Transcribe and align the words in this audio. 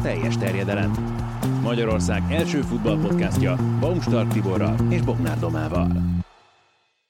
A 0.00 0.02
teljes 0.02 0.36
terjedelem. 0.36 0.90
Magyarország 1.62 2.22
első 2.32 2.60
futballpodcastja 2.60 3.56
Baumstark 3.80 4.32
Tiborral 4.32 4.92
és 4.92 5.00
Bognár 5.00 5.38
Domával. 5.38 6.02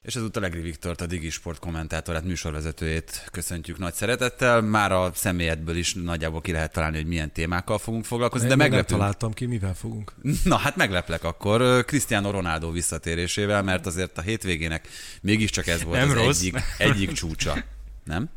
És 0.01 0.15
ezúttal 0.15 0.43
Egri 0.43 0.61
Viktort, 0.61 1.01
a 1.01 1.05
Digi 1.05 1.29
Sport 1.29 1.59
kommentátorát, 1.59 2.23
műsorvezetőjét 2.23 3.27
köszöntjük 3.31 3.77
nagy 3.77 3.93
szeretettel. 3.93 4.61
Már 4.61 4.91
a 4.91 5.11
személyedből 5.13 5.75
is 5.75 5.93
nagyjából 5.93 6.41
ki 6.41 6.51
lehet 6.51 6.71
találni, 6.71 6.97
hogy 6.97 7.05
milyen 7.05 7.31
témákkal 7.31 7.77
fogunk 7.77 8.05
foglalkozni, 8.05 8.47
de, 8.47 8.55
de 8.55 8.61
meglepünk. 8.61 8.89
Nem 8.89 8.99
találtam 8.99 9.33
ki, 9.33 9.45
mivel 9.45 9.73
fogunk. 9.73 10.13
Na 10.43 10.57
hát 10.57 10.75
megleplek 10.75 11.23
akkor 11.23 11.85
Cristiano 11.85 12.31
Ronaldo 12.31 12.71
visszatérésével, 12.71 13.63
mert 13.63 13.85
azért 13.85 14.17
a 14.17 14.21
hétvégének 14.21 14.87
mégiscsak 15.21 15.67
ez 15.67 15.83
volt 15.83 15.97
nem 15.97 16.09
az 16.09 16.15
rossz. 16.15 16.39
egyik, 16.39 16.57
egyik 16.77 17.11
csúcsa. 17.11 17.63
Nem? 18.03 18.29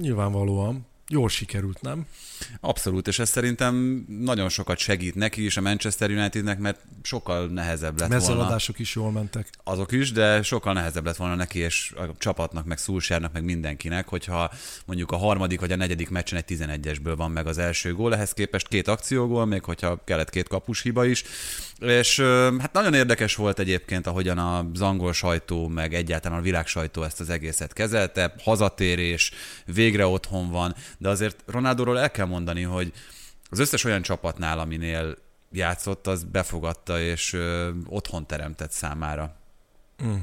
Nyilvánvalóan. 0.00 0.86
Jól 1.08 1.28
sikerült, 1.28 1.80
nem? 1.80 2.06
Abszolút, 2.60 3.08
és 3.08 3.18
ez 3.18 3.28
szerintem 3.28 4.04
nagyon 4.20 4.48
sokat 4.48 4.78
segít 4.78 5.14
neki 5.14 5.44
is 5.44 5.56
a 5.56 5.60
Manchester 5.60 6.10
Unitednek, 6.10 6.58
mert 6.58 6.80
sokkal 7.02 7.46
nehezebb 7.46 8.00
lett 8.00 8.08
volna. 8.08 8.14
Mezeladások 8.14 8.78
is 8.78 8.94
jól 8.94 9.10
mentek. 9.10 9.48
Azok 9.64 9.92
is, 9.92 10.12
de 10.12 10.42
sokkal 10.42 10.72
nehezebb 10.72 11.04
lett 11.04 11.16
volna 11.16 11.34
neki 11.34 11.58
és 11.58 11.92
a 11.96 12.02
csapatnak, 12.18 12.64
meg 12.64 12.78
Szulsárnak, 12.78 13.32
meg 13.32 13.44
mindenkinek, 13.44 14.08
hogyha 14.08 14.50
mondjuk 14.86 15.10
a 15.10 15.16
harmadik 15.16 15.60
vagy 15.60 15.72
a 15.72 15.76
negyedik 15.76 16.10
meccsen 16.10 16.38
egy 16.38 16.56
11-esből 16.58 17.14
van 17.16 17.30
meg 17.30 17.46
az 17.46 17.58
első 17.58 17.94
gól, 17.94 18.14
ehhez 18.14 18.32
képest 18.32 18.68
két 18.68 18.88
akciógól, 18.88 19.46
még 19.46 19.64
hogyha 19.64 20.04
kellett 20.04 20.30
két 20.30 20.48
kapus 20.48 20.82
hiba 20.82 21.04
is. 21.04 21.24
És 21.78 22.20
hát 22.58 22.72
nagyon 22.72 22.94
érdekes 22.94 23.34
volt 23.34 23.58
egyébként, 23.58 24.06
ahogyan 24.06 24.38
az 24.38 24.80
angol 24.80 25.12
sajtó, 25.12 25.68
meg 25.68 25.94
egyáltalán 25.94 26.38
a 26.38 26.42
világ 26.42 26.66
sajtó 26.66 27.02
ezt 27.02 27.20
az 27.20 27.30
egészet 27.30 27.72
kezelte. 27.72 28.34
Hazatérés, 28.42 29.32
végre 29.64 30.06
otthon 30.06 30.50
van, 30.50 30.74
de 30.98 31.08
azért 31.08 31.42
Ronaldóról 31.46 31.98
el 31.98 32.10
kell 32.10 32.26
mondani, 32.34 32.62
hogy 32.62 32.92
az 33.50 33.58
összes 33.58 33.84
olyan 33.84 34.02
csapatnál, 34.02 34.58
aminél 34.58 35.16
játszott, 35.52 36.06
az 36.06 36.24
befogadta 36.24 37.00
és 37.00 37.32
ö, 37.32 37.70
otthon 37.86 38.26
teremtett 38.26 38.70
számára. 38.70 39.36
Mm. 40.04 40.14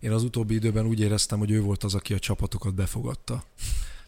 Én 0.00 0.12
az 0.12 0.22
utóbbi 0.22 0.54
időben 0.54 0.86
úgy 0.86 1.00
éreztem, 1.00 1.38
hogy 1.38 1.50
ő 1.50 1.60
volt 1.60 1.84
az, 1.84 1.94
aki 1.94 2.14
a 2.14 2.18
csapatokat 2.18 2.74
befogadta. 2.74 3.44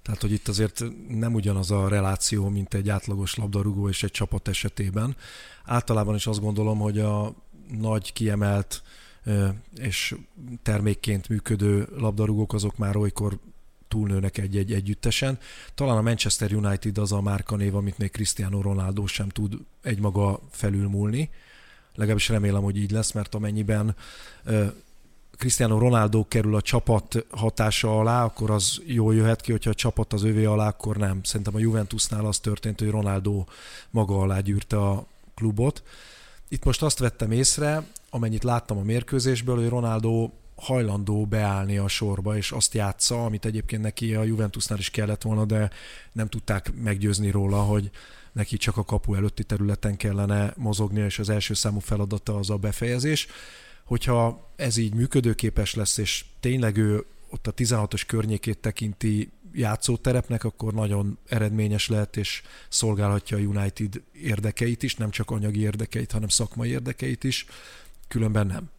Tehát, 0.03 0.21
hogy 0.21 0.33
itt 0.33 0.49
azért 0.49 0.85
nem 1.09 1.35
ugyanaz 1.35 1.71
a 1.71 1.89
reláció, 1.89 2.49
mint 2.49 2.75
egy 2.75 2.89
átlagos 2.89 3.35
labdarúgó 3.35 3.89
és 3.89 4.03
egy 4.03 4.11
csapat 4.11 4.49
esetében. 4.49 5.17
Általában 5.65 6.15
is 6.15 6.27
azt 6.27 6.41
gondolom, 6.41 6.79
hogy 6.79 6.99
a 6.99 7.35
nagy 7.79 8.13
kiemelt 8.13 8.83
és 9.77 10.15
termékként 10.63 11.29
működő 11.29 11.89
labdarúgók 11.97 12.53
azok 12.53 12.77
már 12.77 12.97
olykor 12.97 13.39
túlnőnek 13.89 14.39
egy-egy 14.39 14.73
együttesen. 14.73 15.39
Talán 15.75 15.97
a 15.97 16.03
Manchester 16.03 16.53
United 16.53 16.99
az 16.99 17.13
a 17.13 17.21
márkanév, 17.21 17.75
amit 17.75 17.99
még 17.99 18.11
Cristiano 18.11 18.63
Ronaldo 18.63 19.07
sem 19.07 19.29
tud 19.29 19.55
egymaga 19.83 20.41
felülmúlni. 20.51 21.31
Legalábbis 21.95 22.29
remélem, 22.29 22.63
hogy 22.63 22.77
így 22.77 22.91
lesz, 22.91 23.13
mert 23.13 23.35
amennyiben 23.35 23.97
Cristiano 25.37 25.79
Ronaldo 25.79 26.25
kerül 26.29 26.55
a 26.55 26.61
csapat 26.61 27.27
hatása 27.31 27.99
alá, 27.99 28.25
akkor 28.25 28.51
az 28.51 28.81
jól 28.87 29.15
jöhet 29.15 29.41
ki, 29.41 29.51
hogyha 29.51 29.71
a 29.71 29.75
csapat 29.75 30.13
az 30.13 30.23
övé 30.23 30.45
alá, 30.45 30.69
akkor 30.69 30.97
nem. 30.97 31.23
Szerintem 31.23 31.55
a 31.55 31.59
Juventusnál 31.59 32.27
az 32.27 32.39
történt, 32.39 32.79
hogy 32.79 32.91
Ronaldo 32.91 33.45
maga 33.91 34.19
alá 34.19 34.41
gyűrte 34.41 34.77
a 34.77 35.07
klubot. 35.35 35.83
Itt 36.49 36.65
most 36.65 36.83
azt 36.83 36.99
vettem 36.99 37.31
észre, 37.31 37.87
amennyit 38.11 38.45
láttam 38.45 38.79
a 38.79 38.83
mérkőzésből, 38.83 39.57
hogy 39.57 39.69
Ronaldo 39.69 40.31
hajlandó 40.59 41.27
beállni 41.27 41.77
a 41.77 41.89
sorba, 41.89 42.37
és 42.37 42.53
azt 42.53 42.75
játsza, 42.75 43.25
amit 43.25 43.45
egyébként 43.45 43.83
neki 43.83 44.15
a 44.15 44.23
Juventusnál 44.23 44.79
is 44.79 44.91
kellett 44.91 45.23
volna, 45.23 45.45
de 45.45 45.71
nem 46.13 46.29
tudták 46.29 46.73
meggyőzni 46.83 47.31
róla, 47.31 47.63
hogy 47.63 47.91
neki 48.33 48.57
csak 48.57 48.77
a 48.77 48.85
kapu 48.85 49.15
előtti 49.15 49.45
területen 49.45 49.97
kellene 49.97 50.53
mozognia, 50.57 51.05
és 51.05 51.19
az 51.19 51.29
első 51.29 51.55
számú 51.55 51.79
feladata 51.79 52.37
az 52.37 52.51
a 52.51 52.57
befejezés. 52.57 53.27
Hogyha 53.85 54.51
ez 54.57 54.77
így 54.77 54.95
működőképes 54.95 55.75
lesz, 55.75 55.99
és 55.99 56.25
tényleg 56.41 56.77
ő 56.77 57.05
ott 57.31 57.47
a 57.47 57.55
16-os 57.55 58.03
környékét 58.07 58.59
tekinti 58.59 59.31
játszóterepnek, 59.53 60.45
akkor 60.45 60.75
nagyon 60.75 61.19
eredményes 61.29 61.89
lehet, 61.89 62.17
és 62.17 62.43
szolgálhatja 62.69 63.37
a 63.37 63.41
United 63.41 64.03
érdekeit 64.13 64.83
is, 64.83 64.97
nem 64.97 65.11
csak 65.11 65.31
anyagi 65.31 65.61
érdekeit, 65.61 66.13
hanem 66.13 66.29
szakmai 66.29 66.71
érdekeit 66.71 67.25
is, 67.25 67.47
különben 68.09 68.47
nem 68.47 68.71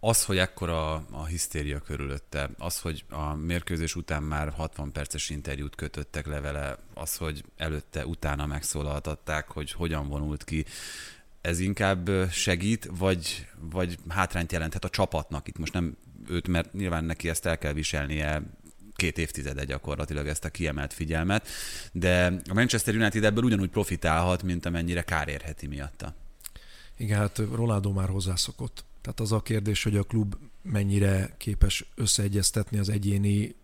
az, 0.00 0.24
hogy 0.24 0.38
ekkora 0.38 0.94
a 0.94 1.24
hisztéria 1.24 1.80
körülötte, 1.80 2.50
az, 2.58 2.80
hogy 2.80 3.04
a 3.10 3.34
mérkőzés 3.34 3.96
után 3.96 4.22
már 4.22 4.52
60 4.52 4.92
perces 4.92 5.30
interjút 5.30 5.74
kötöttek 5.74 6.26
le 6.26 6.40
vele, 6.40 6.76
az, 6.94 7.16
hogy 7.16 7.44
előtte, 7.56 8.06
utána 8.06 8.46
megszólaltatták, 8.46 9.48
hogy 9.48 9.72
hogyan 9.72 10.08
vonult 10.08 10.44
ki, 10.44 10.64
ez 11.40 11.58
inkább 11.58 12.10
segít, 12.30 12.88
vagy, 12.98 13.46
vagy 13.60 13.98
hátrányt 14.08 14.52
jelenthet 14.52 14.84
a 14.84 14.90
csapatnak? 14.90 15.48
Itt 15.48 15.58
most 15.58 15.72
nem 15.72 15.96
őt, 16.28 16.48
mert 16.48 16.72
nyilván 16.72 17.04
neki 17.04 17.28
ezt 17.28 17.46
el 17.46 17.58
kell 17.58 17.72
viselnie 17.72 18.42
két 18.94 19.18
évtizede 19.18 19.64
gyakorlatilag 19.64 20.26
ezt 20.26 20.44
a 20.44 20.48
kiemelt 20.50 20.92
figyelmet, 20.92 21.48
de 21.92 22.26
a 22.48 22.54
Manchester 22.54 22.94
United 22.94 23.24
ebből 23.24 23.44
ugyanúgy 23.44 23.70
profitálhat, 23.70 24.42
mint 24.42 24.66
amennyire 24.66 25.02
kár 25.02 25.28
érheti 25.28 25.66
miatta. 25.66 26.14
Igen, 26.96 27.18
hát 27.18 27.38
Ronaldo 27.38 27.92
már 27.92 28.08
hozzászokott. 28.08 28.84
Tehát 29.00 29.20
az 29.20 29.32
a 29.32 29.40
kérdés, 29.40 29.82
hogy 29.82 29.96
a 29.96 30.02
klub 30.02 30.34
mennyire 30.62 31.34
képes 31.36 31.90
összeegyeztetni 31.94 32.78
az 32.78 32.88
egyéni 32.88 33.56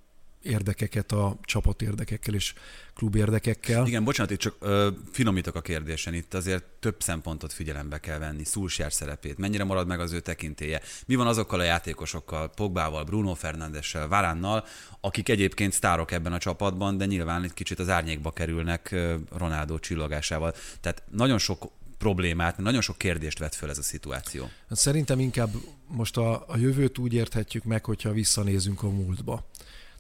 érdekeket 0.45 1.13
a 1.13 1.37
csapat 1.43 1.83
érdekekkel 1.83 2.35
és 2.35 2.55
klub 2.95 3.15
érdekekkel. 3.15 3.87
Igen, 3.87 4.05
bocsánat, 4.05 4.33
itt 4.33 4.39
csak 4.39 4.57
ö, 4.61 4.89
finomítok 5.13 5.55
a 5.55 5.61
kérdésen. 5.61 6.15
Itt 6.15 6.35
azért 6.35 6.65
több 6.65 7.03
szempontot 7.03 7.53
figyelembe 7.53 7.99
kell 7.99 8.19
venni. 8.19 8.45
Szulsjár 8.45 8.93
szerepét, 8.93 9.39
mennyire 9.39 9.65
marad 9.65 9.87
meg 9.87 10.01
az 10.01 10.13
ő 10.13 10.21
tekintéje. 10.21 10.81
Mi 11.07 11.15
van 11.15 11.27
azokkal 11.27 11.61
a 11.61 11.63
játékosokkal, 11.63 12.51
Pogbával, 12.51 13.05
Bruno 13.05 13.35
Fernándessel, 13.35 14.09
Varánnal, 14.09 14.65
akik 15.01 15.29
egyébként 15.29 15.73
sztárok 15.73 16.11
ebben 16.11 16.33
a 16.33 16.39
csapatban, 16.39 16.97
de 16.97 17.05
nyilván 17.05 17.43
egy 17.43 17.55
kicsit 17.55 17.79
az 17.79 17.89
árnyékba 17.89 18.31
kerülnek 18.31 18.95
Ronaldo 19.37 19.79
csillagásával. 19.79 20.55
Tehát 20.81 21.03
nagyon 21.11 21.39
sok 21.39 21.71
problémát, 21.99 22.59
nagyon 22.59 22.81
sok 22.81 22.99
kérdést 22.99 23.39
vet 23.39 23.55
föl 23.55 23.71
ez 23.71 23.79
a 23.79 23.83
szituáció. 23.83 24.43
Hát 24.69 24.79
szerintem 24.79 25.21
inkább 25.21 25.51
most 25.87 26.17
a, 26.17 26.45
a 26.49 26.57
jövőt 26.57 26.99
úgy 26.99 27.13
érthetjük 27.13 27.65
meg, 27.65 27.85
hogyha 27.85 28.13
visszanézünk 28.13 28.83
a 28.83 28.89
múltba. 28.89 29.49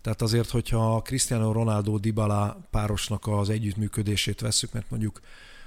Tehát 0.01 0.23
azért, 0.23 0.51
hogyha 0.51 1.03
Cristiano 1.03 1.53
Ronaldo 1.53 1.99
Dybala 1.99 2.67
párosnak 2.71 3.27
az 3.27 3.51
együttműködését 3.51 4.41
veszük, 4.41 4.73
mert 4.73 4.91
mondjuk 4.91 5.21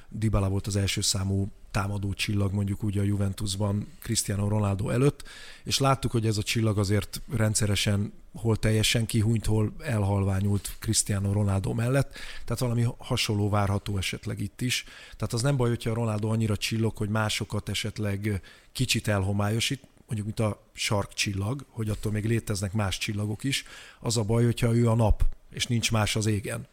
Dybala 0.09 0.49
volt 0.49 0.67
az 0.67 0.75
első 0.75 1.01
számú 1.01 1.51
támadó 1.77 2.13
csillag 2.13 2.53
mondjuk 2.53 2.83
úgy 2.83 2.97
a 2.97 3.03
Juventusban 3.03 3.87
Cristiano 3.99 4.47
Ronaldo 4.47 4.89
előtt, 4.89 5.23
és 5.63 5.79
láttuk, 5.79 6.11
hogy 6.11 6.25
ez 6.25 6.37
a 6.37 6.43
csillag 6.43 6.77
azért 6.77 7.21
rendszeresen 7.31 8.13
hol 8.33 8.57
teljesen 8.57 9.05
kihúnyt, 9.05 9.45
hol 9.45 9.73
elhalványult 9.79 10.75
Cristiano 10.79 11.31
Ronaldo 11.31 11.73
mellett, 11.73 12.13
tehát 12.45 12.59
valami 12.59 12.85
hasonló 12.97 13.49
várható 13.49 13.97
esetleg 13.97 14.39
itt 14.39 14.61
is. 14.61 14.83
Tehát 15.17 15.33
az 15.33 15.41
nem 15.41 15.57
baj, 15.57 15.69
hogyha 15.69 15.93
Ronaldo 15.93 16.27
annyira 16.27 16.57
csillog, 16.57 16.97
hogy 16.97 17.09
másokat 17.09 17.69
esetleg 17.69 18.41
kicsit 18.71 19.07
elhomályosít, 19.07 19.81
mondjuk 20.05 20.25
mint 20.25 20.39
a 20.39 20.63
sarkcsillag, 20.73 21.65
hogy 21.69 21.89
attól 21.89 22.11
még 22.11 22.25
léteznek 22.25 22.73
más 22.73 22.97
csillagok 22.97 23.43
is. 23.43 23.63
Az 23.99 24.17
a 24.17 24.23
baj, 24.23 24.43
hogyha 24.43 24.75
ő 24.75 24.89
a 24.89 24.95
nap, 24.95 25.25
és 25.49 25.67
nincs 25.67 25.91
más 25.91 26.15
az 26.15 26.25
égen. 26.25 26.67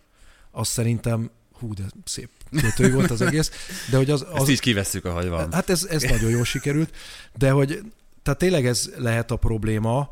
Azt 0.51 0.71
szerintem 0.71 1.31
hú, 1.65 1.75
de 1.75 1.85
szép 2.05 2.29
kötői 2.61 2.91
volt 2.91 3.11
az 3.11 3.21
egész. 3.21 3.51
De 3.91 3.97
hogy 3.97 4.11
az, 4.11 4.27
az, 4.31 4.41
Ezt 4.41 4.51
így 4.51 4.61
kivesszük, 4.61 5.05
ahogy 5.05 5.29
van. 5.29 5.53
Hát 5.53 5.71
ez, 5.71 5.85
ez 5.85 6.03
nagyon 6.03 6.31
jól 6.31 6.45
sikerült, 6.45 6.95
de 7.37 7.51
hogy 7.51 7.83
tehát 8.23 8.39
tényleg 8.39 8.67
ez 8.67 8.91
lehet 8.97 9.31
a 9.31 9.37
probléma, 9.37 10.11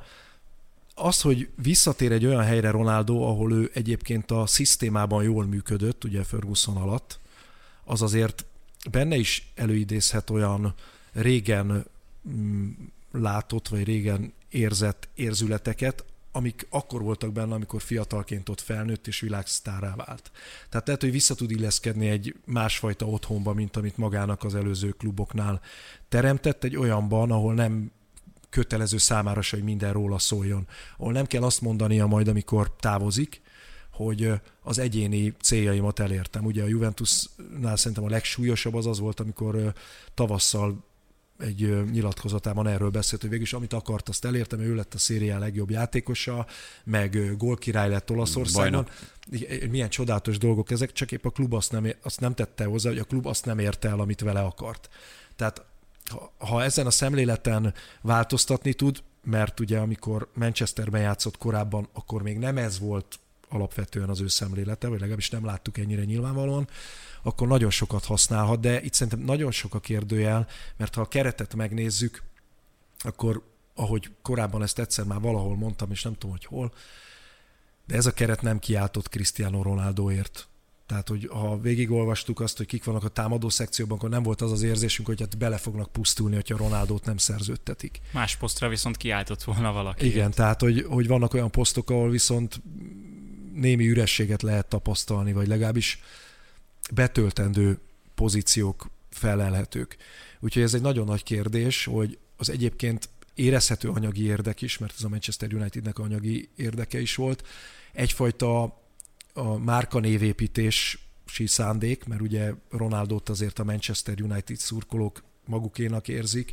az, 0.94 1.20
hogy 1.20 1.48
visszatér 1.62 2.12
egy 2.12 2.26
olyan 2.26 2.42
helyre 2.42 2.70
Ronaldo, 2.70 3.22
ahol 3.22 3.52
ő 3.52 3.70
egyébként 3.74 4.30
a 4.30 4.46
szisztémában 4.46 5.22
jól 5.22 5.46
működött, 5.46 6.04
ugye 6.04 6.22
Ferguson 6.22 6.76
alatt, 6.76 7.18
az 7.84 8.02
azért 8.02 8.44
benne 8.90 9.16
is 9.16 9.52
előidézhet 9.54 10.30
olyan 10.30 10.74
régen 11.12 11.84
mm, 12.28 12.70
látott, 13.12 13.68
vagy 13.68 13.84
régen 13.84 14.32
érzett 14.50 15.08
érzületeket, 15.14 16.04
amik 16.32 16.66
akkor 16.70 17.02
voltak 17.02 17.32
benne, 17.32 17.54
amikor 17.54 17.82
fiatalként 17.82 18.48
ott 18.48 18.60
felnőtt 18.60 19.06
és 19.06 19.20
világsztárá 19.20 19.94
vált. 19.94 20.30
Tehát 20.68 20.86
lehet, 20.86 21.02
hogy 21.02 21.10
vissza 21.10 21.34
tud 21.34 21.50
illeszkedni 21.50 22.08
egy 22.08 22.36
másfajta 22.44 23.06
otthonba, 23.06 23.52
mint 23.52 23.76
amit 23.76 23.96
magának 23.96 24.44
az 24.44 24.54
előző 24.54 24.90
kluboknál 24.90 25.60
teremtett, 26.08 26.64
egy 26.64 26.76
olyanban, 26.76 27.30
ahol 27.30 27.54
nem 27.54 27.92
kötelező 28.50 28.98
számára 28.98 29.42
se, 29.42 29.56
hogy 29.56 29.64
minden 29.64 29.92
róla 29.92 30.18
szóljon. 30.18 30.66
Ahol 30.96 31.12
nem 31.12 31.26
kell 31.26 31.42
azt 31.42 31.60
mondania 31.60 32.06
majd, 32.06 32.28
amikor 32.28 32.76
távozik, 32.76 33.40
hogy 33.90 34.32
az 34.62 34.78
egyéni 34.78 35.34
céljaimat 35.42 35.98
elértem. 35.98 36.44
Ugye 36.44 36.62
a 36.62 36.66
Juventusnál 36.66 37.76
szerintem 37.76 38.04
a 38.04 38.08
legsúlyosabb 38.08 38.74
az 38.74 38.86
az 38.86 38.98
volt, 38.98 39.20
amikor 39.20 39.72
tavasszal 40.14 40.84
egy 41.42 41.90
nyilatkozatában 41.90 42.66
erről 42.66 42.90
beszélt, 42.90 43.20
hogy 43.20 43.30
végülis 43.30 43.52
amit 43.52 43.72
akart, 43.72 44.08
azt 44.08 44.24
elértem, 44.24 44.60
ő 44.60 44.74
lett 44.74 44.94
a 44.94 44.98
szériá 44.98 45.38
legjobb 45.38 45.70
játékosa, 45.70 46.46
meg 46.84 47.36
gólkirály 47.36 47.88
lett 47.88 48.10
Olaszországon. 48.10 48.86
Bajnok. 49.30 49.70
Milyen 49.70 49.88
csodálatos 49.88 50.38
dolgok 50.38 50.70
ezek, 50.70 50.92
csak 50.92 51.12
épp 51.12 51.24
a 51.24 51.30
klub 51.30 51.54
azt 51.54 51.72
nem, 51.72 51.86
azt 52.02 52.20
nem 52.20 52.34
tette 52.34 52.64
hozzá, 52.64 52.88
hogy 52.88 52.98
a 52.98 53.04
klub 53.04 53.26
azt 53.26 53.44
nem 53.44 53.58
érte 53.58 53.88
el, 53.88 54.00
amit 54.00 54.20
vele 54.20 54.40
akart. 54.40 54.88
Tehát 55.36 55.64
ha, 56.10 56.32
ha 56.38 56.62
ezen 56.62 56.86
a 56.86 56.90
szemléleten 56.90 57.74
változtatni 58.00 58.72
tud, 58.72 59.02
mert 59.24 59.60
ugye 59.60 59.78
amikor 59.78 60.28
Manchesterben 60.34 61.00
játszott 61.00 61.38
korábban, 61.38 61.88
akkor 61.92 62.22
még 62.22 62.38
nem 62.38 62.56
ez 62.56 62.78
volt 62.78 63.18
alapvetően 63.52 64.08
az 64.08 64.20
ő 64.20 64.28
szemlélete, 64.28 64.88
vagy 64.88 64.98
legalábbis 64.98 65.30
nem 65.30 65.44
láttuk 65.44 65.78
ennyire 65.78 66.04
nyilvánvalóan, 66.04 66.68
akkor 67.22 67.48
nagyon 67.48 67.70
sokat 67.70 68.04
használhat, 68.04 68.60
de 68.60 68.82
itt 68.82 68.92
szerintem 68.92 69.24
nagyon 69.24 69.50
sok 69.50 69.74
a 69.74 69.80
kérdőjel, 69.80 70.46
mert 70.76 70.94
ha 70.94 71.00
a 71.00 71.08
keretet 71.08 71.54
megnézzük, 71.54 72.22
akkor 72.98 73.42
ahogy 73.74 74.10
korábban 74.22 74.62
ezt 74.62 74.78
egyszer 74.78 75.04
már 75.04 75.20
valahol 75.20 75.56
mondtam, 75.56 75.90
és 75.90 76.02
nem 76.02 76.12
tudom, 76.12 76.30
hogy 76.30 76.44
hol, 76.44 76.72
de 77.86 77.96
ez 77.96 78.06
a 78.06 78.12
keret 78.12 78.42
nem 78.42 78.58
kiáltott 78.58 79.08
Cristiano 79.08 79.62
Ronaldoért. 79.62 80.46
Tehát, 80.86 81.08
hogy 81.08 81.28
ha 81.32 81.58
végigolvastuk 81.58 82.40
azt, 82.40 82.56
hogy 82.56 82.66
kik 82.66 82.84
vannak 82.84 83.04
a 83.04 83.08
támadó 83.08 83.48
szekcióban, 83.48 83.96
akkor 83.96 84.08
nem 84.08 84.22
volt 84.22 84.40
az 84.40 84.52
az 84.52 84.62
érzésünk, 84.62 85.08
hogy 85.08 85.20
hát 85.20 85.38
bele 85.38 85.56
fognak 85.56 85.92
pusztulni, 85.92 86.34
hogyha 86.34 86.56
Ronaldót 86.56 87.04
nem 87.04 87.16
szerződtetik. 87.16 88.00
Más 88.12 88.36
posztra 88.36 88.68
viszont 88.68 88.96
kiáltott 88.96 89.42
volna 89.42 89.72
valaki. 89.72 90.06
Igen, 90.06 90.30
tehát, 90.30 90.60
hogy, 90.60 90.86
hogy 90.88 91.06
vannak 91.06 91.34
olyan 91.34 91.50
posztok, 91.50 91.90
ahol 91.90 92.10
viszont 92.10 92.60
némi 93.54 93.88
ürességet 93.88 94.42
lehet 94.42 94.68
tapasztalni, 94.68 95.32
vagy 95.32 95.46
legalábbis 95.46 96.02
betöltendő 96.94 97.78
pozíciók 98.14 98.90
felelhetők. 99.10 99.96
Úgyhogy 100.40 100.62
ez 100.62 100.74
egy 100.74 100.80
nagyon 100.80 101.06
nagy 101.06 101.22
kérdés, 101.22 101.84
hogy 101.84 102.18
az 102.36 102.50
egyébként 102.50 103.08
érezhető 103.34 103.88
anyagi 103.88 104.24
érdek 104.24 104.62
is, 104.62 104.78
mert 104.78 104.94
ez 104.96 105.04
a 105.04 105.08
Manchester 105.08 105.54
Unitednek 105.54 105.98
anyagi 105.98 106.48
érdeke 106.56 107.00
is 107.00 107.14
volt, 107.14 107.46
egyfajta 107.92 108.62
a 109.32 109.56
márka 109.58 109.98
névépítési 109.98 110.98
szándék, 111.44 112.04
mert 112.04 112.20
ugye 112.20 112.52
Ronaldot 112.70 113.28
azért 113.28 113.58
a 113.58 113.64
Manchester 113.64 114.20
United 114.20 114.56
szurkolók 114.56 115.22
magukénak 115.44 116.08
érzik, 116.08 116.52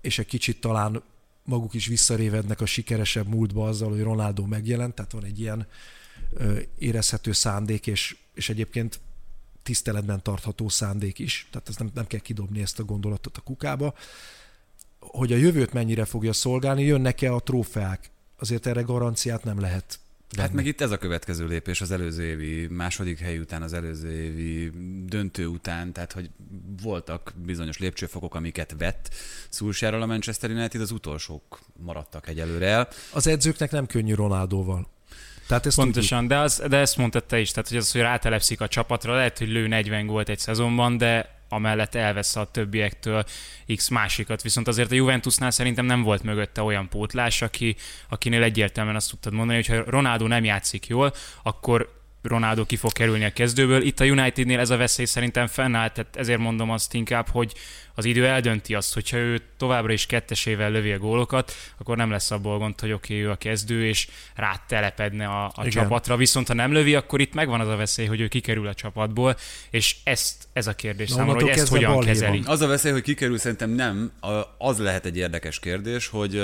és 0.00 0.18
egy 0.18 0.26
kicsit 0.26 0.60
talán 0.60 1.02
maguk 1.44 1.74
is 1.74 1.86
visszarévednek 1.86 2.60
a 2.60 2.66
sikeresebb 2.66 3.26
múltba 3.26 3.68
azzal, 3.68 3.90
hogy 3.90 4.02
Ronaldo 4.02 4.44
megjelent, 4.44 4.94
tehát 4.94 5.12
van 5.12 5.24
egy 5.24 5.40
ilyen 5.40 5.66
érezhető 6.78 7.32
szándék, 7.32 7.86
és, 7.86 8.16
és 8.34 8.48
egyébként 8.48 9.00
tiszteletben 9.62 10.22
tartható 10.22 10.68
szándék 10.68 11.18
is, 11.18 11.48
tehát 11.50 11.68
ezt 11.68 11.78
nem, 11.78 11.90
nem 11.94 12.06
kell 12.06 12.20
kidobni 12.20 12.60
ezt 12.60 12.78
a 12.78 12.84
gondolatot 12.84 13.36
a 13.36 13.40
kukába, 13.40 13.94
hogy 14.98 15.32
a 15.32 15.36
jövőt 15.36 15.72
mennyire 15.72 16.04
fogja 16.04 16.32
szolgálni, 16.32 16.82
jönnek-e 16.82 17.32
a 17.32 17.40
trófeák. 17.40 18.10
Azért 18.38 18.66
erre 18.66 18.80
garanciát 18.80 19.44
nem 19.44 19.60
lehet 19.60 19.98
Hát 20.36 20.52
meg 20.52 20.66
itt 20.66 20.80
ez 20.80 20.90
a 20.90 20.98
következő 20.98 21.46
lépés 21.46 21.80
az 21.80 21.90
előző 21.90 22.24
évi 22.24 22.66
második 22.66 23.18
hely 23.18 23.38
után, 23.38 23.62
az 23.62 23.72
előző 23.72 24.10
évi 24.10 24.70
döntő 25.06 25.46
után, 25.46 25.92
tehát 25.92 26.12
hogy 26.12 26.30
voltak 26.82 27.32
bizonyos 27.44 27.78
lépcsőfokok, 27.78 28.34
amiket 28.34 28.74
vett 28.78 29.14
Szulsárral 29.48 30.02
a 30.02 30.06
Manchester 30.06 30.50
United, 30.50 30.80
az 30.80 30.90
utolsók 30.90 31.60
maradtak 31.82 32.28
egyelőre 32.28 32.66
el. 32.66 32.88
Az 33.12 33.26
edzőknek 33.26 33.70
nem 33.70 33.86
könnyű 33.86 34.14
Ronaldóval. 34.14 34.88
Tehát 35.46 35.66
ezt 35.66 35.76
Pontosan, 35.76 36.18
tudjuk. 36.18 36.38
de, 36.38 36.44
az, 36.44 36.62
de 36.68 36.76
ezt 36.76 36.96
mondtad 36.96 37.24
te 37.24 37.38
is, 37.38 37.50
tehát 37.50 37.68
hogy 37.68 37.78
az, 37.78 37.92
hogy 37.92 38.00
rátelepszik 38.00 38.60
a 38.60 38.68
csapatra, 38.68 39.14
lehet, 39.14 39.38
hogy 39.38 39.48
lő 39.48 39.66
40 39.66 40.06
gólt 40.06 40.28
egy 40.28 40.38
szezonban, 40.38 40.96
de 40.96 41.42
amellett 41.48 41.94
elvesz 41.94 42.36
a 42.36 42.50
többiektől 42.50 43.24
X 43.76 43.88
másikat. 43.88 44.42
Viszont 44.42 44.68
azért 44.68 44.90
a 44.90 44.94
Juventusnál 44.94 45.50
szerintem 45.50 45.86
nem 45.86 46.02
volt 46.02 46.22
mögötte 46.22 46.62
olyan 46.62 46.88
pótlás, 46.88 47.42
aki, 47.42 47.76
akinél 48.08 48.42
egyértelműen 48.42 48.96
azt 48.96 49.10
tudtad 49.10 49.32
mondani, 49.32 49.64
hogy 49.64 49.76
ha 49.76 49.90
Ronaldo 49.90 50.26
nem 50.26 50.44
játszik 50.44 50.86
jól, 50.86 51.12
akkor 51.42 52.03
Ronaldo 52.28 52.64
ki 52.64 52.76
fog 52.76 52.92
kerülni 52.92 53.24
a 53.24 53.32
kezdőből. 53.32 53.82
Itt 53.82 54.00
a 54.00 54.04
Unitednél 54.04 54.58
ez 54.58 54.70
a 54.70 54.76
veszély 54.76 55.04
szerintem 55.04 55.46
fennáll, 55.46 55.90
tehát 55.90 56.16
ezért 56.16 56.38
mondom 56.38 56.70
azt 56.70 56.94
inkább, 56.94 57.28
hogy 57.28 57.52
az 57.94 58.04
idő 58.04 58.26
eldönti 58.26 58.74
azt, 58.74 58.94
hogyha 58.94 59.16
ő 59.16 59.40
továbbra 59.56 59.92
is 59.92 60.06
kettesével 60.06 60.70
lövi 60.70 60.92
a 60.92 60.98
gólokat, 60.98 61.52
akkor 61.78 61.96
nem 61.96 62.10
lesz 62.10 62.30
abból 62.30 62.58
gond, 62.58 62.80
hogy 62.80 62.92
oké, 62.92 63.14
okay, 63.14 63.26
ő 63.26 63.30
a 63.30 63.34
kezdő, 63.34 63.86
és 63.86 64.08
rátelepedne 64.34 65.26
a, 65.26 65.52
a 65.54 65.68
csapatra. 65.68 66.16
Viszont 66.16 66.46
ha 66.46 66.54
nem 66.54 66.72
lövi, 66.72 66.94
akkor 66.94 67.20
itt 67.20 67.34
megvan 67.34 67.60
az 67.60 67.68
a 67.68 67.76
veszély, 67.76 68.06
hogy 68.06 68.20
ő 68.20 68.28
kikerül 68.28 68.66
a 68.66 68.74
csapatból, 68.74 69.36
és 69.70 69.96
ezt, 70.04 70.48
ez 70.52 70.66
a 70.66 70.74
kérdés 70.74 71.08
Na, 71.08 71.14
számomra, 71.14 71.40
hogy 71.40 71.50
ezt 71.50 71.68
hogyan 71.68 72.00
kezeli. 72.00 72.42
Az 72.44 72.60
a 72.60 72.66
veszély, 72.66 72.92
hogy 72.92 73.02
kikerül, 73.02 73.38
szerintem 73.38 73.70
nem. 73.70 74.12
Az 74.58 74.78
lehet 74.78 75.06
egy 75.06 75.16
érdekes 75.16 75.58
kérdés, 75.58 76.06
hogy 76.06 76.42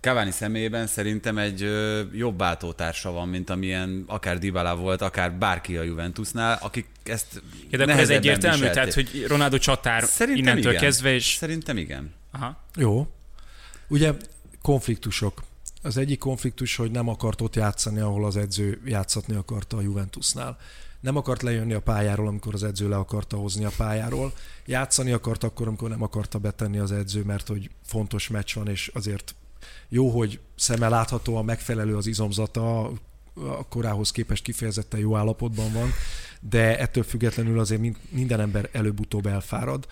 Cavani 0.00 0.30
személyében 0.30 0.86
szerintem 0.86 1.38
egy 1.38 1.60
jobb 2.12 2.38
váltótársa 2.38 3.10
van, 3.10 3.28
mint 3.28 3.50
amilyen 3.50 4.04
akár 4.06 4.38
Dybala 4.38 4.76
volt, 4.76 5.02
akár 5.02 5.32
bárki 5.32 5.76
a 5.76 5.82
Juventusnál, 5.82 6.58
akik 6.62 6.86
ezt 7.02 7.42
ja, 7.70 7.78
de 7.78 7.92
ez 7.92 8.10
egyértelmű, 8.10 8.56
viselték. 8.56 8.74
tehát 8.74 8.94
hogy 8.94 9.26
Ronaldo 9.26 9.58
csatár 9.58 10.02
szerintem 10.02 10.44
innentől 10.44 10.72
igen. 10.72 10.82
kezdve, 10.84 11.14
és... 11.14 11.24
Szerintem 11.24 11.76
igen. 11.76 12.14
Aha. 12.32 12.62
Jó. 12.74 13.08
Ugye 13.88 14.12
konfliktusok. 14.62 15.42
Az 15.82 15.96
egyik 15.96 16.18
konfliktus, 16.18 16.76
hogy 16.76 16.90
nem 16.90 17.08
akart 17.08 17.40
ott 17.40 17.56
játszani, 17.56 18.00
ahol 18.00 18.24
az 18.24 18.36
edző 18.36 18.80
játszatni 18.84 19.34
akarta 19.34 19.76
a 19.76 19.80
Juventusnál. 19.80 20.56
Nem 21.00 21.16
akart 21.16 21.42
lejönni 21.42 21.72
a 21.72 21.80
pályáról, 21.80 22.26
amikor 22.26 22.54
az 22.54 22.62
edző 22.62 22.88
le 22.88 22.96
akarta 22.96 23.36
hozni 23.36 23.64
a 23.64 23.70
pályáról. 23.76 24.32
Játszani 24.66 25.12
akart 25.12 25.44
akkor, 25.44 25.66
amikor 25.66 25.88
nem 25.88 26.02
akarta 26.02 26.38
betenni 26.38 26.78
az 26.78 26.92
edző, 26.92 27.22
mert 27.22 27.48
hogy 27.48 27.70
fontos 27.86 28.28
meccs 28.28 28.54
van, 28.54 28.68
és 28.68 28.90
azért 28.94 29.34
jó, 29.88 30.08
hogy 30.10 30.40
szemmel 30.56 30.90
láthatóan 30.90 31.44
megfelelő 31.44 31.96
az 31.96 32.06
izomzata, 32.06 32.84
a 33.34 33.68
korához 33.68 34.10
képest 34.10 34.42
kifejezetten 34.42 35.00
jó 35.00 35.16
állapotban 35.16 35.72
van, 35.72 35.90
de 36.40 36.78
ettől 36.78 37.02
függetlenül 37.02 37.58
azért 37.58 37.80
minden 38.10 38.40
ember 38.40 38.68
előbb-utóbb 38.72 39.26
elfárad 39.26 39.86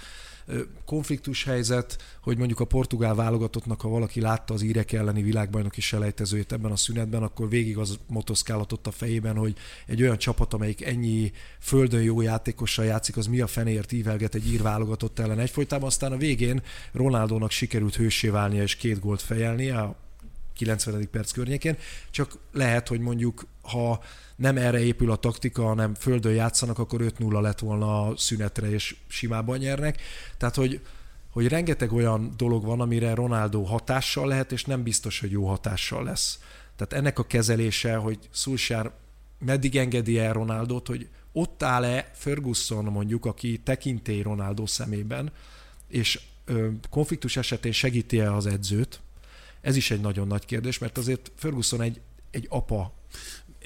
konfliktus 0.85 1.45
helyzet, 1.45 2.03
hogy 2.21 2.39
mondjuk 2.39 2.61
a 2.61 2.65
portugál 2.65 3.15
válogatottnak, 3.15 3.81
ha 3.81 3.89
valaki 3.89 4.21
látta 4.21 4.55
az 4.55 4.63
írek 4.63 4.93
elleni 4.93 5.23
világbajnoki 5.23 5.81
selejtezőjét 5.81 6.53
ebben 6.53 6.71
a 6.71 6.77
szünetben, 6.77 7.23
akkor 7.23 7.49
végig 7.49 7.79
az 7.79 7.99
motoszkálhatott 8.07 8.87
a 8.87 8.91
fejében, 8.91 9.37
hogy 9.37 9.57
egy 9.87 10.03
olyan 10.03 10.19
csapat, 10.19 10.55
amelyik 10.55 10.85
ennyi 10.85 11.33
földön 11.61 12.03
jó 12.03 12.21
játékossal 12.21 12.85
játszik, 12.85 13.17
az 13.17 13.27
mi 13.27 13.41
a 13.41 13.47
fenéért 13.47 13.93
ívelget 13.93 14.35
egy 14.35 14.53
ír 14.53 14.63
válogatott 14.63 15.19
ellen 15.19 15.39
egyfolytában. 15.39 15.87
Aztán 15.87 16.13
a 16.13 16.17
végén 16.17 16.63
Ronaldónak 16.93 17.51
sikerült 17.51 17.97
hősé 17.97 18.29
válnia 18.29 18.63
és 18.63 18.77
két 18.77 19.01
gólt 19.01 19.23
fejelnie 19.23 19.79
a 19.79 19.97
90. 20.55 21.09
perc 21.11 21.31
környékén, 21.31 21.77
csak 22.11 22.39
lehet, 22.53 22.89
hogy 22.89 23.01
mondjuk 23.01 23.47
ha 23.63 24.03
nem 24.37 24.57
erre 24.57 24.81
épül 24.81 25.11
a 25.11 25.17
taktika, 25.17 25.63
hanem 25.63 25.95
földön 25.95 26.35
játszanak, 26.35 26.79
akkor 26.79 27.01
5-0 27.03 27.41
lett 27.41 27.59
volna 27.59 28.07
a 28.07 28.17
szünetre, 28.17 28.71
és 28.71 28.97
simában 29.09 29.59
nyernek. 29.59 30.01
Tehát, 30.37 30.55
hogy, 30.55 30.81
hogy 31.31 31.49
rengeteg 31.49 31.93
olyan 31.93 32.35
dolog 32.37 32.65
van, 32.65 32.81
amire 32.81 33.15
Ronaldo 33.15 33.63
hatással 33.63 34.27
lehet, 34.27 34.53
és 34.53 34.65
nem 34.65 34.83
biztos, 34.83 35.21
hogy 35.21 35.31
jó 35.31 35.47
hatással 35.47 36.05
lesz. 36.05 36.39
Tehát 36.77 36.93
ennek 36.93 37.19
a 37.19 37.27
kezelése, 37.27 37.97
hogy 37.97 38.19
Szulsár 38.31 38.91
meddig 39.39 39.77
engedi 39.77 40.19
el 40.19 40.33
Ronaldot, 40.33 40.87
hogy 40.87 41.09
ott 41.33 41.63
áll-e 41.63 42.11
Ferguson 42.15 42.85
mondjuk, 42.85 43.25
aki 43.25 43.61
tekintély 43.65 44.23
Ronaldo 44.23 44.67
szemében, 44.67 45.33
és 45.89 46.21
ö, 46.45 46.69
konfliktus 46.91 47.37
esetén 47.37 47.73
segíti-e 47.73 48.35
az 48.35 48.47
edzőt, 48.47 49.01
ez 49.61 49.77
is 49.77 49.91
egy 49.91 50.01
nagyon 50.01 50.27
nagy 50.27 50.45
kérdés, 50.45 50.79
mert 50.79 50.99
azért 50.99 51.33
Ferguson 51.35 51.81
egy, 51.81 52.01
egy 52.31 52.47
apa 52.49 52.95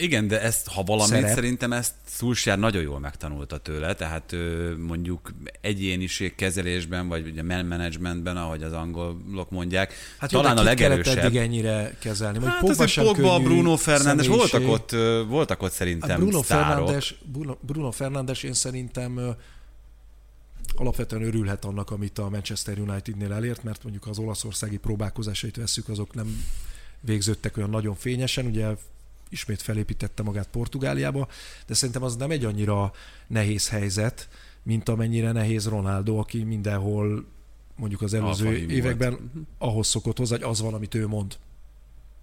igen, 0.00 0.28
de 0.28 0.40
ezt, 0.40 0.68
ha 0.68 0.82
valamit, 0.82 1.08
szerep. 1.08 1.34
szerintem 1.34 1.72
ezt 1.72 1.92
Szulsjár 2.06 2.58
nagyon 2.58 2.82
jól 2.82 2.98
megtanulta 2.98 3.58
tőle, 3.58 3.94
tehát 3.94 4.34
mondjuk 4.78 5.32
egyéniség 5.60 6.34
kezelésben, 6.34 7.08
vagy 7.08 7.26
ugye 7.26 7.42
managementben, 7.42 8.36
ahogy 8.36 8.62
az 8.62 8.72
angolok 8.72 9.50
mondják, 9.50 9.92
hát 10.18 10.30
talán 10.30 10.56
a 10.56 10.62
legerősebb. 10.62 11.18
eddig 11.18 11.36
ennyire 11.36 11.96
kezelni? 11.98 12.38
Mondjuk 12.38 12.60
hát 12.60 12.68
Pogba 12.68 12.82
azért 12.82 13.06
Pogba, 13.06 13.38
Bruno 13.38 13.76
Fernandes, 13.76 14.26
voltak 14.26 14.68
ott, 14.68 14.90
voltak 15.28 15.62
ott 15.62 15.72
szerintem 15.72 16.08
hát 16.08 16.18
Bruno 16.18 16.42
Fernandes, 16.42 17.14
Bruno, 17.32 17.56
Bruno 17.60 17.90
Fernandes 17.90 18.42
én 18.42 18.54
szerintem 18.54 19.36
alapvetően 20.74 21.22
örülhet 21.22 21.64
annak, 21.64 21.90
amit 21.90 22.18
a 22.18 22.28
Manchester 22.28 22.78
Unitednél 22.78 23.32
elért, 23.32 23.62
mert 23.62 23.82
mondjuk 23.82 24.06
az 24.06 24.18
olaszországi 24.18 24.76
próbálkozásait 24.76 25.56
vesszük, 25.56 25.88
azok 25.88 26.14
nem 26.14 26.44
végződtek 27.00 27.56
olyan 27.56 27.70
nagyon 27.70 27.94
fényesen, 27.94 28.46
ugye 28.46 28.66
ismét 29.30 29.62
felépítette 29.62 30.22
magát 30.22 30.48
Portugáliába, 30.48 31.28
de 31.66 31.74
szerintem 31.74 32.02
az 32.02 32.16
nem 32.16 32.30
egy 32.30 32.44
annyira 32.44 32.92
nehéz 33.26 33.68
helyzet, 33.68 34.28
mint 34.62 34.88
amennyire 34.88 35.32
nehéz 35.32 35.66
Ronaldo, 35.68 36.16
aki 36.16 36.42
mindenhol 36.42 37.24
mondjuk 37.76 38.02
az 38.02 38.14
előző 38.14 38.46
Alfa 38.46 38.58
években 38.58 39.10
volt. 39.10 39.46
ahhoz 39.58 39.86
szokott 39.86 40.18
hozzá, 40.18 40.36
hogy 40.36 40.44
az 40.44 40.60
van, 40.60 40.74
amit 40.74 40.94
ő 40.94 41.06
mond. 41.06 41.36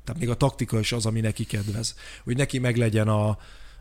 Tehát 0.04 0.22
még 0.22 0.30
a 0.30 0.36
taktika 0.36 0.80
is 0.80 0.92
az, 0.92 1.06
ami 1.06 1.20
neki 1.20 1.46
kedvez. 1.46 1.96
Hogy 2.24 2.38
neki 2.38 2.60
meglegyen 2.60 3.08
a 3.08 3.38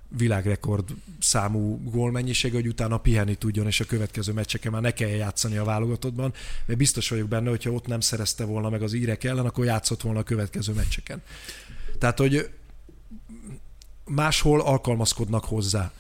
világrekord 0.09 0.88
számú 1.18 1.80
gólmennyiség, 1.90 2.52
hogy 2.52 2.66
utána 2.66 2.99
pihenni 2.99 3.35
tudjon, 3.35 3.66
és 3.66 3.80
a 3.80 3.85
következő 3.85 4.33
meccseken 4.33 4.73
már 4.73 4.83
ne 4.83 4.90
kell 4.90 5.09
játszani 5.09 5.56
a 5.56 5.64
válogatottban, 5.64 6.33
mert 6.66 6.78
biztos 6.78 7.09
vagyok 7.09 7.28
benne, 7.28 7.49
hogyha 7.49 7.71
ott 7.71 7.87
nem 7.87 8.00
szerezte 8.00 8.45
volna 8.45 8.68
meg 8.68 8.83
az 8.83 8.92
írek 8.92 9.25
ellen, 9.25 9.47
akkor 9.47 9.64
játszott 9.64 10.02
volna 10.02 10.18
a 10.18 10.23
következő 10.23 10.73
meccseken. 10.73 11.23
Tehát, 11.99 12.18
hogy 12.18 12.50
máshol 14.05 14.61
alkalmazkodnak 14.61 15.45
hozzá. 15.45 15.93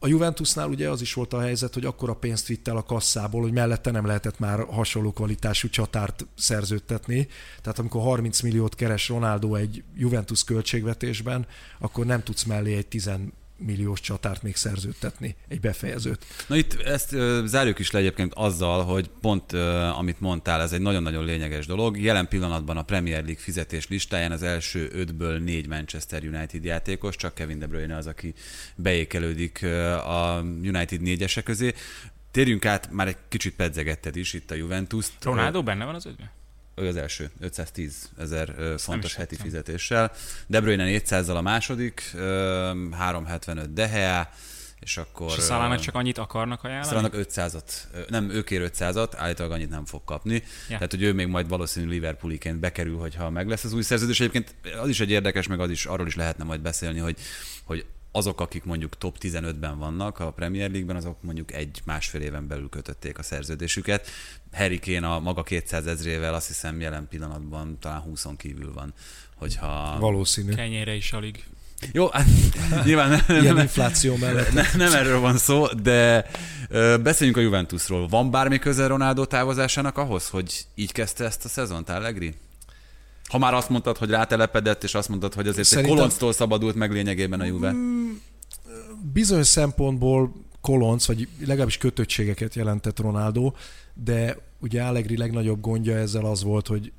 A 0.00 0.06
Juventusnál 0.06 0.68
ugye 0.68 0.90
az 0.90 1.00
is 1.00 1.14
volt 1.14 1.32
a 1.32 1.40
helyzet, 1.40 1.74
hogy 1.74 1.84
akkora 1.84 2.14
pénzt 2.14 2.46
vitt 2.46 2.68
el 2.68 2.76
a 2.76 2.82
kasszából, 2.82 3.42
hogy 3.42 3.52
mellette 3.52 3.90
nem 3.90 4.06
lehetett 4.06 4.38
már 4.38 4.64
hasonló 4.64 5.12
kvalitású 5.12 5.68
csatárt 5.68 6.26
szerződtetni. 6.34 7.28
Tehát 7.62 7.78
amikor 7.78 8.02
30 8.02 8.40
milliót 8.40 8.74
keres 8.74 9.08
Ronaldo 9.08 9.54
egy 9.54 9.82
Juventus 9.96 10.44
költségvetésben, 10.44 11.46
akkor 11.78 12.06
nem 12.06 12.22
tudsz 12.22 12.44
mellé 12.44 12.76
egy 12.76 12.86
10 12.86 13.10
milliós 13.58 14.00
csatárt 14.00 14.42
még 14.42 14.56
szerződtetni, 14.56 15.36
egy 15.48 15.60
befejezőt. 15.60 16.26
Na 16.46 16.56
itt 16.56 16.80
ezt 16.80 17.12
ö, 17.12 17.42
zárjuk 17.46 17.78
is 17.78 17.90
le 17.90 17.98
egyébként 17.98 18.34
azzal, 18.34 18.84
hogy 18.84 19.10
pont 19.20 19.52
ö, 19.52 19.68
amit 19.74 20.20
mondtál, 20.20 20.60
ez 20.60 20.72
egy 20.72 20.80
nagyon-nagyon 20.80 21.24
lényeges 21.24 21.66
dolog. 21.66 22.00
Jelen 22.00 22.28
pillanatban 22.28 22.76
a 22.76 22.82
Premier 22.82 23.22
League 23.22 23.42
fizetés 23.42 23.88
listáján 23.88 24.32
az 24.32 24.42
első 24.42 24.88
ötből 24.92 25.38
négy 25.38 25.68
Manchester 25.68 26.22
United 26.22 26.64
játékos, 26.64 27.16
csak 27.16 27.34
Kevin 27.34 27.58
De 27.58 27.66
Bruyne 27.66 27.96
az, 27.96 28.06
aki 28.06 28.34
beékelődik 28.76 29.62
ö, 29.62 29.94
a 29.94 30.40
United 30.42 31.00
négyese 31.00 31.42
közé. 31.42 31.74
Térjünk 32.30 32.64
át, 32.64 32.90
már 32.90 33.06
egy 33.06 33.16
kicsit 33.28 33.54
pedzegetted 33.54 34.16
is 34.16 34.32
itt 34.32 34.50
a 34.50 34.54
Juventus-t. 34.54 35.24
Ronaldo 35.24 35.62
benne 35.62 35.84
van 35.84 35.94
az 35.94 36.06
ötben? 36.06 36.30
Ő 36.80 36.88
az 36.88 36.96
első, 36.96 37.30
510 37.40 38.10
ezer 38.18 38.54
fontos 38.78 39.14
heti 39.14 39.34
láttam. 39.34 39.50
fizetéssel. 39.50 40.12
De 40.46 40.60
Bruyne 40.60 40.84
400-zal 40.88 41.36
a 41.36 41.40
második, 41.40 42.10
ö, 42.14 42.88
375 42.90 43.72
De 43.72 43.86
Gea, 43.86 44.28
és 44.80 44.96
akkor... 44.96 45.32
És 45.36 45.48
a 45.48 45.78
csak 45.78 45.94
annyit 45.94 46.18
akarnak 46.18 46.64
ajánlani? 46.64 46.88
Szalának 46.88 47.14
500-at, 47.16 47.72
ö, 47.92 48.00
nem, 48.08 48.30
ő 48.30 48.42
kér 48.42 48.70
500-at, 48.74 49.12
állítólag 49.16 49.52
annyit 49.52 49.70
nem 49.70 49.84
fog 49.84 50.04
kapni. 50.04 50.34
Ja. 50.34 50.42
Tehát, 50.66 50.90
hogy 50.90 51.02
ő 51.02 51.12
még 51.12 51.26
majd 51.26 51.48
valószínű 51.48 51.88
Liverpooliként 51.88 52.58
bekerül, 52.58 52.96
hogyha 52.96 53.30
meg 53.30 53.48
lesz 53.48 53.64
az 53.64 53.72
új 53.72 53.82
szerződés. 53.82 54.20
Egyébként 54.20 54.54
az 54.80 54.88
is 54.88 55.00
egy 55.00 55.10
érdekes, 55.10 55.46
meg 55.46 55.60
az 55.60 55.70
is, 55.70 55.86
arról 55.86 56.06
is 56.06 56.16
lehetne 56.16 56.44
majd 56.44 56.60
beszélni, 56.60 56.98
hogy, 56.98 57.16
hogy 57.64 57.86
azok, 58.12 58.40
akik 58.40 58.64
mondjuk 58.64 58.98
top 58.98 59.16
15-ben 59.20 59.78
vannak 59.78 60.18
a 60.18 60.30
Premier 60.30 60.70
League-ben, 60.70 60.96
azok 60.96 61.22
mondjuk 61.22 61.52
egy-másfél 61.52 62.20
éven 62.20 62.46
belül 62.46 62.68
kötötték 62.68 63.18
a 63.18 63.22
szerződésüket. 63.22 64.08
Harry 64.52 64.78
Kane 64.78 65.08
a 65.08 65.20
maga 65.20 65.42
200 65.42 65.86
ezrével 65.86 66.34
azt 66.34 66.46
hiszem 66.46 66.80
jelen 66.80 67.08
pillanatban 67.08 67.78
talán 67.80 68.00
20 68.00 68.26
kívül 68.36 68.72
van, 68.72 68.92
hogyha... 69.34 69.96
Valószínű. 70.00 70.54
Kenyére 70.54 70.94
is 70.94 71.12
alig. 71.12 71.44
Jó, 71.92 72.08
hát, 72.08 72.26
nyilván 72.84 73.08
nem, 73.08 73.20
Ilyen 73.28 73.54
nem, 73.54 73.62
infláció 73.62 74.16
mellett. 74.16 74.52
ne, 74.52 74.62
nem 74.76 74.92
erről 74.92 75.20
van 75.20 75.36
szó, 75.36 75.66
de 75.66 76.26
ö, 76.68 76.96
beszéljünk 77.02 77.38
a 77.38 77.42
Juventusról. 77.42 78.08
Van 78.08 78.30
bármi 78.30 78.58
köze 78.58 78.86
Ronaldo 78.86 79.24
távozásának 79.24 79.98
ahhoz, 79.98 80.28
hogy 80.28 80.66
így 80.74 80.92
kezdte 80.92 81.24
ezt 81.24 81.44
a 81.44 81.48
szezont 81.48 81.88
Allegri? 81.88 82.34
Ha 83.28 83.38
már 83.38 83.54
azt 83.54 83.68
mondtad, 83.68 83.96
hogy 83.96 84.10
rátelepedett, 84.10 84.84
és 84.84 84.94
azt 84.94 85.08
mondtad, 85.08 85.34
hogy 85.34 85.48
azért 85.48 85.66
Szerintem- 85.66 85.92
egy 85.92 85.98
kolonctól 85.98 86.32
szabadult 86.32 86.74
meg 86.74 86.92
lényegében 86.92 87.40
a 87.40 87.44
Juve. 87.44 87.74
bizonyos 89.12 89.46
szempontból 89.46 90.32
kolonc, 90.60 91.06
vagy 91.06 91.28
legalábbis 91.40 91.78
kötöttségeket 91.78 92.54
jelentett 92.54 92.98
Ronaldo, 93.00 93.52
de 93.94 94.36
ugye 94.60 94.82
Allegri 94.82 95.16
legnagyobb 95.16 95.60
gondja 95.60 95.96
ezzel 95.96 96.24
az 96.24 96.42
volt, 96.42 96.66
hogy 96.66 96.92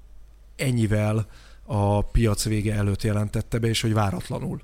ennyivel 0.55 1.27
a 1.65 2.01
piac 2.01 2.43
vége 2.43 2.73
előtt 2.73 3.03
jelentette 3.03 3.59
be, 3.59 3.67
és 3.67 3.81
hogy 3.81 3.93
váratlanul. 3.93 4.61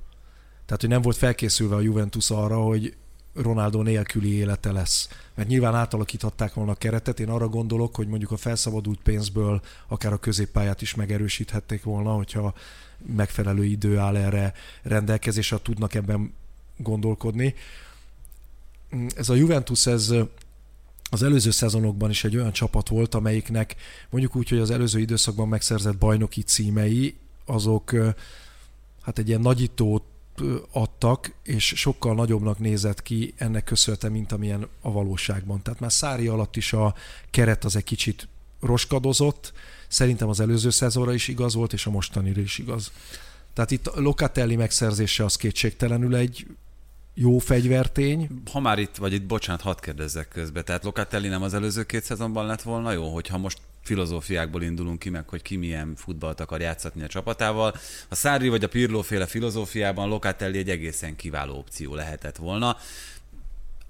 Tehát, 0.65 0.81
hogy 0.81 0.89
nem 0.89 1.01
volt 1.01 1.17
felkészülve 1.17 1.75
a 1.75 1.81
Juventus 1.81 2.29
arra, 2.29 2.57
hogy 2.57 2.95
Ronaldo 3.35 3.81
nélküli 3.81 4.33
élete 4.33 4.71
lesz. 4.71 5.09
Mert 5.33 5.47
nyilván 5.47 5.75
átalakíthatták 5.75 6.53
volna 6.53 6.71
a 6.71 6.75
keretet. 6.75 7.19
Én 7.19 7.29
arra 7.29 7.47
gondolok, 7.47 7.95
hogy 7.95 8.07
mondjuk 8.07 8.31
a 8.31 8.37
felszabadult 8.37 8.99
pénzből 9.03 9.61
akár 9.87 10.13
a 10.13 10.17
középpályát 10.17 10.81
is 10.81 10.95
megerősíthették 10.95 11.83
volna, 11.83 12.11
hogyha 12.11 12.53
megfelelő 13.15 13.65
idő 13.65 13.97
áll 13.97 14.15
erre 14.15 14.53
rendelkezésre, 14.81 15.57
tudnak 15.57 15.93
ebben 15.93 16.33
gondolkodni. 16.77 17.55
Ez 19.15 19.29
a 19.29 19.35
Juventus, 19.35 19.85
ez 19.85 20.13
az 21.09 21.23
előző 21.23 21.51
szezonokban 21.51 22.09
is 22.09 22.23
egy 22.23 22.35
olyan 22.35 22.51
csapat 22.51 22.89
volt, 22.89 23.15
amelyiknek 23.15 23.75
mondjuk 24.09 24.35
úgy, 24.35 24.49
hogy 24.49 24.59
az 24.59 24.69
előző 24.69 24.99
időszakban 24.99 25.47
megszerzett 25.47 25.97
bajnoki 25.97 26.41
címei, 26.41 27.15
azok 27.45 27.95
hát 29.01 29.17
egy 29.17 29.27
ilyen 29.27 29.41
nagyítót 29.41 30.03
adtak, 30.71 31.33
és 31.43 31.65
sokkal 31.65 32.15
nagyobbnak 32.15 32.59
nézett 32.59 33.01
ki 33.01 33.33
ennek 33.37 33.63
köszönhetően, 33.63 34.13
mint 34.13 34.31
amilyen 34.31 34.67
a 34.81 34.91
valóságban. 34.91 35.61
Tehát 35.61 35.79
már 35.79 35.91
Szári 35.91 36.27
alatt 36.27 36.55
is 36.55 36.73
a 36.73 36.95
keret 37.31 37.63
az 37.63 37.75
egy 37.75 37.83
kicsit 37.83 38.27
roskadozott, 38.61 39.53
szerintem 39.87 40.29
az 40.29 40.39
előző 40.39 40.69
szezonra 40.69 41.13
is 41.13 41.27
igaz 41.27 41.53
volt, 41.53 41.73
és 41.73 41.85
a 41.85 41.89
mostanira 41.91 42.41
is 42.41 42.57
igaz. 42.57 42.91
Tehát 43.53 43.71
itt 43.71 43.95
Locatelli 43.95 44.55
megszerzése 44.55 45.23
az 45.23 45.35
kétségtelenül 45.35 46.15
egy 46.15 46.47
jó 47.13 47.37
fegyvertény. 47.37 48.29
Ha 48.51 48.59
már 48.59 48.79
itt 48.79 48.95
vagy 48.95 49.13
itt, 49.13 49.25
bocsánat, 49.25 49.61
hadd 49.61 49.81
kérdezzek 49.81 50.27
közbe. 50.27 50.63
Tehát 50.63 50.83
Locatelli 50.83 51.27
nem 51.27 51.41
az 51.41 51.53
előző 51.53 51.83
két 51.83 52.03
szezonban 52.03 52.45
lett 52.45 52.61
volna 52.61 52.91
jó, 52.91 53.13
hogyha 53.13 53.37
most 53.37 53.57
filozófiákból 53.85 54.61
indulunk 54.61 54.99
ki, 54.99 55.09
meg 55.09 55.29
hogy 55.29 55.41
ki 55.41 55.55
milyen 55.55 55.93
futballt 55.95 56.39
akar 56.39 56.61
játszatni 56.61 57.03
a 57.03 57.07
csapatával. 57.07 57.73
A 58.09 58.15
Szári 58.15 58.47
vagy 58.47 58.63
a 58.63 58.67
Pirlo 58.67 59.01
féle 59.01 59.25
filozófiában 59.25 60.09
Locatelli 60.09 60.57
egy 60.57 60.69
egészen 60.69 61.15
kiváló 61.15 61.57
opció 61.57 61.95
lehetett 61.95 62.35
volna. 62.35 62.77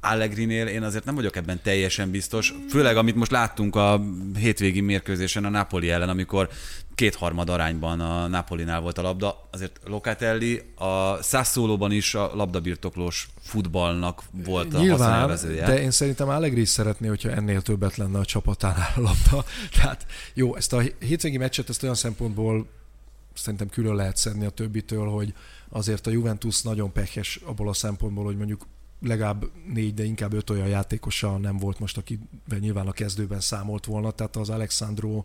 Allegrinél 0.05 0.67
én 0.67 0.83
azért 0.83 1.05
nem 1.05 1.15
vagyok 1.15 1.35
ebben 1.35 1.59
teljesen 1.63 2.11
biztos, 2.11 2.53
főleg 2.69 2.97
amit 2.97 3.15
most 3.15 3.31
láttunk 3.31 3.75
a 3.75 4.01
hétvégi 4.37 4.81
mérkőzésen 4.81 5.45
a 5.45 5.49
Napoli 5.49 5.89
ellen, 5.89 6.09
amikor 6.09 6.49
kétharmad 6.95 7.49
arányban 7.49 7.99
a 7.99 8.27
Napolinál 8.27 8.81
volt 8.81 8.97
a 8.97 9.01
labda, 9.01 9.47
azért 9.51 9.79
Locatelli 9.85 10.61
a 10.75 11.23
Sassuolóban 11.23 11.91
is 11.91 12.15
a 12.15 12.31
labdabirtoklós 12.35 13.27
futballnak 13.41 14.23
volt 14.45 14.73
a 14.73 14.79
Nyilván, 14.79 14.97
haszonélvezője. 14.99 15.65
de 15.65 15.81
én 15.81 15.91
szerintem 15.91 16.29
Allegri 16.29 16.61
is 16.61 16.69
szeretné, 16.69 17.07
hogyha 17.07 17.29
ennél 17.29 17.61
többet 17.61 17.95
lenne 17.95 18.19
a 18.19 18.25
csapatánál 18.25 18.91
a 18.95 19.01
labda. 19.01 19.45
Tehát 19.79 20.05
jó, 20.33 20.55
ezt 20.55 20.73
a 20.73 20.81
hétvégi 20.99 21.37
meccset 21.37 21.69
ezt 21.69 21.83
olyan 21.83 21.95
szempontból 21.95 22.67
szerintem 23.33 23.69
külön 23.69 23.95
lehet 23.95 24.17
szedni 24.17 24.45
a 24.45 24.49
többitől, 24.49 25.07
hogy 25.07 25.33
azért 25.69 26.07
a 26.07 26.11
Juventus 26.11 26.61
nagyon 26.61 26.91
pehes 26.91 27.39
abból 27.45 27.69
a 27.69 27.73
szempontból, 27.73 28.23
hogy 28.23 28.37
mondjuk 28.37 28.65
legalább 29.07 29.45
négy, 29.73 29.93
de 29.93 30.03
inkább 30.03 30.33
öt 30.33 30.49
olyan 30.49 30.67
játékosa 30.67 31.37
nem 31.37 31.57
volt 31.57 31.79
most, 31.79 31.97
akivel 31.97 32.59
nyilván 32.59 32.87
a 32.87 32.91
kezdőben 32.91 33.39
számolt 33.39 33.85
volna, 33.85 34.11
tehát 34.11 34.35
az 34.35 34.49
Alexandro, 34.49 35.23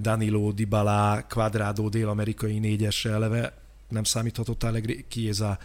Danilo, 0.00 0.52
Dybala, 0.52 1.24
Quadrado, 1.28 1.88
dél-amerikai 1.88 2.58
négyesre 2.58 3.10
eleve 3.10 3.54
nem 3.88 4.04
számíthatott 4.04 4.62
Allegri, 4.62 5.04
Chiesa 5.08 5.58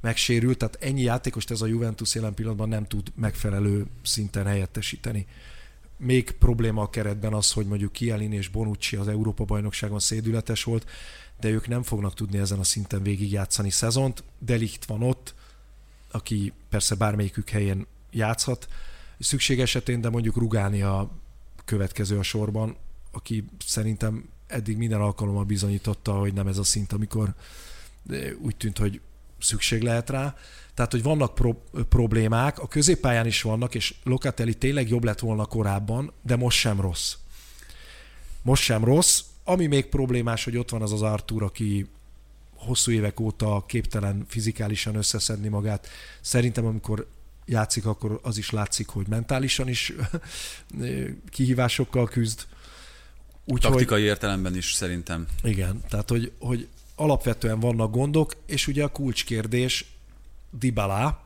megsérült, 0.00 0.58
tehát 0.58 0.78
ennyi 0.80 1.02
játékost 1.02 1.50
ez 1.50 1.60
a 1.60 1.66
Juventus 1.66 2.14
jelen 2.14 2.34
pillanatban 2.34 2.68
nem 2.68 2.86
tud 2.86 3.12
megfelelő 3.14 3.86
szinten 4.02 4.46
helyettesíteni. 4.46 5.26
Még 5.96 6.30
probléma 6.30 6.82
a 6.82 6.90
keretben 6.90 7.32
az, 7.32 7.52
hogy 7.52 7.66
mondjuk 7.66 7.92
Kielin 7.92 8.32
és 8.32 8.48
Bonucci 8.48 8.96
az 8.96 9.08
Európa-bajnokságon 9.08 9.98
szédületes 9.98 10.64
volt, 10.64 10.90
de 11.40 11.48
ők 11.48 11.68
nem 11.68 11.82
fognak 11.82 12.14
tudni 12.14 12.38
ezen 12.38 12.58
a 12.58 12.64
szinten 12.64 13.02
végigjátszani 13.02 13.70
szezont. 13.70 14.24
Delikt 14.38 14.84
van 14.84 15.02
ott, 15.02 15.34
aki 16.14 16.52
persze 16.68 16.94
bármelyikük 16.94 17.48
helyén 17.48 17.86
játszhat, 18.10 18.68
szükség 19.18 19.60
esetén, 19.60 20.00
de 20.00 20.08
mondjuk 20.08 20.36
Rugálni 20.36 20.82
a 20.82 21.10
következő 21.64 22.18
a 22.18 22.22
sorban, 22.22 22.76
aki 23.12 23.44
szerintem 23.66 24.28
eddig 24.46 24.76
minden 24.76 25.00
alkalommal 25.00 25.44
bizonyította, 25.44 26.12
hogy 26.12 26.32
nem 26.32 26.46
ez 26.46 26.58
a 26.58 26.64
szint, 26.64 26.92
amikor 26.92 27.34
úgy 28.38 28.56
tűnt, 28.56 28.78
hogy 28.78 29.00
szükség 29.38 29.82
lehet 29.82 30.10
rá. 30.10 30.36
Tehát, 30.74 30.90
hogy 30.90 31.02
vannak 31.02 31.34
pro- 31.34 31.86
problémák, 31.88 32.58
a 32.58 32.68
középpályán 32.68 33.26
is 33.26 33.42
vannak, 33.42 33.74
és 33.74 33.94
Locatelli 34.02 34.54
tényleg 34.54 34.88
jobb 34.88 35.04
lett 35.04 35.18
volna 35.18 35.44
korábban, 35.44 36.12
de 36.22 36.36
most 36.36 36.58
sem 36.58 36.80
rossz. 36.80 37.14
Most 38.42 38.62
sem 38.62 38.84
rossz. 38.84 39.22
Ami 39.44 39.66
még 39.66 39.86
problémás, 39.86 40.44
hogy 40.44 40.56
ott 40.56 40.70
van 40.70 40.82
az 40.82 40.92
az 40.92 41.02
Artur, 41.02 41.42
aki 41.42 41.88
hosszú 42.64 42.90
évek 42.90 43.20
óta 43.20 43.64
képtelen 43.66 44.24
fizikálisan 44.28 44.94
összeszedni 44.94 45.48
magát. 45.48 45.88
Szerintem, 46.20 46.66
amikor 46.66 47.06
játszik, 47.46 47.86
akkor 47.86 48.20
az 48.22 48.38
is 48.38 48.50
látszik, 48.50 48.88
hogy 48.88 49.06
mentálisan 49.08 49.68
is 49.68 49.92
kihívásokkal 51.30 52.08
küzd. 52.08 52.46
Úgy, 53.44 53.60
Taktikai 53.60 54.00
hogy, 54.00 54.08
értelemben 54.08 54.56
is 54.56 54.72
szerintem. 54.72 55.26
Igen, 55.42 55.80
tehát 55.88 56.08
hogy, 56.08 56.32
hogy 56.38 56.68
alapvetően 56.94 57.60
vannak 57.60 57.92
gondok, 57.92 58.36
és 58.46 58.66
ugye 58.66 58.84
a 58.84 58.88
kulcskérdés 58.88 59.86
Dybala, 60.50 61.22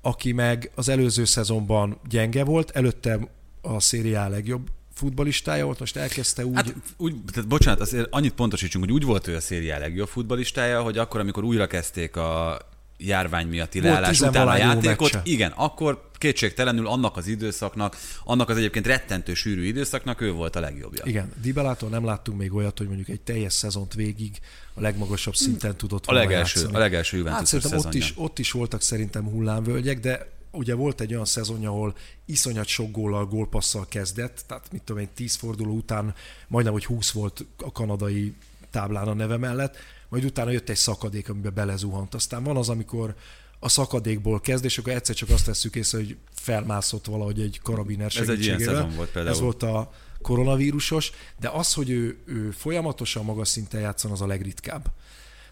aki 0.00 0.32
meg 0.32 0.70
az 0.74 0.88
előző 0.88 1.24
szezonban 1.24 1.98
gyenge 2.08 2.44
volt, 2.44 2.70
előtte 2.70 3.18
a 3.60 3.80
szériá 3.80 4.28
legjobb 4.28 4.70
futbalistája 4.94 5.64
volt, 5.64 5.78
most 5.78 5.96
elkezdte 5.96 6.46
úgy... 6.46 6.54
Hát, 6.54 6.74
úgy 6.96 7.14
tehát 7.32 7.48
bocsánat, 7.48 7.80
azért 7.80 8.06
annyit 8.10 8.32
pontosítsunk, 8.32 8.84
hogy 8.84 8.92
úgy 8.94 9.04
volt 9.04 9.26
ő 9.26 9.36
a 9.36 9.40
szériá 9.40 9.78
legjobb 9.78 10.08
futbalistája, 10.08 10.82
hogy 10.82 10.98
akkor, 10.98 11.20
amikor 11.20 11.44
újra 11.44 11.66
kezdték 11.66 12.16
a 12.16 12.58
járvány 12.98 13.46
miatti 13.46 13.80
leállás 13.80 14.20
után 14.20 14.48
a 14.48 14.56
játékot, 14.56 15.12
meccse. 15.12 15.20
igen, 15.24 15.52
akkor 15.56 16.10
kétségtelenül 16.18 16.86
annak 16.86 17.16
az 17.16 17.26
időszaknak, 17.26 17.96
annak 18.24 18.48
az 18.48 18.56
egyébként 18.56 18.86
rettentő 18.86 19.34
sűrű 19.34 19.64
időszaknak 19.64 20.20
ő 20.20 20.32
volt 20.32 20.56
a 20.56 20.60
legjobbja. 20.60 21.04
Igen, 21.04 21.32
Dybelától 21.42 21.88
nem 21.88 22.04
láttunk 22.04 22.38
még 22.38 22.54
olyat, 22.54 22.78
hogy 22.78 22.86
mondjuk 22.86 23.08
egy 23.08 23.20
teljes 23.20 23.52
szezont 23.52 23.94
végig 23.94 24.38
a 24.74 24.80
legmagasabb 24.80 25.34
szinten 25.34 25.76
tudott 25.76 26.06
a 26.06 26.12
legelső, 26.12 26.58
játszani. 26.58 26.76
A 26.76 26.78
legelső 26.78 27.16
Juventus 27.16 27.50
hát 27.50 27.84
ott 27.84 27.94
is, 27.94 28.12
ott 28.16 28.38
is 28.38 28.50
voltak 28.50 28.82
szerintem 28.82 29.24
hullámvölgyek, 29.24 30.00
de 30.00 30.30
ugye 30.52 30.74
volt 30.74 31.00
egy 31.00 31.12
olyan 31.12 31.24
szezonja, 31.24 31.70
ahol 31.70 31.94
iszonyat 32.24 32.66
sok 32.66 32.90
góllal, 32.90 33.26
gólpasszal 33.26 33.86
kezdett, 33.88 34.44
tehát 34.46 34.72
mit 34.72 34.82
tudom 34.82 35.02
egy 35.02 35.10
10 35.10 35.34
forduló 35.34 35.74
után 35.74 36.14
majdnem, 36.48 36.72
hogy 36.72 36.84
20 36.84 37.10
volt 37.10 37.44
a 37.58 37.72
kanadai 37.72 38.34
táblán 38.70 39.08
a 39.08 39.14
neve 39.14 39.36
mellett, 39.36 39.76
majd 40.08 40.24
utána 40.24 40.50
jött 40.50 40.68
egy 40.68 40.76
szakadék, 40.76 41.28
amiben 41.28 41.54
belezuhant. 41.54 42.14
Aztán 42.14 42.44
van 42.44 42.56
az, 42.56 42.68
amikor 42.68 43.14
a 43.58 43.68
szakadékból 43.68 44.40
kezd, 44.40 44.64
és 44.64 44.78
akkor 44.78 44.92
egyszer 44.92 45.14
csak 45.14 45.28
azt 45.28 45.44
tesszük 45.44 45.76
észre, 45.76 45.98
hogy 45.98 46.16
felmászott 46.34 47.06
valahogy 47.06 47.40
egy 47.40 47.60
karabiner 47.62 48.10
segítségével. 48.10 48.52
Ez 48.54 48.60
egy 48.60 48.60
ilyen 48.60 48.74
szezon 48.74 48.96
volt 48.96 49.10
például. 49.10 49.34
Ez 49.34 49.40
volt 49.40 49.62
a 49.62 49.92
koronavírusos, 50.22 51.12
de 51.40 51.48
az, 51.48 51.72
hogy 51.72 51.90
ő, 51.90 52.18
ő 52.24 52.50
folyamatosan 52.50 53.24
magas 53.24 53.48
szinten 53.48 53.80
játszon, 53.80 54.10
az 54.10 54.20
a 54.20 54.26
legritkább. 54.26 54.86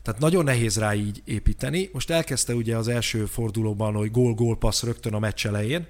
Tehát 0.02 0.20
nagyon 0.20 0.44
nehéz 0.44 0.78
rá 0.78 0.94
így 0.94 1.22
építeni. 1.24 1.90
Most 1.92 2.10
elkezdte 2.10 2.54
ugye 2.54 2.76
az 2.76 2.88
első 2.88 3.24
fordulóban, 3.24 3.94
hogy 3.94 4.10
gól-gól 4.10 4.58
passz 4.58 4.82
rögtön 4.82 5.14
a 5.14 5.18
meccs 5.18 5.46
elején, 5.46 5.86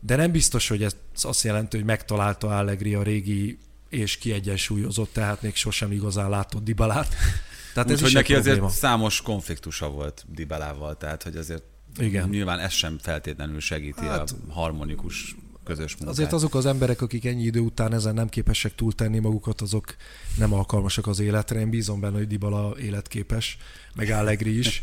de 0.00 0.16
nem 0.16 0.30
biztos, 0.30 0.68
hogy 0.68 0.82
ez 0.82 0.96
azt 1.22 1.44
jelenti, 1.44 1.76
hogy 1.76 1.86
megtalálta 1.86 2.56
Allegri 2.56 2.94
a 2.94 3.02
régi 3.02 3.58
és 3.88 4.16
kiegyensúlyozott, 4.16 5.12
tehát 5.12 5.42
még 5.42 5.54
sosem 5.54 5.92
igazán 5.92 6.30
látott 6.30 6.64
Dibalát. 6.64 7.14
Tehát 7.74 7.88
Úgy, 7.88 7.94
ez 7.94 8.02
hogy 8.02 8.12
neki 8.12 8.32
probléma. 8.32 8.66
azért 8.66 8.78
számos 8.78 9.22
konfliktusa 9.22 9.90
volt 9.90 10.24
Dibalával, 10.28 10.96
tehát 10.96 11.22
hogy 11.22 11.36
azért 11.36 11.62
Igen. 11.98 12.28
nyilván 12.28 12.58
ez 12.58 12.72
sem 12.72 12.98
feltétlenül 13.02 13.60
segíti 13.60 14.04
hát, 14.04 14.34
a 14.48 14.52
harmonikus 14.52 15.36
közös 15.66 15.92
munkát. 15.96 16.08
Azért 16.08 16.32
azok 16.32 16.54
az 16.54 16.66
emberek, 16.66 17.02
akik 17.02 17.24
ennyi 17.24 17.42
idő 17.42 17.60
után 17.60 17.92
ezen 17.92 18.14
nem 18.14 18.28
képesek 18.28 18.74
túltenni 18.74 19.18
magukat, 19.18 19.60
azok 19.60 19.96
nem 20.38 20.52
alkalmasak 20.52 21.06
az 21.06 21.20
életre. 21.20 21.60
Én 21.60 21.70
bízom 21.70 22.00
benne, 22.00 22.16
hogy 22.16 22.26
Dybala 22.26 22.74
életképes, 22.78 23.58
meg 23.94 24.10
Allegri 24.10 24.58
is. 24.58 24.82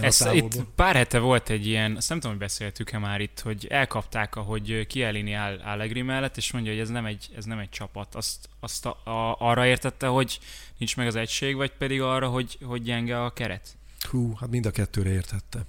Ez, 0.00 0.26
itt 0.32 0.62
pár 0.74 0.94
hete 0.94 1.18
volt 1.18 1.50
egy 1.50 1.66
ilyen, 1.66 1.96
azt 1.96 2.08
nem 2.08 2.20
tudom, 2.20 2.36
hogy 2.36 2.46
beszéltük-e 2.46 2.98
már 2.98 3.20
itt, 3.20 3.40
hogy 3.40 3.66
elkapták, 3.70 4.36
ahogy 4.36 4.86
Kielini 4.86 5.32
áll 5.32 5.60
Allegri 5.64 6.02
mellett, 6.02 6.36
és 6.36 6.52
mondja, 6.52 6.72
hogy 6.72 6.80
ez 6.80 6.88
nem 6.88 7.06
egy, 7.06 7.28
ez 7.36 7.44
nem 7.44 7.58
egy 7.58 7.68
csapat. 7.68 8.14
Azt, 8.14 8.48
azt 8.60 8.86
a, 8.86 8.90
a, 9.04 9.36
arra 9.38 9.66
értette, 9.66 10.06
hogy 10.06 10.38
nincs 10.78 10.96
meg 10.96 11.06
az 11.06 11.16
egység, 11.16 11.56
vagy 11.56 11.72
pedig 11.78 12.00
arra, 12.00 12.28
hogy, 12.28 12.58
hogy 12.62 12.82
gyenge 12.82 13.24
a 13.24 13.32
keret? 13.32 13.76
Hú, 14.10 14.34
hát 14.34 14.50
mind 14.50 14.66
a 14.66 14.70
kettőre 14.70 15.10
értette. 15.10 15.64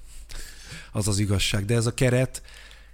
Az 0.92 1.08
az 1.08 1.20
igazság. 1.20 1.66
De 1.66 1.76
ez 1.76 1.86
a 1.86 1.94
keret, 1.94 2.42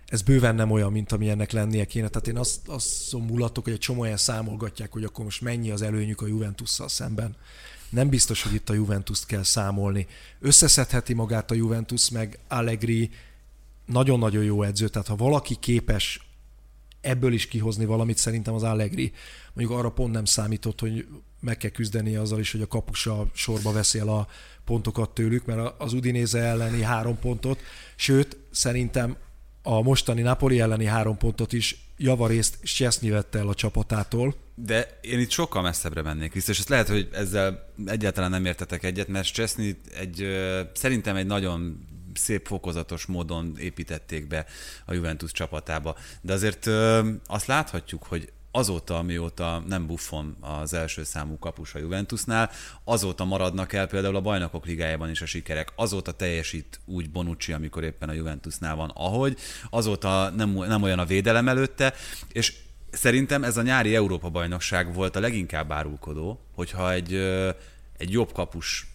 ez 0.10 0.22
bőven 0.22 0.56
nem 0.56 0.72
olyan, 0.72 0.92
mint 0.92 1.12
ami 1.12 1.30
ennek 1.30 1.52
lennie 1.52 1.86
kéne. 1.86 2.08
Tehát 2.08 2.28
én 2.28 2.38
azt, 2.38 2.68
azt 2.68 3.12
mulatok, 3.12 3.64
hogy 3.64 3.74
egy 3.74 3.80
csomó 3.80 4.00
olyan 4.02 4.18
számolgatják, 4.18 4.92
hogy 4.92 5.04
akkor 5.04 5.24
most 5.24 5.42
mennyi 5.42 5.72
az 5.72 5.82
előnyük 5.82 6.22
a 6.22 6.28
Juventusszal 6.28 6.88
szemben. 6.88 7.36
Nem 7.90 8.10
biztos, 8.10 8.44
hogy 8.44 8.54
itt 8.54 8.70
a 8.70 8.74
Juventus-t 8.74 9.26
kell 9.26 9.44
számolni. 9.44 10.08
Összeszedheti 10.40 11.14
magát 11.14 11.52
a 11.52 11.56
Juventus, 11.56 12.10
meg 12.10 12.40
Allegri 12.48 13.10
nagyon-nagyon 13.86 14.44
jó 14.44 14.64
edző, 14.64 14.88
tehát 14.88 15.08
ha 15.08 15.16
valaki 15.16 15.56
képes 15.56 16.30
ebből 17.02 17.34
is 17.34 17.48
kihozni 17.48 17.86
valamit, 17.86 18.18
szerintem 18.18 18.54
az 18.54 18.64
Allegri. 18.64 19.12
Mondjuk 19.54 19.80
arra 19.80 19.92
pont 19.92 20.14
nem 20.14 20.26
számított, 20.26 20.80
hogy 20.80 21.08
meg 21.40 21.58
kell 21.58 21.70
küzdeni 21.70 22.16
azzal 22.16 22.40
is, 22.40 22.52
hogy 22.52 22.62
a 22.62 22.68
kapusa 22.68 23.28
sorba 23.34 23.72
veszi 23.72 24.00
a 24.00 24.28
pontokat 24.66 25.10
tőlük, 25.14 25.46
mert 25.46 25.82
az 25.82 25.94
Udinéze 25.94 26.40
elleni 26.40 26.82
három 26.82 27.20
pontot, 27.20 27.60
sőt, 27.96 28.38
szerintem 28.52 29.18
a 29.62 29.82
mostani 29.82 30.22
Napoli 30.22 30.60
elleni 30.60 30.86
három 30.86 31.18
pontot 31.18 31.54
is 31.54 31.88
javarészt 31.98 32.58
Szczesny 32.64 33.10
vette 33.10 33.40
el 33.40 33.48
a 33.48 33.54
csapatától. 33.54 34.36
De 34.56 35.00
én 35.02 35.20
itt 35.20 35.30
sokkal 35.30 35.62
messzebbre 35.62 36.02
mennék 36.02 36.34
vissza, 36.34 36.52
és 36.52 36.60
ezt 36.60 36.70
lehet, 36.70 36.88
hogy 36.88 37.10
ezzel 37.12 37.74
egyáltalán 37.86 38.30
nem 38.30 38.46
értetek 38.46 38.84
egyet, 38.84 39.08
mert 39.08 39.26
Szczesny 39.26 39.70
egy, 39.96 40.28
szerintem 40.74 41.16
egy 41.16 41.26
nagyon 41.26 41.88
szép 42.14 42.48
fokozatos 42.48 43.06
módon 43.06 43.56
építették 43.58 44.28
be 44.28 44.46
a 44.86 44.94
Juventus 44.94 45.32
csapatába. 45.32 45.96
De 46.22 46.34
azért 46.34 46.68
azt 47.26 47.46
láthatjuk, 47.46 48.04
hogy 48.04 48.32
azóta, 48.52 48.98
amióta 48.98 49.64
nem 49.68 49.88
Buffon 49.88 50.38
az 50.40 50.74
első 50.74 51.04
számú 51.04 51.38
kapus 51.38 51.76
a 51.76 51.80
Juventusnál, 51.80 52.52
azóta 52.84 53.26
maradnak 53.26 53.74
el 53.74 53.88
például 53.88 54.16
a 54.16 54.22
bajnokok 54.22 54.66
ligájában 54.66 55.10
is 55.10 55.22
a 55.22 55.26
sikerek, 55.26 55.72
azóta 55.76 56.12
teljesít 56.12 56.80
úgy 56.86 57.10
Bonucci, 57.10 57.54
amikor 57.54 57.84
éppen 57.84 58.10
a 58.10 58.14
Juventusnál 58.14 58.76
van, 58.76 58.92
ahogy, 58.96 59.38
azóta 59.70 60.30
nem, 60.30 60.50
nem 60.50 60.84
olyan 60.84 61.00
a 61.00 61.06
védelem 61.06 61.48
előtte, 61.48 61.94
és 62.32 62.54
szerintem 62.92 63.44
ez 63.44 63.58
a 63.58 63.62
nyári 63.62 63.96
Európa-bajnokság 63.96 64.94
volt 64.94 65.16
a 65.16 65.20
leginkább 65.20 65.72
árulkodó, 65.72 66.40
hogyha 66.56 66.92
egy, 66.92 67.14
egy 67.98 68.12
jobb 68.12 68.32
kapus 68.32 68.88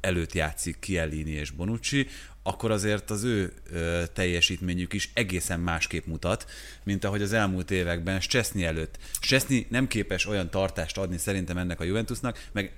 előtt 0.00 0.32
játszik 0.32 0.78
Kielini 0.78 1.30
és 1.30 1.50
Bonucci, 1.50 2.06
akkor 2.46 2.70
azért 2.70 3.10
az 3.10 3.24
ő 3.24 3.52
ö, 3.72 4.02
teljesítményük 4.12 4.92
is 4.92 5.10
egészen 5.14 5.60
másképp 5.60 6.06
mutat, 6.06 6.46
mint 6.84 7.04
ahogy 7.04 7.22
az 7.22 7.32
elmúlt 7.32 7.70
években 7.70 8.20
Szczesny 8.20 8.62
előtt. 8.62 8.98
Szczesny 9.20 9.56
nem 9.68 9.86
képes 9.86 10.26
olyan 10.26 10.50
tartást 10.50 10.98
adni 10.98 11.18
szerintem 11.18 11.58
ennek 11.58 11.80
a 11.80 11.84
Juventusnak, 11.84 12.48
meg 12.52 12.72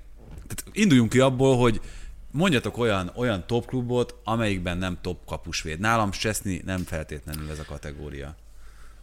tehát 0.46 0.64
induljunk 0.72 1.10
ki 1.10 1.20
abból, 1.20 1.56
hogy 1.56 1.80
mondjatok 2.30 2.78
olyan, 2.78 3.12
olyan 3.14 3.46
top 3.46 3.66
klubot, 3.66 4.14
amelyikben 4.24 4.78
nem 4.78 4.98
top 5.00 5.24
kapusvéd. 5.26 5.78
Nálam 5.80 6.12
Szczesny 6.12 6.54
nem 6.64 6.84
feltétlenül 6.84 7.50
ez 7.50 7.58
a 7.58 7.64
kategória. 7.64 8.36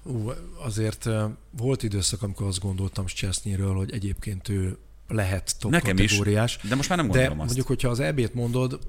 Ú, 0.03 0.31
azért 0.63 1.09
volt 1.57 1.83
időszak, 1.83 2.21
amikor 2.21 2.47
azt 2.47 2.59
gondoltam 2.59 3.07
Szczesnyről, 3.07 3.73
hogy 3.73 3.91
egyébként 3.91 4.49
ő 4.49 4.77
lehet 5.07 5.55
top 5.59 5.71
Nekem 5.71 5.95
kategóriás. 5.95 6.59
Is, 6.63 6.69
de 6.69 6.75
most 6.75 6.89
már 6.89 6.97
nem 6.97 7.07
gondolom 7.07 7.37
de 7.37 7.43
azt. 7.43 7.45
mondjuk, 7.45 7.67
hogyha 7.67 7.89
az 7.89 7.99
EB-t 7.99 8.33
mondod, 8.33 8.79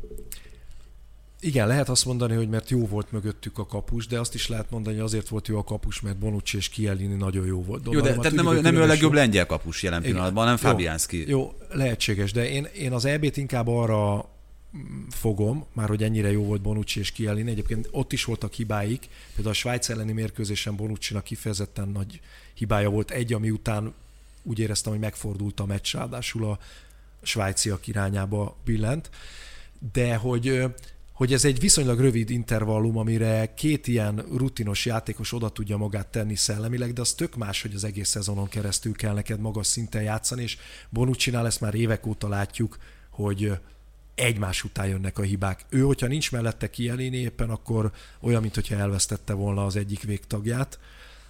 igen, 1.40 1.66
lehet 1.66 1.88
azt 1.88 2.04
mondani, 2.04 2.34
hogy 2.34 2.48
mert 2.48 2.70
jó 2.70 2.86
volt 2.86 3.12
mögöttük 3.12 3.58
a 3.58 3.66
kapus, 3.66 4.06
de 4.06 4.20
azt 4.20 4.34
is 4.34 4.48
lehet 4.48 4.70
mondani, 4.70 4.96
hogy 4.96 5.04
azért 5.04 5.28
volt 5.28 5.48
jó 5.48 5.58
a 5.58 5.64
kapus, 5.64 6.00
mert 6.00 6.16
Bonucci 6.16 6.56
és 6.56 6.68
Kielini 6.68 7.14
nagyon 7.14 7.46
jó 7.46 7.62
volt. 7.62 7.82
Jó, 7.90 8.00
de 8.00 8.14
tehát 8.14 8.32
nem, 8.32 8.60
nem 8.60 8.74
ő 8.74 8.82
a 8.82 8.86
legjobb 8.86 9.12
lengyel 9.12 9.46
kapus 9.46 9.82
jelen 9.82 10.02
pillanatban, 10.02 10.46
nem 10.46 10.56
Fabianski. 10.56 11.18
Jó, 11.18 11.26
jó, 11.28 11.54
lehetséges, 11.70 12.32
de 12.32 12.50
én, 12.50 12.64
én 12.64 12.92
az 12.92 13.04
EB-t 13.04 13.36
inkább 13.36 13.68
arra 13.68 14.28
fogom, 15.10 15.66
már 15.72 15.88
hogy 15.88 16.02
ennyire 16.02 16.30
jó 16.30 16.44
volt 16.44 16.60
Bonucci 16.60 17.00
és 17.00 17.12
Kielini. 17.12 17.50
Egyébként 17.50 17.88
ott 17.90 18.12
is 18.12 18.24
voltak 18.24 18.52
hibáik, 18.52 19.08
például 19.34 19.54
a 19.54 19.58
Svájc 19.58 19.88
elleni 19.88 20.12
mérkőzésen 20.12 20.76
Bonucci-nak 20.76 21.24
kifejezetten 21.24 21.88
nagy 21.88 22.20
hibája 22.54 22.90
volt 22.90 23.10
egy, 23.10 23.32
ami 23.32 23.50
után 23.50 23.94
úgy 24.42 24.58
éreztem, 24.58 24.92
hogy 24.92 25.00
megfordult 25.00 25.60
a 25.60 25.66
meccs, 25.66 25.94
ráadásul 25.94 26.44
a 26.44 26.58
svájciak 27.22 27.86
irányába 27.86 28.56
billent. 28.64 29.10
De 29.92 30.16
hogy 30.16 30.64
hogy 31.16 31.32
ez 31.32 31.44
egy 31.44 31.60
viszonylag 31.60 32.00
rövid 32.00 32.30
intervallum, 32.30 32.96
amire 32.96 33.54
két 33.54 33.86
ilyen 33.86 34.24
rutinos 34.32 34.86
játékos 34.86 35.32
oda 35.32 35.48
tudja 35.48 35.76
magát 35.76 36.06
tenni 36.06 36.34
szellemileg, 36.34 36.92
de 36.92 37.00
az 37.00 37.12
tök 37.12 37.36
más, 37.36 37.62
hogy 37.62 37.74
az 37.74 37.84
egész 37.84 38.08
szezonon 38.08 38.48
keresztül 38.48 38.92
kell 38.94 39.14
neked 39.14 39.40
magas 39.40 39.66
szinten 39.66 40.02
játszani, 40.02 40.42
és 40.42 40.56
Bonucci-nál 40.90 41.46
ezt 41.46 41.60
már 41.60 41.74
évek 41.74 42.06
óta 42.06 42.28
látjuk, 42.28 42.78
hogy 43.10 43.52
egymás 44.14 44.64
után 44.64 44.86
jönnek 44.86 45.18
a 45.18 45.22
hibák. 45.22 45.64
Ő, 45.68 45.80
hogyha 45.80 46.06
nincs 46.06 46.32
mellette 46.32 46.70
kielini 46.70 47.16
éppen, 47.16 47.50
akkor 47.50 47.92
olyan, 48.20 48.40
mintha 48.40 48.76
elvesztette 48.76 49.32
volna 49.32 49.64
az 49.64 49.76
egyik 49.76 50.02
végtagját. 50.02 50.78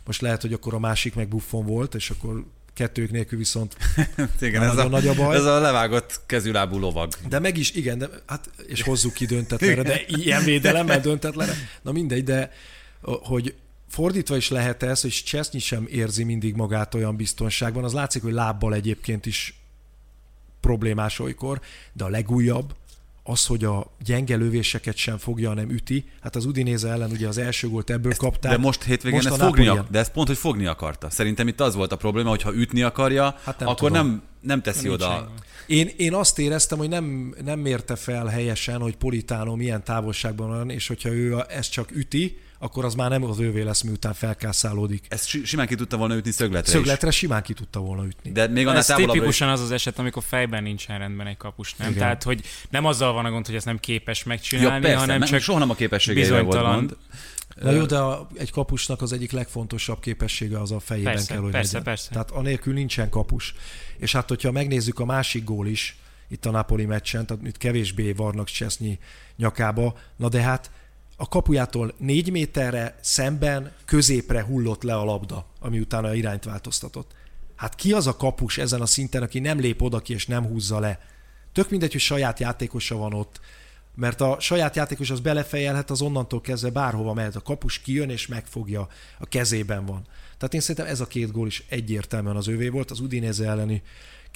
Most 0.04 0.20
lehet, 0.20 0.42
hogy 0.42 0.52
akkor 0.52 0.74
a 0.74 0.78
másik 0.78 1.14
meg 1.14 1.28
buffon 1.28 1.66
volt, 1.66 1.94
és 1.94 2.10
akkor 2.10 2.44
kettők 2.76 3.10
nélkül 3.10 3.38
viszont 3.38 3.76
igen, 4.40 4.62
ez 4.62 4.76
a, 4.76 4.88
nagy 4.88 5.06
a 5.06 5.14
baj. 5.14 5.36
Ez 5.36 5.44
a 5.44 5.60
levágott 5.60 6.20
kezülábú 6.26 6.78
lovag. 6.78 7.12
De 7.28 7.38
meg 7.38 7.56
is, 7.56 7.72
igen, 7.72 7.98
de, 7.98 8.08
hát, 8.26 8.50
és 8.66 8.82
hozzuk 8.82 9.12
ki 9.12 9.26
döntetlenre, 9.26 9.82
de 9.82 10.00
ilyen 10.06 10.44
védelemmel 10.44 11.00
döntetlenre. 11.00 11.54
Na 11.82 11.92
mindegy, 11.92 12.24
de 12.24 12.52
hogy 13.00 13.54
fordítva 13.88 14.36
is 14.36 14.48
lehet 14.48 14.82
ez, 14.82 15.00
hogy 15.00 15.10
Csesznyi 15.10 15.58
sem 15.58 15.86
érzi 15.90 16.24
mindig 16.24 16.54
magát 16.54 16.94
olyan 16.94 17.16
biztonságban. 17.16 17.84
Az 17.84 17.92
látszik, 17.92 18.22
hogy 18.22 18.32
lábbal 18.32 18.74
egyébként 18.74 19.26
is 19.26 19.60
problémás 20.60 21.18
olykor, 21.18 21.60
de 21.92 22.04
a 22.04 22.08
legújabb, 22.08 22.74
az, 23.26 23.46
hogy 23.46 23.64
a 23.64 23.96
gyenge 24.04 24.36
lövéseket 24.36 24.96
sem 24.96 25.18
fogja, 25.18 25.48
hanem 25.48 25.70
üti. 25.70 26.04
Hát 26.22 26.36
az 26.36 26.44
Udinéze 26.44 26.88
ellen 26.88 27.10
ugye 27.10 27.28
az 27.28 27.38
első 27.38 27.68
gólt 27.68 27.90
ebből 27.90 28.10
ezt, 28.10 28.20
kapták. 28.20 28.52
De 28.52 28.58
most 28.58 28.82
hétvégén 28.82 29.18
most 29.18 29.30
ezt 29.30 29.40
fogni, 29.40 29.66
ak- 29.66 29.90
de 29.90 29.98
ez 29.98 30.10
pont, 30.10 30.28
hogy 30.28 30.36
fogni 30.36 30.66
akarta. 30.66 31.10
Szerintem 31.10 31.48
itt 31.48 31.60
az 31.60 31.74
volt 31.74 31.92
a 31.92 31.96
probléma, 31.96 32.28
hogy 32.28 32.42
ha 32.42 32.54
ütni 32.54 32.82
akarja, 32.82 33.36
hát 33.44 33.58
nem 33.58 33.68
akkor 33.68 33.90
nem, 33.90 34.22
nem 34.40 34.62
teszi 34.62 34.88
oda. 34.88 35.30
Én, 35.66 35.90
én 35.96 36.14
azt 36.14 36.38
éreztem, 36.38 36.78
hogy 36.78 36.88
nem, 36.88 37.34
nem 37.44 37.58
mérte 37.58 37.96
fel 37.96 38.26
helyesen, 38.26 38.80
hogy 38.80 38.96
Politánó 38.96 39.54
milyen 39.54 39.84
távolságban 39.84 40.48
van, 40.48 40.70
és 40.70 40.86
hogyha 40.86 41.08
ő 41.08 41.44
ezt 41.48 41.72
csak 41.72 41.90
üti, 41.90 42.38
akkor 42.58 42.84
az 42.84 42.94
már 42.94 43.10
nem 43.10 43.24
az 43.24 43.38
ővé 43.38 43.62
lesz, 43.62 43.82
miután 43.82 44.14
felkászálódik. 44.14 45.04
Ezt 45.08 45.28
simán 45.44 45.66
ki 45.66 45.74
tudta 45.74 45.96
volna 45.96 46.16
ütni 46.16 46.30
szögletre 46.30 46.70
Szögletre 46.72 47.08
is. 47.08 47.16
simán 47.16 47.42
ki 47.42 47.52
tudta 47.52 47.80
volna 47.80 48.04
ütni. 48.04 48.32
De 48.32 48.46
még 48.46 48.66
Ez 48.66 48.86
tipikusan 48.86 49.48
is... 49.48 49.54
az 49.54 49.60
az 49.60 49.70
eset, 49.70 49.98
amikor 49.98 50.22
fejben 50.22 50.62
nincsen 50.62 50.98
rendben 50.98 51.26
egy 51.26 51.36
kapus, 51.36 51.74
nem? 51.74 51.88
Igen. 51.88 52.00
Tehát, 52.00 52.22
hogy 52.22 52.40
nem 52.70 52.84
azzal 52.84 53.12
van 53.12 53.24
a 53.24 53.30
gond, 53.30 53.46
hogy 53.46 53.54
ezt 53.54 53.66
nem 53.66 53.78
képes 53.78 54.24
megcsinálni, 54.24 54.74
ja, 54.74 54.80
persze, 54.80 54.98
hanem 54.98 55.20
csak 55.20 55.40
soha 55.40 55.58
nem 55.58 55.70
a 55.70 55.74
képessége 55.74 56.42
volt 56.42 56.62
mond. 56.62 56.96
Na 57.60 57.70
jó, 57.70 57.84
de 57.84 57.98
a, 57.98 58.28
egy 58.34 58.50
kapusnak 58.50 59.02
az 59.02 59.12
egyik 59.12 59.32
legfontosabb 59.32 60.00
képessége 60.00 60.60
az 60.60 60.72
a 60.72 60.80
fejében 60.80 61.12
persze, 61.12 61.32
kell, 61.32 61.42
hogy 61.42 61.50
persze, 61.50 61.66
legyen. 61.66 61.82
Persze. 61.82 62.10
Tehát 62.10 62.30
anélkül 62.30 62.74
nincsen 62.74 63.08
kapus. 63.08 63.54
És 63.98 64.12
hát, 64.12 64.28
hogyha 64.28 64.52
megnézzük 64.52 64.98
a 64.98 65.04
másik 65.04 65.44
gól 65.44 65.66
is, 65.66 65.96
itt 66.28 66.46
a 66.46 66.50
Napoli 66.50 66.84
meccsen, 66.84 67.26
tehát 67.26 67.46
itt 67.46 67.56
kevésbé 67.56 68.12
varnak 68.12 68.46
Csesznyi 68.46 68.98
nyakába, 69.36 69.98
na 70.16 70.28
de 70.28 70.40
hát 70.40 70.70
a 71.16 71.28
kapujától 71.28 71.94
négy 71.98 72.30
méterre 72.30 72.98
szemben 73.00 73.72
középre 73.84 74.42
hullott 74.42 74.82
le 74.82 74.94
a 74.94 75.04
labda, 75.04 75.46
ami 75.60 75.78
utána 75.78 76.14
irányt 76.14 76.44
változtatott. 76.44 77.14
Hát 77.56 77.74
ki 77.74 77.92
az 77.92 78.06
a 78.06 78.16
kapus 78.16 78.58
ezen 78.58 78.80
a 78.80 78.86
szinten, 78.86 79.22
aki 79.22 79.38
nem 79.38 79.60
lép 79.60 79.82
oda 79.82 80.00
ki 80.00 80.12
és 80.12 80.26
nem 80.26 80.46
húzza 80.46 80.78
le? 80.78 81.00
Tök 81.52 81.70
mindegy, 81.70 81.92
hogy 81.92 82.00
saját 82.00 82.40
játékosa 82.40 82.96
van 82.96 83.12
ott, 83.12 83.40
mert 83.94 84.20
a 84.20 84.36
saját 84.40 84.76
játékos 84.76 85.10
az 85.10 85.20
belefejelhet, 85.20 85.90
az 85.90 86.00
onnantól 86.00 86.40
kezdve 86.40 86.70
bárhova 86.70 87.12
mehet. 87.12 87.36
A 87.36 87.40
kapus 87.40 87.78
kijön 87.78 88.10
és 88.10 88.26
megfogja, 88.26 88.88
a 89.18 89.26
kezében 89.26 89.86
van. 89.86 90.06
Tehát 90.38 90.54
én 90.54 90.60
szerintem 90.60 90.86
ez 90.86 91.00
a 91.00 91.06
két 91.06 91.32
gól 91.32 91.46
is 91.46 91.64
egyértelműen 91.68 92.36
az 92.36 92.46
övé 92.46 92.68
volt. 92.68 92.90
Az 92.90 93.00
Udinese 93.00 93.44
elleni 93.44 93.82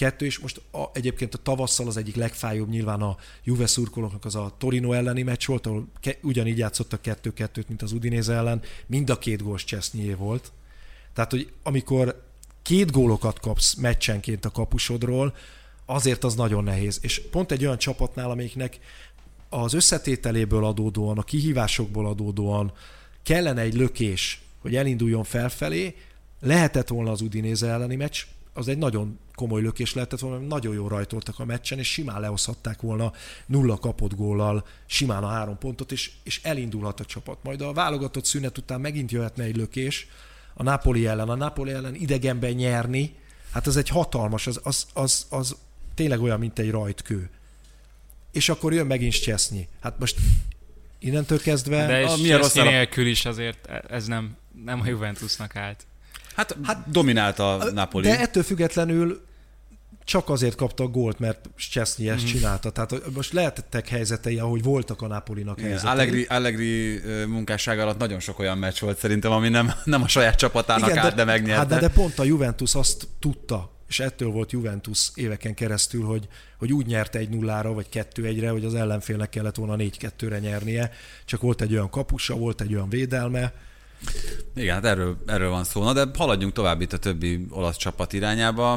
kettő, 0.00 0.24
és 0.24 0.38
most 0.38 0.60
a, 0.70 0.84
egyébként 0.92 1.34
a 1.34 1.38
tavasszal 1.38 1.86
az 1.86 1.96
egyik 1.96 2.14
legfájóbb 2.14 2.68
nyilván 2.68 3.02
a 3.02 3.16
Juve 3.44 3.66
szurkolóknak 3.66 4.24
az 4.24 4.34
a 4.34 4.54
Torino 4.58 4.92
elleni 4.92 5.22
meccs 5.22 5.46
volt, 5.46 5.66
ahol 5.66 5.88
ke, 6.00 6.16
ugyanígy 6.22 6.58
játszottak 6.58 7.02
kettő-kettőt, 7.02 7.68
mint 7.68 7.82
az 7.82 7.92
Udinéze 7.92 8.34
ellen, 8.34 8.62
mind 8.86 9.10
a 9.10 9.18
két 9.18 9.42
gólus 9.42 9.64
Csesznyé 9.64 10.12
volt. 10.12 10.52
Tehát, 11.12 11.30
hogy 11.30 11.52
amikor 11.62 12.22
két 12.62 12.90
gólokat 12.90 13.40
kapsz 13.40 13.74
meccsenként 13.74 14.44
a 14.44 14.50
kapusodról, 14.50 15.34
azért 15.86 16.24
az 16.24 16.34
nagyon 16.34 16.64
nehéz. 16.64 16.98
És 17.02 17.22
pont 17.30 17.52
egy 17.52 17.64
olyan 17.64 17.78
csapatnál, 17.78 18.30
amelyiknek 18.30 18.78
az 19.48 19.72
összetételéből 19.72 20.64
adódóan, 20.64 21.18
a 21.18 21.22
kihívásokból 21.22 22.06
adódóan 22.06 22.72
kellene 23.22 23.60
egy 23.60 23.74
lökés, 23.74 24.42
hogy 24.58 24.76
elinduljon 24.76 25.24
felfelé, 25.24 25.94
lehetett 26.40 26.88
volna 26.88 27.10
az 27.10 27.20
Udinéze 27.20 27.68
elleni 27.68 27.96
meccs, 27.96 28.24
az 28.52 28.68
egy 28.68 28.78
nagyon 28.78 29.18
komoly 29.40 29.62
lökés 29.62 29.94
lehetett 29.94 30.18
volna, 30.18 30.46
nagyon 30.46 30.74
jól 30.74 30.88
rajtoltak 30.88 31.38
a 31.38 31.44
meccsen, 31.44 31.78
és 31.78 31.88
simán 31.88 32.20
lehozhatták 32.20 32.80
volna 32.80 33.12
nulla 33.46 33.76
kapott 33.76 34.14
góllal, 34.14 34.66
simán 34.86 35.24
a 35.24 35.28
három 35.28 35.58
pontot, 35.58 35.92
és, 35.92 36.10
és 36.22 36.40
elindulhat 36.42 37.00
a 37.00 37.04
csapat. 37.04 37.38
Majd 37.42 37.60
a 37.60 37.72
válogatott 37.72 38.24
szünet 38.24 38.58
után 38.58 38.80
megint 38.80 39.10
jöhetne 39.10 39.44
egy 39.44 39.56
lökés 39.56 40.08
a 40.54 40.62
Napoli 40.62 41.06
ellen. 41.06 41.28
A 41.28 41.34
Napoli 41.34 41.72
ellen 41.72 41.94
idegenben 41.94 42.50
nyerni, 42.50 43.14
hát 43.52 43.66
ez 43.66 43.76
egy 43.76 43.88
hatalmas, 43.88 44.46
az, 44.46 44.60
az, 44.62 44.86
az, 44.94 45.26
az 45.30 45.56
tényleg 45.94 46.20
olyan, 46.22 46.38
mint 46.38 46.58
egy 46.58 46.70
rajtkő. 46.70 47.30
És 48.32 48.48
akkor 48.48 48.72
jön 48.72 48.86
megint 48.86 49.22
Csesznyi. 49.22 49.68
Hát 49.80 49.98
most 49.98 50.16
innentől 50.98 51.40
kezdve... 51.40 51.86
De 51.86 52.00
és 52.00 52.08
a, 52.08 52.16
milyen 52.16 52.38
rossz 52.38 52.54
nélkül 52.54 53.06
is 53.06 53.24
azért 53.24 53.66
ez 53.90 54.06
nem, 54.06 54.36
nem 54.64 54.80
a 54.80 54.86
Juventusnak 54.86 55.56
állt. 55.56 55.86
Hát, 56.34 56.56
hát 56.62 56.90
dominált 56.90 57.38
a 57.38 57.70
Napoli. 57.72 58.06
De 58.06 58.18
ettől 58.18 58.42
függetlenül 58.42 59.28
csak 60.10 60.28
azért 60.28 60.54
kapta 60.54 60.84
a 60.84 60.86
gólt, 60.86 61.18
mert 61.18 61.48
Csesznyi 61.70 62.08
ezt 62.08 62.22
mm. 62.22 62.26
csinálta. 62.26 62.70
Tehát 62.70 63.14
most 63.14 63.32
lehetettek 63.32 63.88
helyzetei, 63.88 64.38
ahogy 64.38 64.62
voltak 64.62 65.02
a 65.02 65.06
Napolinak 65.06 65.58
Igen, 65.58 65.70
helyzetei. 65.70 65.92
Allegri, 65.92 66.24
Allegri 66.24 67.00
munkásság 67.26 67.78
alatt 67.78 67.98
nagyon 67.98 68.20
sok 68.20 68.38
olyan 68.38 68.58
meccs 68.58 68.80
volt 68.80 68.98
szerintem, 68.98 69.30
ami 69.32 69.48
nem, 69.48 69.72
nem 69.84 70.02
a 70.02 70.08
saját 70.08 70.34
csapatának 70.34 70.88
Igen, 70.88 70.98
állt, 70.98 71.14
de, 71.14 71.16
de 71.16 71.24
megnyerte. 71.24 71.58
Hát 71.58 71.68
de, 71.68 71.78
de 71.78 71.88
pont 71.88 72.18
a 72.18 72.24
Juventus 72.24 72.74
azt 72.74 73.08
tudta, 73.18 73.70
és 73.88 74.00
ettől 74.00 74.30
volt 74.30 74.52
Juventus 74.52 75.10
éveken 75.14 75.54
keresztül, 75.54 76.04
hogy, 76.04 76.28
hogy 76.58 76.72
úgy 76.72 76.86
nyerte 76.86 77.18
egy 77.18 77.28
nullára, 77.28 77.72
vagy 77.72 77.88
kettő 77.88 78.24
egyre, 78.24 78.50
hogy 78.50 78.64
az 78.64 78.74
ellenfélnek 78.74 79.28
kellett 79.28 79.56
volna 79.56 79.76
négy 79.76 79.98
kettőre 79.98 80.38
nyernie, 80.38 80.90
csak 81.24 81.40
volt 81.40 81.60
egy 81.60 81.72
olyan 81.72 81.90
kapusa, 81.90 82.34
volt 82.34 82.60
egy 82.60 82.74
olyan 82.74 82.88
védelme, 82.88 83.52
igen, 84.54 84.74
hát 84.74 84.84
erről, 84.84 85.16
erről 85.26 85.50
van 85.50 85.64
szó. 85.64 85.82
Na, 85.82 85.92
de 85.92 86.04
haladjunk 86.18 86.52
tovább 86.52 86.80
itt 86.80 86.92
a 86.92 86.96
többi 86.96 87.46
olasz 87.50 87.76
csapat 87.76 88.12
irányába. 88.12 88.72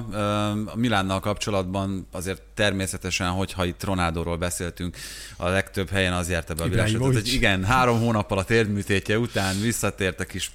A 0.65 0.75
Milánnal 0.75 1.19
kapcsolatban 1.19 2.07
azért 2.11 2.41
természetesen, 2.53 3.29
hogyha 3.29 3.65
itt 3.65 3.83
Ronaldóról 3.83 4.37
beszéltünk, 4.37 4.97
a 5.37 5.47
legtöbb 5.47 5.89
helyen 5.89 6.13
az 6.13 6.29
járta 6.29 6.53
be 6.53 6.63
a 6.63 6.67
világsot. 6.67 7.01
hogy 7.01 7.33
igen, 7.33 7.63
három 7.63 7.99
hónappal 7.99 8.37
a 8.37 8.43
térdműtétje 8.43 9.17
után 9.17 9.61
visszatért 9.61 10.19
a 10.19 10.25
kis 10.25 10.51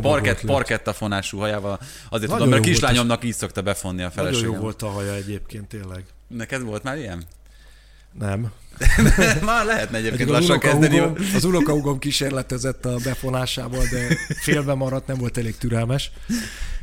parkett, 0.00 0.40
parkettafonású 0.40 1.38
hajával. 1.38 1.78
Azért 2.08 2.10
Nagyon 2.10 2.28
tudom, 2.28 2.48
mert 2.48 2.62
a 2.62 2.64
kislányomnak 2.64 3.24
így 3.24 3.34
szokta 3.34 3.62
befonni 3.62 4.02
a 4.02 4.10
feleségem. 4.10 4.40
Nagyon 4.40 4.56
jó 4.56 4.62
volt 4.62 4.82
a 4.82 4.88
haja 4.88 5.14
egyébként, 5.14 5.68
tényleg. 5.68 6.04
Neked 6.28 6.62
volt 6.62 6.82
már 6.82 6.98
ilyen? 6.98 7.24
Nem. 8.18 8.50
Már 9.44 9.64
lehetne 9.64 9.98
egyébként 9.98 10.28
lassan 10.28 10.58
kezdeni. 10.58 10.98
Ugom, 10.98 11.14
az 11.34 11.44
unokaugom 11.44 11.98
kísérletezett 11.98 12.84
a 12.84 12.96
befonásával, 13.04 13.84
de 13.90 14.16
félbe 14.40 14.74
maradt, 14.74 15.06
nem 15.06 15.16
volt 15.16 15.38
elég 15.38 15.56
türelmes. 15.56 16.10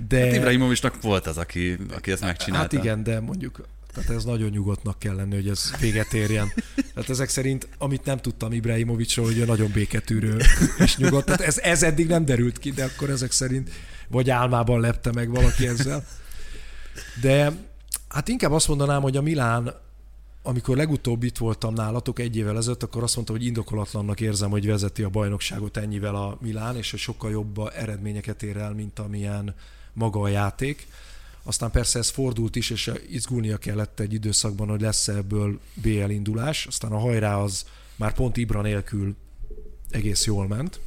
De... 0.08 0.20
Hát 0.20 0.34
Ibrahimovicsnak 0.34 1.02
volt 1.02 1.28
az, 1.28 1.38
aki, 1.38 1.78
aki 1.96 2.12
ezt 2.12 2.22
megcsinálta. 2.22 2.76
Hát 2.76 2.84
igen, 2.86 3.04
de 3.04 3.20
mondjuk 3.20 3.62
tehát 3.96 4.10
ez 4.10 4.24
nagyon 4.24 4.50
nyugodtnak 4.50 5.00
kell 5.00 5.16
lenni, 5.16 5.36
hogy 5.36 5.48
ez 5.48 5.72
véget 5.80 6.14
érjen. 6.14 6.54
Tehát 6.94 7.10
ezek 7.10 7.30
szerint, 7.30 7.68
amit 7.78 8.06
nem 8.06 8.18
tudtam 8.18 8.52
Ibrahimovicsról, 8.52 9.26
hogy 9.26 9.38
ő 9.38 9.46
nagyon 9.46 9.72
béketűrő 9.72 10.38
és 10.78 10.98
nyugodt. 10.98 11.26
Tehát 11.26 11.42
ez, 11.42 11.58
ez 11.58 11.84
eddig 11.84 12.08
nem 12.08 12.26
derült 12.26 12.60
ki, 12.60 12.72
de 12.72 12.84
akkor 12.84 13.10
ezek 13.10 13.32
szerint 13.32 13.70
vagy 14.08 14.30
álmában 14.30 14.80
lepte 14.80 15.12
meg 15.12 15.30
valaki 15.30 15.68
ezzel. 15.68 16.06
De 17.22 17.52
hát 18.08 18.28
inkább 18.28 18.52
azt 18.52 18.68
mondanám, 18.68 19.02
hogy 19.02 19.18
a 19.18 19.22
Milán 19.22 19.74
amikor 20.48 20.78
legutóbb 20.78 21.24
itt 21.24 21.38
voltam 21.38 21.74
nálatok 21.74 22.20
egy 22.20 22.38
évvel 22.38 22.58
ezelőtt, 22.58 22.84
akkor 22.84 23.04
azt 23.04 23.16
mondta, 23.16 23.34
hogy 23.34 23.46
indokolatlannak 23.46 24.22
érzem, 24.22 24.50
hogy 24.50 24.66
vezeti 24.66 25.04
a 25.04 25.10
bajnokságot 25.10 25.78
ennyivel 25.78 26.16
a 26.16 26.38
Milán, 26.42 26.78
és 26.78 26.92
hogy 26.92 27.00
sokkal 27.00 27.32
jobb 27.32 27.60
eredményeket 27.76 28.44
ér 28.44 28.58
el, 28.58 28.74
mint 28.74 29.00
amilyen 29.00 29.56
maga 29.94 30.22
a 30.22 30.28
játék. 30.28 30.88
Aztán 31.44 31.72
persze 31.72 32.00
ez 32.00 32.10
fordult 32.10 32.56
is, 32.56 32.70
és 32.70 32.92
izgulnia 33.10 33.58
kellett 33.58 34.00
egy 34.00 34.14
időszakban, 34.14 34.68
hogy 34.68 34.82
lesz 34.82 35.08
ebből 35.08 35.60
BL 35.74 36.10
indulás. 36.10 36.66
Aztán 36.66 36.92
a 36.92 37.00
hajrá 37.00 37.38
az 37.38 37.66
már 37.96 38.14
pont 38.14 38.38
Ibra 38.38 38.62
nélkül 38.62 39.16
egész 39.90 40.26
jól 40.26 40.48
ment. 40.48 40.80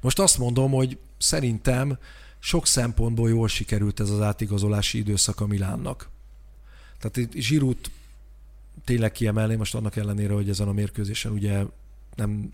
Most 0.00 0.18
azt 0.18 0.38
mondom, 0.38 0.70
hogy 0.70 0.98
szerintem 1.18 1.98
sok 2.38 2.66
szempontból 2.66 3.28
jól 3.28 3.48
sikerült 3.48 4.00
ez 4.00 4.10
az 4.10 4.20
átigazolási 4.20 4.98
időszak 4.98 5.40
a 5.40 5.46
Milánnak. 5.46 6.08
Tehát 6.98 7.16
itt 7.16 7.42
Zsirút 7.42 7.90
tényleg 8.84 9.12
kiemelném, 9.12 9.58
most 9.58 9.74
annak 9.74 9.96
ellenére, 9.96 10.32
hogy 10.32 10.48
ezen 10.48 10.68
a 10.68 10.72
mérkőzésen 10.72 11.32
ugye 11.32 11.64
nem 12.14 12.52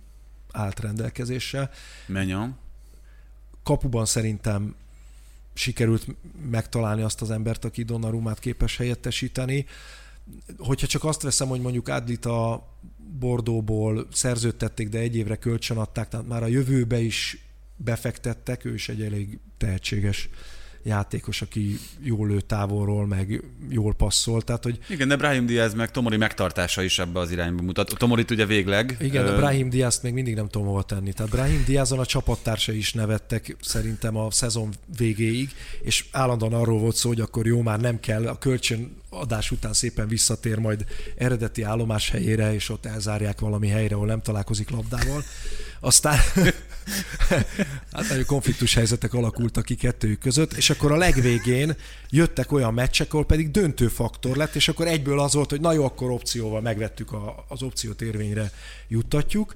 állt 0.53 0.81
rendelkezésre. 0.81 1.71
Menjam. 2.07 2.57
Kapuban 3.63 4.07
szerintem 4.07 4.75
sikerült 5.55 6.07
megtalálni 6.51 7.03
azt 7.03 7.23
az 7.23 7.31
embert, 7.31 7.65
aki 7.65 7.83
Donnarumát 7.83 8.39
képes 8.39 8.77
helyettesíteni. 8.77 9.67
Hogyha 10.59 10.87
csak 10.87 11.05
azt 11.05 11.23
veszem, 11.23 11.49
hogy 11.49 11.61
mondjuk 11.61 11.89
Adlit 11.89 12.25
a 12.25 12.69
Bordóból 13.19 14.07
szerződtették, 14.13 14.89
de 14.89 14.99
egy 14.99 15.17
évre 15.17 15.37
kölcsön 15.37 15.77
adták, 15.77 16.09
tehát 16.09 16.27
már 16.27 16.43
a 16.43 16.47
jövőbe 16.47 17.01
is 17.01 17.45
befektettek, 17.77 18.65
ő 18.65 18.75
is 18.75 18.89
egy 18.89 19.03
elég 19.03 19.39
tehetséges 19.57 20.29
játékos, 20.83 21.43
aki 21.43 21.79
jól 22.03 22.29
lő 22.29 22.41
távolról, 22.41 23.07
meg 23.07 23.43
jól 23.69 23.95
passzol. 23.95 24.43
Tehát, 24.43 24.65
hogy... 24.65 24.79
Igen, 24.89 25.09
de 25.09 25.17
Brahim 25.17 25.47
Diaz 25.47 25.75
meg 25.75 25.91
Tomori 25.91 26.17
megtartása 26.17 26.83
is 26.83 26.99
ebbe 26.99 27.19
az 27.19 27.31
irányba 27.31 27.63
mutat. 27.63 27.95
Tomorit 27.99 28.31
ugye 28.31 28.47
végleg. 28.47 28.97
Igen, 29.01 29.25
de 29.25 29.37
Brahim 29.37 29.71
Diaz 29.71 30.01
még 30.03 30.13
mindig 30.13 30.35
nem 30.35 30.49
tudom 30.49 30.67
hova 30.67 30.83
tenni. 30.83 31.13
Tehát 31.13 31.33
Brahim 31.33 31.63
Diazon 31.67 31.99
a 31.99 32.07
csapattársai 32.07 32.77
is 32.77 32.93
nevettek 32.93 33.57
szerintem 33.61 34.17
a 34.17 34.31
szezon 34.31 34.69
végéig, 34.97 35.51
és 35.83 36.05
állandóan 36.11 36.53
arról 36.53 36.79
volt 36.79 36.97
szó, 36.97 37.09
hogy 37.09 37.21
akkor 37.21 37.47
jó, 37.47 37.63
már 37.63 37.81
nem 37.81 38.01
kell, 38.01 38.27
a 38.27 38.39
kölcsön 38.39 38.97
adás 39.11 39.51
után 39.51 39.73
szépen 39.73 40.09
visszatér 40.09 40.59
majd 40.59 40.85
eredeti 41.17 41.63
állomás 41.63 42.11
helyére, 42.11 42.55
és 42.55 42.69
ott 42.69 42.87
elzárják 42.87 43.41
valami 43.41 43.69
helyre, 43.69 43.95
ahol 43.95 44.07
nem 44.07 44.23
találkozik 44.23 44.71
labdával. 44.71 45.25
Aztán 45.81 46.19
hát 47.93 48.09
nagyon 48.09 48.25
konfliktus 48.25 48.75
helyzetek 48.75 49.15
alakultak 49.15 49.65
ki 49.65 49.75
kettőjük 49.75 50.19
között, 50.19 50.53
és 50.53 50.71
akkor 50.71 50.93
a 50.93 50.97
legvégén 50.97 51.77
jöttek 52.11 52.53
olyan 52.53 52.75
meccsek, 52.75 53.13
ahol 53.13 53.25
pedig 53.25 53.51
döntő 53.51 53.89
faktor 53.89 54.37
lett, 54.37 54.55
és 54.55 54.69
akkor 54.69 54.87
egyből 54.87 55.21
az 55.21 55.35
volt, 55.35 55.51
hogy 55.51 55.61
na 55.61 55.73
jó, 55.73 55.85
akkor 55.85 56.11
opcióval 56.11 56.61
megvettük 56.61 57.13
a, 57.13 57.45
az 57.49 57.63
opciót 57.63 58.03
érvényre 58.03 58.51
juttatjuk. 58.89 59.55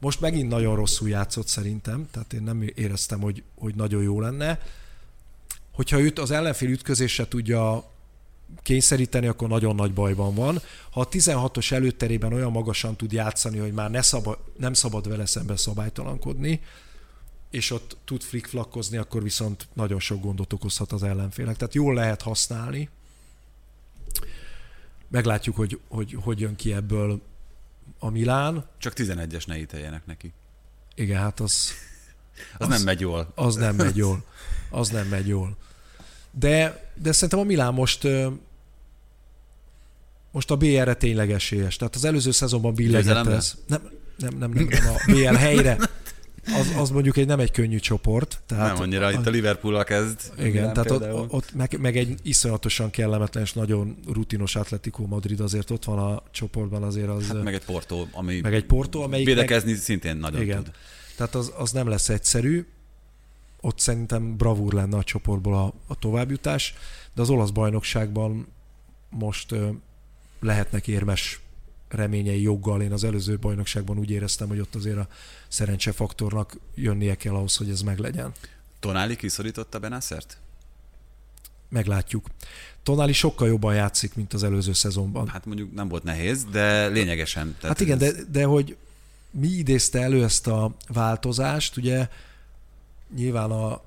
Most 0.00 0.20
megint 0.20 0.48
nagyon 0.48 0.76
rosszul 0.76 1.08
játszott 1.08 1.46
szerintem, 1.46 2.08
tehát 2.10 2.32
én 2.32 2.42
nem 2.42 2.70
éreztem, 2.74 3.20
hogy, 3.20 3.42
hogy 3.54 3.74
nagyon 3.74 4.02
jó 4.02 4.20
lenne. 4.20 4.60
Hogyha 5.72 6.00
őt 6.00 6.18
az 6.18 6.30
ellenfél 6.30 6.68
ütközésre 6.68 7.28
tudja 7.28 7.92
kényszeríteni, 8.62 9.26
akkor 9.26 9.48
nagyon 9.48 9.74
nagy 9.74 9.92
bajban 9.92 10.34
van. 10.34 10.60
Ha 10.90 11.00
a 11.00 11.08
16-os 11.08 11.72
előterében 11.72 12.32
olyan 12.32 12.52
magasan 12.52 12.96
tud 12.96 13.12
játszani, 13.12 13.58
hogy 13.58 13.72
már 13.72 13.90
ne 13.90 14.02
szaba, 14.02 14.44
nem 14.58 14.72
szabad 14.72 15.08
vele 15.08 15.26
szemben 15.26 15.56
szabálytalankodni, 15.56 16.60
és 17.50 17.70
ott 17.70 17.96
tud 18.04 18.22
flickflakkozni, 18.22 18.96
akkor 18.96 19.22
viszont 19.22 19.68
nagyon 19.72 20.00
sok 20.00 20.20
gondot 20.22 20.52
okozhat 20.52 20.92
az 20.92 21.02
ellenfélnek. 21.02 21.56
Tehát 21.56 21.74
jól 21.74 21.94
lehet 21.94 22.22
használni. 22.22 22.88
Meglátjuk, 25.08 25.56
hogy 25.56 25.80
hogy, 25.88 26.16
hogy 26.22 26.40
jön 26.40 26.56
ki 26.56 26.72
ebből 26.72 27.20
a 27.98 28.10
Milán. 28.10 28.66
Csak 28.78 28.92
11-es 28.96 29.46
ne 29.46 29.58
íteljenek 29.58 30.06
neki. 30.06 30.32
Igen, 30.94 31.20
hát 31.20 31.40
az... 31.40 31.70
Az, 32.58 32.58
az 32.58 32.68
nem 32.68 32.82
megy 32.82 33.00
jól. 33.00 33.32
Az 33.34 33.54
nem 33.54 33.74
megy 33.74 33.96
jól. 33.96 34.24
Az 34.70 34.88
nem 34.88 35.06
megy 35.06 35.26
jól. 35.26 35.56
De, 36.30 36.83
de 37.02 37.12
szerintem 37.12 37.38
a 37.38 37.42
Milán 37.42 37.74
most 37.74 38.08
most 40.30 40.50
a 40.50 40.56
BR-re 40.56 40.94
tényleg 40.94 41.30
esélyes. 41.30 41.76
Tehát 41.76 41.94
az 41.94 42.04
előző 42.04 42.30
szezonban 42.30 42.74
billegett 42.74 43.26
ez. 43.26 43.54
Nem, 43.66 43.80
nem, 44.16 44.36
nem, 44.38 44.50
nem, 44.50 44.66
nem, 44.70 44.86
a 44.86 45.12
BL 45.12 45.34
helyre. 45.34 45.78
Az, 46.46 46.72
az 46.76 46.90
mondjuk 46.90 47.16
egy 47.16 47.26
nem 47.26 47.40
egy 47.40 47.50
könnyű 47.50 47.78
csoport. 47.78 48.42
Tehát 48.46 48.72
nem 48.72 48.82
annyira, 48.82 49.06
a, 49.06 49.10
itt 49.10 49.26
a 49.26 49.30
Liverpool 49.30 49.84
kezd. 49.84 50.20
Igen, 50.38 50.72
tehát 50.72 50.90
ott, 50.90 51.32
ott 51.32 51.54
meg, 51.54 51.78
meg, 51.80 51.96
egy 51.96 52.14
iszonyatosan 52.22 52.90
kellemetlen 52.90 53.42
és 53.42 53.52
nagyon 53.52 53.96
rutinos 54.12 54.56
Atletico 54.56 55.06
Madrid 55.06 55.40
azért 55.40 55.70
ott 55.70 55.84
van 55.84 55.98
a 55.98 56.22
csoportban 56.30 56.82
azért 56.82 57.08
az... 57.08 57.26
Hát 57.26 57.42
meg 57.42 57.54
egy 57.54 57.64
Porto, 57.64 58.06
ami 58.12 58.40
meg 58.40 58.54
egy 58.54 58.64
Porto, 58.64 59.00
amelyik 59.00 59.26
védekezni 59.26 59.70
meg, 59.70 59.80
szintén 59.80 60.16
nagyon 60.16 60.42
igen. 60.42 60.64
tud. 60.64 60.72
Tehát 61.16 61.34
az, 61.34 61.52
az 61.56 61.72
nem 61.72 61.88
lesz 61.88 62.08
egyszerű 62.08 62.66
ott 63.64 63.78
szerintem 63.78 64.36
bravúr 64.36 64.72
lenne 64.72 64.96
a 64.96 65.04
csoportból 65.04 65.54
a, 65.54 65.72
a 65.86 65.98
továbbjutás, 65.98 66.74
de 67.14 67.22
az 67.22 67.30
olasz 67.30 67.50
bajnokságban 67.50 68.46
most 69.10 69.52
ö, 69.52 69.68
lehetnek 70.40 70.88
érmes 70.88 71.40
reményei 71.88 72.42
joggal. 72.42 72.82
Én 72.82 72.92
az 72.92 73.04
előző 73.04 73.38
bajnokságban 73.38 73.98
úgy 73.98 74.10
éreztem, 74.10 74.48
hogy 74.48 74.60
ott 74.60 74.74
azért 74.74 74.96
a 74.96 75.08
szerencsefaktornak 75.48 76.58
jönnie 76.74 77.14
kell 77.14 77.34
ahhoz, 77.34 77.56
hogy 77.56 77.70
ez 77.70 77.80
meglegyen. 77.82 78.32
Tonáli 78.80 79.16
kiszorította 79.16 79.78
Benászert? 79.78 80.38
Meglátjuk. 81.68 82.26
Tonáli 82.82 83.12
sokkal 83.12 83.48
jobban 83.48 83.74
játszik, 83.74 84.14
mint 84.14 84.32
az 84.32 84.42
előző 84.42 84.72
szezonban. 84.72 85.28
Hát 85.28 85.46
mondjuk 85.46 85.74
nem 85.74 85.88
volt 85.88 86.02
nehéz, 86.02 86.44
de 86.44 86.86
lényegesen. 86.86 87.56
Tehát 87.60 87.78
hát 87.78 87.86
igen, 87.86 88.02
ez... 88.02 88.14
de, 88.14 88.22
de 88.30 88.44
hogy 88.44 88.76
mi 89.30 89.48
idézte 89.48 90.00
elő 90.00 90.24
ezt 90.24 90.46
a 90.46 90.74
változást, 90.88 91.76
ugye 91.76 92.08
nyilván 93.14 93.50
a, 93.50 93.82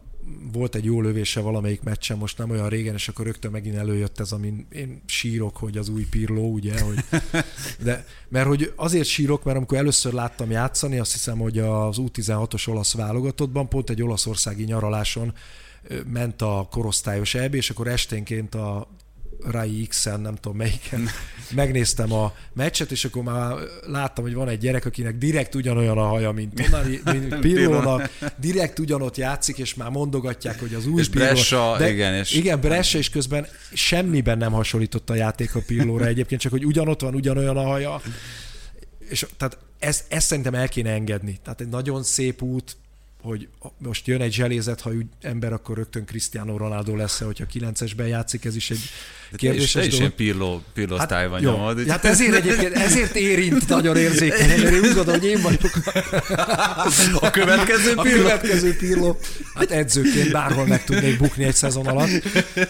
volt 0.51 0.75
egy 0.75 0.85
jó 0.85 1.01
lövése 1.01 1.39
valamelyik 1.39 1.81
meccsen, 1.81 2.17
most 2.17 2.37
nem 2.37 2.49
olyan 2.49 2.69
régen, 2.69 2.93
és 2.93 3.07
akkor 3.07 3.25
rögtön 3.25 3.51
megint 3.51 3.75
előjött 3.75 4.19
ez, 4.19 4.31
amin 4.31 4.67
én 4.71 5.01
sírok, 5.05 5.57
hogy 5.57 5.77
az 5.77 5.89
új 5.89 6.05
Pirló, 6.09 6.51
ugye, 6.51 6.81
hogy, 6.81 7.03
de, 7.83 8.05
mert 8.27 8.47
hogy 8.47 8.73
azért 8.75 9.07
sírok, 9.07 9.43
mert 9.43 9.57
amikor 9.57 9.77
először 9.77 10.13
láttam 10.13 10.51
játszani, 10.51 10.99
azt 10.99 11.11
hiszem, 11.11 11.37
hogy 11.37 11.59
az 11.59 11.97
U16-os 11.99 12.69
olasz 12.69 12.93
válogatottban, 12.93 13.69
pont 13.69 13.89
egy 13.89 14.01
olaszországi 14.01 14.63
nyaraláson 14.63 15.33
ment 16.05 16.41
a 16.41 16.67
korosztályos 16.71 17.35
EB, 17.35 17.53
és 17.53 17.69
akkor 17.69 17.87
esténként 17.87 18.55
a 18.55 18.87
Rai 19.45 19.85
X-en, 19.87 20.19
nem 20.19 20.35
tudom 20.35 20.57
melyiken, 20.57 21.09
megnéztem 21.51 22.13
a 22.13 22.33
meccset, 22.53 22.91
és 22.91 23.05
akkor 23.05 23.23
már 23.23 23.55
láttam, 23.87 24.23
hogy 24.23 24.33
van 24.33 24.49
egy 24.49 24.59
gyerek, 24.59 24.85
akinek 24.85 25.17
direkt 25.17 25.55
ugyanolyan 25.55 25.97
a 25.97 26.05
haja, 26.05 26.31
mint, 26.31 26.53
Tonali, 26.53 27.01
mint 27.13 27.39
Pirlónak, 27.39 28.09
direkt 28.37 28.79
ugyanott 28.79 29.17
játszik, 29.17 29.57
és 29.57 29.73
már 29.73 29.89
mondogatják, 29.89 30.59
hogy 30.59 30.73
az 30.73 30.87
új 30.87 30.99
és 30.99 31.09
Pirló. 31.09 31.25
Bressa, 31.25 31.75
de, 31.77 31.89
igen, 31.89 32.13
és... 32.13 32.33
Igen, 32.33 32.59
Bressa, 32.59 32.97
és 32.97 33.09
közben 33.09 33.47
semmiben 33.73 34.37
nem 34.37 34.51
hasonlított 34.51 35.09
a 35.09 35.15
játék 35.15 35.55
a 35.55 35.61
Pirlóra 35.67 36.05
egyébként, 36.13 36.41
csak 36.41 36.51
hogy 36.51 36.65
ugyanott 36.65 37.01
van, 37.01 37.15
ugyanolyan 37.15 37.57
a 37.57 37.63
haja. 37.63 38.01
És 39.09 39.25
tehát 39.37 39.57
ezt, 39.79 40.05
ezt 40.07 40.27
szerintem 40.27 40.53
el 40.53 40.67
kéne 40.67 40.91
engedni. 40.91 41.39
Tehát 41.43 41.61
egy 41.61 41.69
nagyon 41.69 42.03
szép 42.03 42.41
út, 42.41 42.77
hogy 43.27 43.47
most 43.77 44.07
jön 44.07 44.21
egy 44.21 44.33
zselézet, 44.33 44.81
ha 44.81 44.89
úgy 44.89 45.05
ember, 45.21 45.53
akkor 45.53 45.77
rögtön 45.77 46.05
Cristiano 46.05 46.57
Ronaldo 46.57 46.95
lesz 46.95 47.19
hogyha 47.19 47.45
9-esben 47.53 48.07
játszik, 48.07 48.45
ez 48.45 48.55
is 48.55 48.69
egy 48.69 48.89
kérdés. 49.35 49.71
Te 49.71 49.81
is, 49.81 49.87
is 49.87 49.99
ilyen 49.99 50.15
pirló, 50.15 50.63
pirló 50.73 50.97
hát, 50.97 51.27
van 51.29 51.39
nyomod. 51.39 51.87
Hát 51.87 52.05
ezért 52.05 52.33
egyébként, 52.33 52.73
ezért 52.87 53.15
érint 53.15 53.67
nagyon 53.67 53.97
érzékeny, 53.97 54.47
mert 54.47 54.73
én 54.73 54.79
úgy 54.79 54.93
gondolom, 54.93 55.19
hogy 55.19 55.29
én 55.29 55.41
vagyok 55.41 55.71
a 57.19 57.29
következő 57.29 57.95
pirló. 57.95 58.01
A 58.01 58.23
következő 58.23 58.75
pirló. 58.75 59.19
Hát 59.53 59.71
edzőként 59.71 60.31
bárhol 60.31 60.65
meg 60.65 60.83
tudnék 60.83 61.17
bukni 61.17 61.43
egy 61.43 61.55
szezon 61.55 61.87
alatt, 61.87 62.23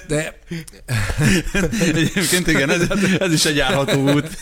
de... 0.07 0.39
Egyébként 1.81 2.47
igen, 2.47 2.69
ez, 2.69 2.81
ez 3.19 3.33
is 3.33 3.45
egy 3.45 3.55
járható 3.55 4.11
út. 4.11 4.39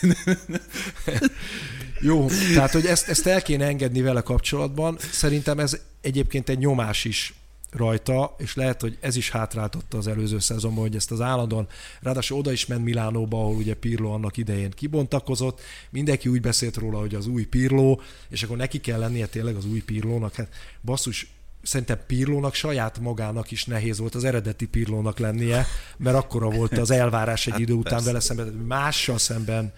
Jó, 2.00 2.26
tehát 2.54 2.72
hogy 2.72 2.86
ezt, 2.86 3.08
ezt 3.08 3.26
el 3.26 3.42
kéne 3.42 3.66
engedni 3.66 4.00
vele 4.00 4.20
kapcsolatban. 4.20 4.98
Szerintem 5.12 5.58
ez 5.58 5.80
egyébként 6.00 6.48
egy 6.48 6.58
nyomás 6.58 7.04
is 7.04 7.34
rajta, 7.70 8.34
és 8.38 8.54
lehet, 8.54 8.80
hogy 8.80 8.98
ez 9.00 9.16
is 9.16 9.30
hátráltotta 9.30 9.98
az 9.98 10.06
előző 10.06 10.38
szezonban, 10.38 10.82
hogy 10.82 10.96
ezt 10.96 11.10
az 11.10 11.20
állandóan, 11.20 11.68
ráadásul 12.00 12.38
oda 12.38 12.52
is 12.52 12.66
ment 12.66 12.84
Milánóba, 12.84 13.40
ahol 13.40 13.54
ugye 13.54 13.74
Pirlo 13.74 14.10
annak 14.10 14.36
idején 14.36 14.70
kibontakozott, 14.70 15.60
mindenki 15.90 16.28
úgy 16.28 16.40
beszélt 16.40 16.76
róla, 16.76 16.98
hogy 16.98 17.14
az 17.14 17.26
új 17.26 17.44
Pirlo, 17.44 17.98
és 18.28 18.42
akkor 18.42 18.56
neki 18.56 18.80
kell 18.80 18.98
lennie 18.98 19.26
tényleg 19.26 19.56
az 19.56 19.66
új 19.66 19.80
Pirlónak, 19.80 20.34
hát 20.34 20.48
basszus, 20.82 21.26
szerintem 21.62 21.98
Pirlónak 22.06 22.54
saját 22.54 22.98
magának 22.98 23.50
is 23.50 23.64
nehéz 23.64 23.98
volt 23.98 24.14
az 24.14 24.24
eredeti 24.24 24.66
Pirlónak 24.66 25.18
lennie, 25.18 25.66
mert 25.96 26.16
akkora 26.16 26.50
volt 26.50 26.78
az 26.78 26.90
elvárás 26.90 27.46
egy 27.46 27.60
idő 27.60 27.72
után 27.72 28.04
vele 28.04 28.20
szemben, 28.20 28.46
mással 28.46 29.18
szemben 29.18 29.72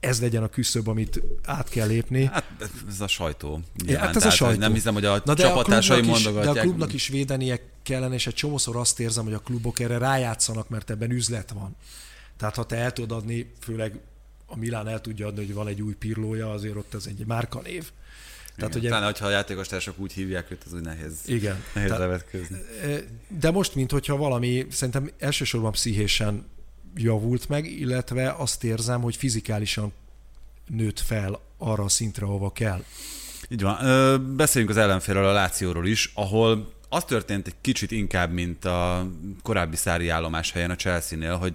ez 0.00 0.20
legyen 0.20 0.42
a 0.42 0.48
küszöb, 0.48 0.88
amit 0.88 1.22
át 1.44 1.68
kell 1.68 1.86
lépni. 1.86 2.24
Hát 2.24 2.44
ez 2.88 3.00
a 3.00 3.06
sajtó. 3.06 3.60
Ja, 3.86 3.98
hát 3.98 4.16
ez 4.16 4.24
a 4.24 4.30
sajtó. 4.30 4.58
Nem 4.58 4.72
hiszem, 4.72 4.94
hogy 4.94 5.04
a 5.04 5.22
Na 5.24 5.34
csapattársai 5.34 6.02
mondogatják. 6.02 6.54
De 6.54 6.60
a 6.60 6.62
klubnak 6.62 6.92
is 6.92 7.08
védenie 7.08 7.60
kellene, 7.82 8.14
és 8.14 8.26
egy 8.26 8.34
csomószor 8.34 8.76
azt 8.76 9.00
érzem, 9.00 9.24
hogy 9.24 9.32
a 9.32 9.38
klubok 9.38 9.80
erre 9.80 9.98
rájátszanak, 9.98 10.68
mert 10.68 10.90
ebben 10.90 11.10
üzlet 11.10 11.50
van. 11.50 11.76
Tehát 12.36 12.54
ha 12.54 12.66
te 12.66 12.76
el 12.76 12.92
tudod 12.92 13.18
adni, 13.18 13.52
főleg 13.60 14.00
a 14.46 14.56
Milán 14.56 14.88
el 14.88 15.00
tudja 15.00 15.26
adni, 15.26 15.44
hogy 15.44 15.54
van 15.54 15.68
egy 15.68 15.82
új 15.82 15.94
pirlója, 15.94 16.52
azért 16.52 16.76
ott 16.76 16.94
ez 16.94 17.06
egy 17.06 17.26
márkanév. 17.26 17.90
Tehát, 18.56 18.74
ugye, 18.74 18.88
Talán, 18.88 19.04
hogyha 19.04 19.26
a 19.26 19.30
játékostársak 19.30 19.98
úgy 19.98 20.12
hívják 20.12 20.50
őt, 20.50 20.62
az 20.66 20.72
úgy 20.72 20.80
nehéz, 20.80 21.14
igen, 21.24 21.62
nehéz 21.74 21.90
tehát, 21.90 22.04
levetközni. 22.04 22.58
De 23.38 23.50
most, 23.50 23.74
mint 23.74 23.90
hogyha 23.90 24.16
valami, 24.16 24.66
szerintem 24.70 25.10
elsősorban 25.18 25.72
pszichésen 25.72 26.46
javult 26.94 27.48
meg, 27.48 27.70
illetve 27.70 28.32
azt 28.32 28.64
érzem, 28.64 29.00
hogy 29.00 29.16
fizikálisan 29.16 29.92
nőtt 30.66 31.00
fel 31.00 31.40
arra 31.58 31.84
a 31.84 31.88
szintre, 31.88 32.26
ahova 32.26 32.52
kell. 32.52 32.84
Így 33.48 33.62
van. 33.62 34.36
Beszéljünk 34.36 34.72
az 34.76 34.80
ellenfélről, 34.80 35.26
a 35.26 35.32
Lációról 35.32 35.86
is, 35.86 36.10
ahol 36.14 36.72
az 36.88 37.04
történt 37.04 37.46
egy 37.46 37.54
kicsit 37.60 37.90
inkább, 37.90 38.32
mint 38.32 38.64
a 38.64 39.08
korábbi 39.42 39.76
szári 39.76 40.08
állomás 40.08 40.52
helyen 40.52 40.70
a 40.70 40.76
Chelsea-nél, 40.76 41.36
hogy 41.36 41.54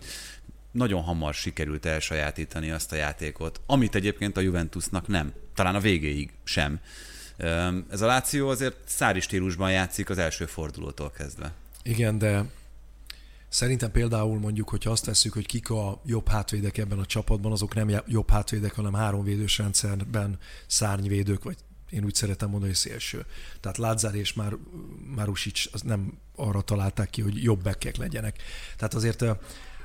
nagyon 0.72 1.02
hamar 1.02 1.34
sikerült 1.34 1.86
elsajátítani 1.86 2.72
azt 2.72 2.92
a 2.92 2.96
játékot, 2.96 3.62
amit 3.66 3.96
egyébként 3.96 4.38
a 4.38 4.42
Juventusnak 4.42 5.08
nem. 5.08 5.34
Talán 5.56 5.76
a 5.76 5.80
végéig 5.80 6.32
sem. 6.44 6.80
Ez 7.90 8.02
a 8.02 8.06
Láció 8.06 8.50
azért 8.50 8.76
szári 8.86 9.20
stílusban 9.20 9.72
játszik 9.72 10.10
az 10.10 10.18
első 10.18 10.46
fordulótól 10.46 11.12
kezdve. 11.12 11.54
Igen, 11.84 12.18
de 12.18 12.46
Szerintem 13.54 13.92
például 13.92 14.40
mondjuk, 14.40 14.70
hogyha 14.70 14.92
azt 14.92 15.06
tesszük, 15.06 15.34
hogy 15.34 15.46
kik 15.46 15.70
a 15.70 16.02
jobb 16.06 16.30
hátvédek 16.30 16.78
ebben 16.78 17.00
a 17.00 17.06
csapatban, 17.06 17.52
azok 17.52 17.76
nem 17.76 18.02
jobb 18.08 18.30
hátvédek, 18.30 18.76
hanem 18.76 18.94
háromvédős 18.94 19.58
rendszerben 19.58 20.40
szárnyvédők, 20.68 21.44
vagy 21.44 21.58
én 21.90 22.04
úgy 22.04 22.16
szeretem 22.16 22.50
mondani, 22.50 22.72
hogy 22.72 22.80
szélső. 22.80 23.26
Tehát 23.60 23.78
Lázár 23.78 24.16
és 24.16 24.34
már 24.34 24.58
Marusic 25.16 25.66
az 25.72 25.82
nem 25.82 26.18
arra 26.36 26.62
találták 26.62 27.10
ki, 27.10 27.22
hogy 27.22 27.44
jobb 27.44 27.64
bekkek 27.64 27.98
legyenek. 27.98 28.42
Tehát 28.78 28.94
azért 28.94 29.22
a, 29.22 29.40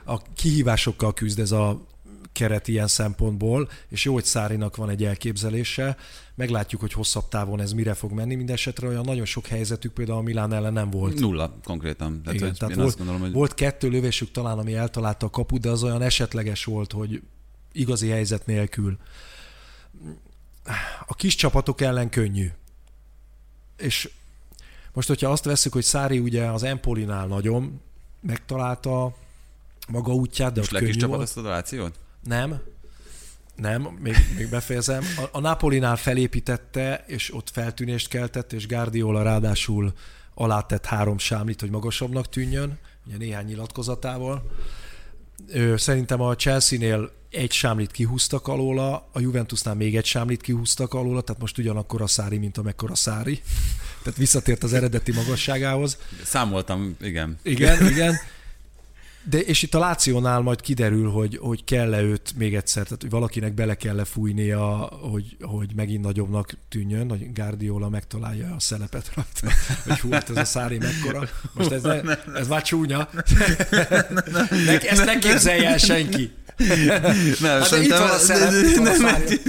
a 0.05 0.23
kihívásokkal 0.23 1.15
küzd 1.15 1.39
ez 1.39 1.53
a 1.53 1.87
keret 2.33 2.69
ilyen 2.69 2.89
szempontból, 2.89 3.69
és 3.89 4.05
jó, 4.05 4.13
hogy 4.13 4.25
Szárinak 4.25 4.77
van 4.77 4.91
egy 4.91 5.05
elképzelése, 5.05 5.97
meglátjuk, 6.39 6.81
hogy 6.81 6.93
hosszabb 6.93 7.29
távon 7.29 7.61
ez 7.61 7.73
mire 7.73 7.95
fog 7.95 8.13
menni, 8.13 8.35
mindesetre 8.35 8.89
olyan 8.89 9.05
nagyon 9.05 9.25
sok 9.25 9.47
helyzetük 9.47 9.93
például 9.93 10.19
a 10.19 10.23
Milán 10.23 10.53
ellen 10.53 10.73
nem 10.73 10.91
volt. 10.91 11.21
Nulla 11.21 11.55
konkrétan. 11.65 12.23
Tehát, 12.23 12.41
Igen, 12.41 12.55
tehát 12.55 12.75
volt, 12.75 12.97
gondolom, 12.97 13.21
hogy... 13.21 13.33
volt 13.33 13.55
kettő 13.55 13.89
lövésük 13.89 14.31
talán, 14.31 14.59
ami 14.59 14.75
eltalálta 14.75 15.27
a 15.27 15.31
kaput, 15.31 15.61
de 15.61 15.71
az 15.71 15.83
olyan 15.83 16.03
esetleges 16.03 16.65
volt, 16.65 16.93
hogy 16.93 17.23
igazi 17.73 18.09
helyzet 18.09 18.47
nélkül. 18.47 18.97
A 21.07 21.15
kis 21.15 21.35
csapatok 21.35 21.81
ellen 21.81 22.11
könnyű. 22.11 22.51
és 23.77 24.11
most, 24.93 25.09
hogyha 25.09 25.31
azt 25.31 25.45
veszük, 25.45 25.73
hogy 25.73 25.85
Szári 25.85 26.19
ugye 26.19 26.45
az 26.45 26.63
Empolinál 26.63 27.27
nagyon 27.27 27.81
megtalálta 28.21 29.17
maga 29.89 30.15
útját, 30.15 30.53
de 30.53 30.59
Most 30.61 30.73
ott 30.73 30.81
le 30.81 30.87
kis 30.87 30.97
könnyű 30.97 31.11
csapat 31.11 31.23
ezt 31.23 31.37
a 31.37 31.43
Lációt? 31.43 31.99
Nem, 32.25 32.61
nem, 33.61 33.83
még, 33.83 34.15
még 34.37 34.49
befejezem. 34.49 35.03
A, 35.17 35.29
a 35.33 35.41
Napolinál 35.41 35.97
felépítette, 35.97 37.05
és 37.07 37.35
ott 37.35 37.51
feltűnést 37.51 38.09
keltett, 38.09 38.53
és 38.53 38.67
Guardiola 38.67 39.23
ráadásul 39.23 39.93
alátett 40.35 40.85
három 40.85 41.19
sámlit, 41.19 41.61
hogy 41.61 41.71
magasabbnak 41.71 42.29
tűnjön, 42.29 42.79
ugye 43.07 43.17
néhány 43.17 43.45
nyilatkozatával. 43.45 44.51
Szerintem 45.77 46.21
a 46.21 46.37
Chelsea-nél 46.37 47.11
egy 47.31 47.53
sámlit 47.53 47.91
kihúztak 47.91 48.49
alóla, 48.49 49.09
a 49.13 49.21
Juventusnál 49.21 49.75
még 49.75 49.97
egy 49.97 50.05
sámlit 50.05 50.41
kihúztak 50.41 50.95
alóla, 50.95 51.21
tehát 51.21 51.41
most 51.41 51.59
ugyanakkor 51.59 52.03
a 52.03 52.07
Szári, 52.07 52.39
mint 52.39 52.59
amekkora 52.59 52.95
Szári. 52.95 53.41
Tehát 54.03 54.19
visszatért 54.19 54.63
az 54.63 54.73
eredeti 54.73 55.13
magasságához. 55.13 55.99
Számoltam, 56.25 56.97
igen. 57.01 57.39
Igen, 57.43 57.87
igen. 57.87 58.15
De 59.31 59.39
és 59.39 59.63
itt 59.63 59.75
a 59.75 59.79
Lációnál 59.79 60.41
majd 60.41 60.61
kiderül, 60.61 61.11
hogy, 61.11 61.39
hogy 61.43 61.65
kell-e 61.65 62.01
őt 62.01 62.33
még 62.37 62.55
egyszer, 62.55 62.83
tehát 62.83 63.01
hogy 63.01 63.11
valakinek 63.11 63.55
bele 63.55 63.75
kell-e 63.75 64.05
fújnia, 64.05 64.91
hogy, 65.11 65.37
hogy 65.41 65.71
megint 65.75 66.05
nagyobbnak 66.05 66.53
tűnjön, 66.69 67.09
hogy 67.09 67.33
Guardiola 67.33 67.89
megtalálja 67.89 68.55
a 68.55 68.61
szelepet 68.61 69.11
rajta, 69.15 69.57
hogy 69.85 69.99
hú, 69.99 70.11
hát 70.11 70.31
ez 70.31 70.37
a 70.37 70.45
szári 70.45 70.79
mekkora. 70.79 71.29
Most 71.53 71.71
ez, 71.71 71.83
ne, 71.83 72.01
ez 72.35 72.49
már 72.49 72.63
csúnya. 72.63 73.09
Ne, 74.65 74.81
ezt 74.81 75.05
ne 75.05 75.19
képzelje 75.19 75.69
el 75.69 75.79
senki. 75.79 76.31
Nem, 77.41 77.61
Hát 77.61 77.71
de 77.71 77.83
itt 77.83 77.91
van 77.91 78.01
a 78.01 78.19
van 78.77 78.87
a 78.87 78.95
szári. 78.95 79.41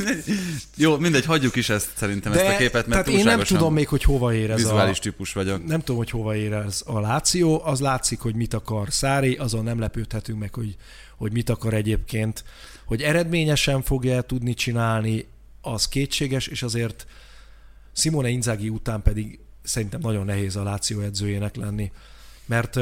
Jó, 0.76 0.98
mindegy, 0.98 1.26
hagyjuk 1.26 1.56
is 1.56 1.70
ezt 1.70 1.90
szerintem, 1.96 2.32
ezt 2.32 2.46
a 2.46 2.56
képet, 2.56 2.88
mert 2.88 3.06
tehát 3.06 3.20
én 3.20 3.26
nem 3.26 3.44
tudom 3.44 3.74
még, 3.74 3.88
hogy 3.88 4.04
hova 4.04 4.34
ér 4.34 4.52
ez 4.52 4.66
a, 4.66 4.94
típus 5.02 5.34
vagyok. 5.34 5.66
nem 5.66 5.80
tudom, 5.80 5.98
hogy 5.98 6.10
hova 6.10 6.36
ér 6.36 6.54
ez 6.54 6.84
a 6.86 7.00
Láció, 7.00 7.62
az 7.66 7.80
látszik, 7.80 8.20
hogy 8.20 8.36
mit 8.36 8.54
akar 8.54 8.88
Szári, 8.90 9.36
azon 9.36 9.64
nem 9.64 9.80
lepődhetünk 9.80 10.40
meg, 10.40 10.54
hogy, 10.54 10.76
hogy 11.18 11.32
mit 11.32 11.50
akar 11.50 11.74
egyébként. 11.74 12.44
Hogy 12.86 13.02
eredményesen 13.02 13.82
fogja 13.82 14.22
tudni 14.22 14.54
csinálni, 14.54 15.28
az 15.62 15.88
kétséges, 15.88 16.48
és 16.48 16.64
azért 16.64 17.06
Simone 17.94 18.30
Inzaghi 18.30 18.70
után 18.70 19.02
pedig 19.02 19.40
szerintem 19.64 20.00
nagyon 20.00 20.26
nehéz 20.26 20.56
a 20.56 20.64
Láció 20.64 21.02
edzőjének 21.02 21.56
lenni. 21.56 21.92
Mert 22.46 22.80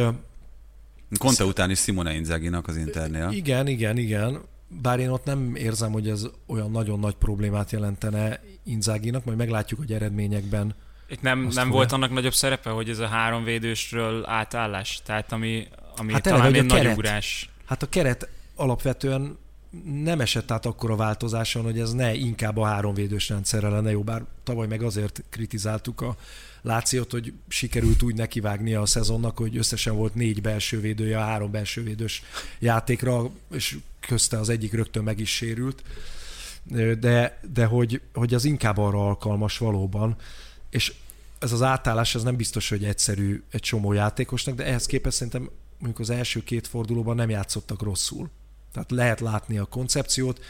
Conte 1.18 1.44
után 1.46 1.70
is 1.70 1.80
Simone 1.80 2.14
Inzaghi-nak 2.14 2.68
az 2.68 2.76
Internél. 2.78 3.30
igen, 3.32 3.68
igen, 3.68 3.98
igen, 3.98 4.42
bár 4.82 5.00
én 5.00 5.10
ott 5.10 5.26
nem 5.26 5.56
érzem, 5.56 5.92
hogy 5.92 6.10
ez 6.10 6.26
olyan 6.48 6.72
nagyon 6.72 7.00
nagy 7.00 7.16
problémát 7.16 7.72
jelentene 7.72 8.42
Inzáginak, 8.64 9.26
majd 9.26 9.38
meglátjuk, 9.38 9.80
hogy 9.80 9.92
eredményekben 9.94 10.76
Itt 11.10 11.22
nem, 11.22 11.46
Azt 11.46 11.56
nem 11.56 11.64
fogja. 11.64 11.78
volt 11.80 11.92
annak 11.92 12.12
nagyobb 12.14 12.34
szerepe, 12.34 12.70
hogy 12.70 12.90
ez 12.90 13.00
a 13.00 13.08
három 13.08 13.44
védősről 13.44 14.26
átállás? 14.26 15.02
Tehát 15.06 15.32
ami, 15.32 15.68
ami 15.98 16.14
Hát 16.14 16.22
talán 16.22 16.54
egy 16.54 16.58
a 16.60 16.64
nagy 16.64 16.78
keret. 16.78 16.98
ugrás. 16.98 17.50
Hát 17.66 17.84
a 17.84 17.90
keret 17.90 18.30
alapvetően 18.56 19.38
nem 20.04 20.20
esett 20.22 20.52
át 20.52 20.66
akkora 20.66 20.96
változáson, 20.96 21.64
hogy 21.64 21.80
ez 21.80 21.94
ne 21.94 22.14
inkább 22.14 22.58
a 22.58 22.66
háromvédős 22.66 23.30
rendszerre 23.30 23.70
lenne 23.70 23.92
jó, 23.92 24.02
bár 24.02 24.24
tavaly 24.44 24.68
meg 24.68 24.82
azért 24.82 25.24
kritizáltuk 25.30 26.02
a 26.02 26.16
Lációt, 26.62 27.12
hogy 27.12 27.34
sikerült 27.48 28.04
úgy 28.04 28.16
nekivágnia 28.16 28.82
a 28.82 28.86
szezonnak, 28.86 29.38
hogy 29.38 29.58
összesen 29.58 29.96
volt 29.96 30.16
négy 30.16 30.42
belső 30.42 30.80
védője 30.80 31.18
három 31.18 31.52
belső 31.52 31.84
védős 31.84 32.24
játékra, 32.60 33.30
és 33.52 33.78
közte 34.00 34.40
az 34.40 34.50
egyik 34.50 34.74
rögtön 34.74 35.04
meg 35.04 35.20
is 35.20 35.36
sérült, 35.36 35.84
de, 37.00 37.40
de 37.54 37.66
hogy, 37.66 38.02
hogy 38.14 38.34
az 38.34 38.46
inkább 38.46 38.78
arra 38.78 39.08
alkalmas 39.08 39.58
valóban, 39.58 40.16
és 40.70 40.94
ez 41.40 41.52
az 41.52 41.62
átállás 41.62 42.16
ez 42.16 42.24
nem 42.24 42.36
biztos, 42.36 42.70
hogy 42.70 42.84
egyszerű 42.84 43.44
egy 43.52 43.62
csomó 43.62 43.94
játékosnak, 43.94 44.56
de 44.56 44.66
ehhez 44.66 44.86
képest 44.86 45.16
szerintem 45.16 45.50
mondjuk 45.78 46.00
az 46.00 46.10
első 46.10 46.44
két 46.44 46.68
fordulóban 46.68 47.16
nem 47.16 47.30
játszottak 47.30 47.82
rosszul. 47.82 48.30
Tehát 48.74 48.92
lehet 48.92 49.20
látni 49.20 49.58
a 49.58 49.66
koncepciót. 49.66 50.44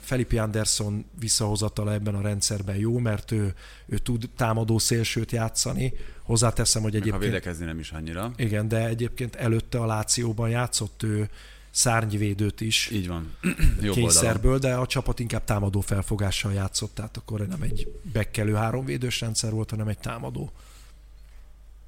Felipe 0.00 0.42
Anderson 0.42 1.04
visszahozatala 1.20 1.92
ebben 1.92 2.14
a 2.14 2.20
rendszerben 2.20 2.76
jó, 2.76 2.98
mert 2.98 3.30
ő, 3.30 3.54
ő 3.86 3.98
tud 3.98 4.28
támadó 4.36 4.78
szélsőt 4.78 5.32
játszani. 5.32 5.92
Hozzáteszem, 6.22 6.82
hogy 6.82 6.92
Meg 6.92 7.00
ha 7.02 7.06
egyébként... 7.08 7.32
védekezni 7.32 7.64
nem 7.64 7.78
is 7.78 7.90
annyira. 7.90 8.32
Igen, 8.36 8.68
de 8.68 8.86
egyébként 8.86 9.34
előtte 9.34 9.78
a 9.78 9.86
Lációban 9.86 10.48
játszott 10.48 11.02
ő 11.02 11.28
szárnyvédőt 11.70 12.60
is 12.60 12.90
Így 12.90 13.08
van. 13.08 13.34
Jobb 13.42 13.54
oldalon. 13.76 13.94
kényszerből, 13.94 14.58
de 14.58 14.74
a 14.74 14.86
csapat 14.86 15.20
inkább 15.20 15.44
támadó 15.44 15.80
felfogással 15.80 16.52
játszott, 16.52 16.94
tehát 16.94 17.16
akkor 17.16 17.46
nem 17.46 17.62
egy 17.62 17.92
bekkelő 18.12 18.54
háromvédős 18.54 19.20
rendszer 19.20 19.50
volt, 19.50 19.70
hanem 19.70 19.88
egy 19.88 19.98
támadó. 19.98 20.52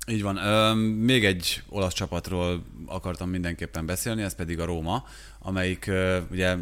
Így 0.07 0.23
van. 0.23 0.37
Még 0.79 1.25
egy 1.25 1.63
olasz 1.69 1.93
csapatról 1.93 2.65
akartam 2.87 3.29
mindenképpen 3.31 3.87
beszélni, 3.87 4.23
ez 4.23 4.35
pedig 4.35 4.61
a 4.61 4.65
Róma, 4.65 5.05
amelyik 5.39 5.91
ugye 6.31 6.57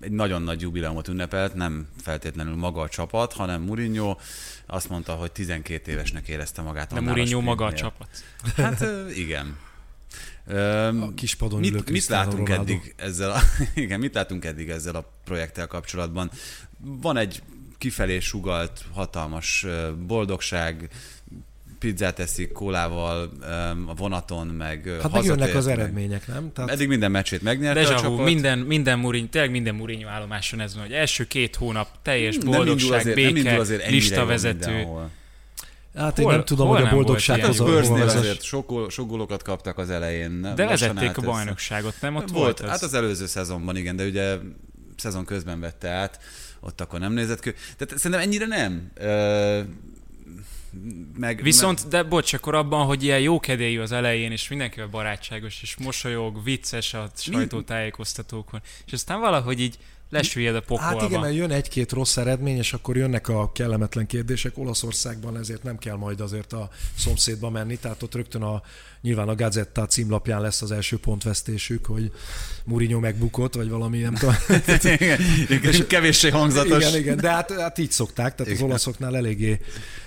egy 0.00 0.12
nagyon 0.12 0.42
nagy 0.42 0.60
jubileumot 0.60 1.08
ünnepelt, 1.08 1.54
nem 1.54 1.88
feltétlenül 2.02 2.56
maga 2.56 2.80
a 2.80 2.88
csapat, 2.88 3.32
hanem 3.32 3.62
Mourinho 3.62 4.16
azt 4.66 4.88
mondta, 4.88 5.12
hogy 5.12 5.32
12 5.32 5.92
évesnek 5.92 6.28
érezte 6.28 6.62
magát. 6.62 6.88
De 6.88 6.96
annál 6.96 7.12
a 7.12 7.16
Mourinho 7.16 7.40
maga 7.40 7.64
a 7.64 7.72
csapat. 7.72 8.08
Hát 8.56 8.84
igen. 9.14 9.56
A 11.00 11.14
kispadon 11.14 11.64
ülő 11.64 11.74
mit, 11.74 11.90
mit 11.90 12.06
látunk 12.06 12.48
Ronaldo. 12.48 12.72
eddig 12.72 12.94
ezzel 12.96 13.30
a, 13.30 13.40
igen, 13.74 14.00
mit 14.00 14.14
látunk 14.14 14.44
eddig 14.44 14.68
ezzel 14.68 14.94
a 14.94 15.10
projekttel 15.24 15.66
kapcsolatban? 15.66 16.30
Van 16.78 17.16
egy 17.16 17.42
kifelé 17.78 18.18
sugalt 18.18 18.84
hatalmas 18.92 19.66
boldogság, 20.06 20.88
pizzát 21.78 22.18
eszik 22.18 22.52
kólával 22.52 23.30
a 23.86 23.94
vonaton, 23.94 24.46
meg 24.46 24.90
Hát 25.02 25.12
meg 25.12 25.24
jönnek 25.24 25.54
az 25.54 25.66
meg- 25.66 25.78
eredmények, 25.78 26.26
nem? 26.26 26.52
Tehát 26.52 26.70
Eddig 26.70 26.88
minden 26.88 27.10
meccsét 27.10 27.42
megnyerte 27.42 27.80
a 27.80 27.82
Deja 27.82 27.96
vu, 27.96 28.02
csapat. 28.02 28.24
minden, 28.24 28.58
minden 28.58 28.98
Mourinho, 28.98 29.28
tényleg 29.28 29.50
minden 29.50 29.74
Mourinho 29.74 30.08
állomáson 30.08 30.60
ez 30.60 30.74
van, 30.74 30.82
hogy 30.82 30.92
első 30.92 31.24
két 31.26 31.56
hónap 31.56 31.88
teljes 32.02 32.36
Nem 32.36 32.46
indul 32.46 32.56
boldogság, 32.64 32.98
azért- 32.98 33.16
nem 33.16 33.26
indul 33.28 33.42
béke, 33.42 33.56
azért 33.58 33.90
listavezető. 33.90 34.70
mindenhol. 34.70 35.10
Hát 35.96 36.18
én 36.18 36.24
Hol- 36.24 36.36
nem 36.36 36.44
tudom, 36.44 36.68
hogy 36.68 36.82
a 36.82 36.88
boldogság 36.90 37.44
az 37.44 37.60
a 37.60 37.64
azért 38.04 38.42
sok, 38.42 38.90
sok 38.90 39.08
gólokat 39.08 39.42
kaptak 39.42 39.78
az 39.78 39.90
elején. 39.90 40.40
De 40.54 40.66
vezették 40.66 41.16
a 41.16 41.20
bajnokságot, 41.22 41.94
nem? 42.00 42.16
Ott 42.16 42.30
volt, 42.30 42.42
volt, 42.42 42.60
ez. 42.60 42.68
hát 42.68 42.82
az 42.82 42.94
előző 42.94 43.26
szezonban 43.26 43.76
igen, 43.76 43.96
de 43.96 44.04
ugye 44.04 44.36
szezon 44.96 45.24
közben 45.24 45.60
vette 45.60 45.88
át, 45.88 46.20
ott 46.60 46.80
akkor 46.80 47.00
nem 47.00 47.12
nézett 47.12 47.40
ki. 47.40 47.52
Tehát 47.76 47.98
szerintem 47.98 48.20
ennyire 48.20 48.46
nem. 48.46 48.90
Meg, 51.16 51.42
Viszont, 51.42 51.88
de 51.88 52.02
bocs, 52.02 52.32
akkor 52.32 52.54
abban, 52.54 52.86
hogy 52.86 53.02
ilyen 53.02 53.20
jókedélyű 53.20 53.80
az 53.80 53.92
elején, 53.92 54.32
és 54.32 54.48
mindenkivel 54.48 54.88
barátságos, 54.88 55.62
és 55.62 55.76
mosolyog, 55.76 56.44
vicces 56.44 56.94
a 56.94 57.10
sajtótájékoztatókon, 57.14 58.62
és 58.86 58.92
aztán 58.92 59.20
valahogy 59.20 59.60
így 59.60 59.78
lesüllyed 60.10 60.54
a 60.54 60.60
pokolba. 60.60 61.00
Hát 61.00 61.08
igen, 61.08 61.20
mert 61.20 61.34
jön 61.34 61.50
egy-két 61.50 61.92
rossz 61.92 62.16
eredmény, 62.16 62.56
és 62.56 62.72
akkor 62.72 62.96
jönnek 62.96 63.28
a 63.28 63.52
kellemetlen 63.52 64.06
kérdések. 64.06 64.58
Olaszországban 64.58 65.36
ezért 65.36 65.62
nem 65.62 65.78
kell 65.78 65.96
majd 65.96 66.20
azért 66.20 66.52
a 66.52 66.68
szomszédba 66.96 67.50
menni, 67.50 67.76
tehát 67.76 68.02
ott 68.02 68.14
rögtön 68.14 68.42
a, 68.42 68.62
nyilván 69.00 69.28
a 69.28 69.34
Gazetta 69.34 69.86
címlapján 69.86 70.40
lesz 70.40 70.62
az 70.62 70.72
első 70.72 70.98
pontvesztésük, 70.98 71.86
hogy 71.86 72.12
Mourinho 72.64 72.98
megbukott, 73.00 73.54
vagy 73.54 73.68
valami, 73.68 73.98
nem 73.98 74.14
tudom. 74.14 74.34
igen, 75.48 75.86
kevéssé 75.86 76.28
hangzatos. 76.28 76.88
Igen, 76.88 77.00
igen, 77.00 77.16
de 77.16 77.30
hát, 77.30 77.52
hát 77.52 77.78
így 77.78 77.90
szokták, 77.90 78.34
tehát 78.34 78.52
az 78.52 78.58
Igen. 78.58 78.68
olaszoknál 78.68 79.16
eléggé 79.16 79.60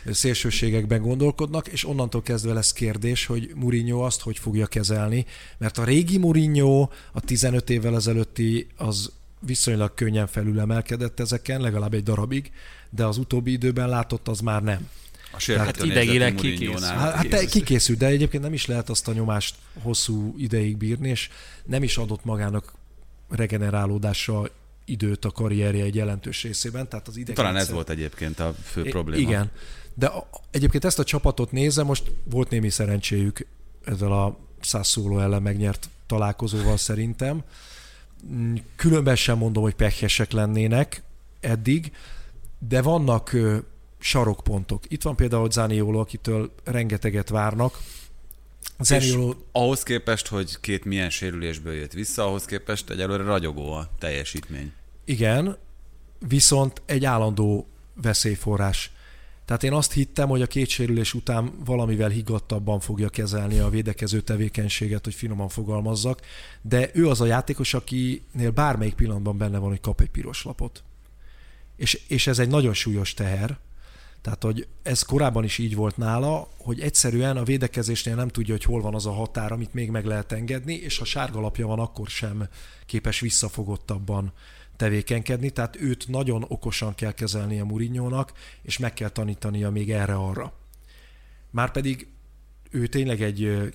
szélsőségekben 0.05 1.01
gondolkodnak, 1.01 1.67
és 1.67 1.85
onnantól 1.87 2.21
kezdve 2.21 2.53
lesz 2.53 2.73
kérdés, 2.73 3.25
hogy 3.25 3.51
Mourinho 3.55 3.99
azt 3.99 4.21
hogy 4.21 4.37
fogja 4.37 4.65
kezelni, 4.65 5.25
mert 5.57 5.77
a 5.77 5.83
régi 5.83 6.17
Mourinho, 6.17 6.89
a 7.11 7.19
15 7.19 7.69
évvel 7.69 7.95
ezelőtti, 7.95 8.67
az 8.77 9.11
viszonylag 9.45 9.93
könnyen 9.93 10.27
felülemelkedett 10.27 11.19
ezeken, 11.19 11.61
legalább 11.61 11.93
egy 11.93 12.03
darabig, 12.03 12.51
de 12.89 13.05
az 13.05 13.17
utóbbi 13.17 13.51
időben 13.51 13.89
látott 13.89 14.27
az 14.27 14.39
már 14.39 14.63
nem. 14.63 14.89
A 15.33 15.51
Hát 15.57 15.83
idegileg 15.83 16.35
kikészül. 16.35 16.87
Hát, 16.87 17.13
hát 17.13 17.27
te 17.27 17.45
kikészült, 17.45 17.97
de 17.97 18.05
egyébként 18.05 18.43
nem 18.43 18.53
is 18.53 18.65
lehet 18.65 18.89
azt 18.89 19.07
a 19.07 19.13
nyomást 19.13 19.55
hosszú 19.81 20.35
ideig 20.37 20.77
bírni, 20.77 21.09
és 21.09 21.29
nem 21.65 21.83
is 21.83 21.97
adott 21.97 22.23
magának 22.23 22.73
regenerálódásra 23.29 24.49
időt 24.85 25.25
a 25.25 25.31
karrierje 25.31 25.83
egy 25.83 25.95
jelentős 25.95 26.43
részében, 26.43 26.87
tehát 26.89 27.07
az 27.07 27.17
ideg 27.17 27.35
Talán 27.35 27.55
ez 27.55 27.71
volt 27.71 27.89
egyébként 27.89 28.39
a 28.39 28.55
fő 28.63 28.83
probléma. 28.83 29.21
Igen. 29.21 29.51
De 29.93 30.05
a, 30.05 30.27
egyébként 30.51 30.85
ezt 30.85 30.99
a 30.99 31.03
csapatot 31.03 31.51
nézem, 31.51 31.85
most 31.85 32.11
volt 32.23 32.49
némi 32.49 32.69
szerencséjük 32.69 33.45
ezzel 33.85 34.11
a 34.11 34.37
Sassuolo 34.61 35.19
ellen 35.19 35.41
megnyert 35.41 35.89
találkozóval 36.07 36.77
szerintem. 36.77 37.43
Mm, 38.25 38.55
Különben 38.75 39.15
sem 39.15 39.37
mondom, 39.37 39.63
hogy 39.63 39.73
pehesek 39.75 40.31
lennének 40.31 41.03
eddig, 41.39 41.91
de 42.59 42.81
vannak 42.81 43.35
sarokpontok. 43.99 44.83
Itt 44.87 45.01
van 45.01 45.15
például 45.15 45.51
Zaniolo, 45.51 45.99
akitől 45.99 46.51
rengeteget 46.63 47.29
várnak. 47.29 47.79
Zaniolo, 48.79 49.33
Ahhoz 49.51 49.83
képest, 49.83 50.27
hogy 50.27 50.59
két 50.59 50.85
milyen 50.85 51.09
sérülésből 51.09 51.73
jött 51.73 51.91
vissza, 51.93 52.23
ahhoz 52.25 52.45
képest 52.45 52.89
egyelőre 52.89 53.23
ragyogó 53.23 53.71
a 53.71 53.89
teljesítmény. 53.99 54.71
igen, 55.05 55.57
viszont 56.27 56.81
egy 56.85 57.05
állandó 57.05 57.67
veszélyforrás. 57.93 58.91
Tehát 59.45 59.63
én 59.63 59.73
azt 59.73 59.93
hittem, 59.93 60.29
hogy 60.29 60.41
a 60.41 60.47
két 60.47 60.69
sérülés 60.69 61.13
után 61.13 61.51
valamivel 61.65 62.09
higgadtabban 62.09 62.79
fogja 62.79 63.09
kezelni 63.09 63.59
a 63.59 63.69
védekező 63.69 64.21
tevékenységet, 64.21 65.03
hogy 65.03 65.13
finoman 65.13 65.49
fogalmazzak, 65.49 66.19
de 66.61 66.89
ő 66.93 67.07
az 67.07 67.21
a 67.21 67.25
játékos, 67.25 67.73
akinél 67.73 68.51
bármelyik 68.53 68.93
pillanatban 68.93 69.37
benne 69.37 69.57
van, 69.57 69.69
hogy 69.69 69.81
kap 69.81 70.01
egy 70.01 70.09
piros 70.09 70.43
lapot. 70.43 70.83
És, 71.75 72.01
és 72.07 72.27
ez 72.27 72.39
egy 72.39 72.49
nagyon 72.49 72.73
súlyos 72.73 73.13
teher, 73.13 73.59
tehát, 74.21 74.43
hogy 74.43 74.67
ez 74.83 75.01
korábban 75.01 75.43
is 75.43 75.57
így 75.57 75.75
volt 75.75 75.97
nála, 75.97 76.47
hogy 76.57 76.79
egyszerűen 76.79 77.37
a 77.37 77.43
védekezésnél 77.43 78.15
nem 78.15 78.27
tudja, 78.27 78.53
hogy 78.53 78.63
hol 78.63 78.81
van 78.81 78.95
az 78.95 79.05
a 79.05 79.11
határ, 79.11 79.51
amit 79.51 79.73
még 79.73 79.89
meg 79.89 80.05
lehet 80.05 80.31
engedni, 80.31 80.73
és 80.73 80.97
ha 80.97 81.05
sárga 81.05 81.39
lapja 81.39 81.67
van, 81.67 81.79
akkor 81.79 82.07
sem 82.07 82.47
képes 82.85 83.19
visszafogottabban 83.19 84.33
tevékenykedni, 84.81 85.49
tehát 85.49 85.81
őt 85.81 86.07
nagyon 86.07 86.45
okosan 86.47 86.95
kell 86.95 87.11
kezelni 87.11 87.59
a 87.59 87.65
Murinyónak, 87.65 88.33
és 88.61 88.77
meg 88.77 88.93
kell 88.93 89.09
tanítania 89.09 89.69
még 89.69 89.91
erre-arra. 89.91 90.53
Márpedig 91.49 92.07
ő 92.69 92.87
tényleg 92.87 93.21
egy 93.21 93.71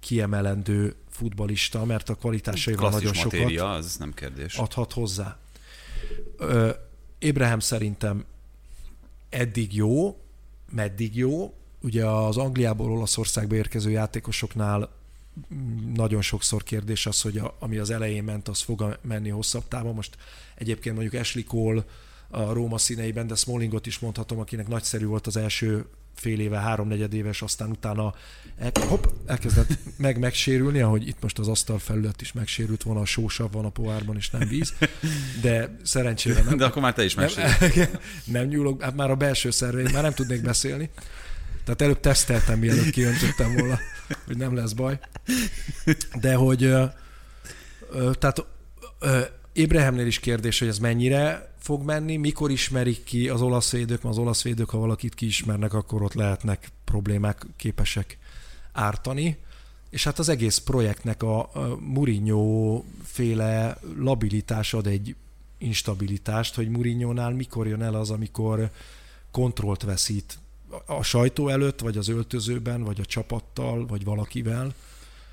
kiemelendő 0.00 0.94
futbalista, 1.08 1.84
mert 1.84 2.08
a 2.08 2.14
kvalitásaival 2.14 2.90
nagyon 2.90 3.12
sokat 3.12 3.60
az 3.60 3.96
nem 3.96 4.14
kérdés. 4.14 4.56
adhat 4.56 4.92
hozzá. 4.92 5.38
Ébrahim 7.18 7.60
szerintem 7.60 8.24
eddig 9.28 9.74
jó, 9.74 10.20
meddig 10.70 11.16
jó. 11.16 11.54
Ugye 11.82 12.06
az 12.06 12.36
Angliából 12.36 12.90
Olaszországba 12.90 13.54
érkező 13.54 13.90
játékosoknál 13.90 14.90
nagyon 15.94 16.22
sokszor 16.22 16.62
kérdés 16.62 17.06
az, 17.06 17.20
hogy 17.20 17.38
a, 17.38 17.56
ami 17.58 17.76
az 17.78 17.90
elején 17.90 18.24
ment, 18.24 18.48
az 18.48 18.60
fog 18.60 18.98
menni 19.02 19.28
hosszabb 19.28 19.68
távon. 19.68 19.94
Most 19.94 20.16
egyébként 20.60 20.96
mondjuk 20.96 21.20
Ashley 21.20 21.44
Cole 21.44 21.84
a 22.28 22.52
Róma 22.52 22.78
színeiben, 22.78 23.26
de 23.26 23.34
Smallingot 23.34 23.86
is 23.86 23.98
mondhatom, 23.98 24.38
akinek 24.38 24.68
nagyszerű 24.68 25.06
volt 25.06 25.26
az 25.26 25.36
első 25.36 25.84
fél 26.14 26.40
éve, 26.40 26.58
háromnegyed 26.58 27.14
éves, 27.14 27.42
aztán 27.42 27.70
utána 27.70 28.14
el, 28.58 28.72
hopp, 28.88 29.04
elkezdett 29.26 29.78
meg 29.96 30.18
megsérülni, 30.18 30.80
ahogy 30.80 31.08
itt 31.08 31.22
most 31.22 31.38
az 31.38 31.48
asztal 31.48 31.78
felület 31.78 32.20
is 32.20 32.32
megsérült 32.32 32.82
volna, 32.82 33.00
a 33.00 33.04
sósav 33.04 33.52
van 33.52 33.64
a 33.64 33.68
pohárban, 33.68 34.16
és 34.16 34.30
nem 34.30 34.48
víz, 34.48 34.74
de 35.40 35.76
szerencsére 35.82 36.42
nem. 36.42 36.56
De 36.56 36.64
akkor 36.64 36.82
már 36.82 36.94
te 36.94 37.04
is 37.04 37.14
megsérült. 37.14 37.74
Nem, 37.74 37.88
nem 38.36 38.46
nyúlok, 38.46 38.82
hát 38.82 38.94
már 38.94 39.10
a 39.10 39.16
belső 39.16 39.50
szerveim, 39.50 39.92
már 39.92 40.02
nem 40.02 40.14
tudnék 40.14 40.42
beszélni. 40.42 40.90
Tehát 41.64 41.82
előbb 41.82 42.00
teszteltem, 42.00 42.58
mielőtt 42.58 42.90
kiöntöttem 42.90 43.56
volna, 43.56 43.78
hogy 44.26 44.36
nem 44.36 44.54
lesz 44.54 44.72
baj. 44.72 44.98
De 46.20 46.34
hogy 46.34 46.58
tehát 48.18 48.44
Ébrehemnél 49.52 50.06
is 50.06 50.20
kérdés, 50.20 50.58
hogy 50.58 50.68
ez 50.68 50.78
mennyire 50.78 51.54
fog 51.58 51.84
menni, 51.84 52.16
mikor 52.16 52.50
ismerik 52.50 53.04
ki 53.04 53.28
az 53.28 53.40
olasz 53.40 53.70
védők, 53.72 54.02
mert 54.02 54.14
az 54.14 54.18
olasz 54.18 54.42
védők, 54.42 54.70
ha 54.70 54.78
valakit 54.78 55.14
kiismernek, 55.14 55.74
akkor 55.74 56.02
ott 56.02 56.14
lehetnek 56.14 56.68
problémák 56.84 57.46
képesek 57.56 58.18
ártani. 58.72 59.38
És 59.90 60.04
hát 60.04 60.18
az 60.18 60.28
egész 60.28 60.58
projektnek 60.58 61.22
a, 61.22 61.50
Mourinho 61.80 62.82
féle 63.02 63.78
labilitás 63.96 64.74
ad 64.74 64.86
egy 64.86 65.14
instabilitást, 65.58 66.54
hogy 66.54 66.68
Mourinho-nál 66.68 67.30
mikor 67.30 67.66
jön 67.66 67.82
el 67.82 67.94
az, 67.94 68.10
amikor 68.10 68.70
kontrollt 69.30 69.82
veszít 69.82 70.38
a 70.86 71.02
sajtó 71.02 71.48
előtt, 71.48 71.80
vagy 71.80 71.96
az 71.96 72.08
öltözőben, 72.08 72.82
vagy 72.82 73.00
a 73.00 73.04
csapattal, 73.04 73.86
vagy 73.86 74.04
valakivel. 74.04 74.74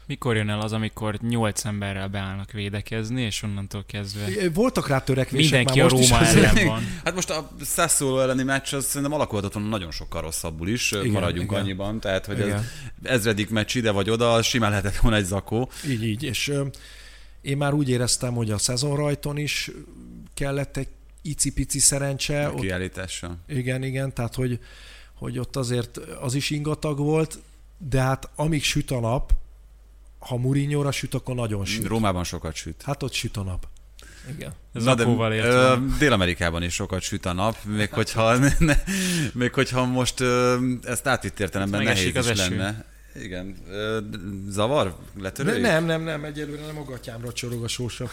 Mikor 0.07 0.35
jön 0.35 0.49
el 0.49 0.59
az, 0.59 0.73
amikor 0.73 1.17
nyolc 1.21 1.65
emberrel 1.65 2.07
beállnak 2.07 2.51
védekezni, 2.51 3.21
és 3.21 3.43
onnantól 3.43 3.83
kezdve... 3.87 4.49
Voltak 4.53 4.87
rá 4.87 4.99
törekvések 4.99 5.51
Mindenki 5.51 5.81
a 5.81 5.87
Róma 5.87 6.19
ellen 6.19 6.65
van. 6.67 6.83
Hát 7.03 7.15
most 7.15 7.29
a 7.29 7.49
Sassuolo 7.65 8.19
elleni 8.19 8.43
meccs 8.43 8.73
az 8.73 8.85
szerintem 8.85 9.13
alakulhatott 9.13 9.69
nagyon 9.69 9.91
sokkal 9.91 10.21
rosszabbul 10.21 10.67
is, 10.67 10.91
igen, 10.91 11.07
maradjunk 11.07 11.51
igen. 11.51 11.63
annyiban, 11.63 11.99
tehát 11.99 12.25
hogy 12.25 12.39
igen. 12.39 12.57
ez 12.57 12.65
ezredik 13.03 13.49
meccs 13.49 13.75
ide 13.75 13.91
vagy 13.91 14.09
oda, 14.09 14.41
simán 14.41 14.69
lehetett 14.69 14.95
volna 14.95 15.17
egy 15.17 15.25
zakó. 15.25 15.69
Így, 15.87 16.03
így, 16.03 16.23
és 16.23 16.47
ö, 16.47 16.65
én 17.41 17.57
már 17.57 17.73
úgy 17.73 17.89
éreztem, 17.89 18.33
hogy 18.33 18.51
a 18.51 18.57
szezon 18.57 18.95
rajton 18.95 19.37
is 19.37 19.71
kellett 20.33 20.77
egy 20.77 20.89
icipici 21.21 21.79
szerencse. 21.79 22.45
A 22.45 22.53
kiállítással. 22.53 23.37
igen, 23.47 23.83
igen, 23.83 24.13
tehát 24.13 24.35
hogy 24.35 24.59
hogy 25.17 25.39
ott 25.39 25.55
azért 25.55 25.97
az 25.97 26.33
is 26.33 26.49
ingatag 26.49 26.97
volt, 26.97 27.39
de 27.77 28.01
hát 28.01 28.29
amíg 28.35 28.63
süt 28.63 28.91
a 28.91 28.99
nap, 28.99 29.33
ha 30.19 30.37
Murinyóra 30.37 30.91
süt, 30.91 31.13
akkor 31.13 31.35
nagyon 31.35 31.65
süt. 31.65 31.85
Rómában 31.85 32.23
sokat 32.23 32.55
süt. 32.55 32.81
Hát 32.85 33.03
ott 33.03 33.13
süt 33.13 33.37
a 33.37 33.43
nap. 33.43 33.67
Igen. 34.35 34.53
Ez 34.73 34.83
Na 34.83 34.95
de, 34.95 35.03
ö, 35.03 35.75
Dél-Amerikában 35.99 36.63
is 36.63 36.73
sokat 36.73 37.01
süt 37.01 37.25
a 37.25 37.33
nap, 37.33 37.57
még 37.63 37.89
hogyha, 37.89 38.37
ne, 38.59 38.75
még 39.33 39.53
hogyha 39.53 39.85
most 39.85 40.19
ö, 40.19 40.57
ezt 40.83 41.07
átvitt 41.07 41.39
értelemben 41.39 41.85
hát 41.85 41.93
nehéz 41.93 42.15
is 42.15 42.29
eső. 42.29 42.57
lenne. 42.57 42.85
Igen. 43.23 43.55
Ö, 43.69 43.99
zavar? 44.49 44.95
Letörőjük? 45.19 45.61
Nem, 45.61 45.85
nem, 45.85 46.01
nem, 46.01 46.23
egyelőre 46.23 46.65
nem 46.65 46.77
a 46.77 46.83
gatyámra 46.83 47.33
csorog 47.33 47.63
a 47.63 47.67
sósav. 47.67 48.09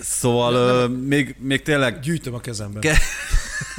Szóval 0.00 0.52
nem, 0.52 0.76
nem, 0.76 0.92
még, 0.92 1.36
még 1.38 1.62
tényleg... 1.62 2.00
Gyűjtöm 2.00 2.34
a 2.34 2.40
kezemben. 2.40 2.80
Ke- 2.80 3.02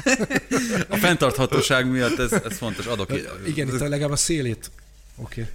a 0.90 0.96
fenntarthatóság 0.96 1.92
miatt 1.92 2.20
ez, 2.20 2.32
ez 2.32 2.58
fontos. 2.58 2.86
Adok 2.86 3.12
Igen, 3.46 3.68
itt 3.68 3.80
legalább 3.80 4.12
a 4.12 4.16
szélét. 4.16 4.72
Oké. 5.16 5.42
Okay. 5.42 5.54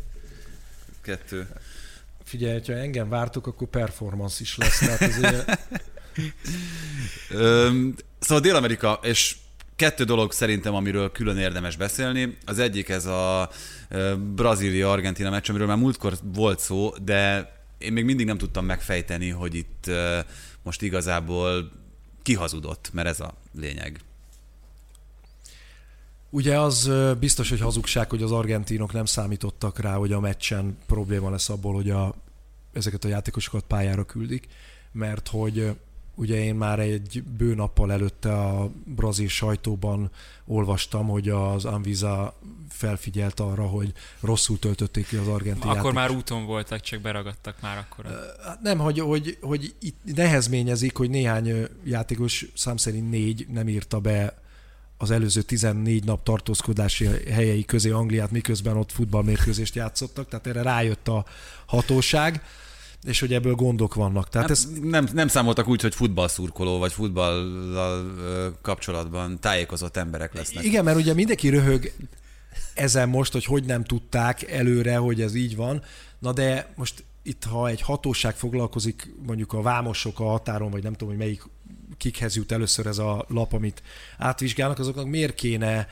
Kettő. 1.03 1.48
Figyelj, 2.24 2.61
ha 2.66 2.72
engem 2.72 3.09
vártok, 3.09 3.46
akkor 3.46 3.68
performance 3.68 4.36
is 4.40 4.57
lesz. 4.57 4.78
Tehát 4.78 5.00
azért... 5.00 5.59
szóval 8.18 8.42
Dél-Amerika, 8.42 8.98
és 9.03 9.36
kettő 9.76 10.05
dolog 10.05 10.32
szerintem, 10.32 10.74
amiről 10.74 11.12
külön 11.12 11.36
érdemes 11.36 11.76
beszélni. 11.76 12.36
Az 12.46 12.59
egyik 12.59 12.88
ez 12.88 13.07
a 13.07 13.50
Brazília-Argentina 14.34 15.30
meccs, 15.30 15.48
amiről 15.48 15.66
már 15.66 15.76
múltkor 15.76 16.14
volt 16.22 16.59
szó, 16.59 16.90
de 17.03 17.53
én 17.78 17.92
még 17.92 18.05
mindig 18.05 18.26
nem 18.26 18.38
tudtam 18.38 18.64
megfejteni, 18.64 19.28
hogy 19.28 19.55
itt 19.55 19.90
most 20.62 20.82
igazából 20.82 21.72
kihazudott, 22.22 22.90
mert 22.92 23.09
ez 23.09 23.20
a 23.20 23.34
lényeg. 23.55 24.00
Ugye 26.34 26.58
az 26.58 26.90
biztos, 27.18 27.48
hogy 27.48 27.60
hazugság, 27.60 28.10
hogy 28.10 28.22
az 28.22 28.32
argentinok 28.32 28.92
nem 28.92 29.04
számítottak 29.04 29.78
rá, 29.78 29.94
hogy 29.94 30.12
a 30.12 30.20
meccsen 30.20 30.78
probléma 30.86 31.30
lesz 31.30 31.48
abból, 31.48 31.74
hogy 31.74 31.90
a, 31.90 32.14
ezeket 32.72 33.04
a 33.04 33.08
játékosokat 33.08 33.64
pályára 33.64 34.04
küldik, 34.04 34.48
mert 34.92 35.28
hogy 35.28 35.76
ugye 36.14 36.44
én 36.44 36.54
már 36.54 36.78
egy 36.80 37.22
bő 37.36 37.54
nappal 37.54 37.92
előtte 37.92 38.32
a 38.32 38.70
brazil 38.84 39.28
sajtóban 39.28 40.10
olvastam, 40.44 41.08
hogy 41.08 41.28
az 41.28 41.64
Anvisa 41.64 42.38
felfigyelt 42.68 43.40
arra, 43.40 43.66
hogy 43.66 43.92
rosszul 44.20 44.58
töltötték 44.58 45.06
ki 45.06 45.16
az 45.16 45.26
argentin 45.28 45.62
Akkor 45.62 45.76
játék. 45.76 45.92
már 45.92 46.10
úton 46.10 46.46
voltak, 46.46 46.80
csak 46.80 47.00
beragadtak 47.00 47.60
már 47.60 47.78
akkor. 47.78 48.04
Hát 48.44 48.60
nem, 48.60 48.78
hogy, 48.78 48.98
hogy, 48.98 49.38
hogy 49.40 49.74
itt 49.80 50.14
nehezményezik, 50.14 50.96
hogy 50.96 51.10
néhány 51.10 51.68
játékos, 51.84 52.46
szám 52.54 52.76
szerint 52.76 53.10
négy 53.10 53.46
nem 53.48 53.68
írta 53.68 54.00
be 54.00 54.41
az 55.03 55.11
előző 55.11 55.42
14 55.42 56.05
nap 56.05 56.22
tartózkodási 56.22 57.09
helyei 57.30 57.64
közé 57.64 57.90
Angliát, 57.90 58.30
miközben 58.30 58.76
ott 58.76 58.92
futballmérkőzést 58.92 59.74
játszottak, 59.74 60.28
tehát 60.28 60.46
erre 60.46 60.62
rájött 60.62 61.09
a 61.09 61.24
hatóság 61.66 62.42
és 63.05 63.20
hogy 63.20 63.34
ebből 63.34 63.55
gondok 63.55 63.94
vannak. 63.94 64.28
Tehát 64.28 64.48
nem, 64.48 64.57
ez... 64.57 64.68
nem, 64.82 65.09
nem 65.12 65.28
számoltak 65.28 65.68
úgy, 65.68 65.80
hogy 65.80 65.94
futballszurkoló 65.94 66.78
vagy 66.78 66.92
futballal 66.92 68.57
kapcsolatban 68.62 69.40
tájékozott 69.40 69.96
emberek 69.96 70.34
lesznek. 70.34 70.64
Igen, 70.64 70.84
mert 70.84 70.96
ugye 70.96 71.14
mindenki 71.14 71.48
röhög 71.48 71.92
ezen 72.74 73.09
most, 73.09 73.32
hogy 73.32 73.44
hogy 73.44 73.64
nem 73.64 73.84
tudták 73.84 74.50
előre, 74.50 74.96
hogy 74.96 75.20
ez 75.20 75.34
így 75.34 75.57
van. 75.57 75.82
Na 76.18 76.32
de 76.32 76.72
most 76.76 77.05
itt, 77.22 77.44
ha 77.44 77.68
egy 77.68 77.80
hatóság 77.80 78.34
foglalkozik 78.36 79.14
mondjuk 79.26 79.53
a 79.53 79.62
vámosok 79.62 80.20
a 80.20 80.24
határon, 80.24 80.70
vagy 80.70 80.82
nem 80.82 80.92
tudom, 80.92 81.09
hogy 81.09 81.18
melyik 81.18 81.42
kikhez 82.03 82.36
jut 82.36 82.53
először 82.53 82.86
ez 82.86 82.98
a 82.98 83.24
lap, 83.28 83.53
amit 83.53 83.82
átvizsgálnak, 84.18 84.78
azoknak 84.78 85.07
miért 85.07 85.34
kéne 85.34 85.88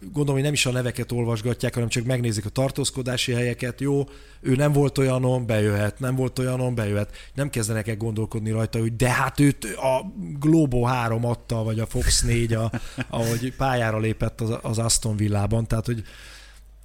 gondolom, 0.00 0.34
hogy 0.34 0.42
nem 0.42 0.52
is 0.52 0.66
a 0.66 0.70
neveket 0.70 1.12
olvasgatják, 1.12 1.74
hanem 1.74 1.88
csak 1.88 2.04
megnézik 2.04 2.44
a 2.44 2.48
tartózkodási 2.48 3.32
helyeket. 3.32 3.80
Jó, 3.80 4.08
ő 4.40 4.54
nem 4.54 4.72
volt 4.72 4.98
olyanon, 4.98 5.46
bejöhet, 5.46 5.98
nem 5.98 6.14
volt 6.14 6.38
olyanon, 6.38 6.74
bejöhet. 6.74 7.16
Nem 7.34 7.50
kezdenek 7.50 7.88
el 7.88 7.96
gondolkodni 7.96 8.50
rajta, 8.50 8.78
hogy 8.78 8.96
de 8.96 9.10
hát 9.10 9.40
őt 9.40 9.64
a 9.64 10.12
Globo 10.38 10.82
3 10.82 11.24
adta, 11.24 11.62
vagy 11.62 11.80
a 11.80 11.86
Fox 11.86 12.22
4, 12.22 12.52
a, 12.52 12.70
ahogy 13.08 13.52
pályára 13.56 13.98
lépett 13.98 14.40
az, 14.40 14.58
az 14.62 14.78
Aston 14.78 15.16
Villában. 15.16 15.66
Tehát, 15.66 15.86
hogy 15.86 16.02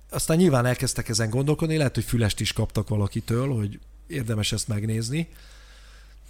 aztán 0.10 0.38
nyilván 0.38 0.66
elkezdtek 0.66 1.10
ezen 1.10 1.30
gondolkodni, 1.30 1.78
lehet, 1.78 1.96
hogy 1.96 2.04
fülest 2.04 2.40
is 2.40 2.54
kaptak 2.54 2.90
valakitől, 2.90 3.56
hogy 3.56 3.80
érdemes 4.08 4.52
ezt 4.52 4.68
megnézni. 4.68 5.28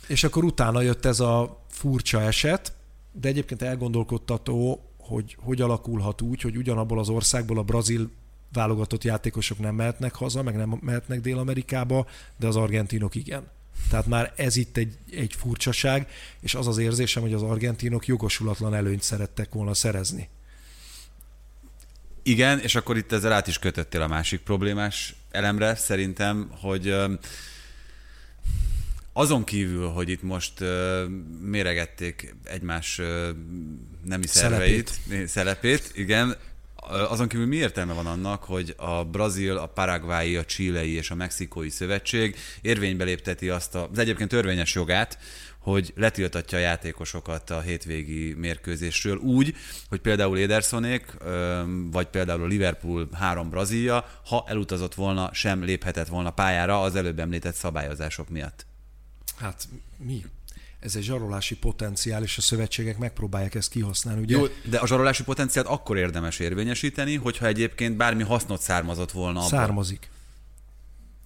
És 0.07 0.23
akkor 0.23 0.43
utána 0.43 0.81
jött 0.81 1.05
ez 1.05 1.19
a 1.19 1.63
furcsa 1.69 2.21
eset, 2.21 2.73
de 3.11 3.27
egyébként 3.27 3.61
elgondolkodtató, 3.61 4.85
hogy 4.97 5.37
hogy 5.39 5.61
alakulhat 5.61 6.21
úgy, 6.21 6.41
hogy 6.41 6.57
ugyanabból 6.57 6.99
az 6.99 7.09
országból 7.09 7.57
a 7.57 7.63
brazil 7.63 8.09
válogatott 8.53 9.03
játékosok 9.03 9.59
nem 9.59 9.75
mehetnek 9.75 10.15
haza, 10.15 10.43
meg 10.43 10.55
nem 10.55 10.79
mehetnek 10.81 11.21
Dél-Amerikába, 11.21 12.07
de 12.37 12.47
az 12.47 12.55
argentinok 12.55 13.15
igen. 13.15 13.47
Tehát 13.89 14.05
már 14.05 14.33
ez 14.35 14.55
itt 14.55 14.77
egy, 14.77 14.97
egy 15.11 15.33
furcsaság, 15.37 16.07
és 16.39 16.55
az 16.55 16.67
az 16.67 16.77
érzésem, 16.77 17.21
hogy 17.21 17.33
az 17.33 17.41
argentinok 17.41 18.05
jogosulatlan 18.05 18.75
előnyt 18.75 19.01
szerettek 19.01 19.53
volna 19.53 19.73
szerezni 19.73 20.29
Igen, 22.23 22.59
és 22.59 22.75
akkor 22.75 22.97
itt 22.97 23.11
ezzel 23.11 23.31
át 23.31 23.47
is 23.47 23.59
kötöttél 23.59 24.01
a 24.01 24.07
másik 24.07 24.39
problémás 24.39 25.15
elemre, 25.31 25.75
szerintem, 25.75 26.51
hogy 26.59 26.95
azon 29.13 29.43
kívül, 29.43 29.87
hogy 29.87 30.09
itt 30.09 30.23
most 30.23 30.53
méregették 31.41 32.35
egymás 32.43 33.01
nemi 34.03 34.27
szerveit, 34.27 34.89
szelepét. 34.89 35.27
szelepét, 35.27 35.91
igen, 35.93 36.35
azon 37.09 37.27
kívül 37.27 37.47
mi 37.47 37.55
értelme 37.55 37.93
van 37.93 38.05
annak, 38.05 38.43
hogy 38.43 38.73
a 38.77 39.03
brazil, 39.03 39.57
a 39.57 39.65
paraguayi, 39.65 40.35
a 40.35 40.45
chilei 40.45 40.91
és 40.91 41.11
a 41.11 41.15
mexikói 41.15 41.69
szövetség 41.69 42.35
érvénybe 42.61 43.03
lépteti 43.03 43.49
azt 43.49 43.75
az 43.75 43.97
egyébként 43.97 44.29
törvényes 44.29 44.75
jogát, 44.75 45.17
hogy 45.59 45.93
letiltatja 45.95 46.57
a 46.57 46.61
játékosokat 46.61 47.49
a 47.49 47.59
hétvégi 47.59 48.33
mérkőzésről 48.33 49.17
úgy, 49.17 49.55
hogy 49.89 49.99
például 49.99 50.37
Edersonék, 50.37 51.17
vagy 51.91 52.07
például 52.07 52.43
a 52.43 52.47
Liverpool 52.47 53.09
három 53.13 53.49
Brazília, 53.49 54.05
ha 54.25 54.45
elutazott 54.47 54.95
volna, 54.95 55.29
sem 55.33 55.63
léphetett 55.63 56.07
volna 56.07 56.29
pályára 56.29 56.81
az 56.81 56.95
előbb 56.95 57.19
említett 57.19 57.55
szabályozások 57.55 58.29
miatt. 58.29 58.65
Hát 59.41 59.67
mi? 59.97 60.25
ez 60.81 60.95
egy 60.95 61.03
zsarolási 61.03 61.55
potenciál, 61.55 62.23
és 62.23 62.37
a 62.37 62.41
szövetségek 62.41 62.97
megpróbálják 62.97 63.55
ezt 63.55 63.69
kihasználni. 63.69 64.21
Ugye? 64.21 64.37
Jó, 64.37 64.45
de 64.63 64.77
a 64.77 64.87
zsarolási 64.87 65.23
potenciált 65.23 65.67
akkor 65.67 65.97
érdemes 65.97 66.39
érvényesíteni, 66.39 67.15
hogyha 67.15 67.45
egyébként 67.45 67.97
bármi 67.97 68.23
hasznot 68.23 68.61
származott 68.61 69.11
volna 69.11 69.37
abban. 69.37 69.49
Származik. 69.49 70.09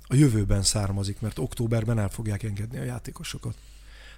A 0.08 0.16
jövőben 0.16 0.64
származik, 0.64 1.20
mert 1.20 1.40
októberben 1.40 2.00
el 2.00 2.10
fogják 2.10 2.44
engedni 2.44 2.78
a 2.78 2.84
játékosokat. 2.84 3.56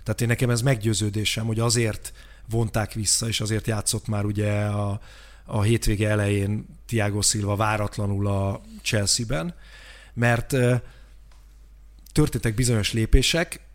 Tehát 0.03 0.21
én 0.21 0.27
nekem 0.27 0.49
ez 0.49 0.61
meggyőződésem, 0.61 1.45
hogy 1.45 1.59
azért 1.59 2.13
vonták 2.49 2.93
vissza, 2.93 3.27
és 3.27 3.41
azért 3.41 3.67
játszott 3.67 4.07
már 4.07 4.25
ugye 4.25 4.51
a, 4.61 5.01
a 5.45 5.61
hétvége 5.61 6.09
elején 6.09 6.65
Tiago 6.85 7.21
Silva 7.21 7.55
váratlanul 7.55 8.27
a 8.27 8.61
Chelsea-ben, 8.81 9.55
mert 10.13 10.55
történtek 12.11 12.55
bizonyos 12.55 12.93
lépések, 12.93 13.66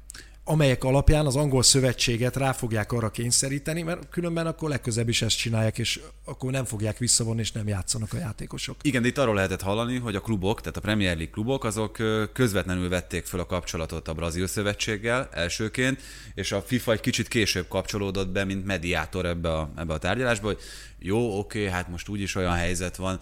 amelyek 0.44 0.84
alapján 0.84 1.26
az 1.26 1.36
angol 1.36 1.62
szövetséget 1.62 2.36
rá 2.36 2.52
fogják 2.52 2.92
arra 2.92 3.10
kényszeríteni, 3.10 3.82
mert 3.82 4.08
különben 4.08 4.46
akkor 4.46 4.68
legközebb 4.68 5.08
is 5.08 5.22
ezt 5.22 5.36
csinálják, 5.36 5.78
és 5.78 6.00
akkor 6.24 6.50
nem 6.50 6.64
fogják 6.64 6.98
visszavonni, 6.98 7.40
és 7.40 7.52
nem 7.52 7.68
játszanak 7.68 8.12
a 8.12 8.16
játékosok. 8.16 8.76
Igen, 8.82 9.02
de 9.02 9.08
itt 9.08 9.18
arról 9.18 9.34
lehetett 9.34 9.60
hallani, 9.60 9.98
hogy 9.98 10.14
a 10.14 10.20
klubok, 10.20 10.60
tehát 10.60 10.76
a 10.76 10.80
Premier 10.80 11.14
League 11.14 11.32
klubok, 11.32 11.64
azok 11.64 11.98
közvetlenül 12.32 12.88
vették 12.88 13.24
föl 13.24 13.40
a 13.40 13.46
kapcsolatot 13.46 14.08
a 14.08 14.14
brazil 14.14 14.46
szövetséggel 14.46 15.28
elsőként, 15.32 16.00
és 16.34 16.52
a 16.52 16.62
FIFA 16.62 16.92
egy 16.92 17.00
kicsit 17.00 17.28
később 17.28 17.68
kapcsolódott 17.68 18.28
be, 18.28 18.44
mint 18.44 18.66
mediátor 18.66 19.26
ebbe 19.26 19.52
a, 19.52 19.72
ebbe 19.76 19.92
a 19.92 19.98
tárgyalásba, 19.98 20.46
hogy 20.46 20.58
jó, 20.98 21.38
oké, 21.38 21.68
hát 21.68 21.88
most 21.88 22.08
úgyis 22.08 22.34
olyan 22.34 22.54
helyzet 22.54 22.96
van. 22.96 23.20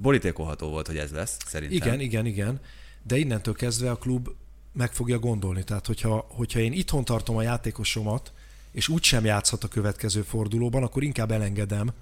Borítékolható 0.00 0.68
volt, 0.68 0.86
hogy 0.86 0.96
ez 0.96 1.10
lesz, 1.10 1.36
szerintem. 1.46 1.76
Igen, 1.76 2.00
igen, 2.00 2.26
igen. 2.26 2.60
De 3.02 3.16
innentől 3.16 3.54
kezdve 3.54 3.90
a 3.90 3.96
klub 3.96 4.28
meg 4.78 4.92
fogja 4.92 5.18
gondolni. 5.18 5.64
Tehát, 5.64 5.86
hogyha, 5.86 6.26
hogyha 6.28 6.58
én 6.58 6.72
itthon 6.72 7.04
tartom 7.04 7.36
a 7.36 7.42
játékosomat, 7.42 8.32
és 8.72 8.88
úgy 8.88 9.02
sem 9.02 9.24
játszhat 9.24 9.64
a 9.64 9.68
következő 9.68 10.22
fordulóban, 10.22 10.82
akkor 10.82 11.02
inkább 11.02 11.30
elengedem, 11.30 11.92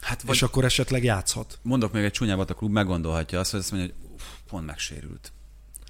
hát 0.00 0.22
vagy 0.22 0.34
és 0.34 0.42
akkor 0.42 0.64
esetleg 0.64 1.04
játszhat. 1.04 1.58
Mondok 1.62 1.92
még 1.92 2.04
egy 2.04 2.12
csúnyábat, 2.12 2.50
a 2.50 2.54
klub 2.54 2.72
meggondolhatja 2.72 3.38
azt, 3.38 3.50
hogy 3.50 3.60
azt 3.60 3.70
mondja, 3.72 3.94
hogy 3.94 4.12
uff, 4.12 4.22
pont 4.48 4.66
megsérült. 4.66 5.32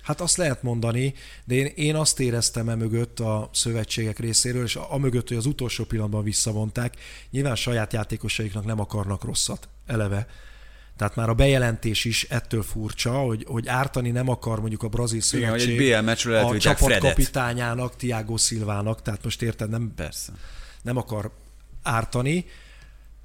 Hát 0.02 0.20
azt 0.20 0.36
lehet 0.36 0.62
mondani, 0.62 1.14
de 1.44 1.54
én, 1.54 1.66
én 1.66 1.94
azt 1.94 2.20
éreztem 2.20 2.68
e 2.68 2.74
mögött 2.74 3.20
a 3.20 3.50
szövetségek 3.52 4.18
részéről, 4.18 4.64
és 4.64 4.76
a, 4.76 4.92
a 4.92 4.98
mögött, 4.98 5.28
hogy 5.28 5.36
az 5.36 5.46
utolsó 5.46 5.84
pillanatban 5.84 6.22
visszavonták, 6.22 6.96
nyilván 7.30 7.56
saját 7.56 7.92
játékosaiknak 7.92 8.64
nem 8.64 8.80
akarnak 8.80 9.24
rosszat 9.24 9.68
eleve. 9.86 10.26
Tehát 10.96 11.16
már 11.16 11.28
a 11.28 11.34
bejelentés 11.34 12.04
is 12.04 12.24
ettől 12.24 12.62
furcsa, 12.62 13.12
hogy, 13.12 13.44
hogy 13.48 13.68
ártani 13.68 14.10
nem 14.10 14.28
akar 14.28 14.60
mondjuk 14.60 14.82
a 14.82 14.88
brazil 14.88 15.20
szövetség 15.20 15.68
Igen, 15.68 15.80
a 16.08 16.58
csapatkapitányának, 16.58 17.96
Tiago 17.96 18.36
Silvának, 18.36 19.02
tehát 19.02 19.24
most 19.24 19.42
érted, 19.42 19.70
nem, 19.70 19.92
Persze. 19.96 20.32
nem 20.82 20.96
akar 20.96 21.30
ártani, 21.82 22.44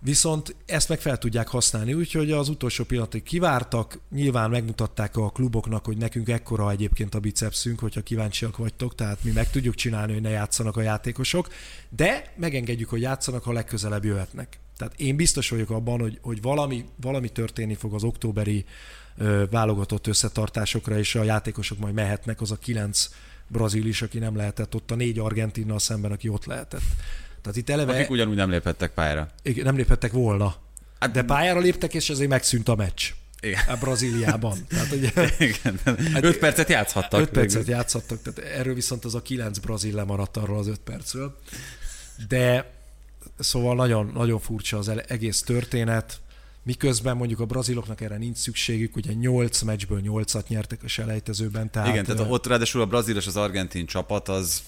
Viszont 0.02 0.56
ezt 0.66 0.90
meg 0.90 1.00
fel 1.00 1.18
tudják 1.18 1.48
használni, 1.48 1.94
úgyhogy 1.94 2.32
az 2.32 2.50
utolsó 2.50 2.84
pillanatig 2.84 3.24
kivártak, 3.24 4.00
nyilván 4.12 4.50
megmutatták 4.50 5.18
a 5.18 5.30
kluboknak, 5.30 5.86
hogy 5.86 5.98
nekünk 5.98 6.30
ekkora 6.30 6.72
egyébként 6.72 7.16
a 7.16 7.20
bicepszünk, 7.20 7.80
hogyha 7.80 8.02
kíváncsiak 8.02 8.58
vagytok, 8.58 8.96
tehát 8.96 9.24
mi 9.24 9.32
meg 9.32 9.50
tudjuk 9.50 9.76
csinálni, 9.76 10.14
hogy 10.14 10.22
ne 10.22 10.30
játszanak 10.30 10.78
a 10.78 10.82
játékosok, 10.82 11.48
de 11.90 12.34
megengedjük, 12.36 12.90
hogy 12.90 13.02
játszanak, 13.02 13.44
ha 13.44 13.52
legközelebb 13.52 14.06
jöhetnek. 14.06 14.60
Tehát 14.80 14.94
én 14.98 15.16
biztos 15.16 15.50
vagyok 15.50 15.70
abban, 15.70 16.00
hogy, 16.00 16.20
hogy 16.22 16.42
valami, 16.42 16.86
valami 17.02 17.30
történni 17.30 17.76
fog 17.76 17.94
az 17.94 18.04
októberi 18.04 18.66
ö, 19.18 19.44
válogatott 19.50 20.08
összetartásokra, 20.08 20.98
és 20.98 21.16
a 21.16 21.24
játékosok 21.24 21.80
majd 21.80 21.94
mehetnek, 21.94 22.42
az 22.42 22.52
a 22.52 22.56
kilenc 22.56 23.10
brazil 23.48 23.86
is, 23.86 24.02
aki 24.02 24.20
nem 24.20 24.36
lehetett 24.36 24.76
ott, 24.76 24.92
a 24.92 24.96
négy 24.96 25.20
argentinnal 25.20 25.80
szemben, 25.80 26.12
aki 26.12 26.30
ott 26.30 26.46
lehetett. 26.46 26.82
Tehát 27.42 27.58
itt 27.58 27.70
eleve... 27.70 27.94
Akik 27.94 28.10
ugyanúgy 28.10 28.36
nem 28.36 28.50
léphettek 28.50 28.94
pályára. 28.94 29.30
Igen, 29.42 29.64
nem 29.64 29.76
léphettek 29.76 30.12
volna. 30.12 30.56
Hát, 31.00 31.12
de 31.12 31.24
pályára 31.24 31.60
léptek, 31.60 31.94
és 31.94 32.10
ezért 32.10 32.30
megszűnt 32.30 32.70
a 32.70 32.76
meccs. 32.76 33.12
Igen. 33.42 33.62
A 33.68 33.76
Brazíliában. 33.76 34.58
Tehát, 34.68 34.92
ugye, 34.92 35.12
Igen. 35.50 35.80
Hát, 36.14 36.24
öt 36.24 36.38
percet 36.38 36.70
játszhattak. 36.70 37.20
Öt 37.20 37.30
percet 37.30 37.68
játszhattak, 37.68 38.22
tehát 38.22 38.52
erről 38.52 38.74
viszont 38.74 39.06
az 39.06 39.16
a 39.16 39.22
kilenc 39.22 39.58
brazil 39.58 39.96
lemaradt 39.96 40.38
arról 40.38 40.58
az 40.58 40.68
öt 40.68 40.80
percről. 40.80 41.38
De 42.28 42.78
Szóval 43.40 43.76
nagyon, 43.76 44.12
nagyon 44.14 44.40
furcsa 44.40 44.78
az 44.78 44.92
egész 45.08 45.42
történet, 45.42 46.22
miközben 46.64 47.18
mondjuk 47.18 47.40
a 47.40 47.46
braziloknak 47.46 48.02
erre 48.02 48.18
nincs 48.18 48.38
szükségük, 48.38 48.96
ugye 48.96 49.14
8 49.14 49.62
meccsből 49.62 50.02
8-at 50.04 50.48
nyertek 50.48 50.84
a 50.84 50.88
selejtezőben. 50.88 51.72
Tehát 51.72 51.88
Igen, 51.88 52.06
tehát 52.06 52.26
ott 52.32 52.48
ráadásul 52.48 52.82
a 52.82 52.86
brazil 52.86 53.16
és 53.16 53.28
az 53.28 53.36
argentin 53.36 53.86
csapat 53.86 54.30
az 54.30 54.64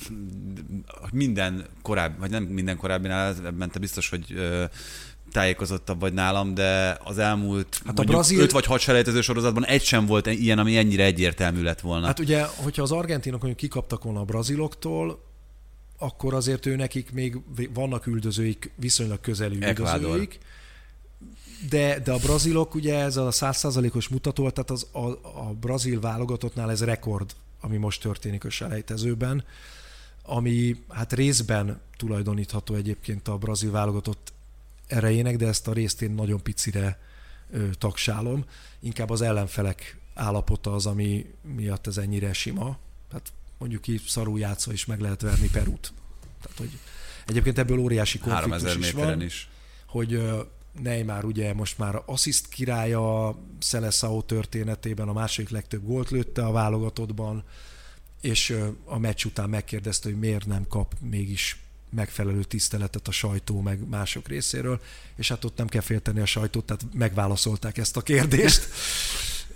minden 1.11 1.65
korábbi, 1.81 2.19
vagy 2.19 2.29
nem 2.29 2.43
minden 2.43 2.77
korábbinál, 2.77 3.35
ebben 3.45 3.69
te 3.71 3.79
biztos, 3.79 4.09
hogy 4.09 4.35
tájékozottabb 5.31 5.99
vagy 5.99 6.13
nálam, 6.13 6.53
de 6.53 6.97
az 7.03 7.17
elmúlt 7.17 7.81
hát 7.85 7.99
a 7.99 8.03
brazil... 8.03 8.39
5 8.39 8.51
vagy 8.51 8.65
6 8.65 8.79
selejtező 8.79 9.21
sorozatban 9.21 9.65
egy 9.65 9.83
sem 9.83 10.05
volt 10.05 10.25
ilyen, 10.25 10.59
ami 10.59 10.77
ennyire 10.77 11.03
egyértelmű 11.03 11.61
lett 11.61 11.79
volna. 11.79 12.05
Hát 12.05 12.19
ugye, 12.19 12.43
hogyha 12.55 12.81
az 12.81 12.91
argentinok 12.91 13.41
mondjuk 13.41 13.61
kikaptak 13.61 14.03
volna 14.03 14.19
a 14.19 14.23
braziloktól, 14.23 15.29
akkor 16.01 16.33
azért 16.33 16.65
ő 16.65 16.75
nekik 16.75 17.11
még 17.11 17.41
vannak 17.73 18.07
üldözőik, 18.07 18.71
viszonylag 18.75 19.21
közeli 19.21 19.55
üldözőik. 19.55 20.39
De, 21.69 21.99
de 21.99 22.11
a 22.11 22.17
brazilok, 22.17 22.75
ugye 22.75 22.99
ez 22.99 23.17
a 23.17 23.31
százszázalékos 23.31 24.07
mutató, 24.07 24.49
tehát 24.49 24.69
az, 24.69 24.87
a, 24.91 25.07
a 25.39 25.53
brazil 25.59 25.99
válogatottnál 25.99 26.71
ez 26.71 26.83
rekord, 26.83 27.35
ami 27.59 27.77
most 27.77 28.01
történik 28.01 28.45
a 28.45 28.49
selejtezőben, 28.49 29.43
ami 30.23 30.83
hát 30.89 31.13
részben 31.13 31.81
tulajdonítható 31.97 32.75
egyébként 32.75 33.27
a 33.27 33.37
brazil 33.37 33.71
válogatott 33.71 34.33
erejének, 34.87 35.35
de 35.35 35.47
ezt 35.47 35.67
a 35.67 35.73
részt 35.73 36.01
én 36.01 36.11
nagyon 36.11 36.43
picire 36.43 36.99
ö, 37.51 37.69
tagsálom. 37.77 38.45
Inkább 38.79 39.09
az 39.09 39.21
ellenfelek 39.21 39.97
állapota 40.13 40.73
az, 40.73 40.85
ami 40.85 41.33
miatt 41.55 41.87
ez 41.87 41.97
ennyire 41.97 42.33
sima. 42.33 42.77
Tehát 43.09 43.31
mondjuk 43.61 43.87
így 43.87 44.03
szarú 44.07 44.37
játszva 44.37 44.71
is 44.71 44.85
meg 44.85 44.99
lehet 44.99 45.21
verni 45.21 45.49
Perút. 45.49 45.93
Tehát, 46.41 46.57
hogy 46.57 46.69
egyébként 47.25 47.57
ebből 47.57 47.79
óriási 47.79 48.17
konfliktus 48.17 48.75
is 48.75 48.91
van, 48.91 49.21
is. 49.21 49.49
hogy 49.85 50.21
Neymar 50.81 51.25
ugye 51.25 51.53
most 51.53 51.77
már 51.77 52.01
assziszt 52.05 52.47
királya 52.49 53.27
a 53.27 53.37
Szeleszao 53.59 54.21
történetében, 54.21 55.07
a 55.07 55.13
második 55.13 55.49
legtöbb 55.49 55.85
gólt 55.85 56.09
lőtte 56.09 56.45
a 56.45 56.51
válogatottban, 56.51 57.43
és 58.21 58.57
a 58.85 58.97
meccs 58.97 59.25
után 59.25 59.49
megkérdezte, 59.49 60.09
hogy 60.09 60.19
miért 60.19 60.45
nem 60.45 60.67
kap 60.67 60.95
mégis 60.99 61.59
megfelelő 61.89 62.43
tiszteletet 62.43 63.07
a 63.07 63.11
sajtó 63.11 63.61
meg 63.61 63.87
mások 63.89 64.27
részéről, 64.27 64.81
és 65.15 65.27
hát 65.27 65.43
ott 65.45 65.57
nem 65.57 65.67
kell 65.67 65.81
félteni 65.81 66.19
a 66.19 66.25
sajtót, 66.25 66.65
tehát 66.65 66.85
megválaszolták 66.93 67.77
ezt 67.77 67.97
a 67.97 68.01
kérdést. 68.01 68.67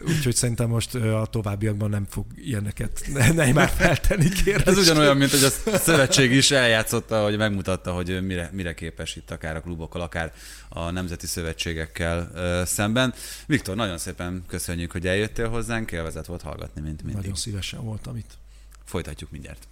Úgyhogy 0.07 0.35
szerintem 0.35 0.69
most 0.69 0.95
a 0.95 1.27
továbbiakban 1.31 1.89
nem 1.89 2.05
fog 2.09 2.25
ilyeneket 2.35 3.07
ne, 3.33 3.51
már 3.51 3.69
feltenni 3.69 4.29
kérdést. 4.29 4.67
Ez 4.67 4.77
ugyanolyan, 4.77 5.17
mint 5.17 5.31
hogy 5.31 5.43
a 5.43 5.77
szövetség 5.77 6.31
is 6.31 6.51
eljátszotta, 6.51 7.23
hogy 7.23 7.37
megmutatta, 7.37 7.91
hogy 7.91 8.25
mire, 8.25 8.49
mire 8.53 8.73
képes 8.73 9.15
itt 9.15 9.31
akár 9.31 9.55
a 9.55 9.61
klubokkal, 9.61 10.01
akár 10.01 10.33
a 10.69 10.91
nemzeti 10.91 11.27
szövetségekkel 11.27 12.31
szemben. 12.65 13.13
Viktor, 13.45 13.75
nagyon 13.75 13.97
szépen 13.97 14.43
köszönjük, 14.47 14.91
hogy 14.91 15.07
eljöttél 15.07 15.49
hozzánk, 15.49 15.91
élvezet 15.91 16.25
volt 16.25 16.41
hallgatni, 16.41 16.81
mint 16.81 17.03
mindig. 17.03 17.21
Nagyon 17.21 17.35
szívesen 17.35 17.83
voltam 17.83 18.17
itt. 18.17 18.37
Folytatjuk 18.85 19.31
mindjárt. 19.31 19.67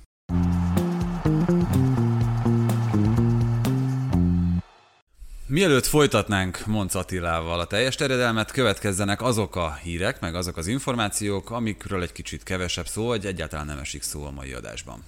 Mielőtt 5.53 5.85
folytatnánk 5.85 6.65
Monc 6.65 6.95
Attilával 6.95 7.59
a 7.59 7.65
teljes 7.65 7.95
terjedelmet, 7.95 8.51
következzenek 8.51 9.21
azok 9.21 9.55
a 9.55 9.73
hírek, 9.73 10.19
meg 10.19 10.35
azok 10.35 10.57
az 10.57 10.67
információk, 10.67 11.51
amikről 11.51 12.01
egy 12.01 12.11
kicsit 12.11 12.43
kevesebb 12.43 12.87
szó, 12.87 13.05
vagy 13.05 13.25
egyáltalán 13.25 13.65
nem 13.65 13.77
esik 13.77 14.01
szó 14.03 14.25
a 14.25 14.31
mai 14.31 14.53
adásban. 14.53 15.03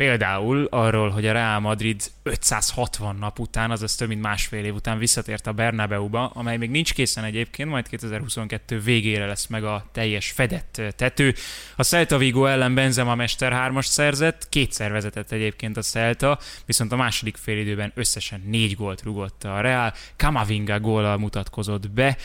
Például 0.00 0.66
arról, 0.70 1.10
hogy 1.10 1.26
a 1.26 1.32
Real 1.32 1.60
Madrid 1.60 2.02
560 2.22 3.16
nap 3.16 3.38
után, 3.38 3.70
azaz 3.70 3.94
több 3.94 4.08
mint 4.08 4.22
másfél 4.22 4.64
év 4.64 4.74
után 4.74 4.98
visszatért 4.98 5.46
a 5.46 5.52
Bernabeu-ba, 5.52 6.30
amely 6.34 6.56
még 6.56 6.70
nincs 6.70 6.94
készen 6.94 7.24
egyébként, 7.24 7.68
majd 7.68 7.88
2022 7.88 8.80
végére 8.80 9.26
lesz 9.26 9.46
meg 9.46 9.64
a 9.64 9.84
teljes 9.92 10.30
fedett 10.30 10.80
tető. 10.96 11.34
A 11.76 11.82
Celta 11.82 12.18
Vigo 12.18 12.44
ellen 12.44 12.74
Benzema 12.74 13.14
Mester 13.14 13.52
3 13.52 13.80
szerzett, 13.80 14.48
kétszer 14.48 14.92
vezetett 14.92 15.32
egyébként 15.32 15.76
a 15.76 15.82
Celta, 15.82 16.38
viszont 16.66 16.92
a 16.92 16.96
második 16.96 17.36
félidőben 17.36 17.92
összesen 17.94 18.42
négy 18.46 18.74
gólt 18.74 19.02
rugott 19.02 19.44
a 19.44 19.60
Real, 19.60 19.92
Kamavinga 20.16 20.80
góllal 20.80 21.16
mutatkozott 21.16 21.90
be, 21.90 22.16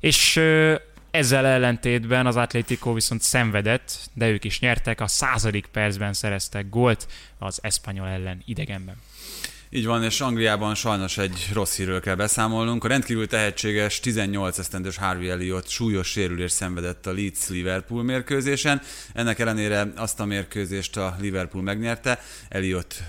és 0.00 0.40
ezzel 1.14 1.46
ellentétben 1.46 2.26
az 2.26 2.36
Atlético 2.36 2.92
viszont 2.92 3.20
szenvedett, 3.22 4.10
de 4.12 4.28
ők 4.28 4.44
is 4.44 4.60
nyertek, 4.60 5.00
a 5.00 5.06
századik 5.06 5.66
percben 5.66 6.12
szereztek 6.12 6.68
gólt 6.68 7.06
az 7.38 7.58
Espanyol 7.62 8.08
ellen 8.08 8.42
idegenben. 8.44 8.96
Így 9.76 9.86
van, 9.86 10.04
és 10.04 10.20
Angliában 10.20 10.74
sajnos 10.74 11.18
egy 11.18 11.50
rossz 11.52 11.76
hírről 11.76 12.00
kell 12.00 12.14
beszámolnunk. 12.14 12.84
A 12.84 12.88
rendkívül 12.88 13.26
tehetséges 13.26 14.00
18 14.00 14.58
esztendős 14.58 14.96
Harvey 14.96 15.28
Elliot 15.28 15.68
súlyos 15.68 16.08
sérülést 16.08 16.54
szenvedett 16.54 17.06
a 17.06 17.12
Leeds-Liverpool 17.12 18.02
mérkőzésen. 18.02 18.82
Ennek 19.12 19.38
ellenére 19.38 19.92
azt 19.96 20.20
a 20.20 20.24
mérkőzést 20.24 20.96
a 20.96 21.16
Liverpool 21.20 21.62
megnyerte. 21.62 22.20
Elliot 22.48 23.02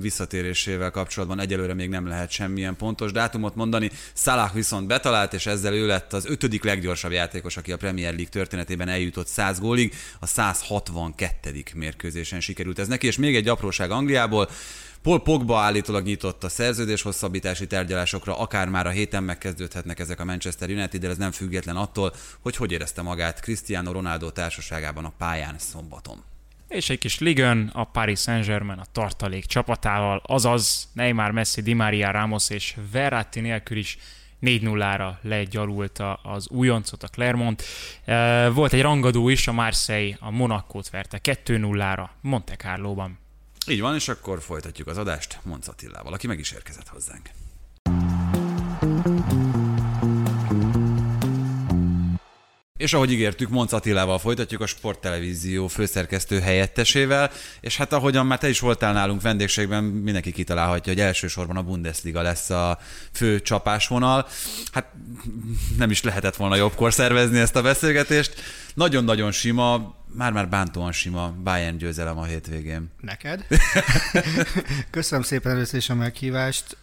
visszatérésével 0.00 0.90
kapcsolatban 0.90 1.40
egyelőre 1.40 1.74
még 1.74 1.88
nem 1.88 2.06
lehet 2.06 2.30
semmilyen 2.30 2.76
pontos 2.76 3.12
dátumot 3.12 3.54
mondani. 3.54 3.90
Salah 4.14 4.54
viszont 4.54 4.86
betalált, 4.86 5.32
és 5.32 5.46
ezzel 5.46 5.74
ő 5.74 5.86
lett 5.86 6.12
az 6.12 6.26
ötödik 6.26 6.64
leggyorsabb 6.64 7.12
játékos, 7.12 7.56
aki 7.56 7.72
a 7.72 7.76
Premier 7.76 8.12
League 8.12 8.30
történetében 8.30 8.88
eljutott 8.88 9.26
100 9.26 9.60
gólig. 9.60 9.94
A 10.20 10.26
162. 10.26 11.62
mérkőzésen 11.74 12.40
sikerült 12.40 12.78
ez 12.78 12.88
neki, 12.88 13.06
és 13.06 13.16
még 13.16 13.36
egy 13.36 13.48
apróság 13.48 13.90
Angliából. 13.90 14.48
Paul 15.02 15.22
Pogba 15.22 15.58
állítólag 15.58 16.04
nyitott 16.04 16.44
a 16.44 16.48
szerződés 16.48 17.02
hosszabbítási 17.02 17.66
tárgyalásokra, 17.66 18.38
akár 18.38 18.68
már 18.68 18.86
a 18.86 18.90
héten 18.90 19.22
megkezdődhetnek 19.22 19.98
ezek 19.98 20.20
a 20.20 20.24
Manchester 20.24 20.70
United, 20.70 21.00
de 21.00 21.08
ez 21.08 21.16
nem 21.16 21.30
független 21.30 21.76
attól, 21.76 22.12
hogy 22.40 22.56
hogy 22.56 22.72
érezte 22.72 23.02
magát 23.02 23.40
Cristiano 23.40 23.92
Ronaldo 23.92 24.30
társaságában 24.30 25.04
a 25.04 25.12
pályán 25.18 25.54
szombaton. 25.58 26.22
És 26.68 26.90
egy 26.90 26.98
kis 26.98 27.18
ligön 27.18 27.70
a 27.74 27.84
Paris 27.84 28.20
Saint-Germain 28.20 28.78
a 28.78 28.86
tartalék 28.92 29.44
csapatával, 29.44 30.22
azaz 30.26 30.88
Neymar, 30.92 31.30
Messi, 31.30 31.62
Di 31.62 31.72
Maria, 31.72 32.10
Ramos 32.10 32.50
és 32.50 32.76
Verratti 32.92 33.40
nélkül 33.40 33.76
is 33.76 33.98
4-0-ra 34.42 35.12
legyalulta 35.22 36.14
az 36.14 36.48
újoncot, 36.48 37.02
a 37.02 37.08
Clermont. 37.08 37.62
Volt 38.52 38.72
egy 38.72 38.82
rangadó 38.82 39.28
is, 39.28 39.48
a 39.48 39.52
Marseille 39.52 40.16
a 40.20 40.30
Monakót 40.30 40.90
verte 40.90 41.20
2-0-ra 41.22 42.08
Monte 42.20 42.56
Carlo-ban. 42.56 43.20
Így 43.66 43.80
van, 43.80 43.94
és 43.94 44.08
akkor 44.08 44.42
folytatjuk 44.42 44.88
az 44.88 44.98
adást 44.98 45.38
Monc 45.42 45.68
Attillával, 45.68 46.12
aki 46.12 46.26
meg 46.26 46.38
is 46.38 46.52
érkezett 46.52 46.88
hozzánk. 46.88 47.30
És 52.82 52.92
ahogy 52.92 53.12
ígértük, 53.12 53.48
Monc 53.48 53.72
Attilával 53.72 54.18
folytatjuk 54.18 54.60
a 54.60 54.66
Sporttelevízió 54.66 55.66
főszerkesztő 55.66 56.40
helyettesével, 56.40 57.30
és 57.60 57.76
hát 57.76 57.92
ahogyan 57.92 58.26
már 58.26 58.38
te 58.38 58.48
is 58.48 58.60
voltál 58.60 58.92
nálunk 58.92 59.22
vendégségben, 59.22 59.84
mindenki 59.84 60.32
kitalálhatja, 60.32 60.92
hogy 60.92 61.02
elsősorban 61.02 61.56
a 61.56 61.62
Bundesliga 61.62 62.22
lesz 62.22 62.50
a 62.50 62.78
fő 63.12 63.40
csapásvonal. 63.40 64.26
Hát 64.72 64.92
nem 65.78 65.90
is 65.90 66.02
lehetett 66.02 66.36
volna 66.36 66.56
jobbkor 66.56 66.92
szervezni 66.92 67.38
ezt 67.38 67.56
a 67.56 67.62
beszélgetést. 67.62 68.40
Nagyon-nagyon 68.74 69.32
sima, 69.32 69.94
már-már 70.14 70.48
bántóan 70.48 70.92
sima 70.92 71.34
Bayern 71.42 71.76
győzelem 71.76 72.18
a 72.18 72.24
hétvégén. 72.24 72.90
Neked? 73.00 73.46
Köszönöm 74.90 75.24
szépen 75.24 75.52
először 75.52 75.78
is 75.78 75.90
a 75.90 75.94
meghívást. 75.94 76.76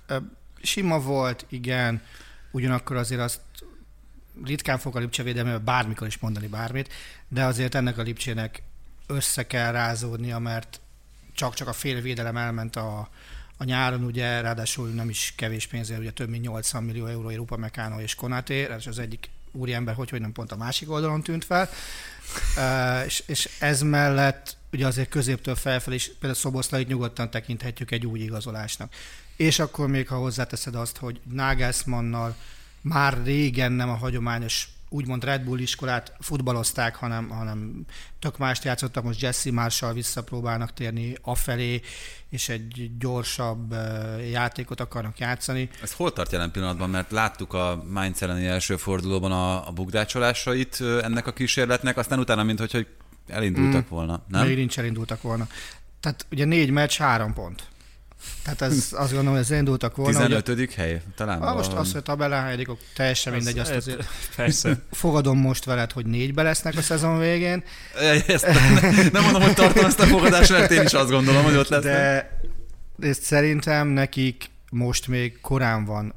Sima 0.61 0.99
volt, 0.99 1.45
igen, 1.49 2.01
ugyanakkor 2.51 2.95
azért 2.95 3.21
azt 3.21 3.39
ritkán 4.45 4.77
fog 4.77 4.95
a 4.95 4.99
Lipcse 4.99 5.23
védelmével 5.23 5.59
bármikor 5.59 6.07
is 6.07 6.17
mondani 6.17 6.47
bármit, 6.47 6.93
de 7.27 7.43
azért 7.43 7.75
ennek 7.75 7.97
a 7.97 8.01
Lipcsének 8.01 8.61
össze 9.07 9.47
kell 9.47 9.71
rázódnia, 9.71 10.39
mert 10.39 10.81
csak-csak 11.33 11.67
a 11.67 11.73
fél 11.73 12.01
védelem 12.01 12.37
elment 12.37 12.75
a, 12.75 13.09
a 13.57 13.63
nyáron, 13.63 14.03
ugye 14.03 14.41
ráadásul 14.41 14.87
nem 14.87 15.09
is 15.09 15.33
kevés 15.35 15.67
pénzért, 15.67 15.99
ugye 15.99 16.11
több 16.11 16.29
mint 16.29 16.43
80 16.43 16.83
millió 16.83 17.05
euró 17.05 17.29
Európa 17.29 17.57
Meccano 17.57 17.99
és 17.99 18.15
Konaté, 18.15 18.67
és 18.77 18.87
az 18.87 18.99
egyik 18.99 19.29
úriember, 19.51 19.95
hogy, 19.95 20.09
hogy 20.09 20.21
nem 20.21 20.31
pont 20.31 20.51
a 20.51 20.55
másik 20.55 20.91
oldalon 20.91 21.23
tűnt 21.23 21.45
fel, 21.45 21.69
uh, 22.57 23.05
és, 23.05 23.23
és 23.25 23.49
ez 23.59 23.81
mellett 23.81 24.57
ugye 24.71 24.87
azért 24.87 25.09
középtől 25.09 25.55
felfelé 25.55 25.95
is 25.95 26.07
például 26.07 26.33
Szoboszlait 26.33 26.87
nyugodtan 26.87 27.29
tekinthetjük 27.29 27.91
egy 27.91 28.05
új 28.05 28.19
igazolásnak. 28.19 28.93
És 29.35 29.59
akkor 29.59 29.87
még, 29.87 30.07
ha 30.07 30.17
hozzáteszed 30.17 30.75
azt, 30.75 30.97
hogy 30.97 31.19
Nagelsmannnal 31.31 32.35
már 32.81 33.17
régen 33.23 33.71
nem 33.71 33.89
a 33.89 33.95
hagyományos 33.95 34.67
úgymond 34.89 35.23
Red 35.23 35.43
Bull 35.43 35.59
iskolát 35.59 36.13
futballozták, 36.19 36.95
hanem, 36.95 37.29
hanem 37.29 37.85
tök 38.19 38.37
mást 38.37 38.63
játszottak, 38.63 39.03
most 39.03 39.21
Jesse 39.21 39.51
Marshall 39.51 39.93
visszapróbálnak 39.93 40.73
térni 40.73 41.15
afelé, 41.21 41.81
és 42.29 42.49
egy 42.49 42.91
gyorsabb 42.97 43.75
játékot 44.31 44.79
akarnak 44.79 45.19
játszani. 45.19 45.69
Ez 45.81 45.93
hol 45.93 46.13
tart 46.13 46.31
jelen 46.31 46.51
pillanatban? 46.51 46.89
Mert 46.89 47.11
láttuk 47.11 47.53
a 47.53 47.83
Mainz 47.89 48.21
elleni 48.21 48.45
első 48.45 48.75
fordulóban 48.75 49.31
a, 49.31 49.67
a 49.67 49.71
bugdácsolásait 49.71 50.81
ennek 50.81 51.27
a 51.27 51.33
kísérletnek, 51.33 51.97
aztán 51.97 52.19
utána, 52.19 52.43
mint 52.43 52.59
hogy 52.59 52.87
elindultak 53.27 53.85
mm, 53.85 53.89
volna, 53.89 54.23
nem? 54.27 54.47
Még 54.47 54.57
nincs 54.57 54.79
elindultak 54.79 55.21
volna. 55.21 55.47
Tehát 55.99 56.25
ugye 56.31 56.45
négy 56.45 56.69
meccs, 56.69 56.97
három 56.97 57.33
pont. 57.33 57.67
Tehát 58.43 58.61
ez, 58.61 58.87
azt 58.91 59.11
gondolom, 59.11 59.31
hogy 59.31 59.39
ez 59.39 59.51
indultak 59.51 59.95
volna. 59.95 60.17
15. 60.17 60.47
Ugye, 60.47 60.67
hely, 60.75 61.01
talán. 61.15 61.41
Ah, 61.41 61.55
most 61.55 61.71
azt, 61.71 61.91
hogy 61.93 62.03
tabellán 62.03 62.43
helyedik, 62.43 62.67
teljesen 62.95 63.33
mindegy. 63.33 63.59
Azt 63.59 63.71
azért 63.71 64.07
persze. 64.35 64.77
Fogadom 64.91 65.37
most 65.37 65.65
veled, 65.65 65.91
hogy 65.91 66.05
négybe 66.05 66.43
lesznek 66.43 66.77
a 66.77 66.81
szezon 66.81 67.19
végén. 67.19 67.63
Ezt 68.27 68.45
nem, 68.45 69.09
nem 69.11 69.23
mondom, 69.23 69.41
hogy 69.41 69.53
tartom 69.53 69.85
ezt 69.85 69.99
a 69.99 70.05
fogadást, 70.05 70.49
mert 70.49 70.71
én 70.71 70.81
is 70.83 70.93
azt 70.93 71.09
gondolom, 71.09 71.43
hogy 71.43 71.55
ott 71.55 71.67
lesznek. 71.67 71.93
De 72.95 73.07
ezt 73.07 73.21
szerintem 73.21 73.87
nekik 73.87 74.49
most 74.69 75.07
még 75.07 75.41
korán 75.41 75.85
van 75.85 76.13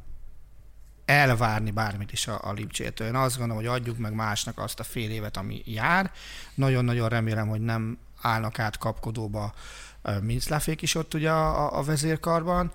elvárni 1.04 1.70
bármit 1.70 2.12
is 2.12 2.26
a, 2.26 2.40
a 2.42 2.52
Lipcsétől. 2.52 3.06
Én 3.06 3.14
azt 3.14 3.38
gondolom, 3.38 3.62
hogy 3.64 3.72
adjuk 3.72 3.98
meg 3.98 4.14
másnak 4.14 4.58
azt 4.58 4.80
a 4.80 4.84
fél 4.84 5.10
évet, 5.10 5.36
ami 5.36 5.62
jár. 5.64 6.10
Nagyon-nagyon 6.54 7.08
remélem, 7.08 7.48
hogy 7.48 7.60
nem 7.60 7.98
állnak 8.20 8.58
át 8.58 8.78
kapkodóba 8.78 9.54
Mincláfék 10.22 10.82
is 10.82 10.94
ott 10.94 11.14
ugye 11.14 11.30
a, 11.30 11.78
a 11.78 11.82
vezérkarban, 11.82 12.72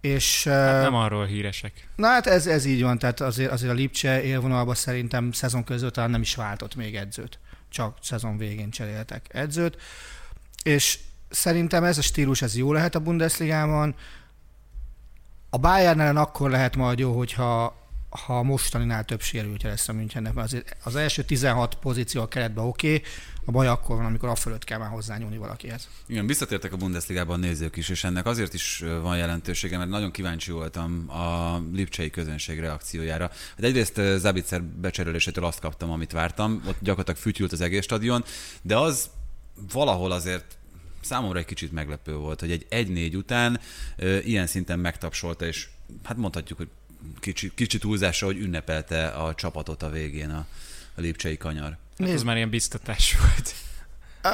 és, 0.00 0.44
hát 0.44 0.82
nem 0.82 0.94
arról 0.94 1.24
híresek. 1.24 1.88
Na 1.96 2.06
hát 2.06 2.26
ez, 2.26 2.46
ez 2.46 2.64
így 2.64 2.82
van, 2.82 2.98
tehát 2.98 3.20
azért, 3.20 3.50
azért 3.50 3.72
a 3.72 3.74
Lipcse 3.74 4.22
élvonalban 4.22 4.74
szerintem 4.74 5.32
szezon 5.32 5.64
között 5.64 5.92
talán 5.92 6.10
nem 6.10 6.20
is 6.20 6.34
váltott 6.34 6.74
még 6.74 6.96
edzőt. 6.96 7.38
Csak 7.68 7.98
szezon 8.02 8.36
végén 8.36 8.70
cseréltek 8.70 9.26
edzőt. 9.28 9.76
És 10.62 10.98
szerintem 11.28 11.84
ez 11.84 11.98
a 11.98 12.02
stílus, 12.02 12.42
ez 12.42 12.56
jó 12.56 12.72
lehet 12.72 12.94
a 12.94 13.00
Bundesligában. 13.00 13.94
A 15.50 15.58
Bayern 15.58 16.00
ellen 16.00 16.16
akkor 16.16 16.50
lehet 16.50 16.76
majd 16.76 16.98
jó, 16.98 17.16
hogyha 17.16 17.76
ha 18.10 18.42
mostaninál 18.42 19.04
több 19.04 19.20
sérültje 19.20 19.68
lesz 19.68 19.88
a 19.88 19.92
Münchennek, 19.92 20.34
mert 20.34 20.46
azért 20.46 20.76
az 20.84 20.96
első 20.96 21.22
16 21.22 21.74
pozíció 21.74 22.20
a 22.20 22.28
keretben 22.28 22.64
oké, 22.64 22.94
okay, 22.94 23.02
a 23.44 23.50
baj 23.50 23.66
akkor 23.66 23.96
van, 23.96 24.04
amikor 24.04 24.38
fölött 24.38 24.64
kell 24.64 24.78
már 24.78 24.88
hozzányúlni 24.88 25.36
valakihez. 25.36 25.88
Igen, 26.06 26.26
visszatértek 26.26 26.72
a 26.72 26.76
Bundesligában 26.76 27.40
nézők 27.40 27.76
is, 27.76 27.88
és 27.88 28.04
ennek 28.04 28.26
azért 28.26 28.54
is 28.54 28.84
van 29.02 29.16
jelentősége, 29.16 29.78
mert 29.78 29.90
nagyon 29.90 30.10
kíváncsi 30.10 30.50
voltam 30.50 31.10
a 31.10 31.58
lipcsei 31.72 32.10
közönség 32.10 32.60
reakciójára. 32.60 33.28
Hát 33.28 33.64
egyrészt 33.64 34.00
Zabitzer 34.16 34.62
becserélésétől 34.62 35.44
azt 35.44 35.60
kaptam, 35.60 35.90
amit 35.90 36.12
vártam, 36.12 36.62
ott 36.66 36.76
gyakorlatilag 36.80 37.20
fütyült 37.20 37.52
az 37.52 37.60
egész 37.60 37.84
stadion, 37.84 38.24
de 38.62 38.76
az 38.76 39.10
valahol 39.72 40.12
azért 40.12 40.58
számomra 41.00 41.38
egy 41.38 41.44
kicsit 41.44 41.72
meglepő 41.72 42.14
volt, 42.14 42.40
hogy 42.40 42.50
egy 42.50 42.66
1-4 42.70 43.16
után 43.16 43.60
ö, 43.96 44.18
ilyen 44.18 44.46
szinten 44.46 44.78
megtapsolta, 44.78 45.46
és 45.46 45.68
hát 46.04 46.16
mondhatjuk, 46.16 46.58
hogy 46.58 46.68
kicsi, 47.20 47.52
kicsit 47.54 47.80
túlzása, 47.80 48.26
hogy 48.26 48.38
ünnepelte 48.38 49.08
a 49.08 49.34
csapatot 49.34 49.82
a 49.82 49.90
végén 49.90 50.30
a, 50.30 50.46
a 50.94 51.00
lépcsei 51.00 51.36
kanyar. 51.36 51.76
Hát 51.98 52.08
ez 52.08 52.22
már 52.22 52.36
ilyen 52.36 52.50
biztatás 52.50 53.16
volt. 53.20 53.54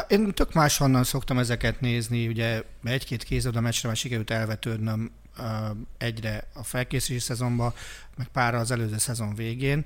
Én 0.08 0.32
tök 0.32 0.52
máshonnan 0.52 1.04
szoktam 1.04 1.38
ezeket 1.38 1.80
nézni, 1.80 2.28
ugye 2.28 2.62
egy-két 2.84 3.22
kézabda 3.22 3.60
meccsre 3.60 3.88
már 3.88 3.96
sikerült 3.96 4.30
elvetődnöm 4.30 5.10
egyre 5.98 6.48
a 6.52 6.62
felkészülési 6.64 7.24
szezonban, 7.24 7.72
meg 8.16 8.28
pár 8.28 8.54
az 8.54 8.70
előző 8.70 8.98
szezon 8.98 9.34
végén, 9.34 9.84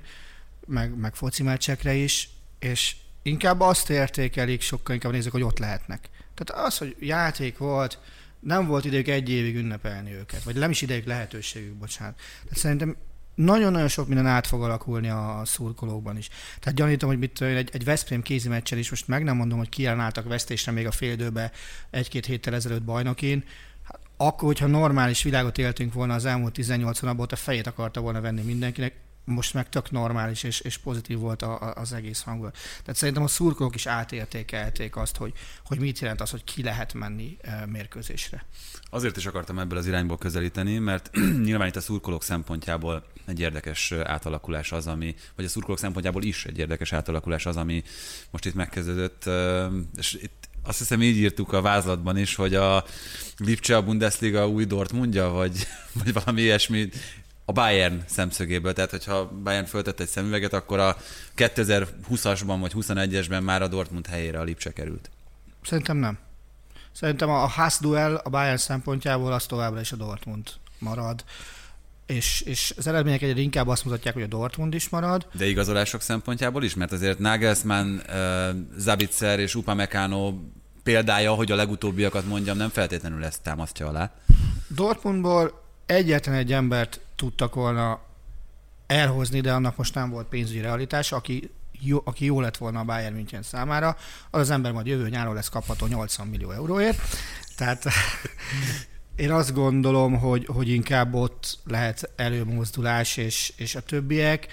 meg, 0.67 0.97
meg 0.97 1.15
foci 1.15 1.43
meccsekre 1.43 1.93
is, 1.93 2.29
és 2.59 2.95
inkább 3.21 3.59
azt 3.59 3.89
értékelik, 3.89 4.61
sokkal 4.61 4.95
inkább 4.95 5.11
nézzük, 5.11 5.31
hogy 5.31 5.41
ott 5.41 5.59
lehetnek. 5.59 6.09
Tehát 6.33 6.65
az, 6.67 6.77
hogy 6.77 6.95
játék 6.99 7.57
volt, 7.57 7.99
nem 8.39 8.67
volt 8.67 8.85
idejük 8.85 9.07
egy 9.07 9.29
évig 9.29 9.55
ünnepelni 9.55 10.13
őket, 10.13 10.43
vagy 10.43 10.55
nem 10.55 10.69
is 10.69 10.81
idejük 10.81 11.05
lehetőségük, 11.05 11.73
bocsánat. 11.73 12.15
Tehát 12.43 12.57
szerintem 12.57 12.95
nagyon-nagyon 13.35 13.87
sok 13.87 14.07
minden 14.07 14.25
át 14.25 14.47
fog 14.47 14.63
alakulni 14.63 15.09
a 15.09 15.41
szurkolókban 15.45 16.17
is. 16.17 16.29
Tehát 16.59 16.77
gyanítom, 16.77 17.09
hogy 17.09 17.19
mit 17.19 17.41
egy, 17.41 17.69
egy 17.73 17.83
Veszprém 17.83 18.21
kézi 18.21 18.47
meccsen 18.47 18.77
is, 18.77 18.89
most 18.89 19.07
meg 19.07 19.23
nem 19.23 19.35
mondom, 19.35 19.57
hogy 19.57 19.69
kiállnáltak 19.69 20.27
vesztésre 20.27 20.71
még 20.71 20.87
a 20.87 20.91
féldőbe 20.91 21.51
egy-két 21.89 22.25
héttel 22.25 22.53
ezelőtt 22.53 22.83
bajnokin, 22.83 23.43
hát 23.83 23.99
akkor, 24.17 24.47
hogyha 24.47 24.67
normális 24.67 25.23
világot 25.23 25.57
éltünk 25.57 25.93
volna 25.93 26.13
az 26.13 26.25
elmúlt 26.25 26.53
18 26.53 26.99
hónapban, 26.99 27.27
a 27.29 27.35
fejét 27.35 27.67
akarta 27.67 28.01
volna 28.01 28.21
venni 28.21 28.41
mindenkinek, 28.41 28.93
most 29.29 29.53
meg 29.53 29.69
tök 29.69 29.91
normális 29.91 30.43
és, 30.43 30.59
és 30.59 30.77
pozitív 30.77 31.17
volt 31.17 31.41
a, 31.41 31.61
a, 31.61 31.73
az 31.75 31.93
egész 31.93 32.21
hangulat. 32.21 32.57
Tehát 32.81 32.95
szerintem 32.95 33.23
a 33.23 33.27
szurkolók 33.27 33.75
is 33.75 33.85
átértékelték 33.85 34.95
azt, 34.95 35.17
hogy, 35.17 35.33
hogy 35.65 35.79
mit 35.79 35.99
jelent 35.99 36.21
az, 36.21 36.29
hogy 36.29 36.43
ki 36.43 36.63
lehet 36.63 36.93
menni 36.93 37.37
mérkőzésre. 37.65 38.45
Azért 38.89 39.17
is 39.17 39.25
akartam 39.25 39.59
ebből 39.59 39.77
az 39.77 39.87
irányból 39.87 40.17
közelíteni, 40.17 40.77
mert 40.77 41.09
nyilván 41.43 41.67
itt 41.67 41.75
a 41.75 41.81
szurkolók 41.81 42.23
szempontjából 42.23 43.05
egy 43.25 43.39
érdekes 43.39 43.91
átalakulás 43.91 44.71
az, 44.71 44.87
ami, 44.87 45.15
vagy 45.35 45.45
a 45.45 45.49
szurkolók 45.49 45.79
szempontjából 45.79 46.23
is 46.23 46.45
egy 46.45 46.57
érdekes 46.57 46.93
átalakulás 46.93 47.45
az, 47.45 47.57
ami 47.57 47.83
most 48.31 48.45
itt 48.45 48.53
megkezdődött, 48.53 49.29
és 49.97 50.13
itt 50.13 50.49
azt 50.63 50.77
hiszem 50.77 51.01
így 51.01 51.17
írtuk 51.17 51.53
a 51.53 51.61
vázlatban 51.61 52.17
is, 52.17 52.35
hogy 52.35 52.55
a 52.55 52.83
Lipcse 53.37 53.75
a 53.75 53.83
Bundesliga 53.83 54.47
új 54.47 54.65
Dortmundja, 54.65 55.29
vagy, 55.29 55.67
vagy 55.93 56.13
valami 56.13 56.41
ilyesmi 56.41 56.89
a 57.49 57.51
Bayern 57.51 58.03
szemszögéből. 58.05 58.73
Tehát, 58.73 58.91
hogyha 58.91 59.31
Bayern 59.43 59.65
föltett 59.65 59.99
egy 59.99 60.07
szemüveget, 60.07 60.53
akkor 60.53 60.79
a 60.79 60.97
2020-asban 61.37 62.57
vagy 62.59 62.71
21-esben 62.75 63.43
már 63.43 63.61
a 63.61 63.67
Dortmund 63.67 64.07
helyére 64.07 64.39
a 64.39 64.43
Lipcse 64.43 64.73
került. 64.73 65.09
Szerintem 65.63 65.97
nem. 65.97 66.17
Szerintem 66.91 67.29
a 67.29 67.47
házduel 67.47 68.15
a 68.15 68.29
Bayern 68.29 68.57
szempontjából 68.57 69.33
az 69.33 69.45
továbbra 69.45 69.79
is 69.79 69.91
a 69.91 69.95
Dortmund 69.95 70.49
marad. 70.79 71.23
És, 72.05 72.41
és 72.41 72.73
az 72.77 72.87
eredmények 72.87 73.21
egyre 73.21 73.41
inkább 73.41 73.67
azt 73.67 73.85
mutatják, 73.85 74.13
hogy 74.13 74.23
a 74.23 74.27
Dortmund 74.27 74.73
is 74.73 74.89
marad. 74.89 75.27
De 75.31 75.45
igazolások 75.45 76.01
szempontjából 76.01 76.63
is? 76.63 76.75
Mert 76.75 76.91
azért 76.91 77.19
Nagelsmann, 77.19 77.95
uh, 77.95 78.49
Zabitzer 78.77 79.39
és 79.39 79.55
Upamecano 79.55 80.33
példája, 80.83 81.33
hogy 81.33 81.51
a 81.51 81.55
legutóbbiakat 81.55 82.25
mondjam, 82.25 82.57
nem 82.57 82.69
feltétlenül 82.69 83.23
ezt 83.23 83.41
támasztja 83.41 83.87
alá. 83.87 84.11
Dortmundból 84.67 85.61
egyetlen 85.85 86.35
egy 86.35 86.53
embert 86.53 86.99
tudtak 87.19 87.55
volna 87.55 87.99
elhozni, 88.87 89.41
de 89.41 89.53
annak 89.53 89.77
most 89.77 89.95
nem 89.95 90.09
volt 90.09 90.27
pénzügyi 90.27 90.61
realitás, 90.61 91.11
aki 91.11 91.51
jó, 91.81 92.01
aki 92.03 92.25
jó 92.25 92.41
lett 92.41 92.57
volna 92.57 92.79
a 92.79 92.83
Bayern 92.83 93.15
München 93.15 93.41
számára, 93.41 93.97
az 94.31 94.39
az 94.39 94.49
ember 94.49 94.71
majd 94.71 94.85
jövő 94.85 95.09
nyáron 95.09 95.33
lesz 95.33 95.49
kapható 95.49 95.87
80 95.87 96.27
millió 96.27 96.51
euróért. 96.51 97.01
Tehát 97.57 97.85
én 99.15 99.31
azt 99.31 99.53
gondolom, 99.53 100.19
hogy, 100.19 100.45
hogy 100.45 100.69
inkább 100.69 101.13
ott 101.13 101.59
lehet 101.65 102.11
előmozdulás, 102.15 103.17
és, 103.17 103.53
és 103.55 103.75
a 103.75 103.81
többiek 103.81 104.47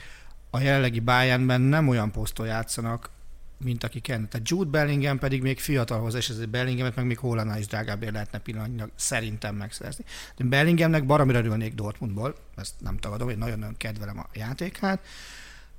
a 0.51 0.61
jelenlegi 0.61 1.01
Bayernben 1.01 1.61
nem 1.61 1.89
olyan 1.89 2.11
poszton 2.11 2.47
játszanak, 2.47 3.11
mint 3.59 3.85
aki 3.85 4.01
kell. 4.01 4.27
Tehát 4.29 4.49
Jude 4.49 4.71
Bellingham 4.71 5.19
pedig 5.19 5.43
még 5.43 5.59
fiatalhoz, 5.59 6.15
és 6.15 6.29
ezért 6.29 6.49
Bellinghamet 6.49 6.97
meg 6.97 7.07
még 7.07 7.19
Hollandnál 7.19 7.59
is 7.59 7.67
drágábbért 7.67 8.13
lehetne 8.13 8.39
pillanatnyilag 8.39 8.91
szerintem 8.95 9.55
megszerezni. 9.55 10.05
De 10.37 10.45
Bellinghamnek 10.45 11.07
baromira 11.07 11.39
örülnék 11.39 11.75
Dortmundból, 11.75 12.37
ezt 12.57 12.75
nem 12.79 12.97
tagadom, 12.97 13.27
hogy 13.27 13.39
nagyon-nagyon 13.39 13.77
kedvelem 13.77 14.19
a 14.19 14.27
játékát, 14.33 15.07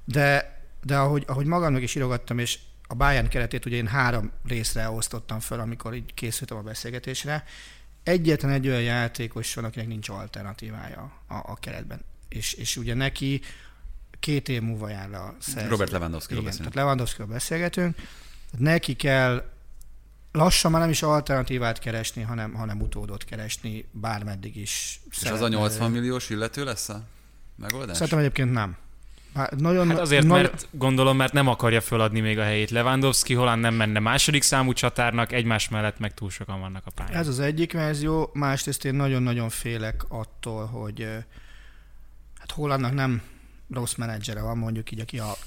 de, 0.05 0.59
de 0.83 0.97
ahogy, 0.97 1.23
ahogy 1.27 1.45
magamnak 1.45 1.81
is 1.81 1.95
írogattam, 1.95 2.39
és 2.39 2.59
a 2.87 2.95
Bayern 2.95 3.27
keretét 3.27 3.65
ugye 3.65 3.75
én 3.75 3.87
három 3.87 4.31
részre 4.45 4.89
osztottam 4.89 5.39
fel, 5.39 5.59
amikor 5.59 5.95
így 5.95 6.13
készültem 6.13 6.57
a 6.57 6.61
beszélgetésre, 6.61 7.43
egyetlen 8.03 8.51
egy 8.51 8.67
olyan 8.67 8.81
játékos 8.81 9.53
van, 9.53 9.63
akinek 9.63 9.87
nincs 9.87 10.09
alternatívája 10.09 11.11
a, 11.27 11.35
a 11.35 11.57
keretben. 11.59 11.99
És, 12.29 12.53
és 12.53 12.77
ugye 12.77 12.93
neki 12.93 13.41
két 14.19 14.49
év 14.49 14.61
múlva 14.61 14.89
jár 14.89 15.09
le 15.09 15.17
a 15.17 15.35
szerző. 15.39 15.69
Robert 15.69 15.91
Lewandowski-ról 15.91 16.43
beszélünk. 16.43 16.73
Tehát 16.73 16.87
lewandowski 16.87 17.23
beszélgetünk. 17.23 17.95
Neki 18.57 18.95
kell 18.95 19.43
lassan 20.31 20.71
már 20.71 20.81
nem 20.81 20.89
is 20.89 21.01
alternatívát 21.01 21.79
keresni, 21.79 22.21
hanem, 22.21 22.53
hanem 22.53 22.81
utódot 22.81 23.23
keresni, 23.23 23.85
bármeddig 23.91 24.55
is. 24.55 25.01
És 25.11 25.29
az 25.29 25.41
a 25.41 25.47
80 25.47 25.91
milliós 25.91 26.29
illető 26.29 26.63
lesz 26.63 26.89
a 26.89 27.01
megoldás? 27.55 27.95
Szerintem 27.95 28.19
egyébként 28.19 28.51
nem. 28.51 28.77
Hát, 29.33 29.55
nagyon, 29.55 29.89
hát 29.89 29.99
azért, 29.99 30.25
nagyon... 30.25 30.43
mert 30.43 30.67
gondolom, 30.71 31.17
mert 31.17 31.33
nem 31.33 31.47
akarja 31.47 31.81
föladni 31.81 32.19
még 32.19 32.39
a 32.39 32.43
helyét. 32.43 32.69
Lewandowski 32.69 33.33
Holland 33.33 33.61
nem 33.61 33.73
menne 33.73 33.99
második 33.99 34.43
számú 34.43 34.73
csatárnak, 34.73 35.31
egymás 35.31 35.69
mellett 35.69 35.99
meg 35.99 36.13
túl 36.13 36.29
sokan 36.29 36.59
vannak 36.59 36.85
a 36.85 36.91
pályán. 36.91 37.13
Ez 37.13 37.27
az 37.27 37.39
egyik 37.39 37.73
verzió, 37.73 38.29
másrészt 38.33 38.85
én 38.85 38.93
nagyon-nagyon 38.93 39.49
félek 39.49 40.03
attól, 40.07 40.65
hogy 40.65 41.07
hát 42.39 42.51
Hollandnak 42.51 42.93
nem 42.93 43.21
rossz 43.69 43.95
menedzsere 43.95 44.41
van, 44.41 44.57
mondjuk 44.57 44.91
így, 44.91 44.99
aki 44.99 45.19
a 45.19 45.37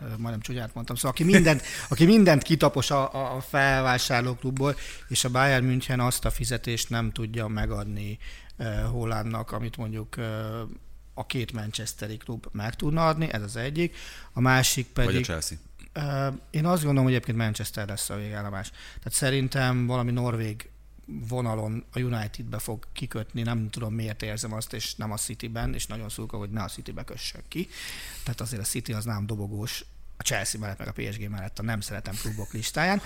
majdnem 0.00 0.40
csúnyát 0.40 0.74
mondtam, 0.74 0.96
szóval 0.96 1.10
aki 1.10 1.24
mindent, 1.24 1.62
aki 1.88 2.04
mindent 2.04 2.42
kitapos 2.42 2.90
a, 2.90 3.34
a 3.36 3.40
felvásárlóklubból, 3.40 4.76
és 5.08 5.24
a 5.24 5.30
Bayern 5.30 5.64
München 5.64 6.00
azt 6.00 6.24
a 6.24 6.30
fizetést 6.30 6.90
nem 6.90 7.10
tudja 7.10 7.48
megadni 7.48 8.18
uh, 8.56 8.82
Hollandnak, 8.82 9.52
amit 9.52 9.76
mondjuk 9.76 10.16
uh, 10.16 10.24
a 11.14 11.26
két 11.26 11.52
Manchesteri 11.52 12.16
klub 12.16 12.46
meg 12.52 12.74
tudna 12.74 13.06
adni, 13.06 13.32
ez 13.32 13.42
az 13.42 13.56
egyik. 13.56 13.96
A 14.32 14.40
másik 14.40 14.86
pedig... 14.86 15.12
Vagy 15.12 15.20
a 15.20 15.24
Chelsea. 15.24 15.58
Uh, 15.94 16.34
én 16.50 16.66
azt 16.66 16.82
gondolom, 16.82 17.04
hogy 17.04 17.12
egyébként 17.12 17.38
Manchester 17.38 17.88
lesz 17.88 18.10
a 18.10 18.16
végállomás. 18.16 18.70
Tehát 18.70 19.12
szerintem 19.12 19.86
valami 19.86 20.10
norvég 20.10 20.70
vonalon 21.04 21.84
a 21.92 22.00
Unitedbe 22.00 22.58
fog 22.58 22.86
kikötni, 22.92 23.42
nem 23.42 23.70
tudom 23.70 23.94
miért 23.94 24.22
érzem 24.22 24.52
azt, 24.52 24.72
és 24.72 24.94
nem 24.94 25.12
a 25.12 25.16
Cityben, 25.16 25.74
és 25.74 25.86
nagyon 25.86 26.08
szurkol, 26.08 26.38
hogy 26.38 26.50
ne 26.50 26.62
a 26.62 26.68
Citybe 26.68 27.04
kössön 27.04 27.42
ki. 27.48 27.68
Tehát 28.22 28.40
azért 28.40 28.62
a 28.62 28.64
City 28.64 28.92
az 28.92 29.04
nem 29.04 29.26
dobogós, 29.26 29.84
a 30.16 30.22
Chelsea 30.22 30.60
mellett, 30.60 30.78
meg 30.78 30.88
a 30.88 30.92
PSG 30.92 31.28
mellett 31.28 31.58
a 31.58 31.62
nem 31.62 31.80
szeretem 31.80 32.14
klubok 32.14 32.52
listáján. 32.52 33.00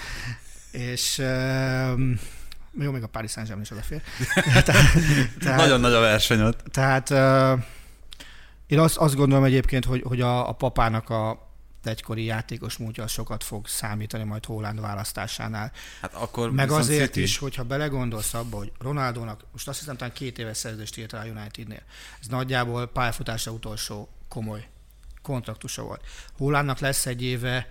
És 0.70 1.18
uh, 1.18 2.00
jó, 2.78 2.90
még 2.90 3.02
a 3.02 3.06
Paris 3.06 3.30
Saint-Germain 3.30 3.66
is 3.66 3.70
odafér. 3.70 4.02
tehát, 4.64 5.56
Nagyon 5.56 5.80
nagy 5.80 5.92
a 5.92 6.00
verseny 6.00 6.40
ott. 6.40 6.62
Tehát 6.70 7.10
uh, 7.10 7.64
én 8.66 8.78
azt, 8.78 8.96
azt 8.96 9.14
gondolom 9.14 9.44
egyébként, 9.44 9.84
hogy, 9.84 10.02
hogy 10.02 10.20
a, 10.20 10.48
a 10.48 10.52
papának 10.52 11.10
a 11.10 11.45
egykori 11.86 12.24
játékos 12.24 12.76
múltja 12.76 13.06
sokat 13.06 13.44
fog 13.44 13.66
számítani 13.66 14.24
majd 14.24 14.44
Holland 14.44 14.80
választásánál. 14.80 15.72
Hát 16.00 16.14
akkor 16.14 16.50
Meg 16.52 16.70
azért 16.70 17.12
City. 17.12 17.22
is, 17.22 17.38
hogyha 17.38 17.64
belegondolsz 17.64 18.34
abba, 18.34 18.56
hogy 18.56 18.72
Ronaldónak, 18.78 19.44
most 19.52 19.68
azt 19.68 19.78
hiszem 19.78 19.96
talán 19.96 20.12
két 20.12 20.38
éves 20.38 20.56
szerződést 20.56 20.98
írt 20.98 21.12
a 21.12 21.24
Unitednél. 21.24 21.82
Ez 22.20 22.26
nagyjából 22.26 22.86
pályafutása 22.86 23.50
utolsó 23.50 24.08
komoly 24.28 24.68
kontraktusa 25.22 25.82
volt. 25.82 26.04
Hollandnak 26.36 26.78
lesz 26.78 27.06
egy 27.06 27.22
éve 27.22 27.68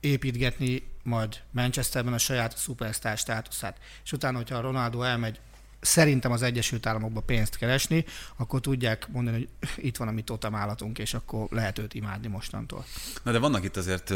építgetni 0.00 0.88
majd 1.02 1.40
Manchesterben 1.50 2.12
a 2.12 2.18
saját 2.18 2.56
szupersztár 2.56 3.18
státuszát. 3.18 3.78
És 4.04 4.12
utána, 4.12 4.36
hogyha 4.36 4.60
Ronaldo 4.60 5.02
elmegy 5.02 5.40
szerintem 5.80 6.32
az 6.32 6.42
Egyesült 6.42 6.86
Államokba 6.86 7.20
pénzt 7.20 7.56
keresni, 7.56 8.04
akkor 8.36 8.60
tudják 8.60 9.08
mondani, 9.08 9.36
hogy 9.36 9.48
itt 9.88 9.96
van 9.96 10.08
a 10.08 10.10
mi 10.10 10.22
totem 10.22 10.54
állatunk, 10.54 10.98
és 10.98 11.14
akkor 11.14 11.46
lehet 11.50 11.78
őt 11.78 11.94
imádni 11.94 12.28
mostantól. 12.28 12.84
Na 13.22 13.32
de 13.32 13.38
vannak 13.38 13.64
itt 13.64 13.76
azért, 13.76 14.10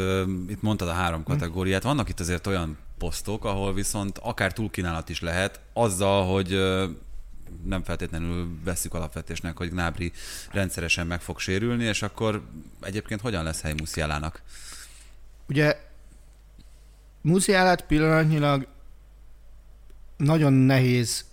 itt 0.47 0.61
mondtad 0.61 0.87
a 0.87 0.93
három 0.93 1.23
hm. 1.23 1.31
kategóriát, 1.31 1.83
vannak 1.83 2.09
itt 2.09 2.19
azért 2.19 2.47
olyan 2.47 2.77
posztok, 2.97 3.45
ahol 3.45 3.73
viszont 3.73 4.17
akár 4.17 4.53
túlkínálat 4.53 5.09
is 5.09 5.21
lehet, 5.21 5.59
azzal, 5.73 6.25
hogy 6.33 6.49
nem 7.63 7.83
feltétlenül 7.83 8.47
veszik 8.63 8.93
alapvetésnek, 8.93 9.57
hogy 9.57 9.69
Gnabry 9.69 10.11
rendszeresen 10.51 11.07
meg 11.07 11.21
fog 11.21 11.39
sérülni, 11.39 11.83
és 11.83 12.01
akkor 12.01 12.41
egyébként 12.81 13.21
hogyan 13.21 13.43
lesz 13.43 13.61
hely 13.61 13.73
Musialának? 13.77 14.41
Ugye 15.47 15.77
Musialát 17.21 17.85
pillanatnyilag 17.85 18.67
nagyon 20.17 20.53
nehéz 20.53 21.25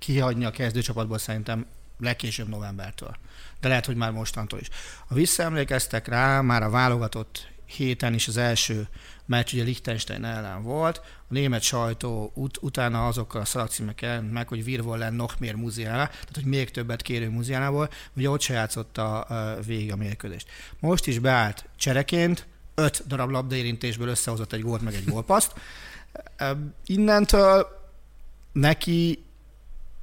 kihagyni 0.00 0.44
a 0.44 0.50
kezdőcsapatból 0.50 1.18
szerintem 1.18 1.66
legkésőbb 1.98 2.48
novembertől. 2.48 3.16
De 3.60 3.68
lehet, 3.68 3.86
hogy 3.86 3.96
már 3.96 4.10
mostantól 4.10 4.58
is. 4.58 4.68
Ha 5.08 5.14
visszaemlékeztek 5.14 6.08
rá, 6.08 6.40
már 6.40 6.62
a 6.62 6.70
válogatott 6.70 7.48
héten 7.66 8.14
is 8.14 8.28
az 8.28 8.36
első 8.36 8.88
meccs 9.26 9.52
ugye 9.52 9.62
Liechtenstein 9.62 10.24
ellen 10.24 10.62
volt, 10.62 10.96
a 10.98 11.32
német 11.32 11.62
sajtó 11.62 12.32
ut- 12.34 12.58
utána 12.62 13.06
azokkal 13.06 13.40
a 13.40 13.44
szalagcímek 13.44 14.02
jelent 14.02 14.32
meg, 14.32 14.48
hogy 14.48 14.62
Wir 14.62 14.80
wollen 14.80 15.14
noch 15.14 15.40
mehr 15.40 15.54
Musiala, 15.54 16.06
tehát 16.06 16.34
hogy 16.34 16.44
még 16.44 16.70
többet 16.70 17.02
kérő 17.02 17.30
Musialából, 17.30 17.90
ugye 18.16 18.30
ott 18.30 18.40
se 18.40 18.54
játszotta 18.54 19.26
uh, 19.28 19.66
végig 19.66 19.92
a 19.92 19.96
mérkőzést. 19.96 20.48
Most 20.80 21.06
is 21.06 21.18
beállt 21.18 21.64
csereként, 21.76 22.46
öt 22.74 23.06
darab 23.06 23.30
labdaérintésből 23.30 24.08
összehozott 24.08 24.52
egy 24.52 24.62
gólt 24.62 24.82
meg 24.82 24.94
egy 24.94 25.04
gólpaszt. 25.04 25.52
Innentől 26.86 27.66
neki 28.52 29.24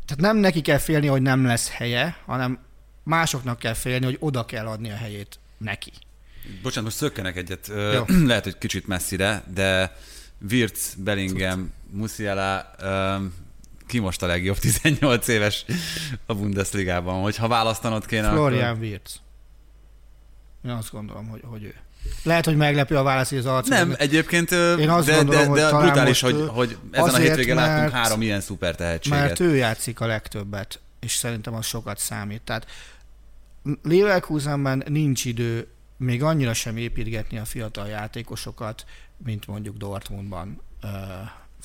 tehát 0.08 0.34
nem 0.34 0.38
neki 0.38 0.62
kell 0.62 0.78
félni, 0.78 1.08
hogy 1.08 1.22
nem 1.22 1.45
lesz 1.45 1.70
helye, 1.70 2.18
hanem 2.26 2.60
másoknak 3.03 3.60
kell 3.60 3.74
félni, 3.74 4.05
hogy 4.05 4.18
oda 4.20 4.45
kell 4.45 4.68
adni 4.68 4.91
a 4.91 4.95
helyét 4.95 5.39
neki. 5.58 5.91
Bocsánat, 6.62 6.84
most 6.84 6.95
szökkenek 6.95 7.36
egyet. 7.36 7.72
Jó. 7.93 8.05
Lehet, 8.26 8.43
hogy 8.43 8.58
kicsit 8.58 8.88
messzire, 8.88 9.43
de 9.53 9.95
Wirtz, 10.49 10.95
Bellingham, 10.97 11.74
Musiala, 11.89 12.76
ki 13.88 13.99
most 13.99 14.24
a 14.24 14.26
legjobb 14.26 14.58
18 14.82 15.28
éves 15.28 15.66
a 16.26 16.34
Bundesligában, 16.34 17.22
hogyha 17.22 17.47
választanod 17.47 18.05
kéne? 18.05 18.30
Florian 18.30 18.70
akkor... 18.70 18.82
Wirtz. 18.82 19.22
Én 20.66 20.72
azt 20.72 20.91
gondolom, 20.91 21.28
hogy, 21.28 21.41
hogy 21.43 21.64
ő. 21.64 21.76
Lehet, 22.24 22.45
hogy 22.45 22.55
meglepő 22.55 22.95
a 22.97 23.03
válasz, 23.03 23.30
hogy 23.30 23.38
az 23.38 23.45
arc. 23.45 23.68
Nem, 23.68 23.95
egyébként, 23.97 24.51
Én 24.51 24.89
azt 24.89 25.08
de, 25.08 25.16
gondolom, 25.16 25.41
de, 25.41 25.47
hogy 25.47 25.60
de 25.60 25.70
talán 25.70 25.86
brutális, 25.86 26.22
most 26.22 26.36
hogy, 26.36 26.47
hogy 26.47 26.78
ezen 26.91 27.03
a 27.10 27.14
azért, 27.14 27.28
hétvégén 27.28 27.55
láttunk 27.55 27.80
mert- 27.80 27.93
három 27.93 28.22
ilyen 28.22 28.41
szuper 28.41 28.76
tehetséget. 28.76 29.20
Mert 29.20 29.39
ő 29.39 29.55
játszik 29.55 29.99
a 29.99 30.05
legtöbbet, 30.05 30.80
és 30.99 31.12
szerintem 31.16 31.53
az 31.53 31.66
sokat 31.66 31.97
számít. 31.97 32.41
Tehát 32.41 32.66
Leverkusenben 33.84 34.84
nincs 34.88 35.26
idő 35.26 35.68
még 35.97 36.24
annyira 36.24 36.53
sem 36.53 36.78
építgetni 36.78 37.38
a 37.38 37.45
fiatal 37.45 37.88
játékosokat, 37.88 38.86
mint 39.26 39.47
mondjuk 39.47 39.78
Dortmundban 39.78 40.62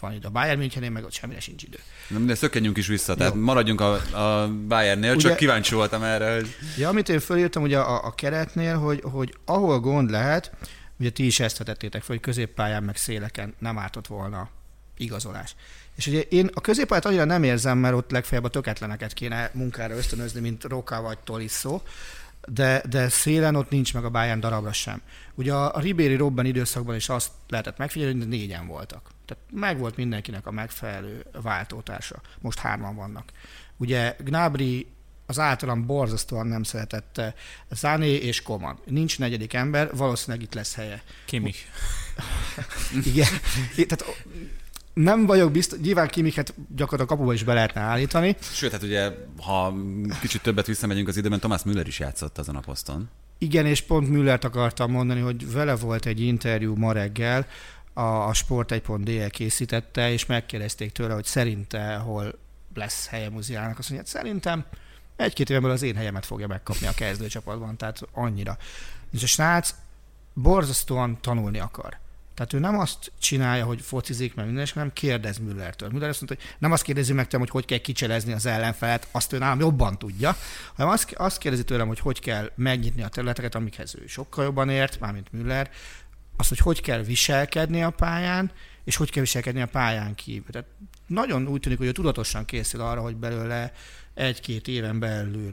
van 0.03 0.13
itt 0.13 0.25
a 0.25 0.31
Bayern 0.31 0.59
Münchenén, 0.59 0.93
meg 0.93 1.05
ott 1.05 1.13
semmire 1.13 1.41
sincs 1.41 1.63
idő. 1.63 1.79
Nem, 2.09 2.27
de 2.27 2.35
szökkenjünk 2.35 2.77
is 2.77 2.87
vissza, 2.87 3.15
tehát 3.15 3.35
Jó. 3.35 3.41
maradjunk 3.41 3.81
a, 3.81 3.93
a 4.17 4.49
Bayernnél, 4.69 5.15
Ugye- 5.15 5.29
csak 5.29 5.37
kíváncsi 5.37 5.75
voltam 5.75 6.03
erre, 6.03 6.35
hogy 6.35 6.49
Ja, 6.77 6.89
amit 6.89 7.09
én 7.09 7.21
fölírtam 7.21 7.63
ugye 7.63 7.79
a, 7.79 8.05
a 8.07 8.15
keretnél, 8.15 8.79
hogy, 8.79 9.01
hogy 9.03 9.35
ahol 9.45 9.81
gond 9.81 10.11
lehet, 10.11 10.53
ugye 10.99 11.11
ti 11.11 11.27
is 11.27 11.41
ezt 11.41 11.59
vetettétek 11.59 12.03
fel, 12.03 12.15
hogy 12.15 12.25
középpályán 12.25 12.83
meg 12.83 12.97
széleken 12.97 13.55
nem 13.59 13.79
ártott 13.79 14.07
volna 14.07 14.49
igazolás. 14.97 15.55
És 15.97 16.07
ugye 16.07 16.21
én 16.21 16.51
a 16.55 16.61
középpályát 16.61 17.05
annyira 17.05 17.25
nem 17.25 17.43
érzem, 17.43 17.79
mert 17.79 17.95
ott 17.95 18.11
legfeljebb 18.11 18.45
a 18.47 18.49
töketleneket 18.51 19.13
kéne 19.13 19.51
munkára 19.55 19.97
ösztönözni, 19.97 20.41
mint 20.41 20.65
Roka 20.65 21.03
vagy 21.03 21.19
Tolisso, 21.19 21.81
de, 22.49 22.83
de 22.89 23.09
szélen 23.09 23.55
ott 23.55 23.71
nincs 23.71 23.95
meg 23.95 24.05
a 24.05 24.11
Bayern 24.11 24.41
darabra 24.41 24.73
sem. 24.73 25.01
Ugye 25.35 25.53
a, 25.53 25.75
a 25.75 25.81
Ribéry 25.81 26.15
Robben 26.17 26.47
időszakban 26.47 26.95
is 26.95 27.09
azt 27.09 27.31
lehetett 27.49 27.79
megfigyelni, 27.79 28.19
hogy 28.19 28.29
négyen 28.29 28.67
voltak. 28.67 29.11
Tehát 29.33 29.53
megvolt 29.53 29.97
mindenkinek 29.97 30.47
a 30.47 30.51
megfelelő 30.51 31.25
váltótársa. 31.43 32.21
Most 32.41 32.59
hárman 32.59 32.97
vannak. 32.97 33.33
Ugye 33.77 34.17
Gnabry 34.19 34.87
az 35.27 35.39
általam 35.39 35.87
borzasztóan 35.87 36.47
nem 36.47 36.63
szeretett 36.63 37.21
Záné 37.71 38.15
és 38.15 38.43
Koman. 38.43 38.79
Nincs 38.85 39.19
negyedik 39.19 39.53
ember, 39.53 39.97
valószínűleg 39.97 40.43
itt 40.43 40.55
lesz 40.55 40.75
helye. 40.75 41.03
Kimmich. 41.25 41.59
Igen. 43.13 43.29
Tehát 43.75 44.05
nem 44.95 45.27
vagyok 45.27 45.53
biztos, 45.53 45.79
nyilván 45.79 46.09
Kimiket 46.09 46.55
gyakorlatilag 46.57 47.09
kapuba 47.09 47.33
is 47.33 47.45
be 47.45 47.53
lehetne 47.53 47.81
állítani. 47.81 48.37
Sőt, 48.41 48.73
hát 48.73 48.83
ugye, 48.83 49.11
ha 49.39 49.75
kicsit 50.21 50.43
többet 50.43 50.67
visszamegyünk 50.67 51.09
az 51.09 51.17
időben, 51.17 51.39
Thomas 51.39 51.63
Müller 51.63 51.87
is 51.87 51.99
játszott 51.99 52.39
azon 52.39 52.57
a 52.57 52.61
poszton. 52.61 53.11
Igen, 53.39 53.67
és 53.67 53.81
pont 53.81 54.09
Müllert 54.09 54.45
akartam 54.45 54.91
mondani, 54.91 55.21
hogy 55.21 55.53
vele 55.53 55.77
volt 55.77 56.07
egy 56.07 56.21
interjú 56.21 56.77
ma 56.77 56.93
reggel, 56.93 57.47
a, 57.93 58.01
a 58.01 58.33
Sport1.de 58.33 59.29
készítette, 59.29 60.13
és 60.13 60.27
megkérdezték 60.27 60.93
tőle, 60.93 61.15
hogy 61.15 61.25
szerinte 61.25 61.97
hol 61.97 62.39
lesz 62.75 63.07
helye 63.09 63.31
Muziának. 63.31 63.79
Azt 63.79 63.91
mondja, 63.91 64.09
hát 64.13 64.23
szerintem 64.23 64.65
egy-két 65.17 65.49
belül 65.49 65.71
az 65.71 65.83
én 65.83 65.97
helyemet 65.97 66.27
fogja 66.27 66.47
megkapni 66.47 66.87
a 66.87 66.95
kezdőcsapatban, 66.95 67.77
tehát 67.77 68.01
annyira. 68.13 68.57
És 69.13 69.23
a 69.23 69.27
srác 69.27 69.75
borzasztóan 70.35 71.21
tanulni 71.21 71.59
akar. 71.59 72.01
Tehát 72.35 72.53
ő 72.53 72.59
nem 72.59 72.79
azt 72.79 73.13
csinálja, 73.19 73.65
hogy 73.65 73.81
focizik 73.81 74.35
meg 74.35 74.47
minden, 74.47 74.67
hanem 74.75 74.93
kérdez 74.93 75.39
Müllertől. 75.39 75.89
Müller 75.89 76.09
azt 76.09 76.21
mondta, 76.21 76.45
hogy 76.45 76.55
nem 76.59 76.73
azt 76.73 76.83
kérdezi 76.83 77.13
meg 77.13 77.27
tőlem, 77.27 77.47
hogy 77.47 77.55
hogy 77.55 77.65
kell 77.65 77.79
kicselezni 77.79 78.33
az 78.33 78.47
ellenfelet, 78.47 79.09
azt 79.11 79.33
ő 79.33 79.39
nálam 79.39 79.61
jobban 79.61 79.99
tudja, 79.99 80.37
hanem 80.75 80.93
azt, 80.93 81.13
azt 81.13 81.39
kérdezi 81.39 81.65
tőlem, 81.65 81.87
hogy 81.87 81.99
hogy 81.99 82.21
kell 82.21 82.51
megnyitni 82.55 83.03
a 83.03 83.09
területeket, 83.09 83.55
amikhez 83.55 83.95
ő 83.95 84.07
sokkal 84.07 84.45
jobban 84.45 84.69
ért, 84.69 85.01
mármint 85.01 85.33
Müller, 85.33 85.71
azt, 86.37 86.49
hogy 86.49 86.59
hogy 86.59 86.81
kell 86.81 87.03
viselkedni 87.03 87.83
a 87.83 87.91
pályán, 87.91 88.53
és 88.85 88.97
hogy 88.97 89.11
kell 89.11 89.23
viselkedni 89.23 89.61
a 89.61 89.67
pályán 89.67 90.15
kívül. 90.15 90.51
Tehát 90.51 90.69
nagyon 91.07 91.47
úgy 91.47 91.61
tűnik, 91.61 91.79
hogy 91.79 91.87
ő 91.87 91.93
tudatosan 91.93 92.45
készül 92.45 92.81
arra, 92.81 93.01
hogy 93.01 93.17
belőle 93.17 93.73
egy-két 94.15 94.69
éven 94.69 94.99
belül 94.99 95.51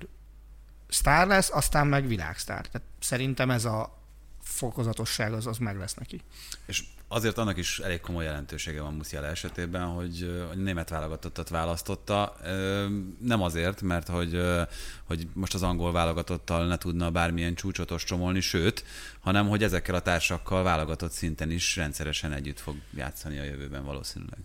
sztár 0.88 1.28
lesz, 1.28 1.50
aztán 1.52 1.88
meg 1.88 2.08
világsztár. 2.08 2.68
Tehát 2.68 2.88
szerintem 3.00 3.52
ez 3.52 3.66
a 3.66 4.04
fokozatosság 4.42 5.34
az, 5.34 5.48
az 5.48 5.58
meg 5.58 5.78
lesz 5.78 5.94
neki. 5.94 6.22
És 6.66 6.84
azért 7.12 7.38
annak 7.38 7.58
is 7.58 7.80
elég 7.80 8.00
komoly 8.00 8.24
jelentősége 8.24 8.82
van 8.82 8.94
Musiala 8.94 9.28
esetében, 9.28 9.86
hogy 9.86 10.48
a 10.52 10.56
német 10.56 10.90
válogatottat 10.90 11.50
választotta. 11.50 12.36
Nem 13.22 13.42
azért, 13.42 13.82
mert 13.82 14.08
hogy, 14.08 14.42
hogy 15.04 15.28
most 15.34 15.54
az 15.54 15.64
angol 15.64 15.92
válogatottal 15.92 16.68
ne 16.68 16.78
tudna 16.78 17.12
bármilyen 17.12 17.56
csúcsot 17.56 17.92
ostromolni, 17.92 18.40
sőt, 18.40 18.84
hanem 19.20 19.48
hogy 19.48 19.64
ezekkel 19.64 19.96
a 19.96 20.02
társakkal 20.02 20.64
válogatott 20.64 21.12
szinten 21.12 21.52
is 21.52 21.76
rendszeresen 21.76 22.34
együtt 22.34 22.60
fog 22.60 22.76
játszani 22.96 23.40
a 23.40 23.44
jövőben 23.44 23.86
valószínűleg. 23.86 24.40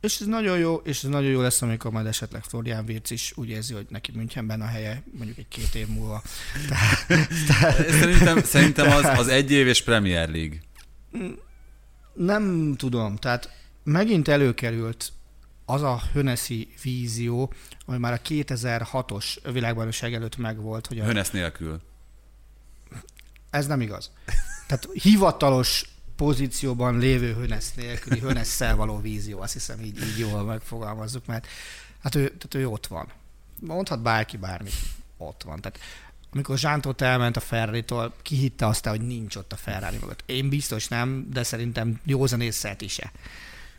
És 0.00 0.20
ez 0.20 0.26
nagyon 0.26 0.58
jó, 0.58 0.74
és 0.74 1.02
ez 1.02 1.10
nagyon 1.10 1.30
jó 1.30 1.40
lesz, 1.40 1.62
amikor 1.62 1.90
majd 1.90 2.06
esetleg 2.06 2.42
Florian 2.42 2.84
Wirtz 2.88 3.10
is 3.10 3.32
úgy 3.34 3.48
érzi, 3.48 3.74
hogy 3.74 3.86
neki 3.88 4.12
Münchenben 4.14 4.60
a 4.60 4.66
helye, 4.66 5.02
mondjuk 5.18 5.38
egy 5.38 5.48
két 5.48 5.74
év 5.74 5.86
múlva. 5.86 6.22
Szerintem, 8.00 8.42
szerintem 8.42 8.90
az, 8.90 9.04
az 9.18 9.28
egy 9.28 9.50
év 9.50 9.66
és 9.66 9.82
Premier 9.82 10.28
League. 10.28 10.60
Nem 12.12 12.74
tudom, 12.76 13.16
tehát 13.16 13.50
megint 13.82 14.28
előkerült 14.28 15.12
az 15.64 15.82
a 15.82 16.02
Hönesi 16.12 16.68
vízió, 16.82 17.52
ami 17.86 17.98
már 17.98 18.12
a 18.12 18.20
2006-os 18.28 19.36
világbajnokság 19.52 20.14
előtt 20.14 20.36
megvolt, 20.36 20.86
hogy 20.86 20.98
a, 20.98 21.04
Hönesz 21.04 21.30
nélkül. 21.30 21.80
ez 23.50 23.66
nem 23.66 23.80
igaz. 23.80 24.10
Tehát 24.66 24.88
hivatalos 24.92 25.84
pozícióban 26.16 26.98
lévő 26.98 27.34
Hönesz 27.34 27.74
nélküli, 27.74 28.20
Hönesszel 28.20 28.76
való 28.76 29.00
vízió, 29.00 29.40
azt 29.40 29.52
hiszem 29.52 29.80
így, 29.80 30.02
így 30.02 30.18
jól 30.18 30.42
megfogalmazzuk, 30.42 31.26
mert 31.26 31.46
hát 32.02 32.14
ő, 32.14 32.24
tehát 32.24 32.54
ő 32.54 32.68
ott 32.68 32.86
van. 32.86 33.12
Mondhat 33.60 34.02
bárki 34.02 34.36
bármit, 34.36 34.74
ott 35.16 35.42
van. 35.42 35.60
Tehát 35.60 35.78
amikor 36.32 36.58
Zsántót 36.58 37.00
elment 37.00 37.36
a 37.36 37.40
Ferrari-tól, 37.40 38.14
ki 38.22 38.36
hitte 38.36 38.66
aztán, 38.66 38.96
hogy 38.96 39.06
nincs 39.06 39.36
ott 39.36 39.52
a 39.52 39.56
Ferrari 39.56 39.96
mögött. 40.00 40.22
Én 40.26 40.48
biztos 40.48 40.88
nem, 40.88 41.26
de 41.32 41.42
szerintem 41.42 42.00
józan 42.04 42.40
észre 42.40 42.76
is 42.78 42.92
se. 42.92 43.12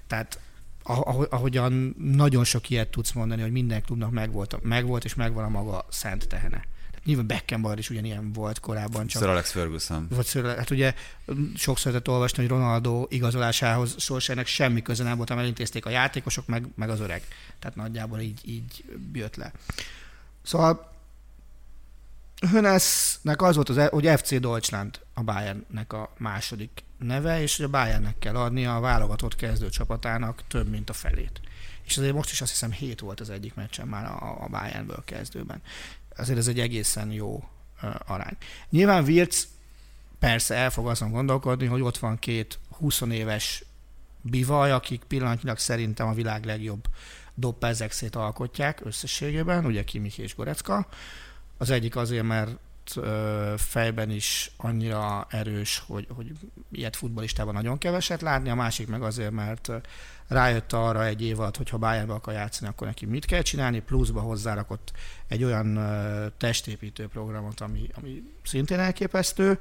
Tehát 0.08 0.40
ahogy- 0.84 1.28
ahogyan 1.32 1.96
nagyon 1.98 2.44
sok 2.44 2.70
ilyet 2.70 2.90
tudsz 2.90 3.12
mondani, 3.12 3.42
hogy 3.42 3.52
minden 3.52 3.82
klubnak 3.82 4.12
megvolt, 4.12 4.64
megvolt 4.64 5.04
és 5.04 5.14
megvan 5.16 5.44
a 5.44 5.50
maga 5.50 5.86
szent 5.90 6.28
tehene. 6.28 6.66
Tehát 6.90 7.06
nyilván 7.06 7.28
Beckenbauer 7.28 7.78
is 7.78 7.90
ugyanilyen 7.90 8.32
volt 8.34 8.60
korábban, 8.60 9.08
csak 9.08 9.22
Sir 9.22 9.32
Alex 9.32 9.52
Ferguson. 9.52 10.08
vagy 10.10 10.26
szőle, 10.26 10.56
hát 10.56 10.70
ugye 10.70 10.94
sokszor 11.56 11.92
lehetett 11.92 12.14
olvasni, 12.14 12.38
hogy 12.42 12.52
Ronaldo 12.52 13.06
igazolásához 13.10 13.96
Solskjaernek 13.98 14.48
semmi 14.48 14.82
köze 14.82 15.04
nem 15.04 15.18
volt, 15.18 15.30
amely 15.30 15.44
elintézték 15.44 15.86
a 15.86 15.90
játékosok, 15.90 16.48
meg, 16.48 16.68
meg 16.76 16.90
az 16.90 17.00
öreg. 17.00 17.24
Tehát 17.60 17.76
nagyjából 17.76 18.20
így, 18.20 18.40
így 18.46 18.84
jött 19.14 19.36
le. 19.36 19.52
Szóval 20.44 20.93
Hönesnek 22.52 23.42
az 23.42 23.56
volt, 23.56 23.70
az, 23.70 23.88
hogy 23.90 24.10
FC 24.16 24.40
Deutschland 24.40 25.00
a 25.14 25.24
Bayernnek 25.24 25.94
a 25.94 26.14
második 26.18 26.84
neve, 26.98 27.42
és 27.42 27.56
hogy 27.56 27.66
a 27.66 27.70
Bayernnek 27.70 28.20
kell 28.20 28.36
adni 28.36 28.66
a 28.66 28.80
válogatott 28.80 29.36
kezdőcsapatának 29.36 30.44
több, 30.48 30.70
mint 30.70 30.90
a 30.90 30.94
felét. 30.94 31.42
És 31.86 31.98
azért 31.98 32.14
most 32.14 32.32
is 32.32 32.42
azt 32.42 32.52
hiszem 32.52 32.72
7 32.72 33.00
volt 33.00 33.20
az 33.20 33.30
egyik 33.30 33.54
meccsen 33.54 33.88
már 33.88 34.06
a, 34.06 34.44
a 34.44 34.48
Bayernből 34.50 35.04
kezdőben. 35.06 35.62
Azért 36.18 36.38
ez 36.38 36.48
egy 36.48 36.60
egészen 36.60 37.12
jó 37.12 37.44
ö, 37.82 37.88
arány. 38.06 38.38
Nyilván 38.70 39.04
Wirtz 39.04 39.48
persze 40.20 40.56
el 40.56 40.70
fog 40.70 40.88
azon 40.88 41.12
gondolkodni, 41.12 41.66
hogy 41.66 41.82
ott 41.82 41.98
van 41.98 42.20
két 42.20 42.60
20 42.70 43.02
éves 43.02 43.64
bivaj, 44.22 44.72
akik 44.72 45.04
pillanatnyilag 45.04 45.58
szerintem 45.58 46.08
a 46.08 46.14
világ 46.14 46.46
legjobb 46.46 46.88
doppelzexét 47.36 48.16
alkotják 48.16 48.86
összességében, 48.86 49.66
ugye 49.66 49.84
Kimmich 49.84 50.20
és 50.20 50.36
Gorecka. 50.36 50.88
Az 51.58 51.70
egyik 51.70 51.96
azért, 51.96 52.24
mert 52.24 52.58
fejben 53.58 54.10
is 54.10 54.52
annyira 54.58 55.28
erős, 55.30 55.84
hogy, 55.88 56.08
hogy 56.16 56.32
ilyet 56.72 56.96
futbolistában 56.96 57.54
nagyon 57.54 57.78
keveset 57.78 58.22
látni, 58.22 58.50
a 58.50 58.56
másik 58.56 58.88
meg 58.88 59.02
azért, 59.04 59.32
mert 59.32 59.70
rájött 60.28 60.74
arra 60.74 61.06
egy 61.06 61.22
év 61.22 61.40
alatt, 61.40 61.58
hogy 61.58 61.70
ha 61.70 61.78
Bayernbe 61.78 62.14
akar 62.14 62.34
játszani, 62.34 62.70
akkor 62.70 62.88
neki 62.88 63.06
mit 63.06 63.26
kell 63.26 63.42
csinálni, 63.42 63.80
pluszba 63.80 64.20
hozzárakott 64.20 64.92
egy 65.28 65.44
olyan 65.44 65.80
testépítő 66.38 67.08
programot, 67.08 67.60
ami, 67.60 67.90
ami 67.94 68.24
szintén 68.44 68.80
elképesztő, 68.80 69.60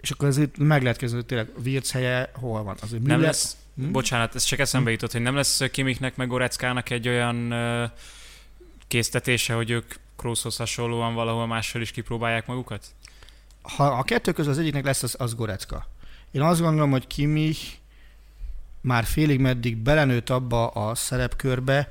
és 0.00 0.10
akkor 0.10 0.28
ez 0.28 0.36
itt 0.36 0.58
meg 0.58 0.82
lehet 0.82 0.98
kezdeni, 0.98 1.24
tényleg 1.24 1.48
Wirtz 1.64 1.92
helye 1.92 2.30
hol 2.34 2.62
van. 2.62 2.76
Azért 2.80 3.02
Nem 3.02 3.16
Müller- 3.16 3.34
lesz, 3.34 3.56
Hm? 3.76 3.90
bocsánat, 3.90 4.34
ez 4.34 4.42
csak 4.42 4.58
eszembe 4.58 4.90
jutott, 4.90 5.12
hogy 5.12 5.20
nem 5.20 5.34
lesz 5.34 5.62
Kimiknek 5.70 6.16
meg 6.16 6.28
Goreckának 6.28 6.90
egy 6.90 7.08
olyan 7.08 7.54
késztetése, 8.88 9.54
hogy 9.54 9.70
ők 9.70 9.94
Krooshoz 10.16 10.56
hasonlóan 10.56 11.14
valahol 11.14 11.46
máshol 11.46 11.82
is 11.82 11.90
kipróbálják 11.90 12.46
magukat? 12.46 12.86
ha 13.76 13.84
a 13.84 14.02
kettő 14.02 14.32
közül 14.32 14.52
az 14.52 14.58
egyiknek 14.58 14.84
lesz, 14.84 15.02
az, 15.02 15.14
az 15.18 15.34
Gorecka. 15.34 15.86
Én 16.30 16.40
azt 16.42 16.60
gondolom, 16.60 16.90
hogy 16.90 17.06
Kimmich 17.06 17.60
már 18.80 19.04
félig 19.04 19.40
meddig 19.40 19.76
belenőtt 19.76 20.30
abba 20.30 20.66
a 20.66 20.94
szerepkörbe, 20.94 21.88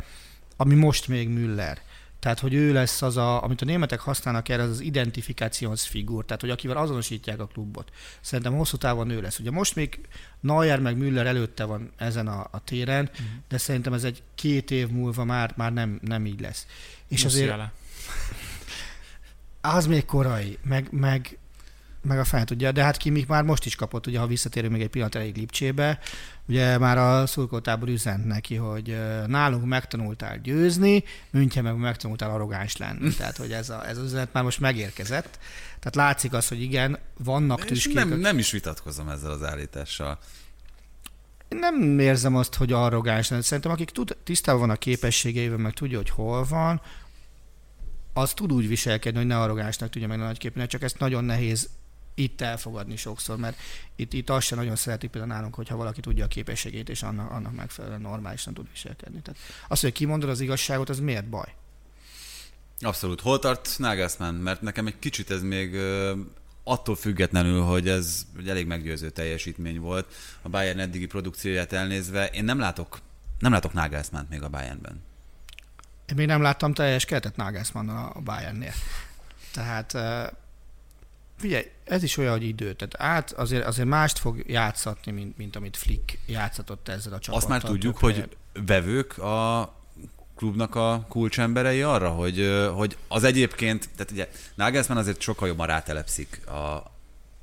ami 0.58 0.76
most 0.76 1.08
még 1.08 1.30
Müller. 1.30 1.82
Tehát, 2.20 2.40
hogy 2.40 2.54
ő 2.54 2.74
lesz 2.74 3.02
az, 3.02 3.18
a, 3.18 3.44
amit 3.44 3.62
a 3.62 3.66
németek 3.66 4.00
használnak 4.00 4.50
erre, 4.50 4.64
az 4.64 4.70
az 4.70 4.80
identifikációsfigur, 4.80 6.26
tehát, 6.26 6.42
hogy 6.42 6.50
akivel 6.50 6.78
azonosítják 6.78 7.40
a 7.40 7.48
klubot. 7.48 7.92
Szerintem 8.22 8.56
hosszú 8.56 8.78
távon 8.78 9.10
ő 9.10 9.22
lesz. 9.22 9.40
Ugye 9.40 9.52
most 9.52 9.76
még 9.76 10.00
Neuer 10.40 10.80
meg 10.80 10.98
Müller 10.98 11.26
előtte 11.26 11.64
van 11.64 11.92
ezen 11.98 12.28
a, 12.28 12.48
a 12.52 12.64
téren, 12.64 13.04
Mhm. 13.14 13.24
de 13.48 13.58
szerintem 13.58 13.94
ez 13.94 14.04
egy 14.04 14.24
két 14.36 14.72
év 14.72 14.88
múlva 14.90 15.24
már, 15.24 15.54
már 15.56 15.74
nem, 15.74 16.00
nem 16.02 16.26
így 16.26 16.40
lesz. 16.40 16.66
És 17.08 17.26
azért 17.26 17.50
Musiala. 17.50 17.72
Az 19.62 19.88
még 19.88 20.06
korai, 20.06 20.58
meg, 20.64 20.88
meg 20.92 21.38
meg 22.06 22.20
a 22.20 22.24
fel 22.24 22.44
tudja, 22.44 22.72
de 22.72 22.84
hát 22.84 22.98
Kimik 22.98 23.28
már 23.28 23.44
most 23.44 23.66
is 23.66 23.76
kapott, 23.76 24.08
ugye 24.08 24.20
ha 24.20 24.28
visszatérünk 24.28 24.74
még 24.74 24.82
egy 24.82 24.90
pillanat 24.90 25.16
elég 25.16 25.38
Lipcsébe, 25.38 26.00
ugye 26.48 26.78
már 26.78 26.98
a 26.98 27.26
szurkoltábor 27.26 27.90
üzent 27.90 28.26
neki, 28.26 28.56
hogy 28.56 28.98
nálunk 29.28 29.66
megtanultál 29.66 30.38
győzni, 30.38 31.04
München 31.30 31.64
meg 31.64 31.78
megtanultál 31.78 32.30
arrogáns 32.30 32.78
lenni. 32.78 33.14
Tehát, 33.14 33.38
hogy 33.38 33.52
ez, 33.52 33.70
a, 33.70 33.88
ez 33.88 33.98
az 33.98 34.04
üzenet 34.04 34.34
már 34.34 34.44
most 34.44 34.60
megérkezett. 34.60 35.40
Tehát 35.80 35.96
látszik 35.96 36.34
az, 36.34 36.48
hogy 36.48 36.62
igen, 36.62 36.98
vannak 37.18 37.66
tüskék. 37.66 37.94
Nem, 37.94 38.10
nem 38.20 38.38
is 38.38 38.52
vitatkozom 38.52 39.10
ezzel 39.10 39.32
az 39.32 39.44
állítással. 39.44 40.20
Nem 41.50 42.00
érzem 42.00 42.36
azt, 42.36 42.56
hogy 42.56 42.72
arrogáns 42.72 43.30
lenne. 43.30 43.42
Szerintem 43.42 43.72
akik 43.72 43.90
tud, 43.90 44.18
tisztában 44.24 44.62
van 44.62 44.70
a 44.70 44.76
képességeivel, 44.76 45.58
meg 45.58 45.74
tudja, 45.74 45.98
hogy 45.98 46.10
hol 46.10 46.44
van, 46.44 46.82
az 48.18 48.34
tud 48.34 48.52
úgy 48.52 48.68
viselkedni, 48.68 49.18
hogy 49.20 49.28
ne 49.28 49.40
arrogánsnak 49.40 49.90
tudja 49.90 50.08
meg 50.08 50.20
a 50.20 50.24
nagyképűnek, 50.24 50.68
csak 50.68 50.82
ezt 50.82 51.00
nagyon 51.00 51.24
nehéz 51.24 51.70
itt 52.14 52.42
elfogadni 52.42 52.96
sokszor, 52.96 53.38
mert 53.38 53.58
itt, 53.96 54.14
itt 54.14 54.30
azt 54.30 54.48
sem 54.48 54.58
nagyon 54.58 54.76
szeretik 54.76 55.10
például 55.10 55.34
nálunk, 55.34 55.56
hogyha 55.56 55.76
valaki 55.76 56.02
tudja 56.02 56.26
a 56.26 56.28
képességét, 56.28 56.90
és 56.90 57.04
annak, 57.04 57.32
annak 57.32 57.56
megfelelően 57.56 58.02
normálisan 58.02 58.54
tud 58.54 58.68
viselkedni. 58.72 59.22
Tehát 59.22 59.40
az, 59.68 59.80
hogy 59.80 59.92
kimondod 59.92 60.30
az 60.30 60.40
igazságot, 60.40 60.90
az 60.90 61.00
miért 61.00 61.30
baj? 61.30 61.54
Abszolút. 62.80 63.22
Hol 63.22 63.40
tart 63.40 63.76
Nagelsmann? 63.78 64.36
Mert 64.36 64.62
nekem 64.62 64.88
egy 64.88 65.00
kicsit 65.00 65.32
ez 65.32 65.42
még 65.42 65.76
attól 66.64 66.96
függetlenül, 66.96 67.62
hogy 67.62 67.88
ez 67.88 68.26
egy 68.38 68.50
elég 68.50 68.68
meggyőző 68.68 69.10
teljesítmény 69.10 69.80
volt, 69.80 70.14
a 70.42 70.50
Bayern 70.50 70.80
eddigi 70.80 71.06
produkcióját 71.06 71.74
elnézve, 71.74 72.26
én 72.28 72.44
nem 72.44 72.60
látok, 72.60 73.00
nem 73.40 73.52
látok 73.52 73.74
Nagelsmann 73.74 74.26
még 74.30 74.42
a 74.42 74.50
Bayernben. 74.50 75.04
Én 76.10 76.16
még 76.16 76.28
nem 76.28 76.42
láttam 76.42 76.74
teljes 76.74 77.06
keretet 77.06 77.36
Nagelsmann 77.36 77.90
a 77.90 78.20
Bayernnél. 78.24 78.74
Tehát 79.54 79.98
figyelj, 81.38 81.72
ez 81.84 82.04
is 82.04 82.18
olyan, 82.18 82.32
hogy 82.32 82.44
idő. 82.44 82.74
Tehát 82.74 83.16
át 83.18 83.32
azért, 83.32 83.66
azért 83.66 83.88
mást 83.88 84.20
fog 84.20 84.44
játszatni, 84.48 85.12
mint, 85.12 85.38
mint 85.38 85.56
amit 85.56 85.78
Flick 85.78 86.18
játszatott 86.26 86.88
ezzel 86.88 87.14
a 87.14 87.20
csapattal. 87.20 87.36
Azt 87.36 87.48
már 87.48 87.72
tudjuk, 87.72 87.98
hogy 87.98 88.30
vevők 88.66 89.18
a 89.18 89.74
klubnak 90.36 90.76
a 90.76 91.06
kulcsemberei 91.10 91.82
arra, 91.82 92.10
hogy, 92.10 92.68
hogy 92.74 92.98
az 93.08 93.24
egyébként, 93.24 93.90
tehát 93.96 94.12
ugye 94.12 94.30
Nagelsmann 94.56 94.98
azért 94.98 95.22
sokkal 95.22 95.48
jobban 95.48 95.68
rátelepszik 95.68 96.48
a, 96.48 96.92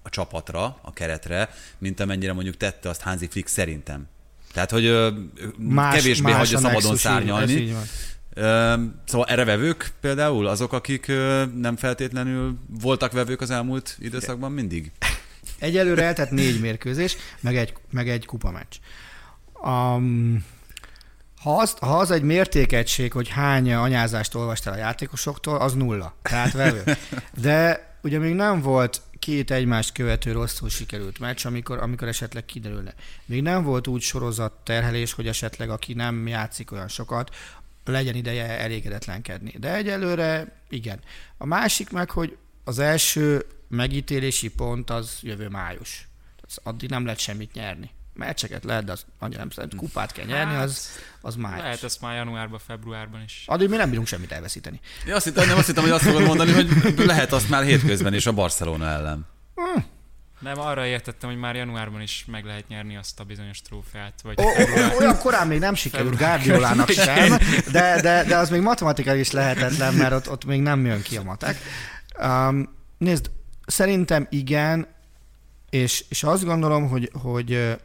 a 0.02 0.10
csapatra, 0.10 0.78
a 0.80 0.92
keretre, 0.92 1.50
mint 1.78 2.00
amennyire 2.00 2.32
mondjuk 2.32 2.56
tette 2.56 2.88
azt 2.88 3.00
Hansi 3.00 3.28
Flick 3.28 3.48
szerintem. 3.48 4.08
Tehát, 4.52 4.70
hogy 4.70 5.14
más, 5.58 5.94
kevésbé 5.94 6.30
más 6.30 6.38
hagyja 6.38 6.58
szabadon 6.58 6.96
szárnyalni. 6.96 7.74
Szóval 9.04 9.26
erre 9.26 9.44
vevők 9.44 9.92
például, 10.00 10.46
azok, 10.46 10.72
akik 10.72 11.06
nem 11.54 11.76
feltétlenül 11.76 12.58
voltak 12.80 13.12
vevők 13.12 13.40
az 13.40 13.50
elmúlt 13.50 13.96
időszakban 14.00 14.52
mindig? 14.52 14.92
Egyelőre 15.58 16.02
eltett 16.02 16.30
négy 16.30 16.60
mérkőzés, 16.60 17.16
meg 17.40 17.56
egy, 17.56 17.74
meg 17.90 18.08
egy 18.08 18.26
kupameccs. 18.26 18.76
Um, 19.64 20.44
ha 21.42 21.56
az, 21.56 21.76
ha 21.80 21.98
az 21.98 22.10
egy 22.10 22.22
mértékegység, 22.22 23.12
hogy 23.12 23.28
hány 23.28 23.72
anyázást 23.72 24.34
olvastál 24.34 24.74
a 24.74 24.76
játékosoktól, 24.76 25.56
az 25.56 25.74
nulla. 25.74 26.14
Tehát 26.22 26.52
vevő. 26.52 26.82
De 27.42 27.90
ugye 28.02 28.18
még 28.18 28.34
nem 28.34 28.60
volt 28.60 29.00
két 29.18 29.50
egymást 29.50 29.92
követő 29.92 30.32
rosszul 30.32 30.68
sikerült 30.68 31.18
meccs, 31.18 31.46
amikor, 31.46 31.78
amikor 31.78 32.08
esetleg 32.08 32.44
kiderülne. 32.44 32.94
Még 33.24 33.42
nem 33.42 33.62
volt 33.62 33.86
úgy 33.86 34.00
sorozat 34.00 34.52
terhelés, 34.52 35.12
hogy 35.12 35.26
esetleg 35.26 35.70
aki 35.70 35.94
nem 35.94 36.26
játszik 36.26 36.72
olyan 36.72 36.88
sokat, 36.88 37.34
legyen 37.84 38.14
ideje 38.14 38.58
elégedetlenkedni. 38.58 39.54
De 39.58 39.74
egyelőre 39.74 40.60
igen. 40.68 41.00
A 41.38 41.46
másik 41.46 41.90
meg, 41.90 42.10
hogy 42.10 42.36
az 42.64 42.78
első 42.78 43.46
megítélési 43.68 44.48
pont 44.50 44.90
az 44.90 45.18
jövő 45.20 45.48
május. 45.48 46.08
Az 46.42 46.58
addig 46.62 46.90
nem 46.90 47.04
lehet 47.04 47.20
semmit 47.20 47.52
nyerni. 47.52 47.90
Meccseket 48.14 48.64
lehet, 48.64 48.84
de 48.84 48.92
az 48.92 49.04
annyira 49.18 49.38
nem 49.38 49.50
szerint 49.50 49.74
kupát 49.74 50.12
kell 50.12 50.24
nyerni, 50.24 50.54
az, 50.54 50.88
az 51.20 51.34
május. 51.36 51.62
Lehet 51.62 51.82
ezt 51.82 52.00
már 52.00 52.14
januárban, 52.16 52.58
februárban 52.66 53.22
is. 53.22 53.42
Addig 53.46 53.68
mi 53.68 53.76
nem 53.76 53.88
bírunk 53.88 54.06
semmit 54.06 54.32
elveszíteni. 54.32 54.80
Ja, 55.06 55.14
azt 55.16 55.24
hittem, 55.24 55.46
nem 55.46 55.56
azt 55.56 55.66
hittem, 55.66 55.82
hogy 55.82 55.92
azt 55.92 56.04
fogod 56.04 56.22
mondani, 56.22 56.52
hogy 56.52 56.94
lehet 56.96 57.32
azt 57.32 57.48
már 57.48 57.64
hétközben 57.64 58.14
is 58.14 58.26
a 58.26 58.32
Barcelona 58.32 58.86
ellen. 58.86 59.26
Hm. 59.54 59.80
Nem, 60.42 60.58
arra 60.58 60.86
értettem, 60.86 61.28
hogy 61.30 61.38
már 61.38 61.56
januárban 61.56 62.00
is 62.00 62.24
meg 62.26 62.44
lehet 62.44 62.68
nyerni 62.68 62.96
azt 62.96 63.20
a 63.20 63.24
bizonyos 63.24 63.62
trófeát. 63.62 64.20
Vagy 64.22 64.34
o, 64.38 64.42
o, 64.42 64.98
olyan 64.98 65.18
korán 65.18 65.46
még 65.46 65.58
nem 65.58 65.74
sikerült 65.74 66.16
Guardiolának 66.16 66.90
sem, 66.90 67.38
de, 67.72 68.00
de, 68.00 68.24
de 68.24 68.36
az 68.36 68.50
még 68.50 68.60
matematikai 68.60 69.18
is 69.18 69.30
lehetetlen, 69.30 69.94
mert 69.94 70.12
ott, 70.12 70.30
ott 70.30 70.44
még 70.44 70.60
nem 70.60 70.86
jön 70.86 71.02
ki 71.02 71.16
a 71.16 71.22
matek. 71.22 71.56
Um, 72.18 72.74
nézd, 72.98 73.30
szerintem 73.66 74.26
igen, 74.30 74.86
és, 75.70 76.04
és 76.08 76.22
azt 76.22 76.44
gondolom, 76.44 76.88
hogy, 76.88 77.10
hogy 77.22 77.78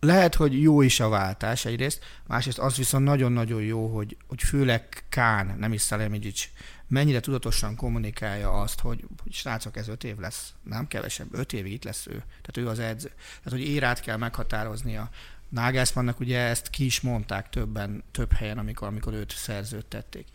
lehet, 0.00 0.34
hogy 0.34 0.62
jó 0.62 0.82
is 0.82 1.00
a 1.00 1.08
váltás 1.08 1.64
egyrészt, 1.64 2.04
másrészt 2.26 2.58
az 2.58 2.76
viszont 2.76 3.04
nagyon-nagyon 3.04 3.62
jó, 3.62 3.94
hogy, 3.94 4.16
hogy 4.26 4.42
főleg 4.42 5.04
Kán, 5.08 5.56
nem 5.58 5.72
is 5.72 5.80
Szalemidjics, 5.80 6.48
mennyire 6.88 7.20
tudatosan 7.20 7.76
kommunikálja 7.76 8.60
azt, 8.60 8.80
hogy, 8.80 9.04
hogy 9.22 9.32
srácok, 9.32 9.76
ez 9.76 9.88
öt 9.88 10.04
év 10.04 10.18
lesz, 10.18 10.54
nem 10.62 10.86
kevesebb, 10.86 11.34
öt 11.34 11.52
évig 11.52 11.72
itt 11.72 11.84
lesz 11.84 12.06
ő. 12.06 12.18
Tehát 12.18 12.56
ő 12.56 12.68
az 12.68 12.78
edző. 12.78 13.08
Tehát, 13.08 13.50
hogy 13.50 13.60
érát 13.60 14.00
kell 14.00 14.16
meghatároznia. 14.16 15.10
Nagelsmannnak 15.48 16.20
ugye 16.20 16.38
ezt 16.38 16.70
ki 16.70 16.84
is 16.84 17.00
mondták 17.00 17.48
többen, 17.48 18.02
több 18.10 18.32
helyen, 18.32 18.58
amikor, 18.58 18.88
amikor 18.88 19.12
őt 19.12 19.30
szerződtették. 19.30 20.26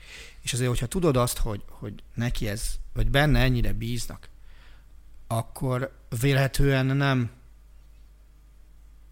És 0.41 0.53
azért, 0.53 0.69
hogyha 0.69 0.85
tudod 0.85 1.17
azt, 1.17 1.37
hogy, 1.37 1.63
hogy 1.67 2.03
neki 2.13 2.47
ez, 2.47 2.75
vagy 2.93 3.09
benne 3.09 3.39
ennyire 3.39 3.73
bíznak, 3.73 4.29
akkor 5.27 5.97
vélhetően 6.21 6.85
nem 6.85 7.31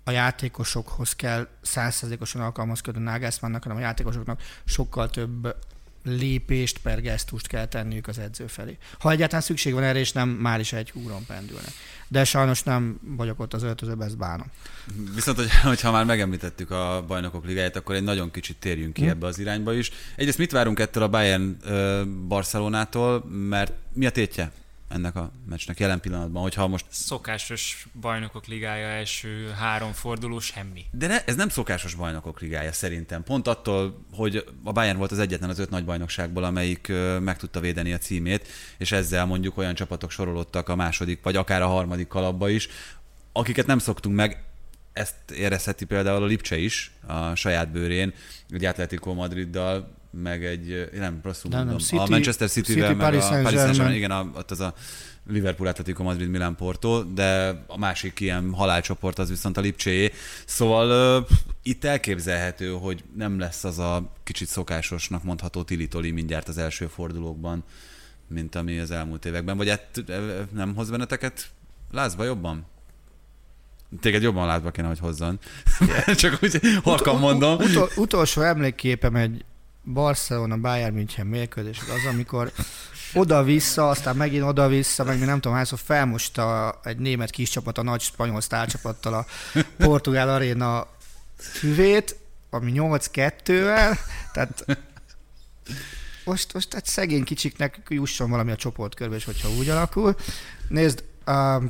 a 0.03 0.11
játékosokhoz 0.11 1.15
kell 1.15 1.47
százszerzékosan 1.61 2.41
alkalmazkodni 2.41 3.03
Nagelsmannnak, 3.03 3.63
hanem 3.63 3.77
a 3.77 3.81
játékosoknak 3.81 4.41
sokkal 4.65 5.09
több 5.09 5.55
lépést 6.03 6.77
per 6.77 7.01
gesztust 7.01 7.47
kell 7.47 7.65
tenniük 7.65 8.07
az 8.07 8.19
edző 8.19 8.47
felé. 8.47 8.77
Ha 8.99 9.11
egyáltalán 9.11 9.41
szükség 9.41 9.73
van 9.73 9.83
erre, 9.83 9.99
és 9.99 10.11
nem 10.11 10.29
már 10.29 10.59
is 10.59 10.73
egy 10.73 10.91
húron 10.91 11.25
pendülnek. 11.25 11.71
De 12.07 12.23
sajnos 12.23 12.63
nem 12.63 12.99
vagyok 13.01 13.39
ott 13.39 13.53
az 13.53 13.63
öltözőben, 13.63 14.07
ezt 14.07 14.17
bánom. 14.17 14.47
Viszont, 15.15 15.37
hogy, 15.37 15.49
hogyha 15.71 15.91
már 15.91 16.05
megemlítettük 16.05 16.71
a 16.71 17.03
bajnokok 17.07 17.45
ligáját, 17.45 17.75
akkor 17.75 17.95
egy 17.95 18.03
nagyon 18.03 18.31
kicsit 18.31 18.57
térjünk 18.57 18.93
ki 18.93 19.01
hmm. 19.01 19.09
ebbe 19.09 19.27
az 19.27 19.39
irányba 19.39 19.73
is. 19.73 19.91
Egyrészt 20.15 20.37
mit 20.37 20.51
várunk 20.51 20.79
ettől 20.79 21.03
a 21.03 21.09
Bayern 21.09 21.57
Barcelonától, 22.27 23.25
mert 23.25 23.73
mi 23.93 24.05
a 24.05 24.11
tétje? 24.11 24.51
Ennek 24.89 25.15
a 25.15 25.31
meccsnek 25.49 25.79
jelen 25.79 25.99
pillanatban, 25.99 26.41
hogyha 26.41 26.67
most... 26.67 26.85
Szokásos 26.89 27.87
bajnokok 28.01 28.45
ligája 28.45 28.87
első 28.87 29.49
három 29.57 29.91
forduló, 29.91 30.39
semmi. 30.39 30.85
De 30.91 31.07
ne, 31.07 31.23
ez 31.25 31.35
nem 31.35 31.49
szokásos 31.49 31.93
bajnokok 31.93 32.39
ligája 32.39 32.71
szerintem. 32.71 33.23
Pont 33.23 33.47
attól, 33.47 34.05
hogy 34.13 34.45
a 34.63 34.71
Bayern 34.71 34.97
volt 34.97 35.11
az 35.11 35.19
egyetlen 35.19 35.49
az 35.49 35.59
öt 35.59 35.69
nagy 35.69 35.85
bajnokságból, 35.85 36.43
amelyik 36.43 36.91
meg 37.19 37.37
tudta 37.37 37.59
védeni 37.59 37.93
a 37.93 37.97
címét, 37.97 38.47
és 38.77 38.91
ezzel 38.91 39.25
mondjuk 39.25 39.57
olyan 39.57 39.73
csapatok 39.73 40.11
sorolódtak 40.11 40.69
a 40.69 40.75
második, 40.75 41.19
vagy 41.23 41.35
akár 41.35 41.61
a 41.61 41.67
harmadik 41.67 42.07
kalapba 42.07 42.49
is, 42.49 42.67
akiket 43.31 43.65
nem 43.65 43.79
szoktunk 43.79 44.15
meg, 44.15 44.43
ezt 44.93 45.31
érezheti 45.35 45.85
például 45.85 46.23
a 46.23 46.25
Lipcse 46.25 46.57
is 46.57 46.91
a 47.07 47.35
saját 47.35 47.71
bőrén, 47.71 48.13
egy 48.49 48.65
Atletico 48.65 49.13
Madriddal 49.13 49.97
meg 50.11 50.45
egy, 50.45 50.89
nem, 50.93 51.19
rosszul 51.23 51.49
nem, 51.49 51.59
mondom, 51.59 51.77
nem, 51.77 51.85
City, 51.85 52.01
a 52.01 52.05
Manchester 52.09 52.49
City-vel, 52.49 52.87
City, 52.87 52.97
meg 52.97 53.11
Paris 53.11 53.23
a 53.23 53.41
Paris 53.41 53.59
Saint-Germain, 53.59 53.95
igen, 53.95 54.11
a, 54.11 54.31
ott 54.35 54.51
az 54.51 54.59
a 54.59 54.73
Liverpool, 55.27 55.69
Atletico 55.69 56.03
Madrid, 56.03 56.29
Milan, 56.29 56.55
Porto, 56.55 57.03
de 57.03 57.63
a 57.67 57.77
másik 57.77 58.19
ilyen 58.19 58.53
halálcsoport 58.53 59.19
az 59.19 59.29
viszont 59.29 59.57
a 59.57 59.61
Lipcséjé. 59.61 60.11
Szóval 60.45 61.19
uh, 61.19 61.27
itt 61.63 61.83
elképzelhető, 61.83 62.69
hogy 62.69 63.03
nem 63.15 63.39
lesz 63.39 63.63
az 63.63 63.79
a 63.79 64.11
kicsit 64.23 64.47
szokásosnak 64.47 65.23
mondható 65.23 65.63
tilitoli 65.63 66.11
mindjárt 66.11 66.47
az 66.47 66.57
első 66.57 66.87
fordulókban, 66.87 67.63
mint 68.27 68.55
ami 68.55 68.79
az 68.79 68.91
elmúlt 68.91 69.25
években. 69.25 69.57
Vagy 69.57 69.69
ett, 69.69 70.03
nem 70.53 70.75
hoz 70.75 70.89
benneteket 70.89 71.49
lázba 71.91 72.23
jobban? 72.23 72.65
Téged 74.01 74.21
jobban 74.21 74.47
látva 74.47 74.71
kéne, 74.71 74.87
hogy 74.87 74.99
hozzon. 74.99 75.39
Csak 76.15 76.39
úgy 76.41 76.59
halkan 76.83 77.19
mondom. 77.19 77.57
Utol, 77.57 77.89
utolsó 77.95 78.41
emlékképem 78.41 79.15
egy 79.15 79.45
Barcelona, 79.93 80.57
Bayern 80.57 80.93
München 80.93 81.27
mérkőzés, 81.27 81.79
az 81.79 82.11
amikor 82.11 82.51
oda-vissza, 83.13 83.89
aztán 83.89 84.15
megint 84.15 84.43
oda-vissza, 84.43 85.03
meg 85.03 85.19
nem 85.19 85.39
tudom 85.39 85.57
hányszor 85.57 85.79
felmosta 85.79 86.79
egy 86.83 86.97
német 86.97 87.29
kis 87.29 87.49
csapat 87.49 87.77
a 87.77 87.83
nagy 87.83 88.01
spanyol 88.01 88.41
sztárcsapattal 88.41 89.13
a 89.13 89.25
portugál 89.77 90.29
aréna 90.29 90.87
füvét, 91.37 92.15
ami 92.49 92.71
8-2-vel, 92.75 93.97
tehát 94.33 94.65
most, 96.25 96.53
most 96.53 96.73
egy 96.73 96.85
szegény 96.85 97.23
kicsiknek 97.23 97.81
jusson 97.87 98.29
valami 98.29 98.51
a 98.51 98.55
csoport 98.55 98.95
körbe, 98.95 99.15
és 99.15 99.25
hogyha 99.25 99.49
úgy 99.49 99.69
alakul. 99.69 100.15
Nézd, 100.67 101.03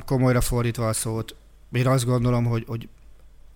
komolyra 0.04 0.40
fordítva 0.40 0.88
a 0.88 0.92
szót, 0.92 1.34
én 1.72 1.86
azt 1.86 2.04
gondolom, 2.04 2.44
hogy, 2.44 2.64
hogy 2.66 2.88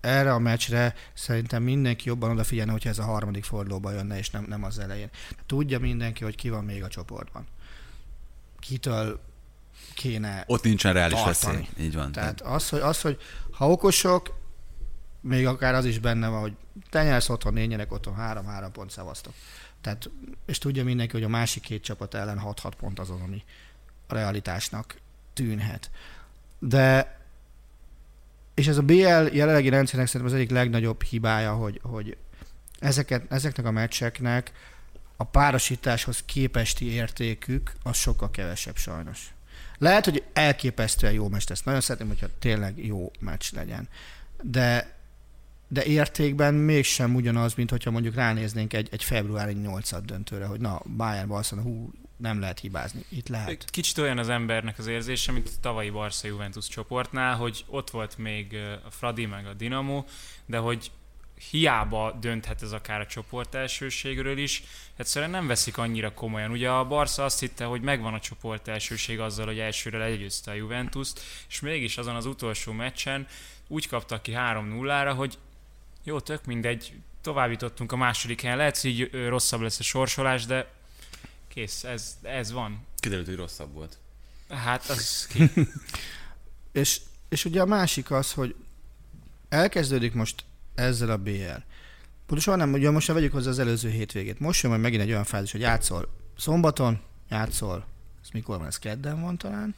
erre 0.05 0.33
a 0.33 0.39
meccsre 0.39 0.93
szerintem 1.13 1.63
mindenki 1.63 2.07
jobban 2.07 2.31
odafigyelne, 2.31 2.71
hogyha 2.71 2.89
ez 2.89 2.99
a 2.99 3.03
harmadik 3.03 3.43
fordulóban 3.43 3.93
jönne, 3.93 4.17
és 4.17 4.29
nem, 4.29 4.45
nem 4.47 4.63
az 4.63 4.79
elején. 4.79 5.09
Tudja 5.45 5.79
mindenki, 5.79 6.23
hogy 6.23 6.35
ki 6.35 6.49
van 6.49 6.63
még 6.63 6.83
a 6.83 6.87
csoportban. 6.87 7.47
Kitől 8.59 9.19
kéne 9.93 10.43
Ott 10.47 10.63
nincsen 10.63 10.93
reális 10.93 11.21
tartani. 11.21 11.57
veszély. 11.57 11.85
Így 11.85 11.95
van. 11.95 12.11
Tehát 12.11 12.41
az 12.41 12.69
hogy, 12.69 12.79
az, 12.79 13.01
hogy 13.01 13.17
ha 13.51 13.69
okosok, 13.69 14.39
még 15.21 15.47
akár 15.47 15.73
az 15.73 15.85
is 15.85 15.99
benne 15.99 16.27
van, 16.27 16.39
hogy 16.39 16.55
te 16.89 17.03
nyersz 17.03 17.29
otthon, 17.29 17.53
négy 17.53 17.67
nyerek 17.67 17.91
otthon, 17.91 18.15
három-három 18.15 18.71
pont 18.71 18.91
szavaztok. 18.91 19.33
Tehát, 19.81 20.09
és 20.45 20.57
tudja 20.57 20.83
mindenki, 20.83 21.11
hogy 21.11 21.23
a 21.23 21.27
másik 21.27 21.63
két 21.63 21.83
csapat 21.83 22.13
ellen 22.13 22.41
6-6 22.45 22.71
pont 22.77 22.99
azon, 22.99 23.21
ami 23.21 23.43
a 24.07 24.13
realitásnak 24.13 24.95
tűnhet. 25.33 25.91
De 26.59 27.19
és 28.55 28.67
ez 28.67 28.77
a 28.77 28.81
BL 28.81 29.35
jelenlegi 29.35 29.69
rendszernek 29.69 30.07
szerintem 30.07 30.35
az 30.35 30.41
egyik 30.41 30.51
legnagyobb 30.51 31.03
hibája, 31.03 31.53
hogy, 31.53 31.79
hogy 31.83 32.17
ezeket, 32.79 33.31
ezeknek 33.31 33.65
a 33.65 33.71
meccseknek 33.71 34.51
a 35.17 35.23
párosításhoz 35.23 36.23
képesti 36.25 36.91
értékük 36.91 37.71
az 37.83 37.97
sokkal 37.97 38.31
kevesebb 38.31 38.75
sajnos. 38.75 39.33
Lehet, 39.77 40.05
hogy 40.05 40.23
elképesztően 40.33 41.13
jó 41.13 41.27
meccs 41.27 41.49
lesz. 41.49 41.63
Nagyon 41.63 41.81
szeretném, 41.81 42.07
hogyha 42.07 42.27
tényleg 42.39 42.85
jó 42.85 43.11
meccs 43.19 43.53
legyen. 43.53 43.87
De, 44.41 44.95
de 45.67 45.83
értékben 45.83 46.53
mégsem 46.53 47.15
ugyanaz, 47.15 47.53
mint 47.53 47.69
hogyha 47.69 47.91
mondjuk 47.91 48.15
ránéznénk 48.15 48.73
egy, 48.73 48.87
egy 48.91 49.03
februári 49.03 49.53
8 49.53 50.01
döntőre, 50.05 50.45
hogy 50.45 50.59
na, 50.59 50.81
Bayern 50.97 51.27
Barcelona, 51.27 51.67
hú, 51.67 51.91
nem 52.17 52.39
lehet 52.39 52.59
hibázni. 52.59 53.05
Itt 53.09 53.27
lehet. 53.27 53.65
Kicsit 53.69 53.97
olyan 53.97 54.17
az 54.17 54.29
embernek 54.29 54.77
az 54.77 54.87
érzése, 54.87 55.31
mint 55.31 55.47
a 55.47 55.59
tavalyi 55.61 55.89
Barca 55.89 56.27
Juventus 56.27 56.67
csoportnál, 56.67 57.35
hogy 57.35 57.65
ott 57.67 57.89
volt 57.89 58.17
még 58.17 58.57
a 58.85 58.91
Fradi 58.91 59.25
meg 59.25 59.45
a 59.47 59.53
Dinamo, 59.53 60.03
de 60.45 60.57
hogy 60.57 60.91
hiába 61.49 62.11
dönthet 62.11 62.61
ez 62.61 62.71
akár 62.71 62.99
a 62.99 63.05
csoport 63.05 63.55
elsőségről 63.55 64.37
is, 64.37 64.63
egyszerűen 64.95 65.31
nem 65.31 65.47
veszik 65.47 65.77
annyira 65.77 66.13
komolyan. 66.13 66.51
Ugye 66.51 66.69
a 66.69 66.85
Barca 66.85 67.23
azt 67.23 67.39
hitte, 67.39 67.65
hogy 67.65 67.81
megvan 67.81 68.13
a 68.13 68.19
csoport 68.19 68.67
elsőség 68.67 69.19
azzal, 69.19 69.45
hogy 69.45 69.59
elsőre 69.59 69.97
legyőzte 69.97 70.51
a 70.51 70.53
Juventus-t, 70.53 71.21
és 71.49 71.59
mégis 71.59 71.97
azon 71.97 72.15
az 72.15 72.25
utolsó 72.25 72.71
meccsen 72.71 73.27
úgy 73.67 73.87
kaptak 73.87 74.21
ki 74.21 74.31
3-0-ra, 74.35 75.13
hogy 75.15 75.37
jó, 76.03 76.19
tök 76.19 76.45
mindegy, 76.45 76.93
továbbítottunk 77.21 77.91
a 77.91 77.95
második 77.95 78.41
helyen, 78.41 78.57
lehet, 78.57 78.81
hogy 78.81 78.89
így 78.89 79.27
rosszabb 79.27 79.61
lesz 79.61 79.79
a 79.79 79.83
sorsolás, 79.83 80.45
de 80.45 80.73
kész, 81.55 81.83
ez, 81.83 82.17
ez 82.21 82.51
van. 82.51 82.85
Kiderült, 82.99 83.27
hogy 83.27 83.35
rosszabb 83.35 83.73
volt. 83.73 83.97
Hát 84.49 84.89
az 84.89 85.25
ki. 85.29 85.51
és, 86.71 87.01
és 87.29 87.45
ugye 87.45 87.61
a 87.61 87.65
másik 87.65 88.11
az, 88.11 88.33
hogy 88.33 88.55
elkezdődik 89.49 90.13
most 90.13 90.43
ezzel 90.75 91.09
a 91.09 91.17
BL. 91.17 91.61
Pontosan 92.25 92.57
nem, 92.57 92.73
ugye 92.73 92.89
most 92.91 93.07
vegyük 93.07 93.31
hozzá 93.31 93.49
az 93.49 93.59
előző 93.59 93.89
hétvégét. 93.89 94.39
Most 94.39 94.61
jön 94.61 94.71
majd 94.71 94.83
megint 94.83 95.01
egy 95.01 95.09
olyan 95.09 95.23
fázis, 95.23 95.51
hogy 95.51 95.61
játszol 95.61 96.09
szombaton, 96.37 97.01
játszol, 97.29 97.85
ez 98.23 98.29
mikor 98.33 98.57
van, 98.57 98.67
ez 98.67 98.79
kedden 98.79 99.21
van 99.21 99.37
talán, 99.37 99.75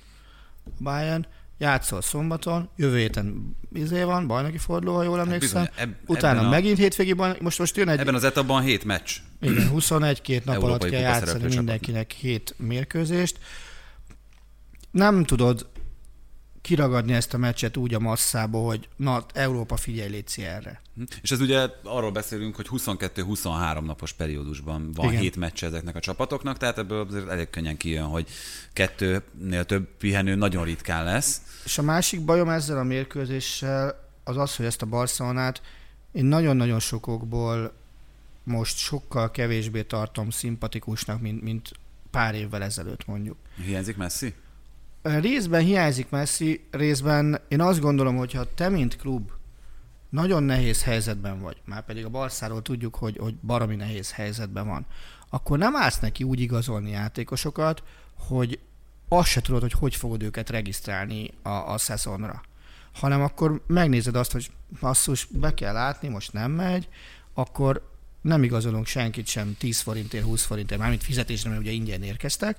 Bayern, 0.80 1.26
játszol 1.58 2.02
szombaton, 2.02 2.70
jövő 2.76 2.98
héten 2.98 3.56
izé 3.74 4.04
van, 4.04 4.28
bajnoki 4.28 4.58
forduló, 4.58 4.96
ha 4.96 5.04
jól 5.04 5.20
emlékszem. 5.20 5.62
Hát 5.62 5.72
bizony, 5.74 5.90
eb- 5.90 6.10
Utána 6.10 6.40
a, 6.40 6.50
megint 6.50 6.78
hétvégi 6.78 7.14
bajnoki, 7.14 7.44
most, 7.44 7.60
most 7.60 7.78
jön 7.78 7.90
egy... 7.90 8.00
Ebben 8.00 8.16
az 8.16 8.24
etapban 8.24 8.62
7 8.62 8.84
meccs. 8.84 9.12
Igen, 9.42 9.70
21-két 9.78 10.46
nap 10.46 10.64
alatt 10.64 10.90
kell 10.90 11.02
játszani 11.02 11.56
mindenkinek 11.56 12.12
7 12.12 12.56
mérkőzést. 12.58 13.40
Nem 14.92 15.24
tudod 15.24 15.70
kiragadni 16.68 17.14
ezt 17.14 17.34
a 17.34 17.38
meccset 17.38 17.78
úgy 17.78 17.94
a 17.94 18.00
masszába, 18.00 18.60
hogy 18.60 18.88
na, 18.96 19.26
Európa 19.34 19.78
figyelj 19.78 20.10
létszi 20.10 20.44
erre. 20.44 20.82
Hm. 20.96 21.04
És 21.22 21.32
ez 21.32 21.40
ugye 21.40 21.68
arról 21.84 22.12
beszélünk, 22.12 22.56
hogy 22.56 22.68
22-23 22.72 23.86
napos 23.86 24.14
periódusban 24.14 24.92
van 24.94 25.08
Igen. 25.08 25.22
hét 25.22 25.36
meccs 25.36 25.64
ezeknek 25.64 25.96
a 25.96 26.00
csapatoknak, 26.00 26.58
tehát 26.58 26.78
ebből 26.78 27.06
azért 27.10 27.30
elég 27.30 27.50
könnyen 27.50 27.78
kijön, 27.78 28.06
hogy 28.06 28.28
kettőnél 28.74 29.66
több 29.66 29.88
pihenő 29.98 30.36
nagyon 30.36 30.64
ritkán 30.64 31.04
lesz. 31.04 31.42
És 31.66 31.78
a 31.78 31.82
másik 31.82 32.22
bajom 32.22 32.50
ezzel 32.50 32.78
a 32.78 32.84
mérkőzéssel 32.84 34.10
az 34.24 34.38
az, 34.38 34.56
hogy 34.56 34.66
ezt 34.66 34.82
a 34.82 34.86
Barcelonát 34.86 35.62
én 36.12 36.26
nagyon-nagyon 36.26 36.80
sokokból 36.80 37.74
most 38.44 38.78
sokkal 38.78 39.32
kevésbé 39.32 39.82
tartom 39.84 40.30
szimpatikusnak, 40.30 41.22
mint, 41.22 41.42
mint 41.42 41.72
pár 42.12 42.36
évvel 42.36 42.64
ezelőtt 42.64 43.06
mondjuk. 43.06 43.38
Hiányzik 43.66 43.98
Messi? 43.98 44.34
Részben 45.08 45.62
hiányzik 45.62 46.10
Messi, 46.10 46.68
részben 46.72 47.42
én 47.48 47.62
azt 47.62 47.80
gondolom, 47.80 48.16
hogy 48.16 48.34
ha 48.34 48.54
te, 48.54 48.70
mint 48.70 48.96
klub, 48.96 49.32
nagyon 50.10 50.44
nehéz 50.44 50.84
helyzetben 50.84 51.42
vagy, 51.42 51.58
már 51.66 51.86
pedig 51.86 52.06
a 52.06 52.10
Barszáról 52.10 52.62
tudjuk, 52.62 52.96
hogy, 52.96 53.18
hogy 53.18 53.36
baromi 53.36 53.76
nehéz 53.76 54.12
helyzetben 54.12 54.68
van, 54.68 54.86
akkor 55.30 55.58
nem 55.58 55.76
állsz 55.76 56.00
neki 56.00 56.24
úgy 56.24 56.40
igazolni 56.40 56.92
játékosokat, 56.92 57.84
hogy 58.18 58.60
azt 59.08 59.28
se 59.28 59.42
tudod, 59.42 59.62
hogy 59.62 59.72
hogy 59.72 59.96
fogod 59.96 60.24
őket 60.24 60.50
regisztrálni 60.50 61.32
a, 61.42 61.50
a 61.50 61.78
szezonra. 61.78 62.42
Hanem 62.94 63.22
akkor 63.22 63.64
megnézed 63.68 64.16
azt, 64.16 64.32
hogy 64.32 64.52
basszus, 64.80 65.26
be 65.26 65.54
kell 65.54 65.74
látni, 65.74 66.08
most 66.08 66.34
nem 66.34 66.52
megy, 66.52 66.90
akkor 67.34 67.90
nem 68.22 68.44
igazolunk 68.44 68.86
senkit 68.86 69.28
sem 69.28 69.56
10 69.58 69.80
forintért, 69.80 70.24
20 70.24 70.46
forintért, 70.46 70.80
mármint 70.80 71.04
fizetésre, 71.04 71.50
mert 71.50 71.62
ugye 71.62 71.72
ingyen 71.72 72.04
érkeztek, 72.04 72.58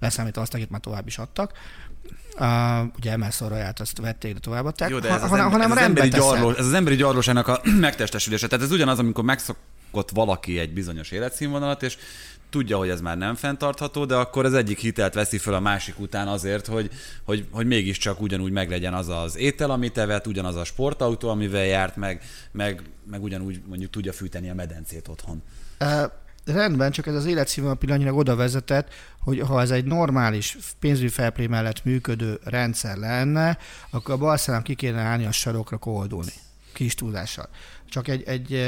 leszámítva 0.00 0.40
azt, 0.40 0.54
akit 0.54 0.70
már 0.70 0.80
tovább 0.80 1.06
is 1.06 1.18
adtak. 1.18 1.52
Uh, 2.38 2.94
ugye 2.96 3.10
Emerson 3.10 3.48
Royalt 3.48 3.80
azt 3.80 3.98
vették, 3.98 4.32
de 4.32 4.40
továbbadták. 4.40 4.90
Jó, 4.90 4.98
de 4.98 5.08
ez, 5.08 5.18
ha, 5.18 5.24
az, 5.24 5.30
hanem, 5.30 5.50
hanem 5.50 5.70
ez, 5.70 5.76
az 5.76 5.82
emberi 5.82 6.08
gyarlós, 6.08 6.56
ez 6.56 6.66
az 6.66 6.72
emberi 6.72 6.96
gyarlósának 6.96 7.48
a 7.48 7.60
megtestesülése. 7.80 8.46
Tehát 8.46 8.64
ez 8.64 8.72
ugyanaz, 8.72 8.98
amikor 8.98 9.24
megszokott 9.24 10.10
valaki 10.10 10.58
egy 10.58 10.72
bizonyos 10.72 11.10
életszínvonalat, 11.10 11.82
és 11.82 11.96
tudja, 12.50 12.76
hogy 12.76 12.88
ez 12.88 13.00
már 13.00 13.16
nem 13.16 13.34
fenntartható, 13.34 14.04
de 14.04 14.14
akkor 14.14 14.44
az 14.44 14.54
egyik 14.54 14.78
hitelt 14.78 15.14
veszi 15.14 15.38
föl 15.38 15.54
a 15.54 15.60
másik 15.60 16.00
után 16.00 16.28
azért, 16.28 16.66
hogy, 16.66 16.90
hogy, 17.24 17.46
hogy 17.50 17.66
mégiscsak 17.66 18.20
ugyanúgy 18.20 18.52
meglegyen 18.52 18.94
az 18.94 19.08
az 19.08 19.36
étel, 19.36 19.70
amit 19.70 19.98
evett, 19.98 20.26
ugyanaz 20.26 20.56
a 20.56 20.64
sportautó, 20.64 21.28
amivel 21.28 21.64
járt, 21.64 21.96
meg, 21.96 22.22
meg, 22.50 22.82
meg 23.10 23.22
ugyanúgy 23.22 23.60
mondjuk 23.66 23.90
tudja 23.90 24.12
fűteni 24.12 24.50
a 24.50 24.54
medencét 24.54 25.08
otthon. 25.08 25.42
Uh, 25.80 26.10
rendben, 26.48 26.90
csak 26.90 27.06
ez 27.06 27.14
az 27.14 27.24
életszínvonal 27.24 27.78
pillanatnyilag 27.78 28.18
oda 28.18 28.36
vezetett, 28.36 28.88
hogy 29.20 29.40
ha 29.40 29.60
ez 29.60 29.70
egy 29.70 29.84
normális 29.84 30.58
pénzügyi 30.80 31.08
felplé 31.08 31.46
mellett 31.46 31.84
működő 31.84 32.38
rendszer 32.44 32.96
lenne, 32.96 33.58
akkor 33.90 34.14
a 34.14 34.18
Barcelonán 34.18 34.64
ki 34.64 34.74
kéne 34.74 35.00
állni 35.00 35.26
a 35.26 35.32
sarokra 35.32 35.76
koldulni. 35.76 36.32
Kis 36.72 36.94
túlzással. 36.94 37.48
Csak 37.88 38.08
egy, 38.08 38.22
egy 38.22 38.64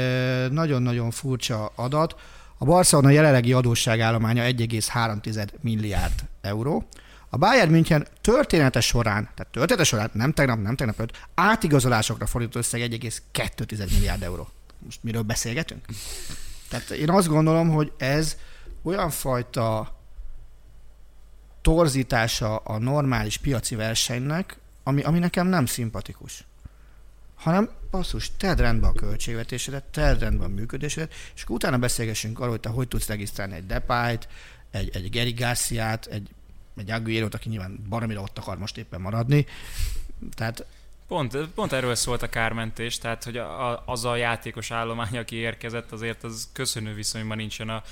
nagyon-nagyon 0.51 1.11
furcsa 1.11 1.71
adat. 1.75 2.15
A 2.57 2.65
Barcelona 2.65 3.09
jelenlegi 3.09 3.53
adósságállománya 3.53 4.43
1,3 4.43 5.47
milliárd 5.61 6.19
euró. 6.41 6.87
A 7.29 7.37
Bayern 7.37 7.71
München 7.71 8.07
története 8.21 8.79
során, 8.79 9.29
tehát 9.35 9.51
története 9.51 9.83
során, 9.83 10.09
nem 10.13 10.31
tegnap, 10.31 10.61
nem 10.61 10.75
tegnap 10.75 10.97
előtt, 10.97 11.27
átigazolásokra 11.35 12.25
fordított 12.25 12.61
összeg 12.61 12.81
1,2 12.81 13.91
milliárd 13.91 14.23
euró. 14.23 14.47
Most 14.85 15.03
miről 15.03 15.21
beszélgetünk? 15.21 15.85
Tehát 16.71 16.89
én 16.89 17.09
azt 17.09 17.27
gondolom, 17.27 17.69
hogy 17.69 17.91
ez 17.97 18.37
olyan 18.81 19.09
fajta 19.09 19.99
torzítása 21.61 22.55
a 22.55 22.77
normális 22.77 23.37
piaci 23.37 23.75
versenynek, 23.75 24.57
ami, 24.83 25.01
ami 25.01 25.19
nekem 25.19 25.47
nem 25.47 25.65
szimpatikus. 25.65 26.45
Hanem 27.35 27.69
basszus, 27.91 28.31
tedd 28.37 28.57
rendbe 28.57 28.87
a 28.87 28.91
költségvetésedet, 28.91 29.83
tedd 29.83 30.19
rendbe 30.19 30.43
a 30.43 30.47
működésedet, 30.47 31.13
és 31.35 31.43
akkor 31.43 31.55
utána 31.55 31.77
beszélgessünk 31.77 32.39
arról, 32.39 32.51
hogy 32.51 32.59
te 32.59 32.69
hogy 32.69 32.87
tudsz 32.87 33.07
regisztrálni 33.07 33.55
egy 33.55 33.65
Depayt, 33.65 34.27
egy, 34.71 34.89
egy 34.93 35.09
Geri 35.09 35.31
Garciát, 35.31 36.05
egy, 36.05 36.29
egy 36.77 36.91
aguero 36.91 37.27
aki 37.31 37.49
nyilván 37.49 37.85
baromira 37.89 38.21
ott 38.21 38.37
akar 38.37 38.57
most 38.57 38.77
éppen 38.77 39.01
maradni. 39.01 39.45
Tehát 40.35 40.65
Pont, 41.11 41.37
pont 41.55 41.71
erről 41.71 41.95
szólt 41.95 42.21
a 42.21 42.29
kármentés, 42.29 42.97
tehát 42.97 43.23
hogy 43.23 43.37
a, 43.37 43.71
a, 43.71 43.83
az 43.85 44.05
a 44.05 44.15
játékos 44.15 44.71
állomány, 44.71 45.17
aki 45.17 45.35
érkezett, 45.35 45.91
azért 45.91 46.23
az 46.23 46.49
köszönő 46.53 46.93
viszonyban 46.93 47.37
nincsen 47.37 47.69
a 47.69 47.83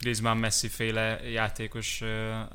Griezmann 0.00 0.38
Messi 0.38 0.68
féle 0.68 1.20
játékos 1.30 2.02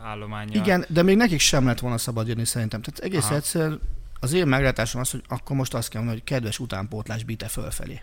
állománya. 0.04 0.62
Igen, 0.62 0.86
de 0.90 1.04
még 1.04 1.16
nekik 1.16 1.40
sem 1.40 1.66
lett 1.66 1.80
volna 1.80 1.98
szabad 1.98 2.28
jönni 2.28 2.46
szerintem. 2.46 2.82
Tehát 2.82 3.00
egész 3.00 3.26
Aha. 3.26 3.36
egyszer 3.36 3.78
az 4.20 4.34
én 4.34 4.48
meglátásom 4.48 5.02
az, 5.02 5.12
hogy 5.12 5.24
akkor 5.28 5.56
most 5.56 5.74
azt 5.74 5.90
kell 5.90 6.02
mondani, 6.02 6.22
hogy 6.26 6.36
kedves 6.36 6.60
utánpótlás 6.60 7.24
bite 7.24 7.48
fölfelé. 7.48 8.02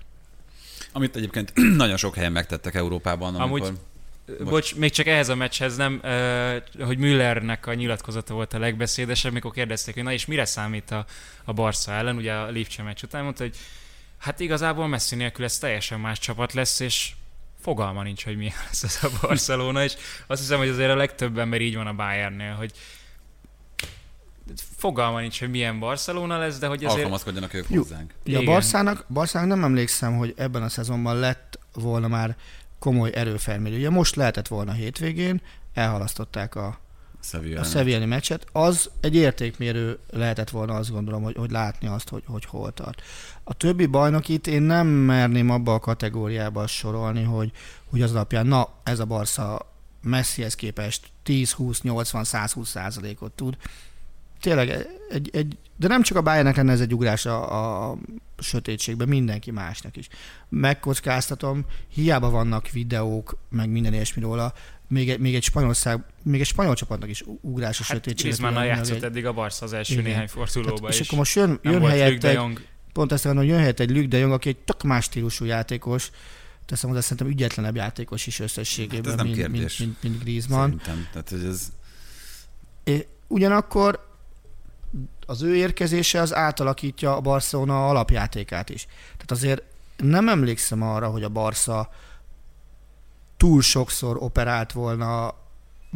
Amit 0.92 1.16
egyébként 1.16 1.52
nagyon 1.82 1.96
sok 1.96 2.14
helyen 2.14 2.32
megtettek 2.32 2.74
Európában. 2.74 3.34
Amikor... 3.34 3.60
Amúgy 3.60 3.78
Bocs. 4.26 4.48
Bocs, 4.48 4.74
még 4.74 4.90
csak 4.90 5.06
ehhez 5.06 5.28
a 5.28 5.34
meccshez 5.34 5.76
nem, 5.76 6.00
hogy 6.80 6.98
Müllernek 6.98 7.66
a 7.66 7.74
nyilatkozata 7.74 8.34
volt 8.34 8.52
a 8.52 8.58
legbeszédesebb, 8.58 9.32
mikor 9.32 9.52
kérdezték, 9.52 9.94
hogy 9.94 10.02
na 10.02 10.12
és 10.12 10.26
mire 10.26 10.44
számít 10.44 10.90
a, 10.90 11.06
a 11.44 11.52
Barca 11.52 11.92
ellen, 11.92 12.16
ugye 12.16 12.32
a 12.32 12.46
Lipcse 12.46 12.82
meccs 12.82 13.02
után 13.02 13.22
mondta, 13.22 13.42
hogy 13.42 13.56
hát 14.18 14.40
igazából 14.40 14.88
Messi 14.88 15.14
nélkül 15.14 15.44
ez 15.44 15.58
teljesen 15.58 16.00
más 16.00 16.18
csapat 16.18 16.52
lesz, 16.52 16.80
és 16.80 17.12
fogalma 17.60 18.02
nincs, 18.02 18.24
hogy 18.24 18.36
milyen 18.36 18.56
lesz 18.66 18.82
ez 18.82 18.98
a 19.02 19.08
Barcelona, 19.20 19.84
és 19.84 19.94
azt 20.26 20.40
hiszem, 20.40 20.58
hogy 20.58 20.68
azért 20.68 20.90
a 20.90 20.96
legtöbb 20.96 21.38
ember 21.38 21.60
így 21.60 21.76
van 21.76 21.86
a 21.86 21.94
Bayernnél, 21.94 22.54
hogy 22.54 22.72
fogalma 24.76 25.20
nincs, 25.20 25.38
hogy 25.38 25.50
milyen 25.50 25.78
Barcelona 25.78 26.38
lesz, 26.38 26.58
de 26.58 26.66
hogy 26.66 26.78
azért... 26.78 26.94
Alkalmazkodjanak 26.94 27.54
ők 27.54 27.66
hozzánk. 27.66 28.14
Jó, 28.24 28.40
a 28.40 28.44
Barszának, 28.44 29.04
Barszának 29.08 29.48
nem 29.48 29.64
emlékszem, 29.64 30.16
hogy 30.16 30.34
ebben 30.36 30.62
a 30.62 30.68
szezonban 30.68 31.18
lett 31.18 31.58
volna 31.72 32.08
már 32.08 32.36
komoly 32.78 33.10
erőfelmérő. 33.14 33.76
Ugye 33.76 33.90
most 33.90 34.16
lehetett 34.16 34.48
volna 34.48 34.72
hétvégén, 34.72 35.40
elhalasztották 35.74 36.54
a 36.54 36.78
a 37.56 37.64
Sevilla 37.64 38.06
meccset, 38.06 38.46
az 38.52 38.90
egy 39.00 39.14
értékmérő 39.14 39.98
lehetett 40.10 40.50
volna 40.50 40.74
azt 40.74 40.90
gondolom, 40.90 41.22
hogy, 41.22 41.36
hogy 41.36 41.50
látni 41.50 41.88
azt, 41.88 42.08
hogy, 42.08 42.22
hogy 42.26 42.44
hol 42.44 42.72
tart. 42.72 43.02
A 43.44 43.54
többi 43.54 43.86
bajnokit 43.86 44.46
én 44.46 44.62
nem 44.62 44.86
merném 44.86 45.50
abba 45.50 45.74
a 45.74 45.78
kategóriába 45.78 46.66
sorolni, 46.66 47.22
hogy, 47.22 47.52
hogy 47.90 48.02
az 48.02 48.12
alapján, 48.12 48.46
na, 48.46 48.68
ez 48.82 48.98
a 48.98 49.04
Barca 49.04 49.72
Messihez 50.02 50.54
képest 50.54 51.06
10-20-80-120 51.26 52.64
százalékot 52.64 53.32
tud. 53.32 53.56
Tényleg 54.40 54.86
egy, 55.10 55.30
egy, 55.32 55.58
de 55.76 55.88
nem 55.88 56.02
csak 56.02 56.16
a 56.16 56.22
Bayernnek 56.22 56.56
lenne 56.56 56.72
ez 56.72 56.80
egy 56.80 56.94
ugrás 56.94 57.26
a, 57.26 57.88
a 57.90 57.96
sötétségben, 58.38 59.08
mindenki 59.08 59.50
másnak 59.50 59.96
is. 59.96 60.08
Megkockáztatom, 60.48 61.66
hiába 61.88 62.30
vannak 62.30 62.70
videók, 62.70 63.38
meg 63.48 63.70
minden 63.70 63.92
ilyesmi 63.92 64.22
róla, 64.22 64.54
még 64.88 65.10
egy, 65.10 65.18
még 65.18 65.34
egy 65.34 65.42
Spanyolország, 65.42 66.04
még 66.22 66.40
egy 66.40 66.46
spanyol 66.46 66.74
csapatnak 66.74 67.08
is 67.08 67.24
ugrás 67.40 67.80
a 67.80 67.84
hát 67.84 67.96
sötétségben. 67.96 68.52
Griezmann 68.52 68.66
játszott 68.66 68.96
egy... 68.96 69.04
eddig 69.04 69.26
a 69.26 69.32
Barca 69.32 69.64
az 69.64 69.72
első 69.72 69.92
igen. 69.92 70.04
néhány 70.04 70.28
fordulóban 70.28 70.90
És 70.90 71.00
akkor 71.00 71.18
most 71.18 71.34
jön, 71.34 71.58
jön 71.62 71.86
helyett 71.86 72.24
egy, 72.24 72.58
pont 72.92 73.12
ezt 73.12 73.24
mondom, 73.24 73.42
hogy 73.42 73.52
jön 73.52 73.60
helyett 73.60 73.80
egy 73.80 73.90
Luke 73.90 74.06
de 74.06 74.18
Jong, 74.18 74.32
aki 74.32 74.48
egy 74.48 74.56
tök 74.56 74.82
más 74.82 75.04
stílusú 75.04 75.44
játékos, 75.44 76.10
teszem 76.66 76.88
hozzá, 76.88 77.02
szerintem 77.02 77.26
ügyetlenebb 77.26 77.76
játékos 77.76 78.26
is 78.26 78.40
összességében, 78.40 79.18
hát 79.18 79.22
mint, 79.22 79.48
mint, 79.48 79.78
mint, 79.78 80.02
mint 80.02 80.22
Griezmann. 80.22 80.60
Szerintem, 80.62 81.08
tehát 81.12 81.28
hogy 81.28 81.44
ez... 81.44 81.68
É, 82.84 83.06
ugyanakkor 83.26 84.15
az 85.26 85.42
ő 85.42 85.56
érkezése 85.56 86.20
az 86.20 86.34
átalakítja 86.34 87.16
a 87.16 87.20
Barcelona 87.20 87.88
alapjátékát 87.88 88.70
is. 88.70 88.86
Tehát 89.12 89.30
azért 89.30 89.62
nem 89.96 90.28
emlékszem 90.28 90.82
arra, 90.82 91.08
hogy 91.08 91.22
a 91.22 91.28
Barca 91.28 91.88
túl 93.36 93.62
sokszor 93.62 94.16
operált 94.20 94.72
volna 94.72 95.34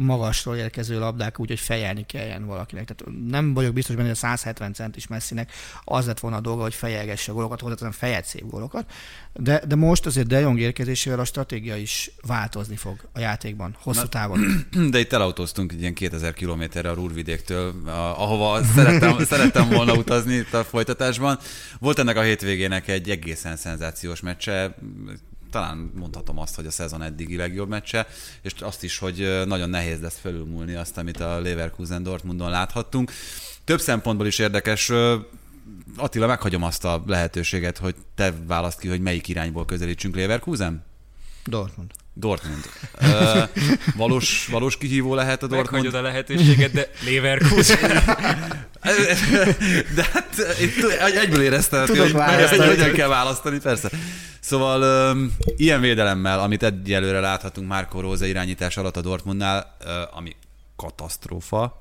magasról 0.01 0.55
érkező 0.55 0.99
labdák 0.99 1.39
úgy, 1.39 1.47
hogy 1.47 1.59
fejelni 1.59 2.05
kelljen 2.05 2.45
valakinek. 2.45 2.85
Tehát 2.85 3.13
nem 3.27 3.53
vagyok 3.53 3.73
biztos 3.73 3.95
benne, 3.95 4.07
hogy 4.07 4.17
a 4.17 4.19
170 4.19 4.73
centis 4.73 5.07
messzinek 5.07 5.51
az 5.83 6.05
lett 6.05 6.19
volna 6.19 6.37
a 6.37 6.41
dolga, 6.41 6.61
hogy 6.61 6.73
fejelgesse 6.73 7.31
a 7.31 7.33
gólokat, 7.33 7.61
hozzáteszem 7.61 7.91
fejet 7.91 8.25
szép 8.25 8.45
gólokat. 8.49 8.91
De, 9.33 9.61
de 9.67 9.75
most 9.75 10.05
azért 10.05 10.27
De 10.27 10.39
Jong 10.39 10.59
érkezésével 10.59 11.19
a 11.19 11.25
stratégia 11.25 11.75
is 11.75 12.11
változni 12.27 12.75
fog 12.75 13.09
a 13.13 13.19
játékban, 13.19 13.75
hosszú 13.79 14.07
távon. 14.07 14.67
De 14.91 14.99
itt 14.99 15.13
elautóztunk 15.13 15.73
ilyen 15.79 15.93
2000 15.93 16.33
kilométerre 16.33 16.89
a 16.89 16.93
Rúrvidéktől, 16.93 17.73
ahova 18.15 18.63
szerettem, 18.63 19.19
szerettem 19.25 19.69
volna 19.69 19.93
utazni 19.93 20.33
itt 20.33 20.53
a 20.53 20.63
folytatásban. 20.63 21.39
Volt 21.79 21.99
ennek 21.99 22.17
a 22.17 22.21
hétvégének 22.21 22.87
egy 22.87 23.09
egészen 23.09 23.55
szenzációs 23.55 24.21
meccse, 24.21 24.75
talán 25.51 25.91
mondhatom 25.95 26.37
azt, 26.37 26.55
hogy 26.55 26.65
a 26.65 26.71
szezon 26.71 27.01
eddigi 27.01 27.35
legjobb 27.35 27.69
meccse, 27.69 28.07
és 28.41 28.53
azt 28.59 28.83
is, 28.83 28.97
hogy 28.97 29.43
nagyon 29.45 29.69
nehéz 29.69 30.01
lesz 30.01 30.17
felülmúlni 30.17 30.75
azt, 30.75 30.97
amit 30.97 31.19
a 31.19 31.39
Leverkusen 31.39 32.03
Dortmundon 32.03 32.49
láthattunk. 32.49 33.11
Több 33.63 33.79
szempontból 33.79 34.27
is 34.27 34.39
érdekes, 34.39 34.91
Attila, 35.97 36.27
meghagyom 36.27 36.63
azt 36.63 36.85
a 36.85 37.03
lehetőséget, 37.07 37.77
hogy 37.77 37.95
te 38.15 38.33
választ 38.45 38.79
ki, 38.79 38.87
hogy 38.87 39.01
melyik 39.01 39.27
irányból 39.27 39.65
közelítsünk 39.65 40.15
Leverkusen? 40.15 40.83
Dortmund. 41.45 41.91
Dortmund. 42.13 42.63
Uh, 43.03 43.47
valós, 43.95 44.47
valós 44.51 44.77
kihívó 44.77 45.15
lehet 45.15 45.43
a 45.43 45.47
Dortmund? 45.47 45.83
Meghagyod 45.83 46.05
a 46.05 46.07
lehetőséget, 46.07 46.71
de 46.71 46.89
Leverkusen. 47.05 47.79
de 49.95 50.09
hát 50.13 50.35
itt 50.59 50.83
egyből 51.15 51.41
éreztem, 51.41 51.87
hogy, 51.87 51.97
hogy 52.49 52.65
hogyan 52.65 52.91
kell 52.91 53.07
választani, 53.07 53.59
persze. 53.59 53.89
Szóval 54.39 55.11
um, 55.11 55.35
ilyen 55.55 55.81
védelemmel, 55.81 56.39
amit 56.39 56.63
egyelőre 56.63 57.19
láthatunk 57.19 57.67
Márko 57.67 57.99
Róza 57.99 58.25
irányítás 58.25 58.77
alatt 58.77 58.97
a 58.97 59.01
Dortmundnál, 59.01 59.77
uh, 59.85 60.17
ami 60.17 60.35
katasztrófa, 60.75 61.79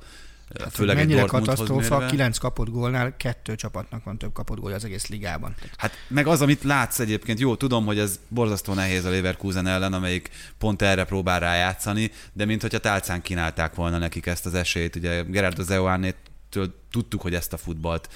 Hát, 0.59 0.73
Főleg 0.73 0.97
mennyire 0.97 1.21
egy 1.21 1.27
katasztrófa, 1.27 1.99
mérve. 1.99 2.11
kilenc 2.11 2.39
kapott 2.39 2.69
gólnál 2.69 3.17
kettő 3.17 3.55
csapatnak 3.55 4.05
van 4.05 4.19
több 4.19 4.33
kapott 4.33 4.59
gólja 4.59 4.77
az 4.77 4.85
egész 4.85 5.07
ligában. 5.07 5.55
Hát 5.77 5.93
meg 6.09 6.27
az, 6.27 6.43
amit 6.43 6.63
látsz 6.63 6.99
egyébként, 6.99 7.41
jó, 7.41 7.57
tudom, 7.57 7.87
hogy 7.87 7.99
ez 7.99 8.21
borzasztó 8.29 8.75
nehéz 8.75 9.05
a 9.05 9.11
Leverkusen 9.11 9.67
ellen, 9.67 9.93
amelyik 9.93 10.31
pont 10.59 10.83
erre 10.83 11.05
próbál 11.05 11.41
rájátszani, 11.41 12.11
de 12.33 12.45
mint 12.45 12.61
hogyha 12.61 12.79
tálcán 12.79 13.23
kínálták 13.23 13.75
volna 13.75 13.99
nekik 13.99 14.27
ezt 14.27 14.47
az 14.47 14.55
esélyt. 14.55 14.97
Ugye 14.97 15.23
Gerardo 15.23 15.63
Zeoánétől 15.63 16.75
tudtuk, 16.91 17.21
hogy 17.21 17.35
ezt 17.35 17.53
a 17.53 17.57
futballt 17.57 18.09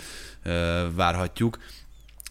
ö, 0.43 0.87
várhatjuk, 0.95 1.59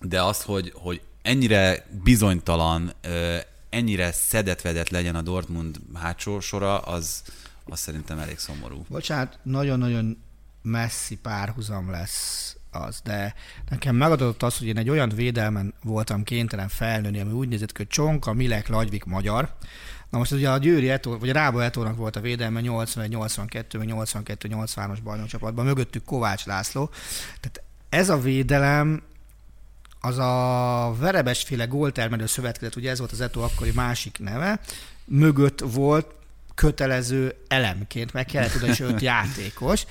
de 0.01 0.21
az, 0.21 0.41
hogy, 0.41 0.71
hogy 0.75 1.01
ennyire 1.21 1.85
bizonytalan, 2.03 2.91
ö, 3.01 3.37
ennyire 3.69 4.11
szedetvedett 4.11 4.89
legyen 4.89 5.15
a 5.15 5.21
Dortmund 5.21 5.77
hátsó 5.93 6.39
sora, 6.39 6.79
az, 6.79 7.21
az 7.65 7.79
szerintem 7.79 8.19
elég 8.19 8.37
szomorú. 8.37 8.85
Bocsánat, 8.89 9.39
nagyon-nagyon 9.43 10.23
messzi 10.61 11.17
párhuzam 11.17 11.91
lesz 11.91 12.55
az, 12.71 13.01
de 13.03 13.33
nekem 13.69 13.95
megadott 13.95 14.43
az, 14.43 14.57
hogy 14.57 14.67
én 14.67 14.77
egy 14.77 14.89
olyan 14.89 15.09
védelmen 15.09 15.73
voltam 15.83 16.23
kénytelen 16.23 16.67
felnőni, 16.67 17.19
ami 17.19 17.31
úgy 17.31 17.47
nézett 17.47 17.71
ki, 17.71 17.77
hogy 17.77 17.87
Csonka, 17.87 18.33
Milek, 18.33 18.67
Lagyvik, 18.67 19.03
Magyar. 19.03 19.55
Na 20.09 20.17
most 20.17 20.31
ugye 20.31 20.49
a 20.49 20.57
Győri 20.57 20.89
Eto, 20.89 21.17
vagy 21.19 21.29
a 21.29 21.33
Rába 21.33 21.63
Etónak 21.63 21.95
volt 21.95 22.15
a 22.15 22.21
védelme 22.21 22.61
81, 22.61 23.09
82, 23.09 23.83
82, 23.83 24.49
83-as 24.51 24.97
bajnokcsapatban, 25.03 25.65
mögöttük 25.65 26.03
Kovács 26.03 26.45
László. 26.45 26.89
Tehát 27.39 27.63
ez 27.89 28.09
a 28.09 28.19
védelem 28.19 29.01
az 29.99 30.17
a 30.17 30.95
verebesféle 30.99 31.65
góltermelő 31.65 32.25
szövetkezet, 32.25 32.75
ugye 32.75 32.89
ez 32.89 32.99
volt 32.99 33.11
az 33.11 33.21
Eto 33.21 33.41
akkori 33.41 33.71
másik 33.71 34.19
neve, 34.19 34.59
mögött 35.05 35.59
volt 35.59 36.15
kötelező 36.55 37.35
elemként, 37.47 38.13
meg 38.13 38.25
kellett 38.25 38.51
tudni, 38.51 38.67
hogy 38.67 38.81
öt 38.81 39.01
játékos, 39.11 39.85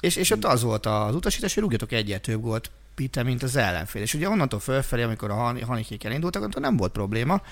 és, 0.00 0.16
és 0.16 0.30
ott 0.30 0.44
az 0.44 0.62
volt 0.62 0.86
az 0.86 1.14
utasítás, 1.14 1.54
hogy 1.54 1.62
rúgjatok 1.62 1.92
egyet 1.92 2.22
több 2.22 2.40
gólt 2.40 2.70
Pite, 2.94 3.22
mint 3.22 3.42
az 3.42 3.56
ellenfél. 3.56 4.02
És 4.02 4.14
ugye 4.14 4.28
onnantól 4.28 4.60
fölfelé, 4.60 5.02
amikor 5.02 5.30
a 5.30 5.34
Hanikék 5.64 6.04
elindultak, 6.04 6.42
akkor 6.42 6.62
nem 6.62 6.76
volt 6.76 6.92
probléma. 6.92 7.42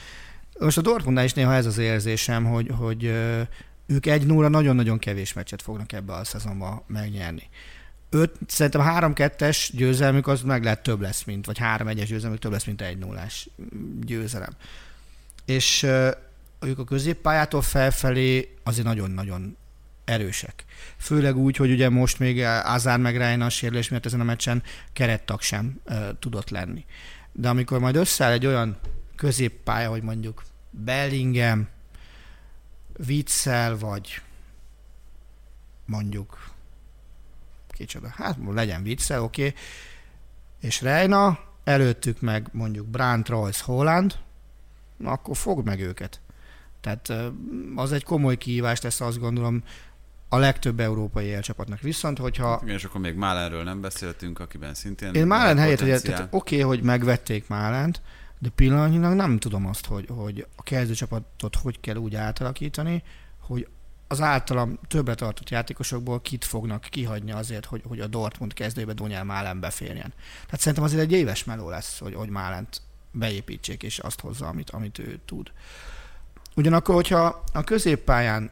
Most 0.58 0.78
a 0.78 0.80
Dortmundnál 0.80 1.24
is 1.24 1.32
néha 1.32 1.54
ez 1.54 1.66
az 1.66 1.78
érzésem, 1.78 2.44
hogy, 2.44 2.70
hogy 2.78 3.04
ők 3.86 4.06
egy 4.06 4.26
0 4.26 4.48
nagyon-nagyon 4.48 4.98
kevés 4.98 5.32
meccset 5.32 5.62
fognak 5.62 5.92
ebbe 5.92 6.12
a 6.12 6.24
szezonba 6.24 6.84
megnyerni. 6.86 7.48
Öt, 8.10 8.36
szerintem 8.46 8.80
a 8.80 8.84
3-2-es 8.84 9.68
győzelmük 9.72 10.26
az 10.26 10.42
meg 10.42 10.64
lehet 10.64 10.82
több 10.82 11.00
lesz, 11.00 11.24
mint, 11.24 11.46
vagy 11.46 11.58
3-1-es 11.60 12.04
győzelmük 12.06 12.38
több 12.38 12.52
lesz, 12.52 12.64
mint 12.64 12.80
egy 12.80 12.98
0 12.98 13.26
győzelem. 14.00 14.52
És 15.44 15.86
ők 16.60 16.78
a 16.78 16.84
középpályától 16.84 17.62
felfelé 17.62 18.54
azért 18.62 18.86
nagyon-nagyon 18.86 19.56
erősek. 20.04 20.64
Főleg 20.96 21.36
úgy, 21.36 21.56
hogy 21.56 21.70
ugye 21.70 21.88
most 21.88 22.18
még 22.18 22.42
Azár 22.64 22.98
meg 22.98 23.16
Reina 23.16 23.44
a 23.44 23.50
sérülés 23.50 23.88
miatt 23.88 24.06
ezen 24.06 24.20
a 24.20 24.24
meccsen 24.24 24.62
kerettag 24.92 25.40
sem 25.40 25.80
uh, 25.86 26.08
tudott 26.18 26.50
lenni. 26.50 26.84
De 27.32 27.48
amikor 27.48 27.78
majd 27.78 27.96
összeáll 27.96 28.32
egy 28.32 28.46
olyan 28.46 28.78
középpálya, 29.16 29.90
hogy 29.90 30.02
mondjuk 30.02 30.42
Bellingham, 30.70 31.68
Witzel, 33.08 33.78
vagy 33.78 34.20
mondjuk 35.84 36.52
kicsoda, 37.68 38.08
hát 38.08 38.36
legyen 38.46 38.82
Witzel, 38.82 39.22
oké, 39.22 39.46
okay. 39.46 39.60
és 40.60 40.80
Reina, 40.80 41.38
előttük 41.64 42.20
meg 42.20 42.48
mondjuk 42.52 42.86
Brandt, 42.86 43.28
Royce, 43.28 43.64
Holland, 43.64 44.18
akkor 45.04 45.36
fog 45.36 45.64
meg 45.64 45.80
őket. 45.80 46.20
Tehát 46.84 47.32
az 47.74 47.92
egy 47.92 48.04
komoly 48.04 48.36
kihívást 48.36 48.82
lesz 48.82 49.00
azt 49.00 49.18
gondolom 49.18 49.62
a 50.28 50.36
legtöbb 50.36 50.80
európai 50.80 51.24
élcsapatnak. 51.24 51.80
Viszont, 51.80 52.18
hogyha... 52.18 52.60
Igen, 52.62 52.74
és 52.74 52.84
akkor 52.84 53.00
még 53.00 53.14
Málenről 53.14 53.62
nem 53.62 53.80
beszéltünk, 53.80 54.38
akiben 54.38 54.74
szintén... 54.74 55.14
Én 55.14 55.26
Málen 55.26 55.58
helyett, 55.58 55.80
hogy 55.80 55.90
oké, 55.90 56.26
okay, 56.30 56.60
hogy 56.60 56.82
megvették 56.82 57.48
Málent, 57.48 58.02
de 58.38 58.48
pillanatnyilag 58.54 59.14
nem 59.14 59.38
tudom 59.38 59.66
azt, 59.66 59.86
hogy, 59.86 60.06
hogy 60.08 60.46
a 60.56 60.62
kezdőcsapatot 60.62 61.56
hogy 61.56 61.80
kell 61.80 61.96
úgy 61.96 62.14
átalakítani, 62.14 63.02
hogy 63.40 63.68
az 64.08 64.20
általam 64.20 64.78
többre 64.88 65.14
tartott 65.14 65.50
játékosokból 65.50 66.20
kit 66.20 66.44
fognak 66.44 66.86
kihagyni 66.90 67.32
azért, 67.32 67.64
hogy, 67.64 67.82
hogy 67.88 68.00
a 68.00 68.06
Dortmund 68.06 68.52
kezdőbe 68.52 68.92
Dunyel 68.92 69.24
Málen 69.24 69.60
beférjen. 69.60 70.12
Tehát 70.44 70.60
szerintem 70.60 70.84
azért 70.84 71.02
egy 71.02 71.12
éves 71.12 71.44
meló 71.44 71.68
lesz, 71.68 71.98
hogy, 71.98 72.14
hogy 72.14 72.28
Málent 72.28 72.80
beépítsék, 73.10 73.82
és 73.82 73.98
azt 73.98 74.20
hozza, 74.20 74.46
amit, 74.46 74.70
amit 74.70 74.98
ő 74.98 75.20
tud. 75.24 75.52
Ugyanakkor, 76.54 76.94
hogyha 76.94 77.44
a 77.52 77.64
középpályán 77.64 78.50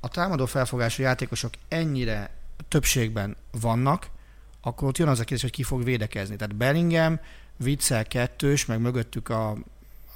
a 0.00 0.08
támadó 0.08 0.46
felfogású 0.46 1.02
játékosok 1.02 1.52
ennyire 1.68 2.30
többségben 2.68 3.36
vannak, 3.60 4.06
akkor 4.60 4.88
ott 4.88 4.98
jön 4.98 5.08
az 5.08 5.20
a 5.20 5.24
kérdés, 5.24 5.42
hogy 5.42 5.50
ki 5.50 5.62
fog 5.62 5.84
védekezni. 5.84 6.36
Tehát 6.36 6.54
Bellingham, 6.54 7.20
Witzel 7.60 8.04
kettős, 8.06 8.66
meg 8.66 8.80
mögöttük 8.80 9.28
a, 9.28 9.56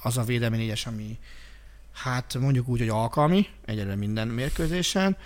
az 0.01 0.17
a 0.17 0.23
védelmi 0.23 0.57
négyes, 0.57 0.85
ami 0.85 1.19
hát 1.93 2.37
mondjuk 2.39 2.67
úgy, 2.67 2.79
hogy 2.79 2.89
alkalmi, 2.89 3.47
egyre 3.65 3.95
minden 3.95 4.27
mérkőzésen, 4.27 5.17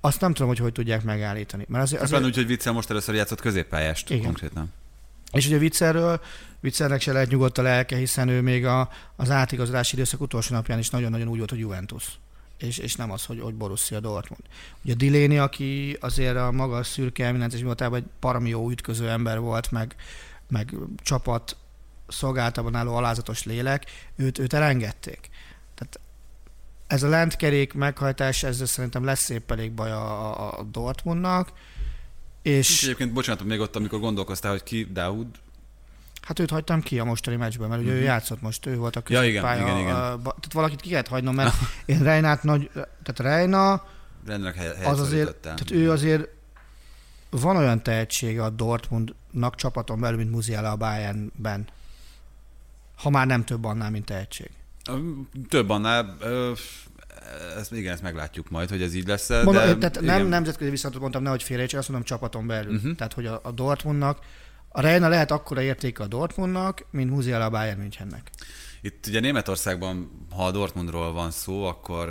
azt 0.00 0.20
nem 0.20 0.32
tudom, 0.32 0.48
hogy 0.48 0.58
hogy 0.58 0.72
tudják 0.72 1.02
megállítani. 1.02 1.64
Mert 1.68 1.84
azért, 1.84 2.02
azért... 2.02 2.24
úgy, 2.24 2.34
hogy 2.34 2.50
Witzel 2.50 2.72
most 2.72 2.90
először 2.90 3.14
játszott 3.14 3.40
középpályást 3.40 4.10
Igen. 4.10 4.24
konkrétan. 4.24 4.72
És 5.32 5.46
ugye 5.46 5.58
Viccerről, 5.58 6.20
Viccernek 6.60 7.00
se 7.00 7.12
lehet 7.12 7.28
nyugodt 7.28 7.58
a 7.58 7.62
lelke, 7.62 7.96
hiszen 7.96 8.28
ő 8.28 8.40
még 8.40 8.66
a, 8.66 8.88
az 9.16 9.30
átigazolási 9.30 9.94
időszak 9.94 10.20
utolsó 10.20 10.54
napján 10.54 10.78
is 10.78 10.90
nagyon-nagyon 10.90 11.28
úgy 11.28 11.36
volt, 11.36 11.50
hogy 11.50 11.58
Juventus. 11.58 12.18
és, 12.58 12.78
és 12.78 12.94
nem 12.94 13.10
az, 13.10 13.24
hogy, 13.24 13.40
hogy 13.40 13.54
Borussia 13.54 14.00
Dortmund. 14.00 14.42
Ugye 14.84 14.94
Diléni, 14.94 15.38
aki 15.38 15.96
azért 16.00 16.36
a 16.36 16.50
maga 16.50 16.82
szürke 16.82 17.26
eminences 17.26 17.62
voltában 17.62 17.98
egy 17.98 18.06
parami 18.20 18.48
jó 18.48 18.70
ütköző 18.70 19.08
ember 19.08 19.40
volt, 19.40 19.70
meg, 19.70 19.94
meg 20.48 20.74
csapat 20.96 21.56
szolgáltában 22.08 22.74
álló 22.74 22.94
alázatos 22.94 23.44
lélek, 23.44 23.84
őt, 24.16 24.38
őt 24.38 24.52
elengedték. 24.52 25.30
Tehát 25.74 26.00
ez 26.86 27.02
a 27.02 27.08
lentkerék 27.08 27.72
meghajtás, 27.72 28.42
ezzel 28.42 28.66
szerintem 28.66 29.04
lesz 29.04 29.20
szép 29.20 29.50
elég 29.50 29.72
baj 29.72 29.90
a, 29.90 30.58
a 30.58 30.62
Dortmundnak. 30.62 31.52
És... 32.42 32.70
és 32.70 32.82
egyébként 32.82 33.12
bocsánat, 33.12 33.44
még 33.44 33.60
ott, 33.60 33.76
amikor 33.76 34.00
gondolkoztál, 34.00 34.50
hogy 34.50 34.62
ki 34.62 34.88
Daud, 34.92 35.26
Hát 36.22 36.38
őt 36.38 36.50
hagytam 36.50 36.80
ki 36.80 36.98
a 36.98 37.04
mostani 37.04 37.36
meccsben, 37.36 37.68
mert 37.68 37.80
ugye 37.80 37.90
uh-huh. 37.90 38.02
ő 38.02 38.06
mhm. 38.06 38.14
játszott 38.14 38.40
most, 38.40 38.66
ő 38.66 38.76
volt 38.76 38.96
a 38.96 39.00
középpálya. 39.00 39.60
Ja, 39.60 39.66
igen, 39.66 39.78
igen, 39.78 39.80
igen. 39.80 40.22
tehát 40.22 40.52
valakit 40.52 40.80
ki 40.80 40.88
kellett 40.88 41.08
hagynom, 41.08 41.34
mert 41.34 41.54
én 41.84 42.02
Reinát 42.02 42.42
nagy, 42.42 42.70
tehát 42.72 43.18
Reina, 43.18 43.84
az 44.84 45.00
azért, 45.00 45.36
tehát 45.36 45.70
ő 45.70 45.90
azért 45.90 46.28
van 47.30 47.56
olyan 47.56 47.82
tehetsége 47.82 48.44
a 48.44 48.50
Dortmundnak 48.50 49.54
csapaton 49.54 50.00
belül, 50.00 50.16
mint 50.16 50.30
Muziala 50.30 50.70
a 50.70 50.76
Bayernben. 50.76 51.68
Ha 52.96 53.10
már 53.10 53.26
nem 53.26 53.44
több 53.44 53.64
annál, 53.64 53.90
mint 53.90 54.04
tehetség. 54.04 54.50
Több 55.48 55.70
annál, 55.70 56.16
ezt, 57.58 57.72
igen, 57.72 57.92
ezt 57.92 58.02
meglátjuk 58.02 58.50
majd, 58.50 58.68
hogy 58.68 58.82
ez 58.82 58.94
így 58.94 59.06
lesz. 59.06 59.28
De, 59.28 59.42
Mondom, 59.42 59.78
tehát 59.78 59.96
igen. 59.96 60.04
nem 60.04 60.26
nemzetközi 60.26 60.70
viszont 60.70 60.98
mondtam, 60.98 61.22
nehogy 61.22 61.42
félrejtsek, 61.42 61.78
azt 61.78 61.88
mondom 61.88 62.06
csapaton 62.06 62.46
belül. 62.46 62.74
Uh-huh. 62.74 62.94
Tehát, 62.94 63.12
hogy 63.12 63.26
a, 63.26 63.40
a 63.42 63.50
Dortmundnak 63.50 64.18
a 64.68 64.80
Reina 64.80 65.08
lehet 65.08 65.30
akkora 65.30 65.62
értéke 65.62 66.02
a 66.02 66.06
Dortmundnak, 66.06 66.86
mint 66.90 67.10
Musiala 67.10 67.44
a 67.44 67.50
Bayern 67.50 67.78
Münchennek. 67.78 68.30
Itt 68.84 69.06
ugye 69.06 69.20
Németországban, 69.20 70.26
ha 70.30 70.46
a 70.46 70.50
Dortmundról 70.50 71.12
van 71.12 71.30
szó, 71.30 71.64
akkor 71.64 72.08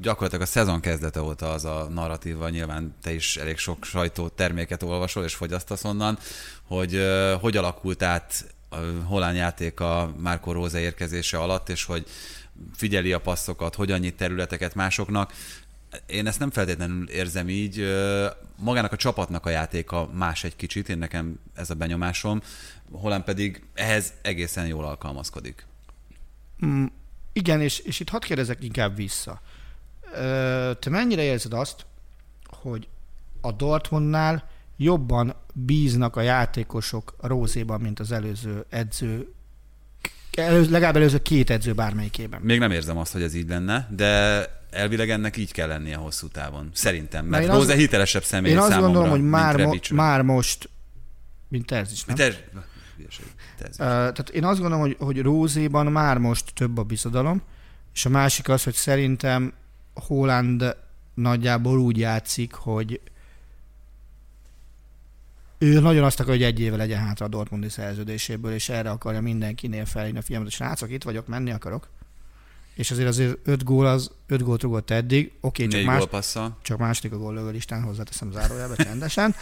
gyakorlatilag 0.00 0.42
a 0.42 0.46
szezon 0.46 0.80
kezdete 0.80 1.22
óta 1.22 1.50
az 1.50 1.64
a 1.64 1.88
narratíva, 1.90 2.48
nyilván 2.48 2.96
te 3.02 3.12
is 3.12 3.36
elég 3.36 3.58
sok 3.58 3.84
sajtó 3.84 4.28
terméket 4.28 4.82
olvasol 4.82 5.24
és 5.24 5.34
fogyasztasz 5.34 5.84
onnan, 5.84 6.18
hogy 6.66 7.02
hogy 7.40 7.56
alakult 7.56 8.02
át 8.02 8.44
a 8.68 8.76
Holán 9.04 9.34
játék 9.34 9.80
a 9.80 10.14
Márko 10.16 10.52
Róze 10.52 10.80
érkezése 10.80 11.38
alatt, 11.38 11.68
és 11.68 11.84
hogy 11.84 12.06
figyeli 12.74 13.12
a 13.12 13.20
passzokat, 13.20 13.74
hogyan 13.74 13.98
nyit 13.98 14.16
területeket 14.16 14.74
másoknak. 14.74 15.32
Én 16.06 16.26
ezt 16.26 16.38
nem 16.38 16.50
feltétlenül 16.50 17.08
érzem 17.08 17.48
így. 17.48 17.84
Magának 18.56 18.92
a 18.92 18.96
csapatnak 18.96 19.46
a 19.46 19.50
játéka 19.50 20.10
más 20.12 20.44
egy 20.44 20.56
kicsit, 20.56 20.88
én 20.88 20.98
nekem 20.98 21.40
ez 21.54 21.70
a 21.70 21.74
benyomásom. 21.74 22.42
Holland 22.92 23.24
pedig 23.24 23.62
ehhez 23.74 24.12
egészen 24.22 24.66
jól 24.66 24.84
alkalmazkodik. 24.84 25.66
Mm, 26.66 26.84
igen, 27.32 27.60
és, 27.60 27.78
és 27.78 28.00
itt 28.00 28.08
hadd 28.08 28.20
kérdezek 28.20 28.64
inkább 28.64 28.96
vissza. 28.96 29.40
Te 30.78 30.90
mennyire 30.90 31.22
érzed 31.22 31.52
azt, 31.52 31.86
hogy 32.44 32.88
a 33.40 33.52
Dortmundnál 33.52 34.50
jobban 34.76 35.34
bíznak 35.52 36.16
a 36.16 36.20
játékosok 36.20 37.14
Rózéban, 37.20 37.80
mint 37.80 38.00
az 38.00 38.12
előző 38.12 38.64
edző 38.68 39.32
előző, 40.38 40.70
legalább 40.70 40.96
előző 40.96 41.18
két 41.18 41.50
edző 41.50 41.72
bármelyikében. 41.72 42.40
Még 42.40 42.58
nem 42.58 42.70
érzem 42.70 42.98
azt, 42.98 43.12
hogy 43.12 43.22
ez 43.22 43.34
így 43.34 43.48
lenne, 43.48 43.88
de 43.96 44.42
elvileg 44.70 45.10
ennek 45.10 45.36
így 45.36 45.52
kell 45.52 45.68
lennie 45.68 45.96
hosszú 45.96 46.28
távon. 46.28 46.70
Szerintem. 46.72 47.26
Mert 47.26 47.46
Róze 47.46 47.72
az, 47.72 47.78
hitelesebb 47.78 48.24
személy 48.24 48.50
Én 48.52 48.58
azt 48.58 48.68
számomra, 48.68 48.92
gondolom, 48.92 49.10
hogy 49.10 49.28
már, 49.28 49.56
mo- 49.56 49.90
már 49.90 50.22
most, 50.22 50.68
mint 51.48 51.70
is, 51.92 52.04
nem? 52.04 52.16
Terz, 52.16 52.36
Uh, 53.70 53.74
tehát 53.78 54.28
én 54.28 54.44
azt 54.44 54.60
gondolom, 54.60 54.84
hogy, 54.84 54.96
hogy 54.98 55.22
Rózéban 55.22 55.86
már 55.86 56.18
most 56.18 56.54
több 56.54 56.78
a 56.78 56.82
bizodalom, 56.82 57.42
és 57.94 58.04
a 58.04 58.08
másik 58.08 58.48
az, 58.48 58.64
hogy 58.64 58.74
szerintem 58.74 59.52
Holland 59.94 60.76
nagyjából 61.14 61.78
úgy 61.78 61.98
játszik, 61.98 62.52
hogy 62.52 63.00
ő 65.58 65.80
nagyon 65.80 66.04
azt 66.04 66.20
akarja, 66.20 66.46
hogy 66.46 66.54
egy 66.54 66.60
éve 66.60 66.76
legyen 66.76 66.98
hátra 66.98 67.26
a 67.26 67.28
Dortmundi 67.28 67.68
szerződéséből, 67.68 68.52
és 68.52 68.68
erre 68.68 68.90
akarja 68.90 69.20
mindenkinél 69.20 69.84
felhívni 69.84 70.18
a 70.18 70.22
fiamat, 70.22 70.50
srácok, 70.50 70.90
itt 70.90 71.02
vagyok, 71.02 71.26
menni 71.26 71.50
akarok. 71.50 71.88
És 72.74 72.90
azért 72.90 73.08
azért 73.08 73.38
öt 73.44 73.64
gól 73.64 73.86
az, 73.86 74.10
öt 74.26 74.42
gólt 74.42 74.62
rúgott 74.62 74.90
eddig, 74.90 75.32
oké, 75.40 75.64
okay, 75.64 75.84
csak, 75.84 76.10
más, 76.10 76.38
csak 76.62 76.78
második 76.78 77.12
a 77.12 77.18
gól 77.18 77.50
listán, 77.50 77.82
hozzáteszem 77.82 78.30
zárójába 78.32 78.76
csendesen. 78.76 79.34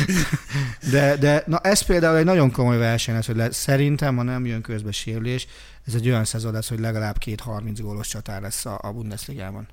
de, 0.92 1.16
de 1.16 1.44
na 1.46 1.58
ez 1.58 1.80
például 1.80 2.16
egy 2.16 2.24
nagyon 2.24 2.50
komoly 2.50 2.78
verseny 2.78 3.14
lesz, 3.14 3.26
hogy 3.26 3.36
le, 3.36 3.50
szerintem, 3.50 4.16
ha 4.16 4.22
nem 4.22 4.46
jön 4.46 4.62
közbe 4.62 4.92
sérülés, 4.92 5.46
ez 5.86 5.94
egy 5.94 6.08
olyan 6.08 6.24
szezon 6.24 6.52
lesz, 6.52 6.68
hogy 6.68 6.80
legalább 6.80 7.18
két 7.18 7.40
30 7.40 7.80
gólos 7.80 8.08
csatár 8.08 8.40
lesz 8.40 8.64
a, 8.64 8.78
a 8.82 8.92
Bundesligában. 8.92 9.68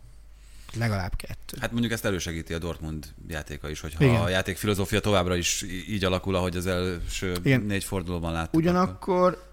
Legalább 0.76 1.15
kettő. 1.15 1.57
Hát 1.60 1.72
mondjuk 1.72 1.91
ezt 1.91 2.06
elősegíti 2.06 2.53
a 2.53 2.60
Dortmund 2.60 3.14
játéka 3.27 3.69
is, 3.69 3.80
hogyha 3.80 4.03
Igen. 4.03 4.22
a 4.22 4.30
játék 4.30 4.57
filozófia 4.57 4.99
továbbra 4.99 5.35
is 5.35 5.61
így 5.88 6.03
alakul, 6.03 6.35
ahogy 6.35 6.56
az 6.56 6.65
első 6.65 7.35
Igen. 7.43 7.61
négy 7.61 7.84
fordulóban 7.84 8.34
láttuk. 8.34 8.53
Ugyanakkor 8.53 9.27
akkor. 9.27 9.52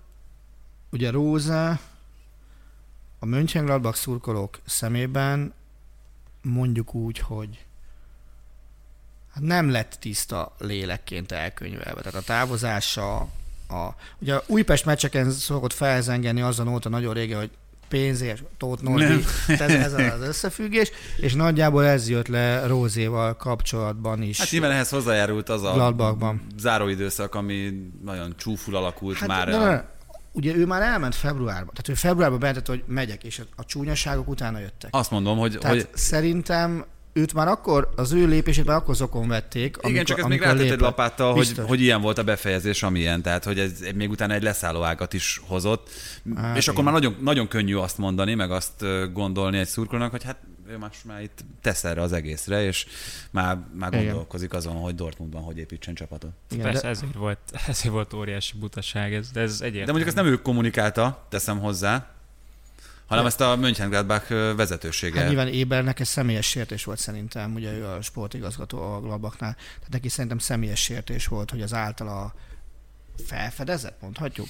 ugye 0.91 1.11
Róza 1.11 1.81
a 3.19 3.27
Mönchengladbach 3.27 3.97
szurkolók 3.97 4.61
szemében 4.67 5.55
mondjuk 6.43 6.95
úgy, 6.95 7.19
hogy 7.19 7.65
hát 9.33 9.43
nem 9.43 9.71
lett 9.71 9.97
tiszta 10.01 10.55
lélekként 10.59 11.33
elkönyvelve. 11.33 12.01
Tehát 12.01 12.15
a 12.15 12.23
távozása, 12.23 13.17
a, 13.69 13.95
ugye 14.19 14.35
a 14.35 14.43
Újpest 14.47 14.85
meccseken 14.85 15.31
szokott 15.31 15.73
felzengeni 15.73 16.41
azon 16.41 16.69
óta 16.69 16.89
nagyon 16.89 17.15
régen, 17.15 17.39
hogy 17.39 17.51
pénzért, 17.93 18.43
Tóth 18.57 18.83
Nordi, 18.83 19.25
ez, 19.47 19.73
ez 19.73 19.93
az 20.21 20.21
összefüggés, 20.27 20.91
és 21.17 21.35
nagyjából 21.35 21.85
ez 21.85 22.09
jött 22.09 22.27
le 22.27 22.67
Rózéval 22.67 23.37
kapcsolatban 23.37 24.23
is. 24.23 24.39
Hát 24.39 24.51
nyilván 24.51 24.71
ehhez 24.71 24.89
hozzájárult 24.89 25.49
az 25.49 25.63
a 25.63 25.73
Gladbachban. 25.73 26.47
záróidőszak, 26.59 27.35
ami 27.35 27.91
nagyon 28.05 28.35
csúful 28.37 28.77
alakult 28.77 29.17
hát, 29.17 29.29
már. 29.29 29.49
Ne, 29.49 29.69
a... 29.69 29.91
Ugye 30.33 30.55
ő 30.55 30.67
már 30.67 30.83
elment 30.83 31.15
februárban, 31.15 31.75
tehát 31.75 31.89
ő 31.89 31.95
februárban 31.95 32.39
bejelentett, 32.39 32.75
hogy 32.75 32.85
megyek, 32.87 33.25
és 33.25 33.43
a 33.57 33.65
csúnyaságok 33.65 34.29
utána 34.29 34.59
jöttek. 34.59 34.91
Azt 34.93 35.11
mondom, 35.11 35.39
hogy... 35.39 35.59
Tehát 35.61 35.77
hogy... 35.77 35.89
szerintem 35.95 36.85
őt 37.13 37.35
már 37.35 37.49
akkor, 37.49 37.93
az 37.97 38.13
ő 38.13 38.27
lépését 38.27 38.65
már 38.65 38.77
akkor 38.77 38.95
zokon 38.95 39.29
vették. 39.29 39.77
Amikor, 39.77 39.91
Igen, 39.91 40.05
csak 40.05 40.19
ez 40.19 40.25
még 40.25 40.41
rátett 40.41 40.71
egy 40.71 40.81
lapáttal, 40.81 41.33
hogy, 41.33 41.59
hogy 41.67 41.81
ilyen 41.81 42.01
volt 42.01 42.19
a 42.19 42.25
befejezés, 42.25 42.83
amilyen, 42.83 43.23
tehát 43.23 43.45
hogy 43.45 43.59
ez 43.59 43.73
még 43.95 44.11
utána 44.11 44.35
egy 44.35 44.43
leszálló 44.43 44.83
ágat 44.83 45.13
is 45.13 45.41
hozott. 45.47 45.91
Hát, 46.35 46.57
és 46.57 46.63
igen. 46.63 46.75
akkor 46.75 46.85
már 46.85 46.93
nagyon, 46.93 47.17
nagyon 47.21 47.49
könnyű 47.49 47.77
azt 47.77 47.99
mondani, 47.99 48.35
meg 48.35 48.51
azt 48.51 48.85
gondolni 49.13 49.59
egy 49.59 49.67
szurkolónak, 49.67 50.11
hogy 50.11 50.23
hát 50.23 50.37
ő 50.69 50.79
most 50.79 51.05
már 51.05 51.23
itt 51.23 51.45
tesz 51.61 51.85
erre 51.85 52.01
az 52.01 52.13
egészre, 52.13 52.65
és 52.65 52.87
már, 53.31 53.59
már 53.75 53.91
gondolkozik 53.91 54.53
azon, 54.53 54.77
hogy 54.77 54.95
Dortmundban 54.95 55.43
hogy 55.43 55.59
építsen 55.59 55.95
csapatot. 55.95 56.31
Igen, 56.51 56.65
Persze, 56.65 56.83
de... 56.83 56.89
ezért, 56.89 57.15
volt, 57.15 57.39
ezért 57.69 57.95
volt 57.95 58.13
óriási 58.13 58.59
butaság, 58.59 59.15
ez, 59.15 59.31
de 59.31 59.41
ez 59.41 59.51
egyértelmű. 59.51 59.85
De 59.85 59.93
mondjuk 59.93 60.09
ezt 60.09 60.17
nem 60.17 60.27
ő 60.27 60.43
kommunikálta, 60.43 61.27
teszem 61.29 61.59
hozzá, 61.59 62.12
hanem 63.07 63.27
ezt 63.27 63.41
a 63.41 63.57
Mönchengladbach 63.57 64.29
vezetősége. 64.57 65.19
Hát 65.19 65.29
nyilván 65.29 65.49
Ébernek 65.49 66.01
ez 66.01 66.09
személyes 66.09 66.47
sértés 66.47 66.85
volt 66.85 66.99
szerintem, 66.99 67.55
ugye 67.55 67.73
ő 67.73 67.87
a 67.87 68.03
sportigazgató 68.03 68.95
a 68.95 69.01
Gladbachnál, 69.01 69.55
tehát 69.55 69.91
neki 69.91 70.09
szerintem 70.09 70.39
személyes 70.39 70.81
sértés 70.81 71.27
volt, 71.27 71.51
hogy 71.51 71.63
az 71.63 71.75
általa 71.75 72.35
felfedezett, 73.27 74.01
mondhatjuk. 74.01 74.49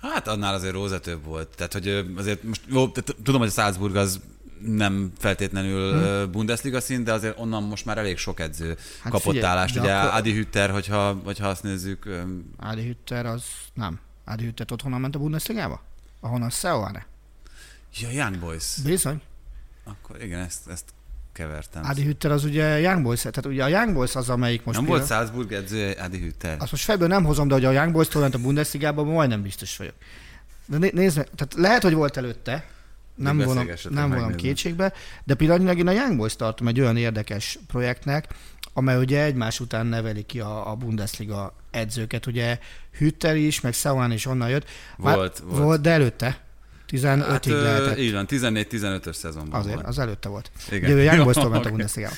Hát 0.00 0.28
annál 0.28 0.54
azért 0.54 0.72
Róza 0.72 1.00
több 1.00 1.24
volt. 1.24 1.48
Tehát, 1.56 1.72
hogy 1.72 2.06
azért 2.16 2.42
most 2.42 2.60
jó, 2.66 2.88
tudom, 3.22 3.40
hogy 3.40 3.48
a 3.48 3.50
Salzburg 3.50 3.96
az 3.96 4.20
nem 4.60 5.12
feltétlenül 5.18 5.92
hmm. 5.92 6.30
Bundesliga 6.30 6.80
szint, 6.80 7.04
de 7.04 7.12
azért 7.12 7.38
onnan 7.38 7.62
most 7.62 7.84
már 7.84 7.98
elég 7.98 8.18
sok 8.18 8.40
edző 8.40 8.68
hát 8.68 9.12
kapott 9.12 9.32
figyelj, 9.32 9.44
állást. 9.52 9.78
Ugye 9.78 9.94
akkor... 9.94 10.18
Adi 10.18 10.32
Hütter, 10.32 10.70
hogyha, 10.70 11.20
hogyha 11.24 11.48
azt 11.48 11.62
nézzük. 11.62 12.08
Adi 12.56 12.82
Hütter 12.82 13.26
az 13.26 13.44
nem. 13.74 14.00
Adi 14.24 14.44
Hütter 14.44 14.66
ott 14.72 14.82
honnan 14.82 15.00
ment 15.00 15.14
a 15.14 15.18
Bundesligába? 15.18 15.82
Ahonnan 16.20 16.50
Seoane? 16.50 17.06
Ja, 18.00 18.10
Young 18.10 18.38
Boys. 18.38 18.76
Bizony. 18.84 19.20
Akkor 19.84 20.22
igen, 20.22 20.40
ezt, 20.40 20.68
ezt 20.68 20.84
kevertem. 21.32 21.84
Adi 21.84 22.02
Hütter 22.02 22.30
az 22.30 22.44
ugye 22.44 22.80
Young 22.80 23.02
Boys, 23.02 23.20
tehát 23.20 23.46
ugye 23.46 23.64
a 23.64 23.68
Young 23.68 23.94
Boys 23.94 24.14
az, 24.14 24.28
amelyik 24.28 24.64
most... 24.64 24.78
Nem 24.78 24.86
például, 24.86 25.06
volt 25.08 25.18
Salzburg 25.18 25.52
edző 25.52 25.92
Adi 25.92 26.18
Hütter? 26.18 26.56
Azt 26.60 26.70
most 26.70 26.84
fejből 26.84 27.08
nem 27.08 27.24
hozom, 27.24 27.48
de 27.48 27.54
hogy 27.54 27.64
a 27.64 27.70
Young 27.70 27.92
Boys 27.92 28.12
ment 28.12 28.34
a 28.34 28.38
Bundesligában, 28.38 29.06
majdnem 29.06 29.42
biztos 29.42 29.76
vagyok. 29.76 29.94
De 30.66 30.78
né- 30.78 30.92
nézd 30.92 31.16
meg, 31.16 31.28
tehát 31.34 31.54
lehet, 31.54 31.82
hogy 31.82 31.94
volt 31.94 32.16
előtte, 32.16 32.64
nem 33.14 33.38
vonom, 33.38 33.68
nem 33.90 34.10
vonom 34.10 34.34
kétségbe, 34.34 34.92
de 35.24 35.34
pillanatnyilag 35.34 35.78
én 35.78 35.86
a 35.86 35.92
Young 35.92 36.16
Boys 36.16 36.36
tartom 36.36 36.68
egy 36.68 36.80
olyan 36.80 36.96
érdekes 36.96 37.58
projektnek, 37.66 38.26
amely 38.72 38.96
ugye 38.96 39.22
egymás 39.22 39.60
után 39.60 39.86
neveli 39.86 40.22
ki 40.22 40.40
a, 40.40 40.70
a 40.70 40.74
Bundesliga 40.74 41.54
edzőket. 41.70 42.26
Ugye 42.26 42.58
Hütter 42.98 43.36
is, 43.36 43.60
meg 43.60 43.72
Szauán 43.72 44.12
is 44.12 44.26
onnan 44.26 44.48
jött. 44.48 44.68
Már 44.96 45.16
volt, 45.16 45.38
volt. 45.38 45.62
volt. 45.62 45.80
de 45.80 45.90
előtte. 45.90 46.45
15-ig 46.90 47.26
hát, 47.28 47.46
lehetett. 47.46 47.98
Így 47.98 48.12
van, 48.12 48.26
14-15-ös 48.28 49.14
szezonban 49.14 49.60
Azért, 49.60 49.74
volt. 49.74 49.86
az 49.86 49.98
előtte 49.98 50.28
volt. 50.28 50.50
Igen. 50.70 50.90
Ugye 50.92 51.00
ő 51.00 51.02
Young 51.04 51.22
Boys-tól 51.22 51.48
ment 51.54 51.66
a 51.66 51.68
Bundesliga. 51.68 52.08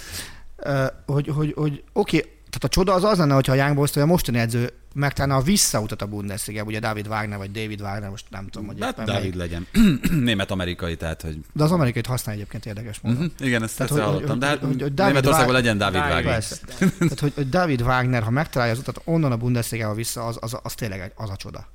Hogy, 1.06 1.28
hogy, 1.28 1.52
hogy 1.56 1.82
oké, 1.92 2.16
okay, 2.16 2.30
tehát 2.50 2.64
a 2.64 2.68
csoda 2.68 2.94
az 2.94 3.04
az 3.04 3.18
lenne, 3.18 3.34
hogyha 3.34 3.52
a 3.52 3.56
Young 3.56 3.74
Boys 3.74 3.96
a 3.96 4.06
mostani 4.06 4.38
edző 4.38 4.72
megtalálna 4.94 5.36
a 5.36 5.44
visszautat 5.44 6.02
a 6.02 6.06
Bundesliga, 6.06 6.62
ugye 6.62 6.78
David 6.78 7.06
Wagner 7.06 7.38
vagy 7.38 7.50
David 7.50 7.80
Wagner, 7.80 8.10
most 8.10 8.24
nem 8.30 8.46
tudom, 8.48 8.66
hogy 8.66 8.76
Hát 8.80 8.96
David 8.96 9.14
melyik. 9.14 9.34
legyen. 9.34 9.66
Német-amerikai, 10.24 10.96
tehát 10.96 11.22
hogy... 11.22 11.38
De 11.52 11.64
az 11.64 11.72
amerikai 11.72 12.02
használ 12.08 12.34
egyébként 12.34 12.66
érdekes 12.66 13.00
módon. 13.00 13.18
Uh-huh. 13.22 13.46
Igen, 13.46 13.62
ezt, 13.62 13.76
Tehát, 13.76 13.92
ezt 13.92 14.00
hogy- 14.00 14.08
hallottam. 14.08 14.28
hogy- 14.30 14.38
De 14.38 14.46
hát 14.46 14.58
hogy- 14.58 14.82
hogy 14.82 14.92
Németországban 14.94 15.40
Wag- 15.40 15.52
legyen 15.52 15.78
David 15.78 16.00
Wagner. 16.00 16.22
Persze. 16.22 16.56
Tehát, 16.98 17.20
hogy, 17.20 17.32
hogy 17.34 17.48
David 17.48 17.80
Wagner, 17.82 18.22
ha 18.22 18.30
megtalálja 18.30 18.72
az 18.72 18.78
utat 18.78 19.00
onnan 19.04 19.32
a 19.32 19.36
Bundesligába 19.36 19.94
vissza, 19.94 20.26
az, 20.26 20.36
az, 20.40 20.56
az 20.62 20.74
tényleg 20.74 21.00
egy, 21.00 21.12
az 21.14 21.30
a 21.30 21.36
csoda. 21.36 21.68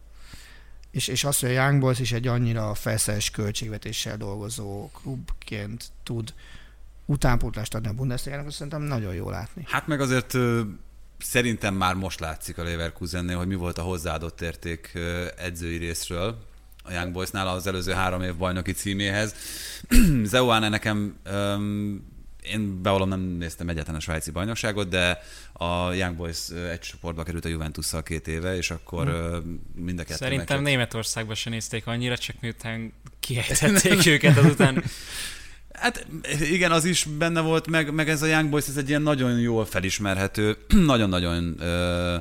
És, 0.94 1.08
és 1.08 1.24
az, 1.24 1.40
hogy 1.40 1.50
a 1.50 1.54
Young 1.54 1.80
Boys 1.80 2.00
is 2.00 2.12
egy 2.12 2.28
annyira 2.28 2.74
feszes 2.74 3.32
költségvetéssel 3.32 4.18
dolgozó 4.18 4.90
klubként 5.02 5.92
tud 6.04 6.34
utánpótlást 7.06 7.76
adni 7.76 7.88
a 7.88 7.94
Bundesligának, 7.94 8.48
azt 8.48 8.56
szerintem 8.56 8.82
nagyon 8.82 9.14
jó 9.14 9.30
látni. 9.30 9.64
Hát 9.68 9.88
meg 9.88 10.02
azért 10.02 10.38
szerintem 11.18 11.76
már 11.76 11.96
most 11.96 12.20
látszik 12.20 12.58
a 12.58 12.64
Leverkusennél, 12.64 13.38
hogy 13.38 13.48
mi 13.48 13.56
volt 13.56 13.78
a 13.78 13.82
hozzáadott 13.82 14.42
érték 14.42 14.92
edzői 15.38 15.78
részről 15.78 16.38
a 16.84 16.92
Young 16.92 17.12
Boysnál 17.12 17.48
az 17.48 17.68
előző 17.68 17.92
három 17.92 18.22
év 18.22 18.36
bajnoki 18.36 18.72
címéhez. 18.72 19.36
Zeuane 20.24 20.70
nekem, 20.70 21.16
én 22.44 22.82
bevallom 22.82 23.10
nem 23.10 23.20
néztem 23.20 23.70
egyetlen 23.70 23.96
a 23.96 24.00
svájci 24.00 24.32
bajnokságot, 24.32 24.90
de 24.90 25.20
a 25.54 25.92
Young 25.94 26.16
Boys 26.16 26.50
egy 26.72 26.80
csoportba 26.80 27.24
került 27.24 27.46
a 27.46 27.50
Juventusszal 27.50 28.04
két 28.04 28.28
éve, 28.28 28.56
és 28.56 28.72
akkor 28.72 29.08
ö, 29.08 29.38
mind 29.76 30.00
a 30.00 30.04
kettő 30.04 30.16
Szerintem 30.16 30.58
meccset- 30.58 30.74
Németországban 30.74 31.36
se 31.36 31.50
nézték 31.50 31.88
annyira, 31.88 32.18
csak 32.18 32.36
miután 32.42 32.94
kiejtették 33.20 34.06
őket 34.06 34.38
azután. 34.38 34.84
Hát 35.74 36.08
igen, 36.42 36.72
az 36.72 36.86
is 36.86 37.04
benne 37.04 37.42
volt, 37.42 37.68
meg, 37.68 37.94
meg 37.94 38.10
ez 38.10 38.22
a 38.22 38.26
Young 38.26 38.50
Boys, 38.50 38.68
ez 38.68 38.78
egy 38.78 38.90
ilyen 38.90 39.02
nagyon 39.02 39.40
jól 39.40 39.66
felismerhető, 39.66 40.58
nagyon-nagyon 40.94 41.56
ö, 41.60 42.18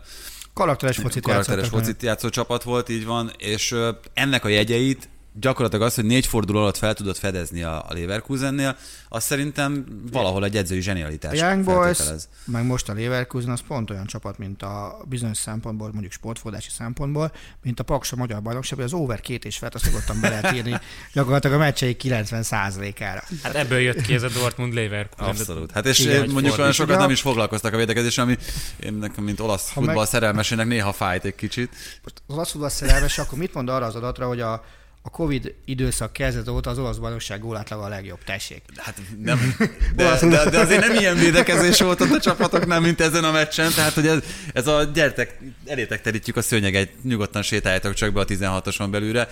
Karakteres 0.55 0.97
focit 0.97 1.23
karakteres 1.23 1.69
focit 1.69 2.03
játszó 2.03 2.28
csapat 2.28 2.62
volt, 2.62 2.89
így 2.89 3.05
van, 3.05 3.31
és 3.39 3.74
ennek 4.15 4.44
a 4.44 4.49
jegyeit 4.49 5.09
gyakorlatilag 5.40 5.86
az, 5.86 5.94
hogy 5.94 6.04
négy 6.04 6.26
forduló 6.26 6.59
alatt 6.59 6.76
fel 6.76 6.94
tudod 6.94 7.16
fedezni 7.16 7.62
a, 7.62 7.84
a 7.88 7.92
Leverkusennél, 7.92 8.76
az 9.09 9.24
szerintem 9.24 9.84
valahol 10.12 10.44
egy 10.44 10.56
edzői 10.56 10.78
A 10.78 10.82
zsenialitás 10.82 11.38
Young 11.38 11.64
Boys, 11.64 11.98
meg 12.44 12.64
most 12.66 12.88
a 12.88 12.94
Leverkusen, 12.94 13.50
az 13.50 13.60
pont 13.66 13.90
olyan 13.90 14.06
csapat, 14.06 14.38
mint 14.38 14.62
a 14.62 14.98
bizonyos 15.09 15.36
szempontból, 15.36 15.90
mondjuk 15.92 16.12
sportfordási 16.12 16.70
szempontból, 16.70 17.32
mint 17.62 17.80
a 17.80 17.82
Paksa 17.82 18.16
Magyar 18.16 18.42
Bajnokság, 18.42 18.74
hogy 18.74 18.86
az 18.86 18.92
over 18.92 19.20
két 19.20 19.44
és 19.44 19.56
felt, 19.56 19.74
azt 19.74 19.84
nyugodtan 19.84 20.20
be 20.20 20.28
lehet 20.28 20.52
írni 20.52 20.80
gyakorlatilag 21.14 21.56
a 21.56 21.59
meccsei 21.59 21.96
90%-ára. 22.02 23.22
Hát 23.42 23.54
ebből 23.54 23.78
jött 23.78 24.00
ki 24.00 24.14
ez 24.14 24.22
a 24.22 24.28
Dortmund 24.28 24.74
Leverkusen. 24.74 25.28
Abszolút. 25.28 25.70
Hát 25.70 25.86
és 25.86 25.98
Igen, 25.98 26.30
mondjuk 26.30 26.59
olyan 26.59 26.72
sokat 26.72 26.98
nem 26.98 27.10
is 27.10 27.20
foglalkoztak 27.20 27.72
a 27.72 27.76
védekezéssel, 27.76 28.24
ami 28.24 28.38
én 28.80 28.92
nekem, 28.94 29.24
mint 29.24 29.40
olasz 29.40 29.66
Ha 29.66 29.72
futball 29.72 29.94
meg- 29.94 30.06
szerelmesének 30.06 30.66
néha 30.66 30.92
fájt 30.92 31.24
egy 31.24 31.34
kicsit. 31.34 31.70
Most 32.02 32.22
az 32.26 32.34
olasz 32.34 32.50
futball 32.50 32.70
szerelmes, 32.70 33.18
akkor 33.18 33.38
mit 33.38 33.54
mond 33.54 33.68
arra 33.68 33.86
az 33.86 33.94
adatra, 33.94 34.26
hogy 34.26 34.40
a, 34.40 34.64
a 35.02 35.10
Covid 35.10 35.54
időszak 35.64 36.12
kezdete 36.12 36.50
óta 36.50 36.70
az 36.70 36.78
olasz 36.78 36.96
bajnokság 36.96 37.40
gólátlaga 37.40 37.82
a 37.82 37.88
legjobb, 37.88 38.24
tessék. 38.24 38.62
Hát 38.76 39.00
nem, 39.18 39.54
de, 39.96 40.18
de, 40.20 40.50
de, 40.50 40.58
azért 40.58 40.86
nem 40.88 40.96
ilyen 40.98 41.16
védekezés 41.16 41.80
volt 41.80 42.00
ott 42.00 42.10
a 42.10 42.20
csapatoknál, 42.20 42.80
mint 42.80 43.00
ezen 43.00 43.24
a 43.24 43.30
meccsen, 43.30 43.72
tehát 43.74 43.92
hogy 43.92 44.06
ez, 44.06 44.18
ez 44.52 44.66
a 44.66 44.84
gyertek, 44.84 45.38
elétek 45.66 46.00
terítjük 46.00 46.36
a 46.36 46.42
szőnyeget, 46.42 46.88
nyugodtan 47.02 47.42
sétáljátok 47.42 47.94
csak 47.94 48.12
be 48.12 48.20
a 48.20 48.24
16-oson 48.24 48.88
belülre. 48.90 49.28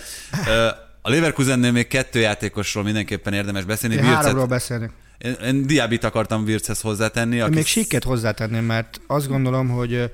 A 1.02 1.10
Leverkusennél 1.10 1.72
még 1.72 1.86
kettő 1.86 2.20
játékosról 2.20 2.84
mindenképpen 2.84 3.32
érdemes 3.32 3.64
beszélni. 3.64 3.94
Én 3.94 4.00
Wirtzet- 4.00 4.22
háromról 4.22 4.46
beszélni. 4.46 4.90
én, 5.18 5.32
én 5.32 5.66
Diabit 5.66 6.04
akartam 6.04 6.44
Virchez 6.44 6.80
hozzátenni. 6.80 7.36
Én 7.36 7.42
aki 7.42 7.54
még 7.54 7.66
sikket 7.66 8.04
hozzátenném, 8.04 8.64
mert 8.64 9.00
azt 9.06 9.28
gondolom, 9.28 9.68
hogy 9.68 10.10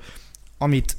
amit 0.57 0.97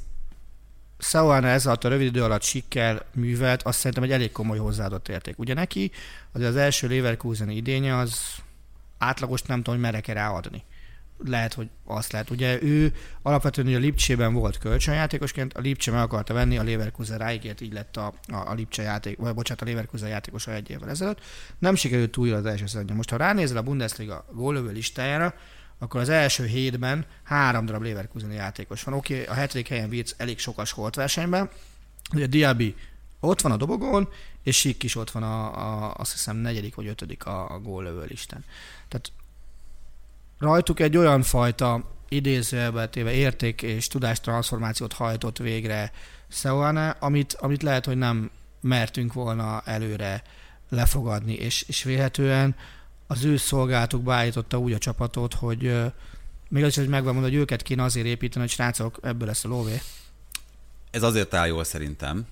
Seuana 0.99 1.47
ez 1.47 1.65
alatt 1.65 1.83
a 1.83 1.89
rövid 1.89 2.05
idő 2.05 2.23
alatt 2.23 2.41
sikkel 2.41 3.05
művelt, 3.13 3.63
azt 3.63 3.77
szerintem 3.77 4.03
egy 4.03 4.11
elég 4.11 4.31
komoly 4.31 4.57
hozzáadott 4.57 5.07
érték. 5.07 5.39
Ugye 5.39 5.53
neki 5.53 5.91
az, 6.31 6.41
az 6.41 6.55
első 6.55 6.87
Leverkusen 6.87 7.49
idénye 7.49 7.97
az 7.97 8.35
átlagos 8.97 9.41
nem 9.41 9.57
tudom, 9.57 9.73
hogy 9.73 9.83
merre 9.83 10.01
kell 10.01 10.15
ráadni. 10.15 10.63
Lehet, 11.25 11.53
hogy 11.53 11.69
azt 11.85 12.11
lehet. 12.11 12.29
Ugye 12.29 12.61
ő 12.61 12.93
alapvetően 13.21 13.67
ugye 13.67 13.75
a 13.75 13.79
Lipcsében 13.79 14.33
volt 14.33 14.57
kölcsönjátékosként, 14.57 15.53
a 15.53 15.59
Lipcse 15.59 15.91
meg 15.91 16.01
akarta 16.01 16.33
venni, 16.33 16.57
a 16.57 16.63
Leverkusen 16.63 17.17
ráígért, 17.17 17.61
így 17.61 17.73
lett 17.73 17.97
a, 17.97 18.13
a, 18.27 18.35
a 18.35 18.53
Lipcse 18.53 18.81
játék, 18.81 19.17
vagy 19.17 19.33
bocsánat, 19.33 19.63
a 19.63 19.65
Leverkusen 19.65 20.09
játékosa 20.09 20.53
egy 20.53 20.69
évvel 20.69 20.89
ezelőtt. 20.89 21.21
Nem 21.59 21.75
sikerült 21.75 22.11
túl 22.11 22.33
az 22.33 22.45
első 22.45 22.65
szezonja. 22.65 22.93
Most 22.95 23.09
ha 23.09 23.17
ránézel 23.17 23.57
a 23.57 23.61
Bundesliga 23.61 24.25
góllövő 24.33 24.71
listájára, 24.71 25.33
akkor 25.79 25.99
az 26.01 26.09
első 26.09 26.45
hétben 26.45 27.05
három 27.23 27.65
darab 27.65 27.83
Leverkusen 27.83 28.31
játékos 28.31 28.83
van. 28.83 28.93
Oké, 28.93 29.25
a 29.25 29.33
hetedik 29.33 29.67
helyen 29.67 29.89
Wirtz 29.89 30.15
elég 30.17 30.39
sokas 30.39 30.71
volt 30.71 30.95
versenyben, 30.95 31.49
ugye 32.13 32.27
Diaby 32.27 32.75
ott 33.19 33.41
van 33.41 33.51
a 33.51 33.57
dobogón, 33.57 34.09
és 34.43 34.57
Sik 34.57 34.83
is 34.83 34.95
ott 34.95 35.11
van 35.11 35.23
a, 35.23 35.45
a, 35.57 35.93
azt 35.97 36.11
hiszem 36.11 36.37
negyedik 36.37 36.75
vagy 36.75 36.87
ötödik 36.87 37.25
a, 37.25 37.53
a 37.53 37.59
góllövő 37.59 38.05
listán. 38.07 38.45
Tehát 38.87 39.11
rajtuk 40.37 40.79
egy 40.79 40.97
olyan 40.97 41.21
fajta 41.21 41.83
idézőjelbe 42.09 42.89
téve 42.89 43.11
érték 43.11 43.61
és 43.61 43.87
tudástranszformációt 43.87 44.93
hajtott 44.93 45.37
végre 45.37 45.91
Seuane, 46.27 46.89
amit, 46.89 47.33
amit 47.33 47.63
lehet, 47.63 47.85
hogy 47.85 47.97
nem 47.97 48.31
mertünk 48.61 49.13
volna 49.13 49.61
előre 49.65 50.23
lefogadni, 50.69 51.33
és, 51.33 51.61
és 51.67 51.83
vélhetően 51.83 52.55
az 53.11 53.23
ő 53.23 53.37
szolgálatukba 53.37 54.13
állította 54.13 54.59
úgy 54.59 54.73
a 54.73 54.77
csapatot, 54.77 55.33
hogy 55.33 55.81
még 56.49 56.63
az 56.63 56.69
is, 56.69 56.75
hogy 56.75 56.87
megvan 56.87 57.13
mondani, 57.13 57.33
hogy 57.33 57.43
őket 57.43 57.61
kéne 57.61 57.83
azért 57.83 58.05
építeni, 58.05 58.41
hogy 58.45 58.53
srácok, 58.53 58.99
ebből 59.01 59.27
lesz 59.27 59.43
a 59.45 59.47
lóvé. 59.47 59.81
Ez 60.91 61.03
azért 61.03 61.33
áll 61.33 61.47
jól 61.47 61.63
szerintem, 61.63 62.25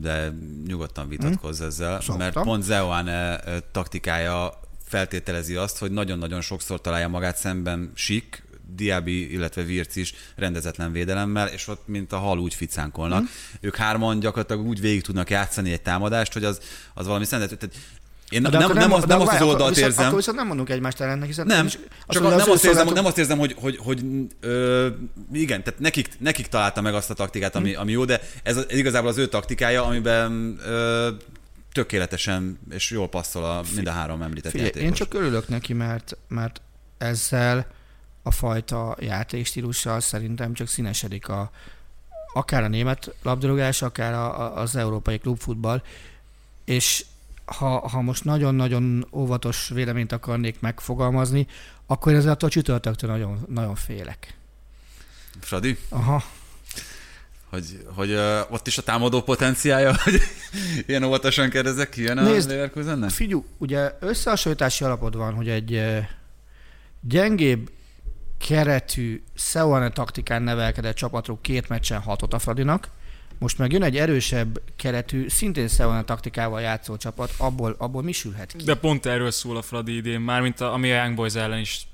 de 0.00 0.32
nyugodtan 0.66 1.08
vitatkozz 1.08 1.60
ezzel, 1.60 1.96
Hm? 1.96 2.00
Szoktam. 2.00 2.16
mert 2.18 2.40
pont 2.42 2.62
Zeoane 2.62 3.40
taktikája 3.72 4.60
feltételezi 4.84 5.54
azt, 5.54 5.78
hogy 5.78 5.90
nagyon-nagyon 5.90 6.40
sokszor 6.40 6.80
találja 6.80 7.08
magát 7.08 7.36
szemben 7.36 7.92
Sik, 7.94 8.46
Diaby, 8.74 9.32
illetve 9.32 9.62
Virc 9.62 9.96
is 9.96 10.14
rendezetlen 10.36 10.92
védelemmel, 10.92 11.48
és 11.48 11.68
ott 11.68 11.86
mint 11.86 12.12
a 12.12 12.18
hal 12.18 12.38
úgy 12.38 12.54
ficánkolnak. 12.54 13.20
Hm? 13.20 13.26
Ők 13.60 13.76
hárman 13.76 14.20
gyakorlatilag 14.20 14.66
úgy 14.66 14.80
végig 14.80 15.02
tudnak 15.02 15.30
játszani 15.30 15.72
egy 15.72 15.82
támadást, 15.82 16.32
hogy 16.32 16.44
az, 16.44 16.60
az 16.94 17.06
valami 17.06 17.24
szentet. 17.24 17.58
Tehát 17.58 17.76
én 18.30 18.42
De 18.42 18.48
nem, 18.48 18.62
akkor 18.62 18.74
nem, 18.74 18.92
az, 18.92 19.04
nem 19.04 19.20
azt 19.20 19.32
az 19.32 19.42
oldalt 19.42 19.68
viszont, 19.74 19.90
érzem. 19.90 20.04
Akkor 20.04 20.18
viszont 20.18 20.36
nem 20.36 20.46
mondunk 20.46 20.68
egymást 20.70 21.00
ellen, 21.00 21.22
hiszen 21.22 21.46
Nem, 21.46 21.66
is- 21.66 21.72
csak 21.72 21.82
azt 22.06 22.18
a, 22.18 22.20
mondja, 22.22 22.38
nem, 22.38 22.48
az 22.48 22.54
azt 22.54 22.64
érzem, 22.64 22.88
nem 22.88 23.04
azt 23.04 23.18
érzem, 23.18 23.38
hogy, 23.38 23.54
hogy, 23.58 23.76
hogy 23.76 24.04
ö, 24.40 24.88
igen, 25.32 25.62
tehát 25.64 25.80
nekik, 25.80 26.08
nekik 26.18 26.46
találta 26.46 26.80
meg 26.80 26.94
azt 26.94 27.10
a 27.10 27.14
taktikát, 27.14 27.56
ami, 27.56 27.74
ami 27.74 27.92
jó, 27.92 28.04
de 28.04 28.20
ez, 28.42 28.56
az- 28.56 28.66
ez 28.68 28.78
igazából 28.78 29.08
az 29.10 29.18
ő 29.18 29.26
taktikája, 29.28 29.84
amiben 29.84 30.58
ö, 30.66 31.08
tökéletesen 31.72 32.58
és 32.70 32.90
jól 32.90 33.08
passzol 33.08 33.44
a, 33.44 33.62
mind 33.74 33.86
a 33.86 33.90
három 33.90 34.22
említett 34.22 34.50
Figyelj, 34.50 34.68
játékos. 34.68 34.88
én 34.88 34.94
csak 34.94 35.14
örülök 35.14 35.48
neki, 35.48 35.72
mert, 35.72 36.16
mert 36.28 36.60
ezzel 36.98 37.66
a 38.22 38.30
fajta 38.30 38.96
játékstílussal 39.00 40.00
szerintem 40.00 40.52
csak 40.54 40.68
színesedik 40.68 41.28
a, 41.28 41.50
akár 42.34 42.62
a 42.62 42.68
német 42.68 43.14
labdarúgás, 43.22 43.82
akár 43.82 44.12
a, 44.12 44.40
a, 44.40 44.60
az 44.60 44.76
európai 44.76 45.18
klubfutball, 45.18 45.82
és 46.64 47.04
ha, 47.56 47.88
ha 47.88 48.00
most 48.00 48.24
nagyon-nagyon 48.24 49.06
óvatos 49.12 49.68
véleményt 49.68 50.12
akarnék 50.12 50.60
megfogalmazni, 50.60 51.46
akkor 51.86 52.12
ezzel 52.12 52.36
a 52.40 52.48
csütörtöktől 52.48 53.10
nagyon, 53.10 53.44
nagyon 53.48 53.74
félek. 53.74 54.36
Fradi, 55.40 55.78
Aha. 55.88 56.22
hogy, 57.50 57.86
hogy 57.94 58.10
ö, 58.10 58.40
ott 58.50 58.66
is 58.66 58.78
a 58.78 58.82
támadó 58.82 59.22
potenciája, 59.22 59.94
hogy 60.04 60.20
ilyen 60.86 61.02
óvatosan 61.02 61.50
kérdezek, 61.50 61.88
kijön 61.88 62.18
a 62.18 62.22
Leverkusennek? 62.22 63.10
Figyú, 63.10 63.44
ugye 63.58 63.92
összehasonlítási 64.00 64.84
alapod 64.84 65.16
van, 65.16 65.34
hogy 65.34 65.48
egy 65.48 65.74
eh, 65.74 66.08
gyengébb 67.00 67.70
keretű 68.38 69.22
Seuane 69.34 69.90
taktikán 69.90 70.42
nevelkedett 70.42 70.94
csapatról 70.94 71.38
két 71.40 71.68
meccsen 71.68 72.00
hatot 72.00 72.34
a 72.34 72.38
Fradinak, 72.38 72.88
most 73.38 73.58
meg 73.58 73.72
jön 73.72 73.82
egy 73.82 73.96
erősebb 73.96 74.60
keretű, 74.76 75.28
szintén 75.28 75.68
Seuane 75.68 76.04
taktikával 76.04 76.60
játszó 76.60 76.96
csapat, 76.96 77.34
abból, 77.36 77.74
abból 77.78 78.02
mi 78.02 78.12
sülhet 78.12 78.52
ki? 78.52 78.64
De 78.64 78.74
pont 78.74 79.06
erről 79.06 79.30
szól 79.30 79.56
a 79.56 79.62
Fradi 79.62 79.96
idén, 79.96 80.20
mármint 80.20 80.60
a, 80.60 80.72
ami 80.72 80.92
a 80.92 81.02
Young 81.02 81.14
Boys 81.14 81.34
ellen 81.34 81.58
is 81.58 81.86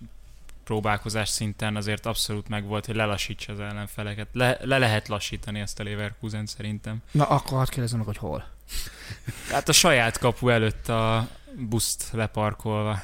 próbálkozás 0.64 1.28
szinten 1.28 1.76
azért 1.76 2.06
abszolút 2.06 2.48
megvolt, 2.48 2.86
hogy 2.86 2.94
lelassítsa 2.94 3.52
az 3.52 3.60
ellenfeleket. 3.60 4.28
Le, 4.32 4.58
le 4.62 4.78
lehet 4.78 5.08
lassítani 5.08 5.60
ezt 5.60 5.80
a 5.80 5.82
Leverkusen 5.82 6.46
szerintem. 6.46 7.02
Na, 7.10 7.24
akkor 7.24 7.58
hadd 7.58 7.70
kérdezem 7.70 7.98
meg, 7.98 8.06
hogy 8.06 8.16
hol. 8.16 8.44
Hát 9.50 9.68
a 9.68 9.72
saját 9.72 10.18
kapu 10.18 10.48
előtt 10.48 10.88
a 10.88 11.28
buszt 11.56 12.08
leparkolva. 12.12 13.02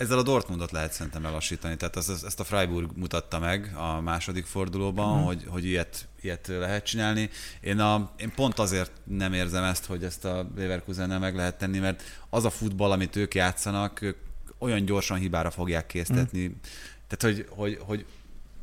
Ezzel 0.00 0.18
a 0.18 0.22
Dortmundot 0.22 0.70
lehet 0.70 0.92
szerintem 0.92 1.22
lelassítani, 1.22 1.76
tehát 1.76 1.96
az, 1.96 2.08
az, 2.08 2.24
ezt 2.24 2.40
a 2.40 2.44
Freiburg 2.44 2.90
mutatta 2.94 3.38
meg 3.38 3.72
a 3.76 4.00
második 4.00 4.44
fordulóban, 4.46 5.16
Mhm. 5.16 5.26
hogy, 5.26 5.44
hogy 5.48 5.64
ilyet, 5.64 6.08
ilyet 6.20 6.46
lehet 6.46 6.84
csinálni. 6.84 7.30
Én, 7.60 7.78
a, 7.78 8.10
én 8.16 8.32
pont 8.34 8.58
azért 8.58 8.92
nem 9.04 9.32
érzem 9.32 9.64
ezt, 9.64 9.84
hogy 9.84 10.04
ezt 10.04 10.24
a 10.24 10.50
Leverkusennel 10.56 11.18
meg 11.18 11.34
lehet 11.34 11.58
tenni, 11.58 11.78
mert 11.78 12.02
az 12.30 12.44
a 12.44 12.50
futball, 12.50 12.90
amit 12.90 13.16
ők 13.16 13.34
játszanak, 13.34 14.02
ők 14.02 14.16
olyan 14.58 14.84
gyorsan 14.84 15.18
hibára 15.18 15.50
fogják 15.50 15.86
késztetni 15.86 16.56
Tehát, 17.08 17.36
hogy, 17.36 17.46
hogy, 17.50 17.78
hogy 17.80 18.06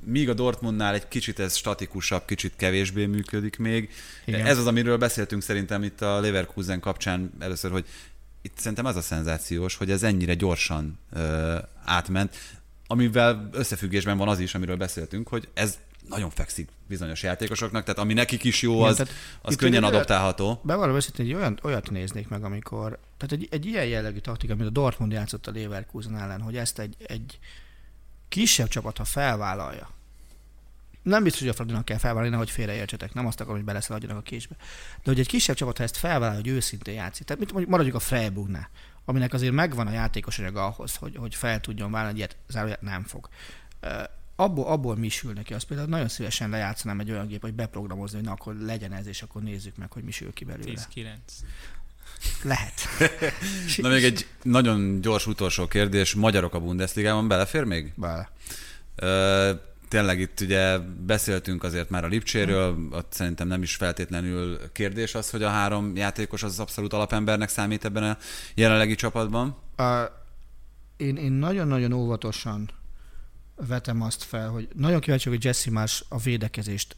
míg 0.05 0.29
a 0.29 0.33
Dortmundnál 0.33 0.93
egy 0.93 1.07
kicsit 1.07 1.39
ez 1.39 1.55
statikusabb, 1.55 2.25
kicsit 2.25 2.53
kevésbé 2.55 3.05
működik 3.05 3.57
még. 3.57 3.89
Igen. 4.25 4.45
Ez 4.45 4.57
az, 4.57 4.67
amiről 4.67 4.97
beszéltünk 4.97 5.41
szerintem 5.41 5.83
itt 5.83 6.01
a 6.01 6.19
Leverkusen 6.19 6.79
kapcsán 6.79 7.31
először, 7.39 7.71
hogy 7.71 7.85
itt 8.47 8.57
szerintem 8.57 8.85
az 8.85 8.95
a 8.95 9.01
szenzációs, 9.01 9.75
hogy 9.75 9.91
ez 9.91 10.03
ennyire 10.03 10.33
gyorsan 10.33 10.99
ö, 11.13 11.57
átment, 11.85 12.35
amivel 12.87 13.49
összefüggésben 13.51 14.17
van 14.17 14.27
az 14.27 14.39
is, 14.39 14.55
amiről 14.55 14.75
beszéltünk, 14.75 15.27
hogy 15.27 15.47
ez 15.53 15.77
nagyon 16.09 16.29
fekszik 16.29 16.69
bizonyos 16.87 17.23
játékosoknak, 17.23 17.83
tehát 17.83 17.99
ami 17.99 18.13
nekik 18.13 18.43
is 18.43 18.61
jó, 18.61 18.81
az, 18.81 18.99
Igen, 18.99 19.13
az 19.41 19.55
könnyen 19.55 19.83
adoptálható. 19.83 20.59
Bevallom 20.63 20.95
őszintén, 20.95 21.25
hogy 21.25 21.35
olyan, 21.35 21.59
olyat 21.63 21.89
néznék 21.89 22.27
meg, 22.27 22.43
amikor, 22.43 22.99
tehát 23.17 23.31
egy, 23.31 23.47
egy 23.51 23.65
ilyen 23.65 23.85
jellegű 23.85 24.19
taktika, 24.19 24.53
amit 24.53 24.65
a 24.67 24.69
Dortmund 24.69 25.11
játszott 25.11 25.47
a 25.47 25.51
Leverkusen 25.51 26.17
ellen, 26.17 26.41
hogy 26.41 26.57
ezt 26.57 26.79
egy, 26.79 26.95
egy 27.05 27.39
kisebb 28.29 28.67
csapat, 28.67 28.97
ha 28.97 29.05
felvállalja, 29.05 29.89
nem 31.07 31.23
biztos, 31.23 31.41
hogy 31.41 31.49
a 31.49 31.53
Fradinak 31.53 31.85
kell 31.85 31.97
felvállalni, 31.97 32.35
hogy 32.35 32.49
félreértsetek, 32.49 33.13
nem 33.13 33.25
azt 33.25 33.39
akarom, 33.39 33.55
hogy 33.57 33.65
beleszaladjanak 33.65 34.17
a 34.17 34.21
késbe. 34.21 34.55
De 35.03 35.03
hogy 35.03 35.19
egy 35.19 35.27
kisebb 35.27 35.55
csapat, 35.55 35.77
ha 35.77 35.83
ezt 35.83 35.97
felvállalja, 35.97 36.41
hogy 36.41 36.49
őszintén 36.49 36.93
játszik, 36.93 37.25
tehát 37.25 37.41
mit 37.41 37.51
mondjuk 37.51 37.71
maradjuk 37.71 37.95
a 37.95 37.99
Freiburgnál, 37.99 38.69
aminek 39.05 39.33
azért 39.33 39.53
megvan 39.53 39.87
a 39.87 39.91
játékos 39.91 40.39
anyaga 40.39 40.65
ahhoz, 40.65 40.95
hogy, 40.95 41.15
hogy 41.15 41.35
fel 41.35 41.59
tudjon 41.59 41.91
vállalni, 41.91 42.17
ilyet 42.17 42.37
záróját 42.47 42.81
nem 42.81 43.03
fog. 43.03 43.29
Abból, 44.35 44.65
abból 44.65 44.95
mi 44.95 45.09
sül 45.09 45.33
neki, 45.33 45.53
azt 45.53 45.65
például 45.65 45.89
nagyon 45.89 46.07
szívesen 46.07 46.49
lejátszanám 46.49 46.99
egy 46.99 47.11
olyan 47.11 47.27
gép, 47.27 47.41
hogy 47.41 47.53
beprogramozni, 47.53 48.17
hogy 48.17 48.25
na 48.25 48.31
akkor 48.31 48.55
legyen 48.55 48.93
ez, 48.93 49.07
és 49.07 49.21
akkor 49.21 49.41
nézzük 49.41 49.77
meg, 49.77 49.91
hogy 49.91 50.03
mi 50.03 50.11
sül 50.11 50.33
ki 50.33 50.45
belőle. 50.45 50.87
10-9. 50.95 51.05
Lehet. 52.43 52.73
Na 53.77 53.89
még 53.89 54.03
egy 54.03 54.27
nagyon 54.41 55.01
gyors 55.01 55.27
utolsó 55.27 55.67
kérdés. 55.67 56.15
Magyarok 56.15 56.53
a 56.53 56.59
Bundesligában 56.59 57.27
belefér 57.27 57.63
még? 57.63 57.93
Bele 57.95 58.29
tényleg 59.87 60.19
itt 60.19 60.39
ugye 60.39 60.77
beszéltünk 61.05 61.63
azért 61.63 61.89
már 61.89 62.03
a 62.03 62.07
Lipcséről, 62.07 62.77
ott 62.91 63.13
szerintem 63.13 63.47
nem 63.47 63.61
is 63.61 63.75
feltétlenül 63.75 64.71
kérdés 64.71 65.15
az, 65.15 65.29
hogy 65.29 65.43
a 65.43 65.49
három 65.49 65.95
játékos 65.95 66.43
az 66.43 66.59
abszolút 66.59 66.93
alapembernek 66.93 67.49
számít 67.49 67.85
ebben 67.85 68.03
a 68.03 68.17
jelenlegi 68.55 68.95
csapatban. 68.95 69.55
A, 69.75 70.01
én, 70.97 71.15
én 71.15 71.31
nagyon-nagyon 71.31 71.91
óvatosan 71.91 72.69
vetem 73.67 74.01
azt 74.01 74.23
fel, 74.23 74.49
hogy 74.49 74.67
nagyon 74.75 74.99
kíváncsi 74.99 75.29
hogy 75.29 75.43
Jesse 75.43 75.71
Más 75.71 76.03
a 76.09 76.17
védekezést 76.17 76.95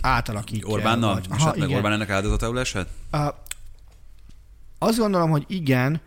átalakítja. 0.00 0.68
Orbánnal? 0.68 1.14
Vagy, 1.14 1.26
aha, 1.30 1.56
igen. 1.56 1.72
Orbán 1.72 1.92
ennek 1.92 2.10
áldozatául 2.10 2.60
esett? 2.60 2.88
A, 3.10 3.28
azt 4.78 4.98
gondolom, 4.98 5.30
hogy 5.30 5.44
igen, 5.48 6.00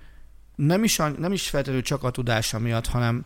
nem 0.55 0.83
is, 0.83 0.99
a, 0.99 1.09
nem 1.09 1.31
is 1.31 1.49
feltétlenül 1.49 1.83
csak 1.83 2.03
a 2.03 2.11
tudása 2.11 2.59
miatt, 2.59 2.87
hanem 2.87 3.25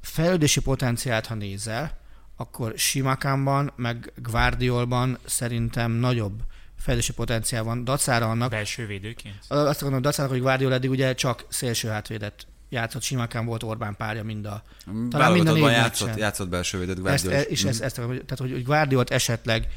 fejlődési 0.00 0.60
potenciált, 0.60 1.26
ha 1.26 1.34
nézel, 1.34 1.99
akkor 2.40 2.72
Simakánban, 2.76 3.72
meg 3.76 4.12
Guardiolban 4.16 5.18
szerintem 5.24 5.92
nagyobb 5.92 6.42
fejlődési 6.78 7.12
potenciál 7.12 7.62
van. 7.62 7.84
Dacára 7.84 8.30
annak... 8.30 8.50
Belső 8.50 8.86
védőként? 8.86 9.38
Azt 9.48 9.80
gondolom, 9.80 10.02
dacára, 10.02 10.28
hogy 10.28 10.40
Guardiol 10.40 10.72
eddig 10.72 10.90
ugye 10.90 11.14
csak 11.14 11.44
szélső 11.48 11.88
hátvédet 11.88 12.46
játszott, 12.68 13.02
Simakán 13.02 13.44
volt 13.44 13.62
Orbán 13.62 13.96
párja 13.96 14.24
mind 14.24 14.46
a... 14.46 14.62
Talán 15.10 15.32
mind 15.32 15.48
a 15.48 15.52
négy 15.52 15.62
játszott, 15.62 16.16
játszott 16.16 16.48
belső 16.48 16.78
védőt 16.78 17.00
Guardiol. 17.00 17.32
Ezt, 17.34 17.48
és 17.48 17.64
ezt, 17.64 17.82
ezt, 17.82 17.94
tehát, 17.94 18.38
hogy, 18.38 18.64
Guardiolt 18.64 19.10
esetleg 19.10 19.68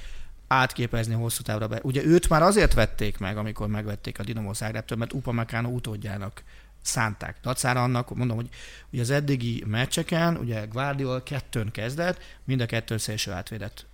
átképezni 0.48 1.14
hosszú 1.14 1.42
távra 1.42 1.68
be. 1.68 1.80
Ugye 1.84 2.04
őt 2.06 2.30
már 2.30 2.42
azért 2.42 2.74
vették 2.74 3.18
meg, 3.18 3.38
amikor 3.38 3.68
megvették 3.68 4.20
a 4.20 4.24
Dinamo 4.24 4.54
Zágrábtól, 4.54 4.98
mert 4.98 5.14
Upamecano 5.14 5.70
utódjának 5.70 6.44
szánták. 6.84 7.38
Dacára 7.42 7.84
annak, 7.84 8.16
mondom, 8.16 8.38
hogy 8.38 8.50
ugye 8.92 9.02
az 9.02 9.10
eddigi 9.10 9.64
meccseken, 9.68 10.38
ugye 10.38 10.66
Guardiol 10.66 11.24
kettőn 11.24 11.72
kezdett, 11.72 12.22
mind 12.44 12.62
a 12.62 12.66
kettőn 12.66 12.98
szélső 12.98 13.32
átvédett 13.32 13.86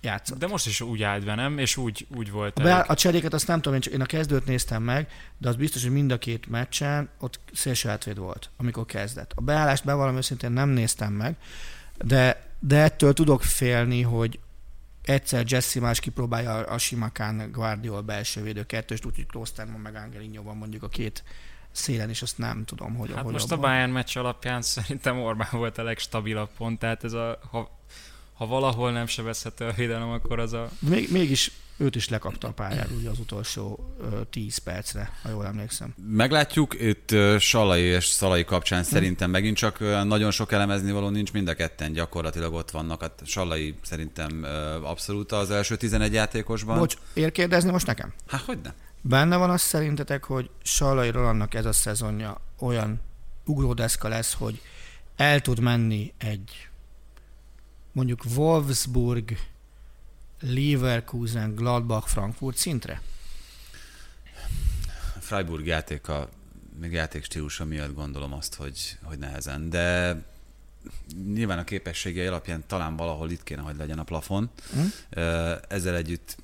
játszott. 0.00 0.38
De 0.38 0.46
most 0.46 0.66
is 0.66 0.80
úgy 0.80 1.02
állt 1.02 1.24
be, 1.24 1.34
nem? 1.34 1.58
És 1.58 1.76
úgy, 1.76 2.06
úgy 2.16 2.30
volt. 2.30 2.58
A, 2.58 2.62
be, 2.62 2.74
a 2.74 2.94
cseréket 2.94 3.34
azt 3.34 3.46
nem 3.46 3.56
tudom, 3.56 3.74
én, 3.74 3.80
csak 3.80 3.92
én 3.92 4.00
a 4.00 4.06
kezdőt 4.06 4.46
néztem 4.46 4.82
meg, 4.82 5.08
de 5.38 5.48
az 5.48 5.56
biztos, 5.56 5.82
hogy 5.82 5.92
mind 5.92 6.10
a 6.10 6.18
két 6.18 6.46
meccsen 6.46 7.08
ott 7.18 7.40
szélső 7.52 7.88
átvéd 7.88 8.18
volt, 8.18 8.50
amikor 8.56 8.84
kezdett. 8.84 9.32
A 9.34 9.40
beállást 9.40 9.84
bevallom 9.84 10.16
őszintén 10.16 10.50
nem 10.50 10.68
néztem 10.68 11.12
meg, 11.12 11.36
de, 12.04 12.46
de 12.58 12.76
ettől 12.82 13.12
tudok 13.12 13.42
félni, 13.42 14.02
hogy 14.02 14.38
egyszer 15.02 15.44
Jesse 15.46 15.80
más 15.80 16.00
kipróbálja 16.00 16.56
a 16.56 16.78
Simakán 16.78 17.50
Guardiol 17.52 18.02
belső 18.02 18.42
védő 18.42 18.66
kettőst, 18.66 19.04
úgyhogy 19.04 19.26
Klosterman 19.26 19.80
meg 19.80 19.94
Angelinho 19.94 20.42
van 20.42 20.56
mondjuk 20.56 20.82
a 20.82 20.88
két 20.88 21.22
szélen, 21.72 22.08
és 22.08 22.22
azt 22.22 22.38
nem 22.38 22.64
tudom, 22.64 22.94
hogy 22.94 23.12
hát 23.14 23.30
most 23.30 23.52
abban. 23.52 23.58
a 23.58 23.68
Bayern 23.68 23.90
meccs 23.90 24.16
alapján 24.16 24.62
szerintem 24.76 25.20
Orbán 25.20 25.48
volt 25.52 25.78
a 25.78 25.82
legstabilabb 25.82 26.50
pont, 26.56 26.78
tehát 26.78 27.04
ez 27.04 27.12
a, 27.12 27.38
ha, 27.50 27.78
ha 28.32 28.46
valahol 28.46 28.92
nem 28.92 29.06
sebezhető 29.06 29.66
a 29.66 29.72
védelem, 29.72 30.10
akkor 30.10 30.38
az 30.38 30.52
a... 30.52 30.70
Még, 30.78 31.10
mégis 31.10 31.52
őt 31.80 31.96
is 31.96 32.08
lekapta 32.08 32.48
a 32.48 32.52
pályára 32.52 32.94
ugye 32.98 33.10
az 33.10 33.18
utolsó 33.18 33.94
ö, 34.00 34.20
10 34.30 34.58
percre, 34.58 35.10
ha 35.22 35.28
jól 35.28 35.46
emlékszem. 35.46 35.94
Meglátjuk, 36.08 36.80
itt 36.80 37.14
Salai 37.38 37.82
és 37.82 38.04
Szalai 38.04 38.44
kapcsán 38.44 38.82
hm. 38.82 38.88
szerintem 38.88 39.30
megint 39.30 39.56
csak 39.56 39.78
nagyon 40.04 40.30
sok 40.30 40.52
elemezni 40.52 40.92
való 40.92 41.08
nincs, 41.08 41.32
mind 41.32 41.48
a 41.48 41.54
ketten 41.54 41.92
gyakorlatilag 41.92 42.54
ott 42.54 42.70
vannak. 42.70 43.00
Hát 43.00 43.22
Salai 43.24 43.74
szerintem 43.82 44.46
abszolút 44.82 45.32
az 45.32 45.50
első 45.50 45.76
11 45.76 46.12
játékosban. 46.12 46.78
Bocs, 46.78 46.96
ér 47.12 47.32
kérdezni 47.32 47.70
most 47.70 47.86
nekem? 47.86 48.12
Hát 48.26 48.40
hogy 48.40 48.58
nem? 48.62 48.72
Benne 49.00 49.36
van 49.36 49.50
az 49.50 49.60
szerintetek, 49.60 50.24
hogy 50.24 50.50
Salai 50.62 51.10
Rolandnak 51.10 51.54
ez 51.54 51.64
a 51.64 51.72
szezonja 51.72 52.40
olyan 52.58 53.00
ugródeszka 53.44 54.08
lesz, 54.08 54.34
hogy 54.34 54.60
el 55.16 55.40
tud 55.40 55.60
menni 55.60 56.12
egy 56.18 56.68
mondjuk 57.92 58.24
Wolfsburg, 58.36 59.36
Leverkusen, 60.40 61.54
Gladbach, 61.54 62.08
Frankfurt 62.08 62.56
szintre? 62.56 63.02
Freiburg 65.20 65.66
játéka, 65.66 66.28
még 66.80 66.92
játék 66.92 67.24
stílusa 67.24 67.64
miatt 67.64 67.94
gondolom 67.94 68.32
azt, 68.32 68.54
hogy, 68.54 68.98
hogy 69.02 69.18
nehezen, 69.18 69.70
de 69.70 70.16
nyilván 71.32 71.58
a 71.58 71.64
képességei 71.64 72.26
alapján 72.26 72.64
talán 72.66 72.96
valahol 72.96 73.30
itt 73.30 73.42
kéne, 73.42 73.60
hogy 73.60 73.76
legyen 73.76 73.98
a 73.98 74.02
plafon. 74.02 74.50
Hm? 74.72 75.20
Ezzel 75.68 75.94
együtt 75.94 76.36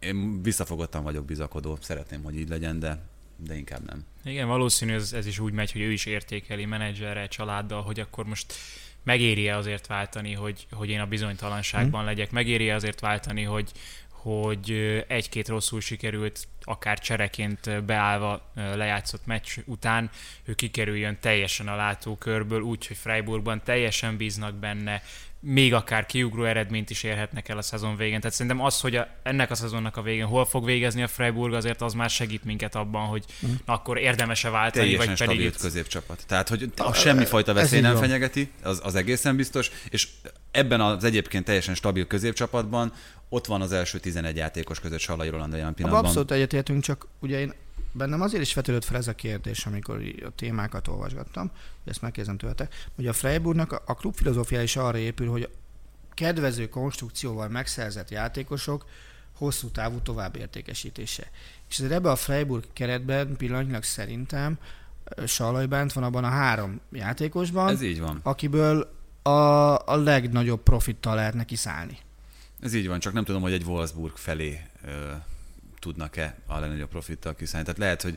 én 0.00 0.42
visszafogottan 0.42 1.02
vagyok 1.02 1.24
bizakodó, 1.24 1.78
szeretném, 1.80 2.22
hogy 2.22 2.38
így 2.38 2.48
legyen, 2.48 2.78
de, 2.78 2.98
de 3.36 3.56
inkább 3.56 3.86
nem. 3.86 4.04
Igen, 4.24 4.48
valószínű 4.48 4.94
ez, 4.94 5.12
ez 5.12 5.26
is 5.26 5.38
úgy 5.38 5.52
megy, 5.52 5.72
hogy 5.72 5.80
ő 5.80 5.92
is 5.92 6.06
értékeli 6.06 6.64
menedzserrel, 6.64 7.28
családdal, 7.28 7.82
hogy 7.82 8.00
akkor 8.00 8.24
most 8.24 8.54
megéri-e 9.02 9.56
azért 9.56 9.86
váltani, 9.86 10.32
hogy, 10.32 10.66
hogy 10.70 10.88
én 10.88 11.00
a 11.00 11.06
bizonytalanságban 11.06 12.00
hmm. 12.00 12.08
legyek, 12.08 12.30
megéri-e 12.30 12.74
azért 12.74 13.00
váltani, 13.00 13.42
hogy, 13.42 13.72
hogy 14.08 14.70
egy-két 15.08 15.48
rosszul 15.48 15.80
sikerült, 15.80 16.48
akár 16.62 16.98
csereként 16.98 17.84
beállva 17.84 18.50
lejátszott 18.54 19.26
meccs 19.26 19.58
után, 19.64 20.10
ő 20.44 20.54
kikerüljön 20.54 21.18
teljesen 21.20 21.68
a 21.68 21.76
látókörből, 21.76 22.60
úgy, 22.60 22.86
hogy 22.86 22.96
Freiburgban 22.96 23.62
teljesen 23.64 24.16
bíznak 24.16 24.54
benne, 24.54 25.02
még 25.40 25.74
akár 25.74 26.06
kiugró 26.06 26.44
eredményt 26.44 26.90
is 26.90 27.02
érhetnek 27.02 27.48
el 27.48 27.58
a 27.58 27.62
szezon 27.62 27.96
végén. 27.96 28.20
Tehát 28.20 28.36
szerintem 28.36 28.64
az, 28.64 28.80
hogy 28.80 28.96
a, 28.96 29.08
ennek 29.22 29.50
a 29.50 29.54
szezonnak 29.54 29.96
a 29.96 30.02
végén 30.02 30.26
hol 30.26 30.44
fog 30.46 30.64
végezni 30.64 31.02
a 31.02 31.08
Freiburg, 31.08 31.52
azért 31.52 31.82
az 31.82 31.92
már 31.92 32.10
segít 32.10 32.44
minket 32.44 32.74
abban, 32.74 33.06
hogy 33.06 33.24
mm. 33.46 33.50
na, 33.66 33.72
akkor 33.72 33.98
érdemese 33.98 34.50
váltani, 34.50 34.84
Teljesen 34.84 35.14
vagy 35.18 35.26
pedig... 35.26 35.40
Itt... 35.40 35.56
középcsapat. 35.56 36.24
Tehát, 36.26 36.48
hogy 36.48 36.72
a 36.76 36.92
semmifajta 36.92 37.52
veszély 37.52 37.80
nem 37.80 37.96
fenyegeti, 37.96 38.50
az, 38.62 38.80
az 38.84 38.94
egészen 38.94 39.36
biztos, 39.36 39.70
és 39.90 40.08
ebben 40.50 40.80
az 40.80 41.04
egyébként 41.04 41.44
teljesen 41.44 41.74
stabil 41.74 42.06
középcsapatban 42.06 42.92
ott 43.28 43.46
van 43.46 43.60
az 43.60 43.72
első 43.72 43.98
11 43.98 44.36
játékos 44.36 44.80
között 44.80 44.98
Salai 44.98 45.28
Roland 45.28 45.52
jelen 45.52 45.74
pillanatban. 45.74 46.04
Abszolút 46.04 46.30
egyetértünk, 46.30 46.82
csak 46.82 47.06
ugye 47.20 47.40
én 47.40 47.52
bennem 47.92 48.20
azért 48.20 48.42
is 48.42 48.54
vetődött 48.54 48.84
fel 48.84 48.96
ez 48.96 49.08
a 49.08 49.14
kérdés, 49.14 49.66
amikor 49.66 50.02
a 50.24 50.30
témákat 50.36 50.88
olvasgattam, 50.88 51.46
hogy 51.82 51.92
ezt 51.92 52.02
megkérdezem 52.02 52.38
tőletek, 52.38 52.74
hogy 52.94 53.06
a 53.06 53.12
Freiburgnak 53.12 53.72
a, 53.72 53.82
a 53.86 53.94
klub 53.94 54.14
filozófia 54.14 54.62
is 54.62 54.76
arra 54.76 54.98
épül, 54.98 55.28
hogy 55.30 55.48
kedvező 56.14 56.68
konstrukcióval 56.68 57.48
megszerzett 57.48 58.10
játékosok 58.10 58.84
hosszú 59.36 59.68
távú 59.68 59.98
továbbértékesítése. 59.98 61.30
És 61.68 61.78
ezért 61.78 61.92
ebbe 61.92 62.10
a 62.10 62.16
Freiburg 62.16 62.64
keretben 62.72 63.36
pillanatnyilag 63.36 63.82
szerintem 63.82 64.58
Salaj 65.26 65.66
bent 65.66 65.92
van 65.92 66.04
abban 66.04 66.24
a 66.24 66.28
három 66.28 66.80
játékosban, 66.92 67.68
Ez 67.68 67.82
így 67.82 68.00
van. 68.00 68.20
akiből 68.22 68.92
a, 69.22 69.30
a 69.86 69.96
legnagyobb 69.96 70.62
profittal 70.62 71.14
lehet 71.14 71.34
neki 71.34 71.56
szállni. 71.56 71.98
Ez 72.60 72.74
így 72.74 72.86
van, 72.88 72.98
csak 72.98 73.12
nem 73.12 73.24
tudom, 73.24 73.42
hogy 73.42 73.52
egy 73.52 73.64
Wolfsburg 73.64 74.16
felé 74.16 74.60
ö, 74.84 75.12
tudnak-e 75.80 76.36
a 76.46 76.58
legnagyobb 76.58 76.88
profittal 76.88 77.34
kiszállni. 77.34 77.66
Tehát 77.66 77.80
lehet, 77.80 78.02
hogy 78.02 78.14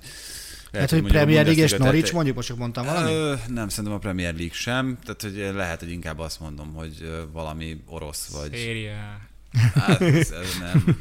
lehet, 0.72 0.90
hát, 0.90 1.00
hogy, 1.00 1.02
hogy 1.02 1.18
Premier 1.18 1.46
League 1.46 1.64
és 1.64 1.72
Norwich, 1.72 2.14
mondjuk 2.14 2.36
most 2.36 2.48
csak 2.48 2.58
mondtam 2.58 2.86
valami? 2.86 3.12
Ö, 3.12 3.34
nem, 3.48 3.70
szerintem 3.70 3.94
a 3.94 3.98
Premier 3.98 4.34
League 4.34 4.54
sem. 4.54 4.98
Tehát, 5.04 5.22
hogy 5.22 5.56
lehet, 5.56 5.80
hogy 5.80 5.92
inkább 5.92 6.20
azt 6.20 6.40
mondom, 6.40 6.74
hogy 6.74 7.26
valami 7.32 7.84
orosz 7.86 8.28
vagy... 8.28 8.52
Széria. 8.54 9.20
Hát, 9.74 10.02
ez, 10.02 10.32
ez 10.32 10.58
nem. 10.60 10.98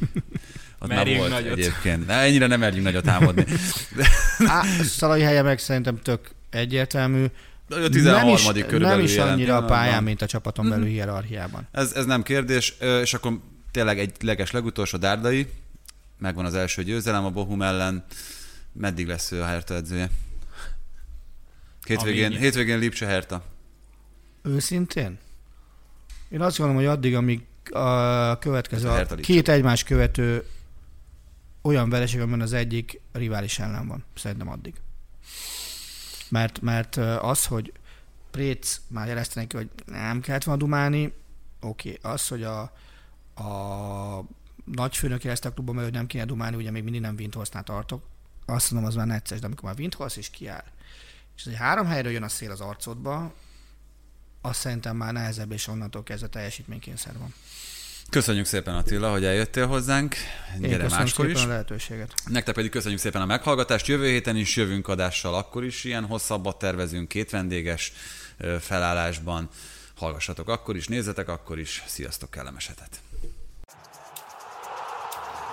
Ott 0.79 0.89
merjünk 0.89 1.19
volt 1.19 1.31
nagyot. 1.31 1.59
egyébként. 1.59 2.07
Na, 2.07 2.13
ennyire 2.13 2.47
nem 2.47 2.61
merjünk 2.61 2.85
nagyot 2.85 3.05
támadni. 3.05 3.45
Á, 4.47 4.63
Szalai 4.83 5.23
helye 5.23 5.43
meg 5.43 5.59
szerintem 5.59 5.99
tök 5.99 6.31
egyértelmű. 6.51 7.25
A 7.69 7.89
13. 7.89 8.27
nem 8.27 8.35
is, 8.35 8.43
körülbelül 8.43 8.97
nem 8.97 9.01
is 9.01 9.17
annyira 9.17 9.57
a 9.57 9.65
pályán, 9.65 10.03
mint 10.03 10.23
a 10.23 10.27
csapaton 10.27 10.69
belül 10.69 10.87
hierarchiában. 10.87 11.69
Ez, 11.73 11.93
ez 11.93 12.05
nem 12.05 12.23
kérdés, 12.23 12.75
és 13.03 13.15
akkor 13.15 13.39
tényleg 13.71 13.99
egy 13.99 14.13
leges 14.21 14.51
legutolsó 14.51 14.99
Dárdai, 14.99 15.47
megvan 16.23 16.45
az 16.45 16.55
első 16.55 16.83
győzelem 16.83 17.25
a 17.25 17.31
Bohum 17.31 17.63
ellen, 17.63 18.05
meddig 18.73 19.07
lesz 19.07 19.33
ő 19.33 19.43
a 19.43 19.47
Hertha 19.47 19.75
edzője? 19.75 20.11
Hétvégén, 21.87 22.27
Amíg- 22.27 22.39
hétvégén 22.39 22.79
Lipcse 22.79 23.07
Hertha. 23.07 23.45
Őszintén? 24.43 25.19
Én 26.29 26.41
azt 26.41 26.57
gondolom, 26.57 26.83
hogy 26.83 26.91
addig, 26.91 27.15
amíg 27.15 27.47
a 27.71 28.39
következő, 28.39 28.89
Ez 28.89 29.13
a 29.13 29.15
két 29.15 29.49
egymás 29.49 29.83
követő 29.83 30.47
olyan 31.63 31.91
vereség, 31.91 32.21
amiben 32.21 32.41
az 32.41 32.53
egyik 32.53 33.01
rivális 33.13 33.59
ellen 33.59 33.87
van. 33.87 34.05
Szerintem 34.15 34.49
addig. 34.49 34.75
Mert, 36.29 36.61
mert 36.61 36.97
az, 37.21 37.47
hogy 37.47 37.73
Préc 38.31 38.81
már 38.89 39.07
jelezte 39.09 39.41
neki, 39.41 39.57
hogy 39.57 39.69
nem 39.87 40.21
kellett 40.21 40.45
volna 40.45 40.61
dumálni, 40.61 41.13
oké. 41.61 41.99
Okay. 41.99 42.13
Az, 42.13 42.29
hogy 42.29 42.43
a, 42.43 42.61
a 43.43 44.25
nagyfőnök 44.65 45.25
jelezte 45.25 45.49
a 45.49 45.53
klubban, 45.53 45.83
hogy 45.83 45.93
nem 45.93 46.07
kéne 46.07 46.25
dumálni, 46.25 46.57
ugye 46.57 46.71
még 46.71 46.83
mindig 46.83 47.01
nem 47.01 47.15
Windhorsnál 47.19 47.63
tartok, 47.63 48.05
azt 48.47 48.71
mondom, 48.71 48.91
az 48.91 48.97
már 48.97 49.07
necces, 49.07 49.41
de 49.41 49.47
amikor 49.47 49.69
már 49.69 49.79
Windhorst 49.79 50.17
is 50.17 50.31
kiáll, 50.31 50.65
és 51.37 51.45
egy 51.45 51.57
három 51.57 51.87
helyről 51.87 52.13
jön 52.13 52.23
a 52.23 52.29
szél 52.29 52.51
az 52.51 52.61
arcodba, 52.61 53.35
azt 54.41 54.61
szerintem 54.61 54.97
már 54.97 55.13
nehezebb, 55.13 55.53
és 55.53 55.69
onnantól 55.69 56.03
kezdve 56.03 56.29
teljesítménykényszer 56.29 57.19
van. 57.19 57.35
Köszönjük 58.11 58.47
szépen 58.47 58.75
Attila, 58.75 59.11
hogy 59.11 59.25
eljöttél 59.25 59.67
hozzánk. 59.67 60.15
Én 60.55 60.69
Gyere 60.69 60.89
máskor 60.89 61.29
is. 61.29 61.45
a 61.45 61.47
lehetőséget. 61.47 62.15
Nektek 62.27 62.55
pedig 62.55 62.71
köszönjük 62.71 63.01
szépen 63.01 63.23
a 63.23 63.27
meghallgatást. 63.27 63.87
Jövő 63.87 64.07
héten 64.07 64.37
is 64.37 64.57
jövünk 64.57 64.89
adással, 64.89 65.35
akkor 65.35 65.65
is 65.65 65.85
ilyen 65.85 66.05
hosszabbat 66.05 66.59
tervezünk, 66.59 67.09
két 67.09 67.31
vendéges 67.31 67.93
felállásban. 68.61 69.49
Hallgassatok 69.95 70.49
akkor 70.49 70.77
is, 70.77 70.87
nézzetek 70.87 71.29
akkor 71.29 71.59
is. 71.59 71.83
Sziasztok, 71.87 72.31
kellemes 72.31 72.67
hetet! 72.67 73.02